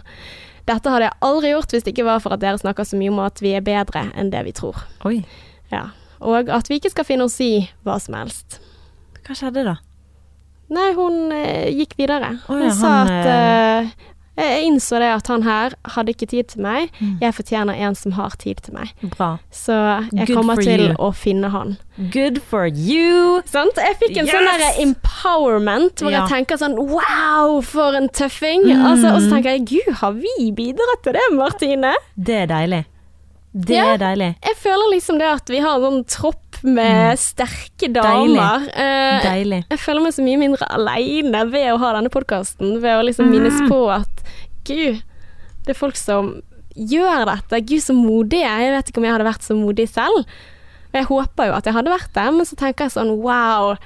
Dette 0.68 0.90
hadde 0.94 1.08
jeg 1.08 1.18
aldri 1.26 1.50
gjort 1.54 1.72
hvis 1.74 1.86
det 1.86 1.94
ikke 1.96 2.06
var 2.06 2.20
for 2.22 2.36
at 2.36 2.42
dere 2.44 2.60
snakker 2.60 2.86
så 2.86 2.98
mye 2.98 3.10
om 3.10 3.22
at 3.24 3.40
vi 3.42 3.56
er 3.58 3.64
bedre 3.66 4.06
enn 4.14 4.30
det 4.34 4.44
vi 4.46 4.54
tror. 4.56 4.84
Oi, 5.08 5.20
Ja. 5.72 5.88
Og 6.22 6.46
at 6.54 6.68
vi 6.70 6.76
ikke 6.78 6.92
skal 6.92 7.02
finne 7.08 7.24
oss 7.26 7.40
i 7.42 7.64
hva 7.82 7.96
som 7.98 8.14
helst. 8.14 8.60
hva 9.26 9.34
skjedde 9.34 9.64
da? 9.66 9.72
Nei, 10.72 10.92
hun 10.94 11.32
eh, 11.34 11.66
gikk 11.74 11.96
videre. 11.98 12.28
Hun 12.46 12.62
ja, 12.62 12.70
sa 12.78 12.92
han, 13.02 13.10
at 13.10 13.26
eh, 13.32 13.90
Jeg 14.38 14.64
innså 14.64 14.96
det 14.98 15.10
at 15.12 15.26
han 15.28 15.42
her 15.44 15.74
hadde 15.92 16.08
ikke 16.14 16.26
tid 16.30 16.44
til 16.54 16.62
meg. 16.64 16.88
Mm. 17.00 17.18
Jeg 17.20 17.34
fortjener 17.36 17.74
en 17.84 17.94
som 17.94 18.12
har 18.16 18.30
tid 18.40 18.62
til 18.64 18.72
meg. 18.74 18.88
Bra. 19.12 19.34
Så 19.52 19.76
jeg 20.08 20.26
Good 20.30 20.36
kommer 20.38 20.56
til 20.56 20.86
you. 20.88 20.94
å 20.96 21.10
finne 21.12 21.50
han. 21.52 21.74
Good 22.14 22.40
for 22.48 22.64
you! 22.66 23.42
Sant? 23.44 23.76
Jeg 23.76 23.98
fikk 24.00 24.16
en 24.22 24.30
sånn 24.30 24.48
Yes! 24.48 24.62
der 24.62 24.82
empowerment, 24.86 26.00
hvor 26.00 26.10
Ja. 26.10 26.22
jeg 26.26 26.46
tenker 26.46 26.56
sånn 26.56 26.76
Wow, 26.78 27.60
for 27.62 27.92
en 27.94 28.08
tøffing! 28.08 28.64
Mm. 28.64 28.84
Altså, 28.86 29.12
og 29.14 29.20
så 29.20 29.30
tenker 29.34 29.50
jeg 29.50 29.66
Gud, 29.68 29.94
har 30.00 30.12
vi 30.12 30.50
bidratt 30.56 31.02
til 31.04 31.12
det, 31.12 31.26
Martine? 31.36 31.92
Det 32.16 32.34
er 32.42 32.46
deilig. 32.46 32.84
Det 33.54 33.76
Ja. 33.76 33.92
er 33.92 33.98
deilig. 33.98 34.36
Jeg 34.42 34.56
føler 34.56 34.94
liksom 34.94 35.18
det 35.18 35.26
at 35.28 35.46
vi 35.50 35.58
har 35.60 35.76
en 35.76 35.82
sånn 35.82 36.04
tropp 36.08 36.51
med 36.64 37.18
sterke 37.18 37.88
damer. 37.92 38.66
Deilig. 38.70 39.22
Deilig. 39.24 39.60
jeg 39.70 39.78
føler 39.82 40.02
meg 40.06 40.14
så 40.16 40.22
mye 40.26 40.38
mindre 40.40 40.68
aleine 40.70 41.44
ved 41.50 41.68
å 41.72 41.78
ha 41.82 41.92
denne 41.98 42.12
podkasten. 42.12 42.76
Ved 42.82 42.96
å 42.98 43.02
liksom 43.06 43.30
minnes 43.32 43.58
Mm. 43.60 43.68
på 43.68 43.80
at 43.94 44.22
gud, 44.64 45.02
det 45.66 45.74
er 45.74 45.78
folk 45.78 45.96
som 45.96 46.42
gjør 46.76 47.26
dette. 47.26 47.60
Gud, 47.66 47.82
så 47.82 47.92
modig 47.94 48.40
jeg 48.44 48.72
vet 48.72 48.88
ikke 48.88 48.98
om 48.98 49.04
jeg 49.04 49.12
hadde 49.16 49.28
vært 49.28 49.42
så 49.44 49.54
modig 49.58 49.88
selv. 49.90 50.24
Og 50.92 50.94
jeg 51.00 51.04
håper 51.08 51.46
jo 51.48 51.52
at 51.56 51.64
jeg 51.64 51.74
hadde 51.74 51.90
vært 51.92 52.12
det, 52.14 52.24
men 52.36 52.46
så 52.46 52.56
tenker 52.56 52.84
jeg 52.84 52.92
sånn 52.96 53.16
wow, 53.22 53.76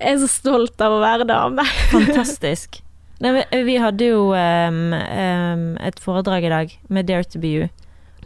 jeg 0.00 0.12
er 0.14 0.18
så 0.18 0.28
stolt 0.28 0.80
av 0.80 0.92
å 0.92 1.00
være 1.02 1.26
dame. 1.26 1.64
Fantastisk. 1.94 2.80
Nei, 3.20 3.32
vi, 3.32 3.62
vi 3.64 3.76
hadde 3.80 4.04
jo 4.10 4.26
um, 4.36 4.92
um, 4.92 5.76
et 5.80 5.98
foredrag 6.04 6.44
i 6.44 6.50
dag 6.52 6.72
med 6.92 7.06
Dare 7.08 7.24
to 7.24 7.38
be 7.40 7.48
you. 7.48 7.68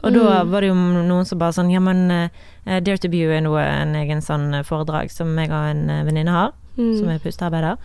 Og 0.02 0.12
da 0.14 0.20
Mm. 0.42 0.50
var 0.50 0.60
det 0.64 0.68
jo 0.70 0.74
noen 0.74 1.26
som 1.28 1.38
bare 1.38 1.52
sånn 1.52 1.70
Ja, 1.70 1.78
men 1.78 2.10
eh, 2.10 2.28
Dare 2.78 2.98
to 3.02 3.08
be 3.10 3.18
you 3.24 3.32
er 3.34 3.42
noe, 3.42 3.58
en 3.64 3.96
egen 3.98 4.22
sånn 4.22 4.54
eh, 4.54 4.62
foredrag 4.62 5.10
som 5.10 5.32
jeg 5.38 5.50
og 5.50 5.66
en 5.72 5.90
eh, 5.90 6.04
venninne 6.06 6.30
har, 6.30 6.52
som 6.76 7.08
Mm. 7.08 7.14
er 7.16 7.18
pustearbeider. 7.18 7.76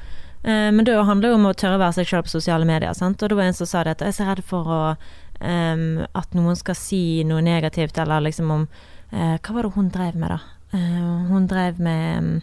Eh, 0.46 0.72
men 0.72 0.86
det 0.86 0.94
handler 0.94 1.30
jo 1.32 1.36
om 1.40 1.48
å 1.50 1.54
tørre 1.58 1.80
å 1.80 1.82
være 1.82 1.98
seg 1.98 2.06
sjøl 2.12 2.24
på 2.24 2.30
sosiale 2.36 2.66
medier. 2.70 2.94
Sant? 2.94 3.22
Og 3.24 3.30
det 3.30 3.38
var 3.38 3.48
en 3.50 3.58
som 3.58 3.66
sa 3.66 3.84
det 3.84 3.96
at 3.96 4.04
jeg 4.06 4.14
er 4.14 4.18
så 4.20 4.28
redd 4.30 4.44
for 4.46 4.70
å, 4.70 4.82
um, 5.42 6.06
at 6.14 6.36
noen 6.38 6.56
skal 6.56 6.76
si 6.78 7.24
noe 7.26 7.42
negativt, 7.42 7.98
eller 7.98 8.22
liksom 8.22 8.52
om 8.54 8.68
uh, 9.12 9.38
Hva 9.42 9.56
var 9.56 9.64
det 9.64 9.74
hun 9.74 9.90
drev 9.90 10.16
med, 10.16 10.30
da? 10.30 10.40
Uh, 10.76 11.26
hun 11.32 11.48
drev 11.48 11.80
med 11.80 12.22
Å, 12.22 12.30
um, 12.30 12.42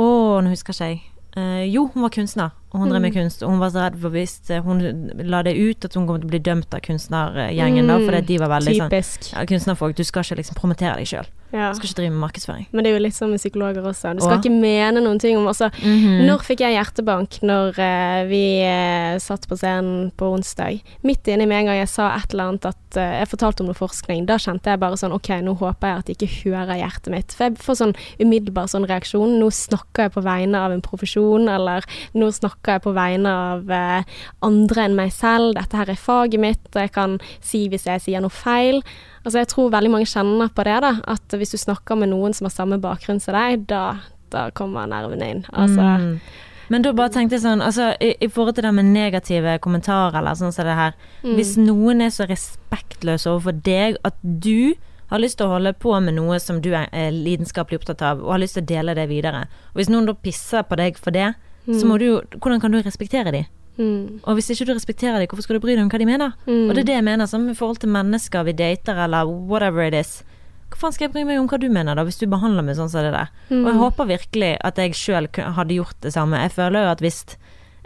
oh, 0.00 0.40
nå 0.40 0.50
husker 0.54 0.72
ikke 0.72 0.88
jeg. 0.88 1.02
Uh, 1.36 1.64
jo, 1.68 1.90
hun 1.92 2.06
var 2.06 2.14
kunstner, 2.16 2.56
og 2.76 2.82
hun 2.84 2.92
drev 2.92 3.00
med 3.00 3.14
Mm. 3.14 3.16
kunst. 3.22 3.42
Og 3.42 3.50
hun 3.54 3.58
var 3.62 3.70
så 3.72 3.86
redd 3.86 3.96
for 4.02 4.12
hvis 4.12 4.34
eh, 4.52 4.60
hun 4.62 4.82
la 5.24 5.40
det 5.46 5.56
ut 5.56 5.84
at 5.88 5.94
hun 5.96 6.06
kom 6.06 6.20
til 6.20 6.28
å 6.28 6.32
bli 6.34 6.42
dømt 6.44 6.74
av 6.76 6.80
kunstnergjengen, 6.84 7.88
da, 7.88 7.96
fordi 8.04 8.20
de 8.28 8.38
var 8.42 8.52
veldig 8.60 8.76
sånn 8.82 8.92
ja, 9.32 9.44
Kunstnerfolk, 9.48 9.96
du 9.96 10.04
skal 10.04 10.22
ikke 10.26 10.36
liksom 10.42 10.58
promotere 10.60 10.96
deg 11.00 11.08
sjøl. 11.08 11.26
Ja. 11.54 11.70
Skal 11.76 11.86
ikke 11.88 12.00
drive 12.00 12.12
med 12.14 12.22
markedsføring. 12.24 12.66
Men 12.72 12.84
det 12.84 12.90
er 12.90 12.96
jo 12.96 13.02
litt 13.04 13.16
sånn 13.16 13.30
med 13.30 13.40
psykologer 13.40 13.84
også. 13.86 14.14
Du 14.16 14.22
skal 14.24 14.34
Åh. 14.34 14.40
ikke 14.40 14.50
mene 14.54 15.02
noen 15.02 15.20
ting 15.22 15.38
om 15.38 15.46
altså, 15.46 15.70
mm 15.70 15.98
-hmm. 16.02 16.24
Når 16.26 16.42
fikk 16.42 16.60
jeg 16.60 16.74
hjertebank 16.74 17.38
når 17.42 17.78
uh, 17.78 18.28
vi 18.28 18.62
uh, 18.66 19.18
satt 19.18 19.46
på 19.48 19.56
scenen 19.56 20.10
på 20.16 20.26
onsdag? 20.34 20.82
Midt 21.02 21.28
inni 21.28 21.46
med 21.46 21.60
en 21.60 21.66
gang 21.66 21.78
jeg 21.78 21.88
sa 21.88 22.16
et 22.16 22.32
eller 22.32 22.44
annet 22.48 22.66
at 22.66 22.96
uh, 22.96 23.18
jeg 23.20 23.28
fortalte 23.28 23.60
om 23.60 23.66
noe 23.66 23.74
forskning, 23.74 24.26
da 24.26 24.36
kjente 24.38 24.70
jeg 24.70 24.80
bare 24.80 24.96
sånn 24.96 25.12
OK, 25.12 25.28
nå 25.28 25.54
håper 25.54 25.86
jeg 25.86 25.98
at 25.98 26.06
de 26.06 26.12
ikke 26.12 26.50
hører 26.50 26.76
hjertet 26.76 27.10
mitt. 27.10 27.32
For 27.32 27.44
jeg 27.44 27.56
får 27.56 27.74
sånn 27.74 27.94
umiddelbar 28.20 28.66
sånn 28.66 28.86
reaksjon. 28.86 29.38
Nå 29.38 29.50
snakker 29.50 30.02
jeg 30.02 30.12
på 30.12 30.22
vegne 30.22 30.58
av 30.58 30.72
en 30.72 30.82
profesjon, 30.82 31.48
eller 31.48 31.84
nå 32.14 32.30
snakker 32.30 32.72
jeg 32.72 32.82
på 32.82 32.92
vegne 32.92 33.28
av 33.28 34.04
andre 34.42 34.82
enn 34.82 34.96
meg 34.96 35.12
selv. 35.12 35.54
Dette 35.54 35.76
her 35.76 35.90
er 35.90 35.94
faget 35.94 36.40
mitt, 36.40 36.66
og 36.74 36.80
jeg 36.80 36.92
kan 36.92 37.18
si 37.40 37.68
hvis 37.68 37.86
jeg 37.86 38.00
sier 38.00 38.20
noe 38.20 38.30
feil. 38.30 38.82
Altså 39.26 39.42
Jeg 39.42 39.50
tror 39.50 39.72
veldig 39.74 39.90
mange 39.90 40.06
kjenner 40.06 40.50
på 40.54 40.64
det, 40.68 40.76
da. 40.84 40.92
At 41.10 41.34
hvis 41.34 41.50
du 41.50 41.58
snakker 41.58 41.98
med 41.98 42.12
noen 42.14 42.36
som 42.36 42.46
har 42.46 42.54
samme 42.54 42.78
bakgrunn 42.82 43.18
som 43.22 43.34
deg, 43.34 43.66
da, 43.70 43.98
da 44.30 44.48
kommer 44.54 44.86
nervene 44.90 45.32
inn. 45.34 45.46
Altså 45.52 45.94
Mm. 45.96 46.20
Men 46.68 46.82
da 46.82 46.90
bare 46.98 47.12
tenkte 47.14 47.36
jeg 47.36 47.44
sånn, 47.44 47.62
altså 47.62 47.92
i, 48.02 48.08
i 48.18 48.26
forhold 48.26 48.56
til 48.56 48.66
det 48.66 48.72
med 48.74 48.88
negative 48.90 49.52
kommentarer 49.62 50.18
eller 50.18 50.34
sånn 50.34 50.54
som 50.54 50.66
det 50.66 50.74
her 50.74 50.96
mm. 51.22 51.36
Hvis 51.38 51.52
noen 51.60 52.02
er 52.02 52.10
så 52.10 52.26
respektløs 52.26 53.26
overfor 53.30 53.54
deg 53.66 54.00
at 54.06 54.18
du 54.22 54.74
har 55.12 55.22
lyst 55.22 55.38
til 55.38 55.46
å 55.46 55.52
holde 55.54 55.76
på 55.78 55.94
med 56.02 56.16
noe 56.18 56.40
som 56.42 56.58
du 56.62 56.72
er 56.74 56.88
er 56.90 57.14
lidenskapelig 57.14 57.78
opptatt 57.78 58.02
av, 58.02 58.24
og 58.24 58.34
har 58.34 58.42
lyst 58.42 58.58
til 58.58 58.64
å 58.64 58.70
dele 58.72 58.96
det 58.98 59.06
videre, 59.06 59.44
og 59.70 59.78
hvis 59.78 59.92
noen 59.92 60.08
da 60.08 60.16
pisser 60.18 60.66
på 60.66 60.78
deg 60.80 60.98
for 60.98 61.14
det, 61.14 61.36
så 61.66 61.86
må 61.86 61.98
du 61.98 62.04
jo 62.06 62.16
Hvordan 62.38 62.60
kan 62.62 62.74
du 62.74 62.78
respektere 62.82 63.32
dem? 63.34 63.46
Mm. 63.78 64.20
Og 64.24 64.34
hvis 64.38 64.50
ikke 64.50 64.66
du 64.66 64.72
respekterer 64.74 65.18
dem, 65.18 65.28
hvorfor 65.28 65.42
skal 65.46 65.56
du 65.56 65.60
bry 65.60 65.74
deg 65.74 65.82
om 65.84 65.90
hva 65.90 65.98
de 65.98 66.06
mener? 66.06 66.32
Mm. 66.46 66.68
Og 66.68 66.74
det 66.74 66.82
er 66.84 66.88
det 66.90 66.94
jeg 66.96 67.04
mener, 67.04 67.26
som 67.26 67.48
i 67.48 67.54
forhold 67.54 67.78
til 67.78 67.88
mennesker 67.90 68.44
vi 68.44 68.52
dater, 68.52 68.96
eller 69.04 69.26
whatever 69.26 69.86
it 69.86 69.94
is. 69.94 70.22
Hva 70.70 70.76
faen 70.80 70.92
skal 70.92 71.06
jeg 71.06 71.12
bry 71.14 71.24
meg 71.24 71.38
om 71.38 71.46
hva 71.48 71.58
du 71.60 71.68
mener, 71.70 71.94
da, 71.94 72.02
hvis 72.04 72.18
du 72.18 72.26
behandler 72.26 72.64
meg 72.66 72.74
sånn 72.76 72.90
som 72.90 73.04
det 73.04 73.12
der? 73.14 73.28
Og 73.50 73.66
jeg 73.70 73.74
Mm. 73.76 73.82
håper 73.84 74.06
virkelig 74.06 74.56
at 74.64 74.76
jeg 74.76 74.92
sjøl 74.94 75.28
hadde 75.54 75.74
gjort 75.76 76.00
det 76.00 76.12
samme. 76.12 76.40
Jeg 76.42 76.52
føler 76.52 76.82
jo 76.82 76.90
at 76.90 77.00
hvis 77.00 77.24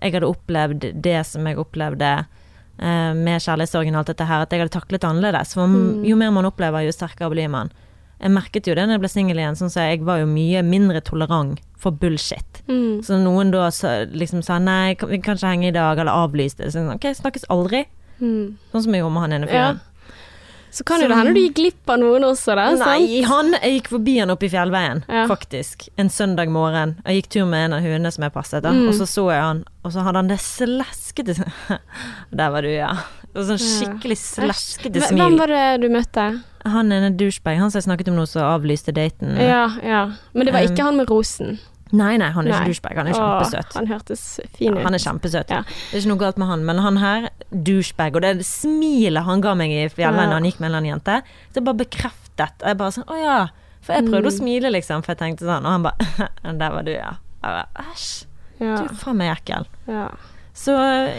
jeg 0.03 0.13
hadde 0.13 0.31
opplevd 0.31 1.03
det 1.03 1.27
som 1.27 1.45
jeg 1.47 1.59
opplevde 1.59 2.27
eh, 2.81 3.13
med 3.13 3.43
kjærlighetssorgen 3.45 3.93
og 3.93 3.99
alt 4.01 4.07
dette 4.07 4.25
her, 4.27 4.41
at 4.41 4.51
jeg 4.51 4.61
hadde 4.63 4.73
taklet 4.73 5.01
det 5.03 5.09
annerledes. 5.11 5.53
For 5.53 5.67
Mm. 5.69 6.03
jo 6.09 6.17
mer 6.17 6.31
man 6.31 6.47
opplever, 6.47 6.81
jo 6.87 6.93
sterkere 6.93 7.29
blir 7.31 7.51
man. 7.51 7.71
Jeg 8.21 8.33
merket 8.35 8.69
jo 8.69 8.75
det 8.77 8.85
når 8.85 8.99
jeg 8.99 9.03
ble 9.05 9.11
singel 9.13 9.39
igjen, 9.41 9.57
sånn 9.57 9.73
så 9.73 9.87
jeg 9.89 10.03
var 10.05 10.21
jo 10.21 10.27
mye 10.29 10.61
mindre 10.67 11.01
tolerant 11.01 11.61
for 11.81 11.97
bullshit. 11.97 12.61
Mm. 12.69 13.01
Så 13.07 13.17
noen 13.23 13.53
da 13.55 13.71
liksom 14.13 14.43
sa 14.45 14.59
nei, 14.61 14.93
vi 15.09 15.21
kan 15.25 15.39
ikke 15.39 15.55
henge 15.55 15.71
i 15.71 15.77
dag, 15.77 15.99
eller 15.99 16.27
avlyste. 16.27 16.69
Så, 16.73 16.85
ok, 16.93 17.07
snakkes 17.17 17.49
aldri. 17.53 17.87
Mm. 18.21 18.59
Sånn 18.73 18.85
som 18.85 18.93
jeg 18.97 19.01
gjorde 19.01 19.15
med 19.17 19.25
han 19.25 19.39
ene 19.39 19.49
Ja. 19.49 19.55
fyren. 19.55 19.81
Så 20.71 20.85
kan 20.87 21.01
jo 21.03 21.09
det 21.11 21.17
hende 21.19 21.35
du 21.35 21.41
gikk 21.41 21.57
glipp 21.59 21.91
av 21.91 21.99
noen 21.99 22.23
også, 22.23 22.55
da. 22.55 22.69
Nei, 22.79 23.23
han, 23.27 23.57
jeg 23.59 23.81
gikk 23.81 23.89
forbi 23.91 24.19
han 24.21 24.31
oppe 24.31 24.47
i 24.47 24.51
fjellveien, 24.53 25.03
Ja. 25.09 25.25
faktisk. 25.27 25.89
En 25.99 26.09
søndag 26.09 26.49
morgen. 26.49 27.03
Jeg 27.05 27.23
gikk 27.23 27.29
tur 27.31 27.47
med 27.47 27.65
en 27.65 27.73
av 27.73 27.81
hundene 27.83 28.13
som 28.13 28.23
jeg 28.23 28.33
passet, 28.33 28.63
da. 28.63 28.71
Mm. 28.71 28.87
og 28.89 28.95
så 28.95 29.07
så 29.09 29.31
jeg 29.33 29.43
han, 29.43 29.65
og 29.83 29.93
så 29.93 30.05
hadde 30.05 30.17
han 30.17 30.29
det 30.29 30.39
sleskete 30.39 31.35
Der 32.31 32.51
var 32.51 32.63
du, 32.63 32.69
ja. 32.69 32.93
Og 33.35 33.47
sånn 33.49 33.59
skikkelig 33.59 34.19
sleskete 34.21 35.01
ja. 35.01 35.09
smil. 35.09 35.25
Hvem 35.25 35.39
var 35.39 35.47
det 35.49 35.81
du 35.83 35.89
møtte? 35.89 36.43
Han 36.67 36.93
er 36.93 37.07
en 37.07 37.17
douchebag, 37.17 37.59
han 37.59 37.71
som 37.71 37.79
jeg 37.81 37.87
snakket 37.89 38.09
om 38.09 38.17
nå, 38.17 38.27
som 38.29 38.43
avlyste 38.43 38.93
daten. 38.93 39.37
Ja, 39.41 39.69
ja. 39.83 40.13
Men 40.35 40.47
det 40.47 40.53
var 40.55 40.61
Um, 40.67 40.73
ikke 40.73 40.83
han 40.85 40.97
med 40.97 41.09
rosen. 41.11 41.59
Nei, 41.93 42.17
nei, 42.19 42.29
han 42.31 42.47
er 42.47 42.53
ikke 42.53 42.67
douchebag, 42.71 42.97
han 43.01 43.07
er 43.09 43.15
Åh, 43.15 43.41
kjempesøt. 43.43 43.73
han 43.75 43.87
hørtes 43.91 44.41
fin 44.55 44.73
ut. 44.73 44.79
Ja, 44.79 44.85
Han 44.85 44.95
er 44.95 44.99
kjempesøt. 45.03 45.49
Ja. 45.51 45.63
Det 45.67 45.97
er 45.97 45.99
ikke 46.05 46.09
noe 46.13 46.19
galt 46.21 46.37
med 46.39 46.47
han, 46.49 46.65
men 46.65 46.79
han 46.79 46.97
her, 46.99 47.31
douchebag, 47.51 48.15
og 48.15 48.23
det 48.23 48.45
smilet 48.47 49.25
han 49.27 49.41
ga 49.41 49.55
meg 49.59 49.71
i 49.75 49.89
fjellveien 49.89 50.29
Ja. 50.29 50.31
da 50.31 50.39
han 50.39 50.45
gikk 50.45 50.61
med 50.61 50.69
en 50.71 50.75
eller 50.75 50.79
annen 50.79 50.93
jente, 51.01 51.23
det 51.55 51.65
bare 51.65 51.75
bekreftet. 51.81 52.63
Og 52.63 52.69
Jeg 52.69 52.77
bare 52.79 52.91
sånn, 52.95 53.09
å 53.11 53.17
ja. 53.19 53.47
For 53.81 53.95
jeg 53.95 54.05
prøvde 54.05 54.29
å 54.29 54.33
Mm. 54.33 54.39
smile, 54.39 54.71
liksom, 54.71 55.03
for 55.03 55.15
jeg 55.15 55.19
tenkte 55.19 55.45
sånn, 55.49 55.65
og 55.65 55.73
han 55.73 55.83
bare 55.83 56.29
Der 56.59 56.71
var 56.71 56.83
du, 56.83 56.93
ja. 56.93 57.17
Jeg 57.43 57.43
bare, 57.43 57.67
Æsj, 57.91 58.25
Ja, 58.61 58.77
du 58.77 58.83
er 58.85 58.95
faen 58.95 59.17
meg 59.17 59.37
ekkel. 59.39 59.67
ja. 59.89 60.09
Så 60.53 60.73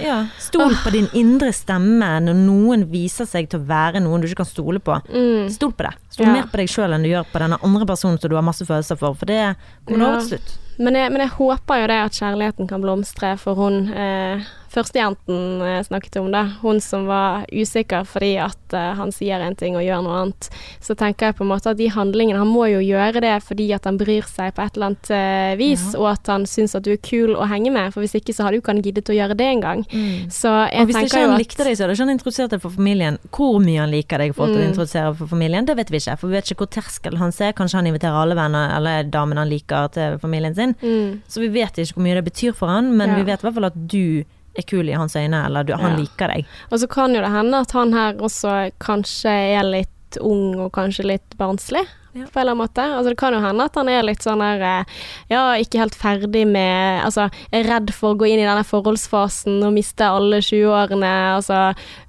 ja, 0.03 0.25
stol 0.39 0.73
på 0.84 0.91
din 0.93 1.07
indre 1.17 1.51
stemme 1.55 2.09
når 2.25 2.36
noen 2.38 2.84
viser 2.91 3.25
seg 3.25 3.47
til 3.49 3.61
å 3.61 3.65
være 3.69 4.01
noen 4.03 4.21
du 4.21 4.27
ikke 4.27 4.41
kan 4.43 4.49
stole 4.49 4.79
på. 4.84 4.97
Mm. 5.09 5.47
Stol 5.53 5.71
på 5.73 5.88
det. 5.88 5.93
Stol 6.11 6.27
Ja. 6.27 6.34
mer 6.34 6.49
på 6.51 6.57
deg 6.61 6.69
sjøl 6.69 6.93
enn 6.93 7.03
du 7.03 7.09
gjør 7.09 7.25
på 7.32 7.39
denne 7.39 7.57
andre 7.63 7.86
personen 7.89 8.19
som 8.19 8.29
du 8.29 8.36
har 8.36 8.43
masse 8.45 8.65
følelser 8.67 8.99
for, 8.99 9.13
for 9.15 9.25
det 9.25 9.55
kommer 9.88 9.99
Ja. 10.05 10.09
over 10.11 10.19
til 10.21 10.38
slutt. 10.38 10.57
Men, 10.79 10.95
jeg, 10.95 11.11
men 11.11 11.21
jeg 11.21 11.29
håper 11.38 11.82
jo 11.82 11.88
det 11.88 11.99
at 12.05 12.11
kjærligheten 12.19 12.67
kan 12.67 12.82
blomstre 12.82 13.38
for 13.38 13.55
hun 13.55 13.93
eh, 13.93 14.41
førstejenten 14.72 15.59
jeg 15.65 15.86
snakket 15.89 16.17
om, 16.22 16.30
det, 16.32 16.41
Hun 16.61 16.80
som 16.84 17.05
var 17.09 17.45
usikker 17.51 18.05
fordi 18.07 18.32
at 18.41 18.74
eh, 18.78 18.93
han 18.97 19.11
sier 19.11 19.41
en 19.43 19.55
ting 19.59 19.76
og 19.76 19.84
gjør 19.84 20.03
noe 20.05 20.19
annet. 20.22 20.49
Så 20.84 20.95
tenker 20.99 21.28
jeg 21.30 21.38
på 21.39 21.43
en 21.45 21.51
måte 21.51 21.72
at 21.74 21.78
de 21.80 21.89
handlingene 21.91 22.39
Han 22.39 22.47
må 22.51 22.65
jo 22.72 22.80
gjøre 22.84 23.22
det 23.24 23.34
fordi 23.43 23.69
at 23.76 23.86
han 23.89 23.97
bryr 23.99 24.24
seg 24.30 24.53
på 24.55 24.63
et 24.65 24.78
eller 24.78 24.91
annet 24.91 25.11
eh, 25.11 25.55
vis, 25.59 25.84
Ja. 25.93 25.99
og 25.99 26.07
at 26.13 26.28
han 26.32 26.45
syns 26.49 26.76
at 26.78 26.84
du 26.84 26.91
er 26.93 27.01
kul 27.03 27.36
å 27.36 27.47
henge 27.49 27.72
med. 27.74 27.91
For 27.93 28.01
hvis 28.03 28.15
ikke 28.19 28.34
så 28.36 28.45
hadde 28.47 28.59
jo 28.59 28.61
ikke 28.63 28.74
han 28.76 28.82
giddet 28.86 29.09
å 29.11 29.15
gjøre 29.17 29.38
det 29.38 29.47
engang. 29.51 29.84
Så 30.32 30.49
jeg 30.72 30.82
Og 30.82 30.88
hvis 30.88 30.95
tenker 30.95 31.11
ikke 31.11 31.22
han 31.26 31.36
at 31.36 31.41
likte 31.43 31.63
deg, 31.67 31.76
så 31.78 31.84
hadde 31.86 31.95
ikke 31.97 32.05
han 32.07 32.15
introdusert 32.15 32.51
deg 32.55 32.61
for 32.63 32.72
familien. 32.76 33.17
Hvor 33.32 33.59
mye 33.63 33.80
han 33.84 33.91
liker 33.91 34.17
deg 34.24 34.36
for 34.36 34.47
å 34.47 34.55
Mm. 34.55 34.69
introdusere 34.72 35.15
for 35.17 35.28
familien, 35.28 35.65
det 35.65 35.76
vet 35.78 35.89
vi 35.91 35.97
ikke. 35.97 36.17
For 36.19 36.28
vi 36.28 36.34
vet 36.39 36.45
ikke 36.51 36.65
hvor 36.65 36.72
terskel 36.72 37.17
han 37.17 37.32
ser. 37.32 37.51
Kanskje 37.53 37.76
han 37.82 37.88
inviterer 37.88 38.15
alle 38.22 38.36
venner 38.36 38.76
eller 38.78 39.03
damene 39.03 39.38
han 39.43 39.49
liker 39.49 39.91
til 39.91 40.17
familien 40.19 40.55
sin. 40.55 40.74
mm, 40.82 41.22
Så 41.28 41.39
vi 41.41 41.47
vet 41.49 41.74
ikke 41.78 41.93
hvor 41.95 42.03
mye 42.03 42.15
det 42.22 42.26
betyr 42.32 42.53
for 42.55 42.67
han, 42.67 42.95
men 42.97 43.09
Ja. 43.09 43.15
vi 43.15 43.24
vet 43.24 43.39
i 43.43 43.47
hvert 43.47 43.53
fall 43.53 43.65
at 43.65 43.88
du 43.88 44.24
er 44.58 44.66
kul 44.68 44.89
i 44.89 44.95
hans 44.97 45.16
øyne, 45.16 45.45
eller 45.45 45.64
du, 45.64 45.74
han 45.74 45.91
Ja. 45.93 45.97
liker 45.97 46.28
deg. 46.28 46.45
Og 46.72 46.80
så 46.80 46.88
kan 46.89 47.14
jo 47.16 47.22
det 47.22 47.32
hende 47.32 47.62
at 47.62 47.72
han 47.72 47.93
her 47.93 48.14
også 48.20 48.72
kanskje 48.80 49.32
er 49.58 49.64
litt 49.64 50.18
ung 50.20 50.60
og 50.60 50.72
kanskje 50.74 51.06
litt 51.08 51.38
barnslig. 51.39 51.86
Ja. 52.14 52.26
På 52.28 52.39
en 52.39 52.41
eller 52.41 52.51
annen 52.51 52.62
måte. 52.64 52.84
Altså 52.84 53.09
Det 53.09 53.20
kan 53.22 53.34
jo 53.34 53.39
hende 53.43 53.68
at 53.70 53.78
han 53.80 53.89
er 53.91 54.03
litt 54.03 54.26
sånn 54.26 54.43
her 54.43 54.64
eh, 54.68 54.97
Ja, 55.32 55.43
ikke 55.55 55.80
helt 55.80 55.95
ferdig 55.95 56.43
med 56.49 57.05
Altså, 57.05 57.30
er 57.51 57.68
redd 57.70 57.93
for 57.95 58.14
å 58.14 58.20
gå 58.20 58.28
inn 58.28 58.41
i 58.41 58.47
denne 58.47 58.66
forholdsfasen 58.68 59.62
og 59.64 59.76
miste 59.76 60.07
alle 60.07 60.41
20-årene. 60.43 61.12
Altså 61.38 61.62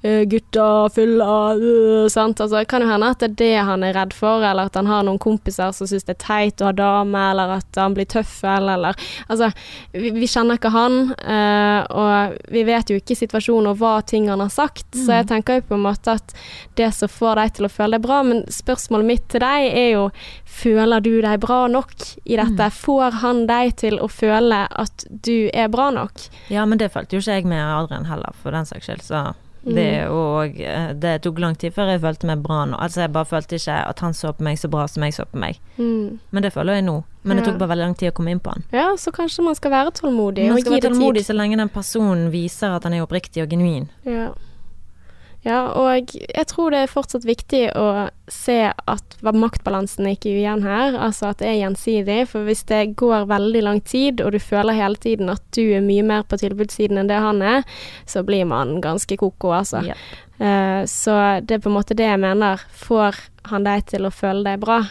gutter 0.03 0.27
gutta, 0.27 0.65
av 1.23 1.63
uh, 1.63 2.09
sant. 2.11 2.41
Altså 2.41 2.59
Det 2.59 2.69
kan 2.71 2.83
jo 2.83 2.91
hende 2.91 3.11
at 3.15 3.23
det 3.23 3.31
er 3.31 3.37
det 3.39 3.67
han 3.69 3.87
er 3.87 3.95
redd 3.97 4.15
for, 4.17 4.43
eller 4.43 4.71
at 4.71 4.79
han 4.79 4.91
har 4.91 5.05
noen 5.07 5.21
kompiser 5.23 5.73
som 5.77 5.89
syns 5.89 6.07
det 6.09 6.17
er 6.17 6.23
teit 6.25 6.63
å 6.63 6.71
ha 6.71 6.75
dame, 6.77 7.23
eller 7.33 7.57
at 7.59 7.79
han 7.79 7.95
blir 7.97 8.09
tøffel, 8.11 8.69
eller 8.73 8.99
Altså, 9.29 9.51
vi, 9.95 10.11
vi 10.15 10.29
kjenner 10.29 10.59
ikke 10.59 10.73
han, 10.75 10.99
eh, 11.21 11.81
og 11.95 12.37
vi 12.53 12.65
vet 12.67 12.91
jo 12.91 12.99
ikke 12.99 13.17
situasjonen 13.17 13.71
og 13.73 13.79
hva 13.81 13.95
ting 14.07 14.29
han 14.31 14.43
har 14.43 14.51
sagt, 14.53 14.87
så 14.97 15.21
jeg 15.21 15.29
tenker 15.31 15.61
jo 15.61 15.67
på 15.71 15.79
en 15.79 15.85
måte 15.87 16.17
at 16.19 16.35
det 16.79 16.91
som 16.97 17.11
får 17.11 17.41
deg 17.41 17.55
til 17.57 17.69
å 17.69 17.73
føle 17.73 17.97
deg 17.97 18.05
bra, 18.05 18.21
men 18.27 18.43
spørsmålet 18.53 19.09
mitt 19.09 19.27
til 19.33 19.45
deg 19.45 19.69
er 19.71 19.92
jo 19.93 20.09
Føler 20.53 21.01
du 21.03 21.15
deg 21.25 21.41
bra 21.43 21.67
nok 21.71 21.95
i 22.25 22.37
dette? 22.39 22.67
Får 22.77 23.23
han 23.23 23.47
deg 23.49 23.73
til 23.81 23.97
å 23.99 24.09
føle 24.13 24.67
at 24.69 25.07
du 25.09 25.49
er 25.53 25.71
bra 25.73 25.89
nok? 25.95 26.27
Ja, 26.53 26.67
men 26.69 26.79
det 26.79 26.93
følte 26.93 27.17
jo 27.17 27.23
ikke 27.25 27.39
jeg 27.41 27.49
med 27.49 27.63
Adrian 27.65 28.07
heller, 28.07 28.37
for 28.43 28.55
den 28.55 28.69
saks 28.69 28.87
skyld. 28.87 29.03
Så 29.07 29.23
det, 29.63 30.09
og, 30.11 30.61
eh, 30.61 30.91
det 30.99 31.23
tok 31.23 31.39
lang 31.39 31.55
tid 31.55 31.75
før 31.75 31.93
jeg 31.93 32.03
følte 32.03 32.27
meg 32.27 32.43
bra 32.43 32.65
nå. 32.67 32.79
Altså, 32.83 33.05
jeg 33.05 33.13
bare 33.15 33.29
følte 33.31 33.59
ikke 33.61 33.77
at 33.87 34.01
han 34.03 34.15
så 34.17 34.33
på 34.35 34.43
meg 34.43 34.59
så 34.59 34.71
bra 34.71 34.89
som 34.91 35.05
jeg 35.07 35.15
så 35.15 35.27
på 35.31 35.39
meg. 35.39 35.61
Mm. 35.79 36.19
Men 36.35 36.43
det 36.43 36.53
føler 36.55 36.81
jeg 36.81 36.87
nå. 36.89 36.97
Men 37.23 37.39
det 37.39 37.45
tok 37.47 37.61
bare 37.61 37.71
veldig 37.71 37.87
lang 37.87 37.95
tid 37.99 38.11
å 38.11 38.17
komme 38.17 38.33
inn 38.35 38.41
på 38.43 38.51
han. 38.51 38.65
Ja, 38.75 38.89
så 38.99 39.13
kanskje 39.15 39.45
man 39.47 39.55
skal 39.55 39.71
være 39.71 39.93
tålmodig 39.95 40.49
Man 40.51 40.59
skal 40.59 40.75
være 40.75 40.91
tålmodig 40.91 41.23
tid. 41.23 41.29
så 41.31 41.37
lenge 41.39 41.61
den 41.61 41.71
personen 41.71 42.33
viser 42.35 42.75
at 42.75 42.89
han 42.89 42.97
er 42.97 43.05
oppriktig 43.07 43.45
og 43.45 43.55
genuin. 43.55 43.87
Ja. 44.03 44.33
Ja, 45.43 45.59
og 45.75 46.13
jeg 46.15 46.47
tror 46.47 46.71
det 46.71 46.85
er 46.85 46.91
fortsatt 46.91 47.25
viktig 47.27 47.65
å 47.75 47.87
se 48.31 48.59
at 48.71 49.17
maktbalansen 49.27 50.07
er 50.07 50.15
ikke 50.15 50.37
ujevn 50.37 50.63
her, 50.63 50.95
altså 50.95 51.33
at 51.33 51.41
det 51.43 51.49
er 51.51 51.59
gjensidig. 51.65 52.19
For 52.31 52.47
hvis 52.47 52.63
det 52.71 52.95
går 53.01 53.27
veldig 53.31 53.65
lang 53.67 53.81
tid, 53.83 54.23
og 54.23 54.37
du 54.37 54.39
føler 54.43 54.79
hele 54.79 55.01
tiden 55.03 55.33
at 55.33 55.43
du 55.57 55.65
er 55.65 55.83
mye 55.83 56.07
mer 56.07 56.23
på 56.31 56.39
tilbudssiden 56.45 57.03
enn 57.03 57.11
det 57.11 57.19
han 57.25 57.43
er, 57.43 57.67
så 58.07 58.23
blir 58.27 58.47
man 58.47 58.79
ganske 58.85 59.19
koko, 59.19 59.51
altså. 59.59 59.83
Yep. 59.91 60.05
Uh, 60.39 60.83
så 60.91 61.19
det 61.43 61.59
er 61.59 61.65
på 61.65 61.73
en 61.73 61.79
måte 61.81 61.99
det 61.99 62.07
jeg 62.07 62.23
mener. 62.23 62.63
Får 62.87 63.19
han 63.51 63.67
deg 63.67 63.89
til 63.91 64.07
å 64.07 64.15
føle 64.15 64.47
deg 64.47 64.63
bra? 64.63 64.85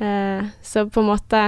Uh, 0.00 0.48
så 0.64 0.88
på 0.88 1.04
en 1.04 1.12
måte 1.12 1.44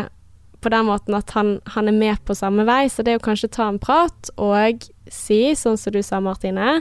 på 0.62 0.70
den 0.70 0.86
måten 0.86 1.16
at 1.18 1.32
han, 1.34 1.56
han 1.74 1.88
er 1.90 1.96
med 1.96 2.20
på 2.28 2.36
samme 2.38 2.62
vei, 2.68 2.84
så 2.92 3.02
det 3.02 3.16
er 3.16 3.18
å 3.18 3.24
kanskje 3.24 3.50
ta 3.56 3.66
en 3.66 3.80
prat 3.82 4.30
og 4.38 4.84
si, 5.10 5.40
sånn 5.58 5.80
som 5.80 5.94
du 5.94 5.98
sa, 6.06 6.20
Martine, 6.22 6.76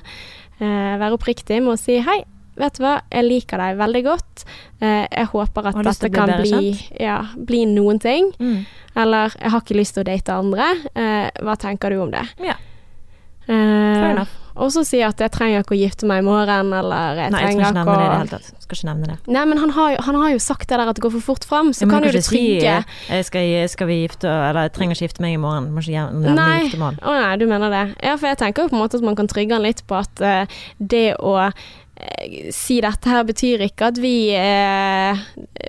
være 0.65 1.17
oppriktig 1.17 1.61
med 1.63 1.73
å 1.73 1.79
si 1.79 1.99
hei. 2.03 2.21
Vet 2.61 2.75
du 2.77 2.83
hva, 2.83 2.97
jeg 3.09 3.25
liker 3.25 3.61
deg 3.61 3.77
veldig 3.79 4.01
godt. 4.05 4.43
Eh, 4.83 5.05
jeg 5.07 5.29
håper 5.31 5.69
at 5.71 5.79
dette 5.87 6.09
bli 6.09 6.17
kan 6.17 6.33
bli, 6.41 6.73
ja, 6.99 7.19
bli 7.35 7.63
noen 7.69 8.01
ting. 8.03 8.27
Mm. 8.37 8.65
Eller 9.01 9.31
jeg 9.39 9.53
har 9.53 9.63
ikke 9.63 9.79
lyst 9.79 9.95
til 9.95 10.03
å 10.03 10.09
date 10.11 10.35
andre. 10.35 10.67
Eh, 10.93 11.29
hva 11.41 11.55
tenker 11.57 11.95
du 11.95 12.01
om 12.03 12.11
det? 12.13 12.25
Ja. 12.43 12.57
Fair 13.47 13.55
Eh, 13.55 14.11
enough. 14.11 14.40
Og 14.55 14.71
så 14.73 14.83
si 14.87 14.99
at 15.05 15.21
jeg 15.21 15.31
trenger 15.31 15.63
ikke 15.63 15.75
å 15.77 15.79
gifte 15.79 16.07
meg 16.09 16.21
i 16.21 16.25
morgen, 16.27 16.73
eller 16.75 17.19
jeg 17.19 17.33
Nei, 17.33 17.43
jeg 17.45 17.55
skal 17.55 17.61
trenger 17.61 17.63
ikke 17.63 17.77
nevne 17.77 17.95
det 17.95 18.03
i 18.03 18.09
det 18.11 18.17
hele 18.17 18.31
tatt. 18.33 18.63
Skal 18.65 18.77
ikke 18.77 18.89
nevne 18.89 19.09
det. 19.11 19.17
Nei, 19.37 19.43
men 19.51 19.61
han 19.61 19.73
har, 19.77 19.91
jo, 19.93 19.99
han 20.07 20.19
har 20.21 20.33
jo 20.33 20.41
sagt 20.43 20.67
det 20.67 20.79
der 20.81 20.91
at 20.91 20.99
det 20.99 21.05
går 21.05 21.13
for 21.17 21.27
fort 21.31 21.47
fram, 21.47 21.71
så 21.75 21.85
Ja, 21.85 21.91
kan 21.93 22.07
jo 22.07 22.11
det 22.11 22.21
ikke 22.21 22.27
si, 22.27 22.41
trygge 22.41 22.77
eh, 23.09 23.23
skal, 23.27 23.51
skal 23.71 23.89
vi 23.91 23.99
gifte 24.01 24.31
Eller 24.31 24.67
jeg 24.67 24.73
trenger 24.77 24.97
ikke 24.97 25.09
gifte 25.09 25.25
meg 25.25 25.37
i 25.37 25.41
morgen. 25.41 25.69
Må 25.75 25.83
ikke 25.83 26.07
nevne 26.11 26.35
Nei. 26.37 26.57
giftermål. 26.65 26.99
Å 27.01 27.15
nei, 27.19 27.35
du 27.41 27.45
mener 27.49 27.73
det. 27.73 27.85
Ja, 28.03 28.17
for 28.17 28.31
jeg 28.31 28.41
tenker 28.41 28.65
jo 28.65 28.73
på 28.73 28.77
en 28.77 28.83
måte 28.83 28.99
at 28.99 29.07
man 29.07 29.17
kan 29.19 29.29
trygge 29.31 29.55
han 29.55 29.65
litt 29.65 29.85
på 29.87 29.99
at 29.99 30.23
uh, 30.25 30.59
det 30.77 31.05
å 31.21 31.35
eh, 31.47 32.51
si 32.55 32.79
dette 32.83 33.11
her 33.11 33.25
betyr 33.27 33.65
ikke 33.67 33.91
at 33.91 33.99
vi 34.01 34.15
eh, 34.35 35.25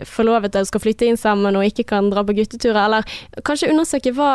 forlovede 0.08 0.64
skal 0.68 0.82
flytte 0.82 1.08
inn 1.08 1.20
sammen 1.20 1.58
og 1.58 1.66
ikke 1.68 1.86
kan 1.94 2.10
dra 2.12 2.24
på 2.26 2.36
gutteturer, 2.38 2.84
eller 2.86 3.42
kanskje 3.46 3.70
undersøke 3.72 4.14
hva, 4.16 4.32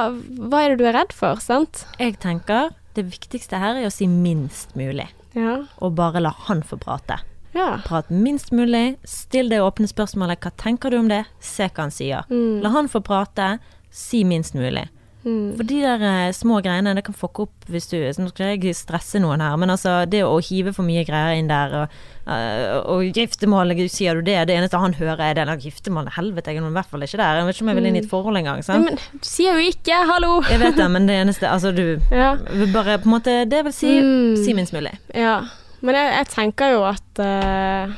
hva 0.47 0.63
er 0.63 0.75
det 0.75 0.81
du 0.81 0.89
er 0.89 0.99
redd 1.01 1.15
for, 1.15 1.41
sant? 1.43 1.85
Jeg 2.01 2.19
tenker 2.23 2.71
det 2.97 3.07
viktigste 3.13 3.59
her 3.61 3.77
er 3.79 3.87
å 3.87 3.93
si 3.93 4.07
minst 4.09 4.75
mulig, 4.77 5.07
Ja. 5.37 5.61
og 5.79 5.95
bare 5.95 6.21
la 6.23 6.33
han 6.47 6.63
få 6.65 6.79
prate. 6.81 7.19
Ja. 7.55 7.79
Prat 7.85 8.09
minst 8.11 8.51
mulig, 8.51 8.97
still 9.07 9.49
det 9.49 9.61
åpne 9.63 9.87
spørsmålet 9.89 10.39
'hva 10.41 10.51
tenker 10.57 10.91
du 10.91 10.97
om 10.99 11.07
det', 11.09 11.25
se 11.39 11.69
hva 11.69 11.87
han 11.87 11.91
sier. 11.91 12.25
Mm. 12.29 12.61
La 12.61 12.69
han 12.69 12.87
få 12.89 13.01
prate, 13.01 13.59
si 13.89 14.23
minst 14.23 14.53
mulig. 14.53 14.87
Mm. 15.25 15.57
For 15.57 15.63
de 15.63 15.81
der 15.81 16.01
eh, 16.01 16.31
små 16.31 16.61
greiene, 16.63 16.93
det 16.95 17.03
kan 17.03 17.15
fucke 17.17 17.41
opp 17.47 17.65
hvis 17.67 17.89
du 17.89 17.97
Nå 18.23 18.29
skal 18.29 18.57
jeg 18.57 18.75
stresse 18.75 19.19
noen 19.19 19.41
her, 19.41 19.57
men 19.57 19.69
altså 19.69 20.05
det 20.07 20.21
å 20.23 20.37
hive 20.39 20.73
for 20.73 20.83
mye 20.87 21.03
greier 21.05 21.37
inn 21.37 21.49
der, 21.49 21.73
og, 21.83 21.89
eh, 22.27 22.77
og 22.83 23.03
giftermål, 23.15 23.71
sier 23.89 24.15
du 24.19 24.21
det, 24.27 24.35
det 24.49 24.55
eneste 24.57 24.79
han 24.81 24.93
hører 24.99 25.21
er 25.29 25.33
det 25.37 25.45
der 25.47 25.61
giftermålet, 25.63 26.13
helvete, 26.17 26.51
jeg 26.53 26.61
er 26.61 26.67
i 26.67 26.73
hvert 26.77 26.91
fall 26.91 27.05
ikke 27.07 27.17
der, 27.21 27.39
jeg 27.39 27.45
vet 27.47 27.55
ikke 27.55 27.65
om 27.65 27.71
jeg 27.73 27.79
vil 27.79 27.89
inn 27.91 27.95
i 27.99 28.03
et 28.03 28.09
forhold 28.11 28.37
engang, 28.41 28.63
Ja, 28.67 28.77
men 28.83 28.95
du 28.97 29.27
sier 29.27 29.57
jo 29.57 29.71
ikke 29.71 30.01
'hallo'. 30.09 30.49
Jeg 30.51 30.59
vet 30.59 30.75
det, 30.77 30.89
men 30.91 31.07
det 31.07 31.15
eneste, 31.21 31.47
altså 31.49 31.71
du 31.75 31.99
Ja. 32.11 32.35
bare 32.73 32.97
på 32.99 33.05
en 33.09 33.15
måte, 33.15 33.49
det 33.49 33.63
vil 33.65 33.73
si, 33.73 33.99
Mm. 34.01 34.35
si 34.43 34.53
minst 34.53 34.73
mulig. 34.73 34.97
Ja, 35.15 35.41
men 35.81 35.95
jeg, 35.95 36.13
jeg 36.17 36.27
tenker 36.27 36.71
jo 36.73 36.83
at 36.83 37.19
uh, 37.19 37.93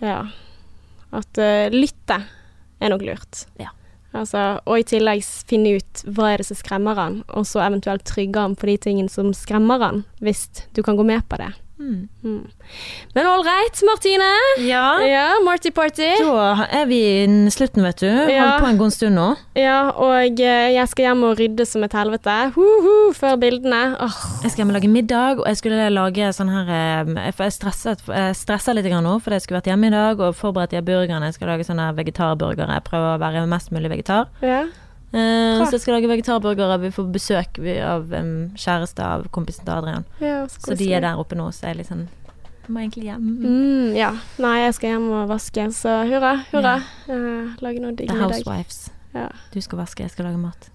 Ja. 0.00 0.26
At 1.12 1.38
uh, 1.38 1.68
lytte 1.72 2.24
er 2.80 2.88
nok 2.92 3.02
lurt. 3.02 3.46
Ja. 3.58 3.68
Altså, 4.16 4.60
og 4.64 4.78
i 4.78 4.82
tillegg 4.82 5.22
finne 5.48 5.76
ut 5.76 6.02
hva 6.08 6.30
er 6.32 6.38
det 6.38 6.46
som 6.46 6.56
skremmer 6.56 6.94
han, 6.96 7.18
og 7.28 7.44
så 7.44 7.60
eventuelt 7.66 8.04
trygge 8.04 8.40
han 8.40 8.54
på 8.56 8.66
de 8.70 8.76
tingene 8.76 9.10
som 9.12 9.32
skremmer 9.36 9.78
han, 9.82 10.04
hvis 10.24 10.46
du 10.72 10.82
kan 10.82 10.96
gå 10.96 11.04
med 11.04 11.20
på 11.28 11.36
det. 11.36 11.50
Mm. 11.78 12.08
Mm. 12.24 12.46
Men 13.14 13.26
ålreit, 13.28 13.80
Martine. 13.84 14.28
Ja, 14.64 14.98
Ja, 15.04 15.26
Marty 15.44 15.70
Party. 15.70 16.08
da 16.22 16.66
er 16.72 16.86
vi 16.88 17.00
i 17.24 17.50
slutten, 17.52 17.82
vet 17.84 18.00
du. 18.00 18.06
Ja. 18.32 18.46
Holdt 18.46 18.64
på 18.64 18.70
en 18.70 18.78
god 18.80 18.94
stund 18.94 19.14
nå. 19.18 19.26
Ja, 19.54 19.90
og 19.90 20.40
eh, 20.40 20.70
jeg 20.72 20.88
skal 20.88 21.10
hjem 21.10 21.24
og 21.28 21.36
rydde 21.38 21.66
som 21.68 21.84
et 21.84 21.92
helvete. 21.92 22.36
Huhu, 22.56 23.12
før 23.12 23.36
bildene. 23.40 23.82
Oh. 24.00 24.16
Jeg 24.42 24.50
skal 24.54 24.64
hjem 24.64 24.72
og 24.72 24.78
lage 24.78 24.88
middag, 24.92 25.42
og 25.42 25.46
jeg 25.50 25.60
skulle 25.60 25.90
lage 25.92 26.32
sånn 26.32 26.52
her 26.54 26.72
eh, 26.72 27.12
jeg 27.26 27.52
stresset, 27.60 28.74
litt 28.76 28.88
grann 28.88 29.04
nå, 29.04 29.18
fordi 29.20 29.36
jeg 29.36 29.46
skulle 29.46 29.60
vært 29.60 29.70
hjemme 29.72 29.92
i 29.92 29.94
dag 29.94 30.20
og 30.24 30.34
forberedt 30.38 30.72
de 30.72 30.82
burgerne. 30.86 31.28
Jeg 31.28 31.36
skal 31.38 31.52
lage 31.52 31.68
sånne 31.68 31.92
vegetarburgere. 32.00 32.80
Jeg 32.80 32.88
prøver 32.88 33.14
å 33.14 33.22
være 33.22 33.46
mest 33.52 33.72
mulig 33.74 33.92
vegetar. 33.92 34.28
ja. 34.42 34.64
Bra. 35.12 35.66
så 35.68 35.76
jeg 35.76 35.84
skal 35.84 35.96
lage 35.96 36.10
vegetarburgere. 36.10 36.80
Vi 36.82 36.92
får 36.92 37.08
besøk 37.14 37.60
av 37.84 38.10
um, 38.12 38.32
kjæreste 38.58 39.06
av 39.06 39.26
kompisen 39.32 39.64
til 39.64 39.74
Adrian. 39.76 40.06
ja 40.20 40.44
Så 40.50 40.76
de 40.76 40.90
er 40.92 41.04
der 41.04 41.20
oppe 41.20 41.38
nå, 41.38 41.48
så 41.54 41.68
jeg 41.68 41.76
er 41.76 41.82
litt 41.82 41.92
sånn 41.92 42.06
må 42.66 42.82
egentlig 42.82 43.06
hjem. 43.06 43.26
Mm, 43.42 43.94
ja. 43.94 44.10
Nei, 44.42 44.56
jeg 44.64 44.74
skal 44.78 44.96
hjem 44.96 45.06
og 45.14 45.28
vaske, 45.30 45.68
så 45.76 46.00
hurra, 46.10 46.32
hurra. 46.50 46.76
Uh, 47.06 47.54
lage 47.62 47.82
noe 47.82 47.94
digg 47.94 48.10
The. 48.10 48.18
Housewives. 48.24 48.88
Ja. 49.14 49.30
Du 49.54 49.60
skal 49.62 49.84
vaske, 49.84 50.02
jeg 50.02 50.14
skal 50.16 50.30
lage 50.30 50.42
mat. 50.42 50.70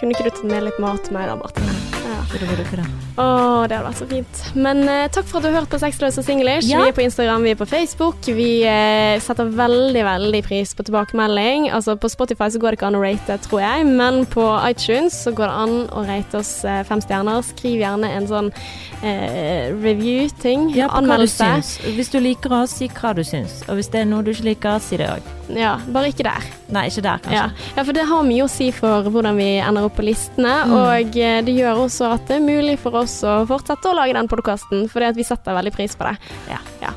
Kunne 0.00 0.14
ikke 0.16 0.26
du 0.26 0.34
tatt 0.34 0.44
med 0.50 0.66
litt 0.66 0.82
mat 0.82 1.06
til 1.06 1.16
meg 1.16 1.30
da, 1.30 1.38
Martine? 1.40 1.89
Ja. 2.10 2.86
Å, 3.20 3.24
det 3.68 3.76
hadde 3.76 3.84
vært 3.84 4.00
så 4.00 4.06
fint. 4.08 4.40
Men 4.58 4.82
uh, 4.88 5.06
takk 5.12 5.26
for 5.28 5.38
at 5.40 5.44
du 5.44 5.50
har 5.50 5.60
hørt 5.60 5.72
på 5.72 5.80
Sexløs 5.82 6.18
og 6.20 6.26
singlish. 6.26 6.68
Ja. 6.70 6.82
Vi 6.82 6.92
er 6.92 6.96
på 6.96 7.04
Instagram, 7.04 7.44
vi 7.46 7.52
er 7.54 7.58
på 7.60 7.68
Facebook. 7.68 8.26
Vi 8.26 8.48
uh, 8.64 9.16
setter 9.22 9.50
veldig, 9.58 10.02
veldig 10.06 10.42
pris 10.46 10.74
på 10.76 10.86
tilbakemelding. 10.88 11.68
Altså 11.76 11.96
På 12.00 12.10
Spotify 12.12 12.50
så 12.50 12.62
går 12.62 12.74
det 12.74 12.80
ikke 12.80 12.90
an 12.90 12.98
å 12.98 13.02
rate, 13.04 13.38
tror 13.46 13.62
jeg, 13.62 13.88
men 13.90 14.22
på 14.30 14.46
iTunes 14.66 15.18
så 15.26 15.34
går 15.36 15.50
det 15.50 15.58
an 15.64 15.76
å 15.94 16.04
rate 16.08 16.40
oss 16.40 16.52
uh, 16.66 16.80
fem 16.88 17.02
stjerner. 17.04 17.44
Skriv 17.50 17.78
gjerne 17.82 18.14
en 18.16 18.30
sånn 18.30 18.54
review-ting. 19.00 20.70
Ja, 20.76 20.90
du 20.90 20.98
Anmeldelse. 20.98 21.40
syns. 21.40 21.96
Hvis 21.96 22.10
du 22.12 22.18
liker 22.20 22.52
oss, 22.58 22.76
si 22.80 22.90
hva 22.92 23.14
du 23.16 23.22
syns. 23.24 23.62
Og 23.68 23.78
hvis 23.78 23.88
det 23.92 24.02
er 24.02 24.10
noe 24.10 24.24
du 24.26 24.34
ikke 24.34 24.50
liker, 24.50 24.80
si 24.84 24.98
det 25.00 25.08
òg. 25.08 25.28
Ja, 25.56 25.78
bare 25.90 26.10
ikke 26.12 26.26
der. 26.26 26.44
Nei, 26.70 26.84
ikke 26.90 27.02
der, 27.02 27.22
kanskje. 27.24 27.38
Ja. 27.40 27.72
ja, 27.76 27.82
for 27.82 27.96
det 27.96 28.04
har 28.06 28.26
mye 28.26 28.44
å 28.44 28.50
si 28.50 28.68
for 28.74 29.08
hvordan 29.10 29.40
vi 29.40 29.48
ender 29.58 29.88
opp 29.88 29.96
på 29.98 30.04
listene. 30.06 30.52
Mm. 30.68 30.74
Og 30.78 31.16
det 31.16 31.56
gjør 31.56 31.84
også 31.86 31.99
at 32.08 32.24
det 32.28 32.38
er 32.38 32.44
mulig 32.44 32.78
for 32.80 32.96
oss 33.02 33.18
å 33.26 33.40
fortsette 33.48 33.90
å 33.90 33.96
lage 33.96 34.16
den 34.16 34.30
podkasten, 34.30 34.86
fordi 34.92 35.10
at 35.10 35.18
vi 35.18 35.26
setter 35.26 35.56
veldig 35.56 35.74
pris 35.74 35.96
på 35.98 36.08
det. 36.08 36.16
Ja. 36.50 36.60
Ja. 36.84 36.94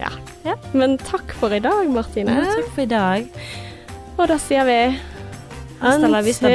ja. 0.00 0.12
Ja. 0.46 0.56
Men 0.72 0.96
takk 1.02 1.34
for 1.40 1.52
i 1.52 1.60
dag, 1.60 1.90
Martine. 1.92 2.38
Ja, 2.38 2.56
takk 2.56 2.72
for 2.74 2.86
i 2.86 2.90
dag. 2.90 3.44
Og 4.16 4.26
da 4.32 4.40
sier 4.40 4.64
vi 4.68 4.80
Until, 5.76 6.14
until, 6.14 6.48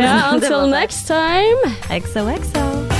ja, 0.00 0.16
until 0.32 0.66
next 0.72 1.06
time. 1.10 1.74
XOXO. 1.92 2.93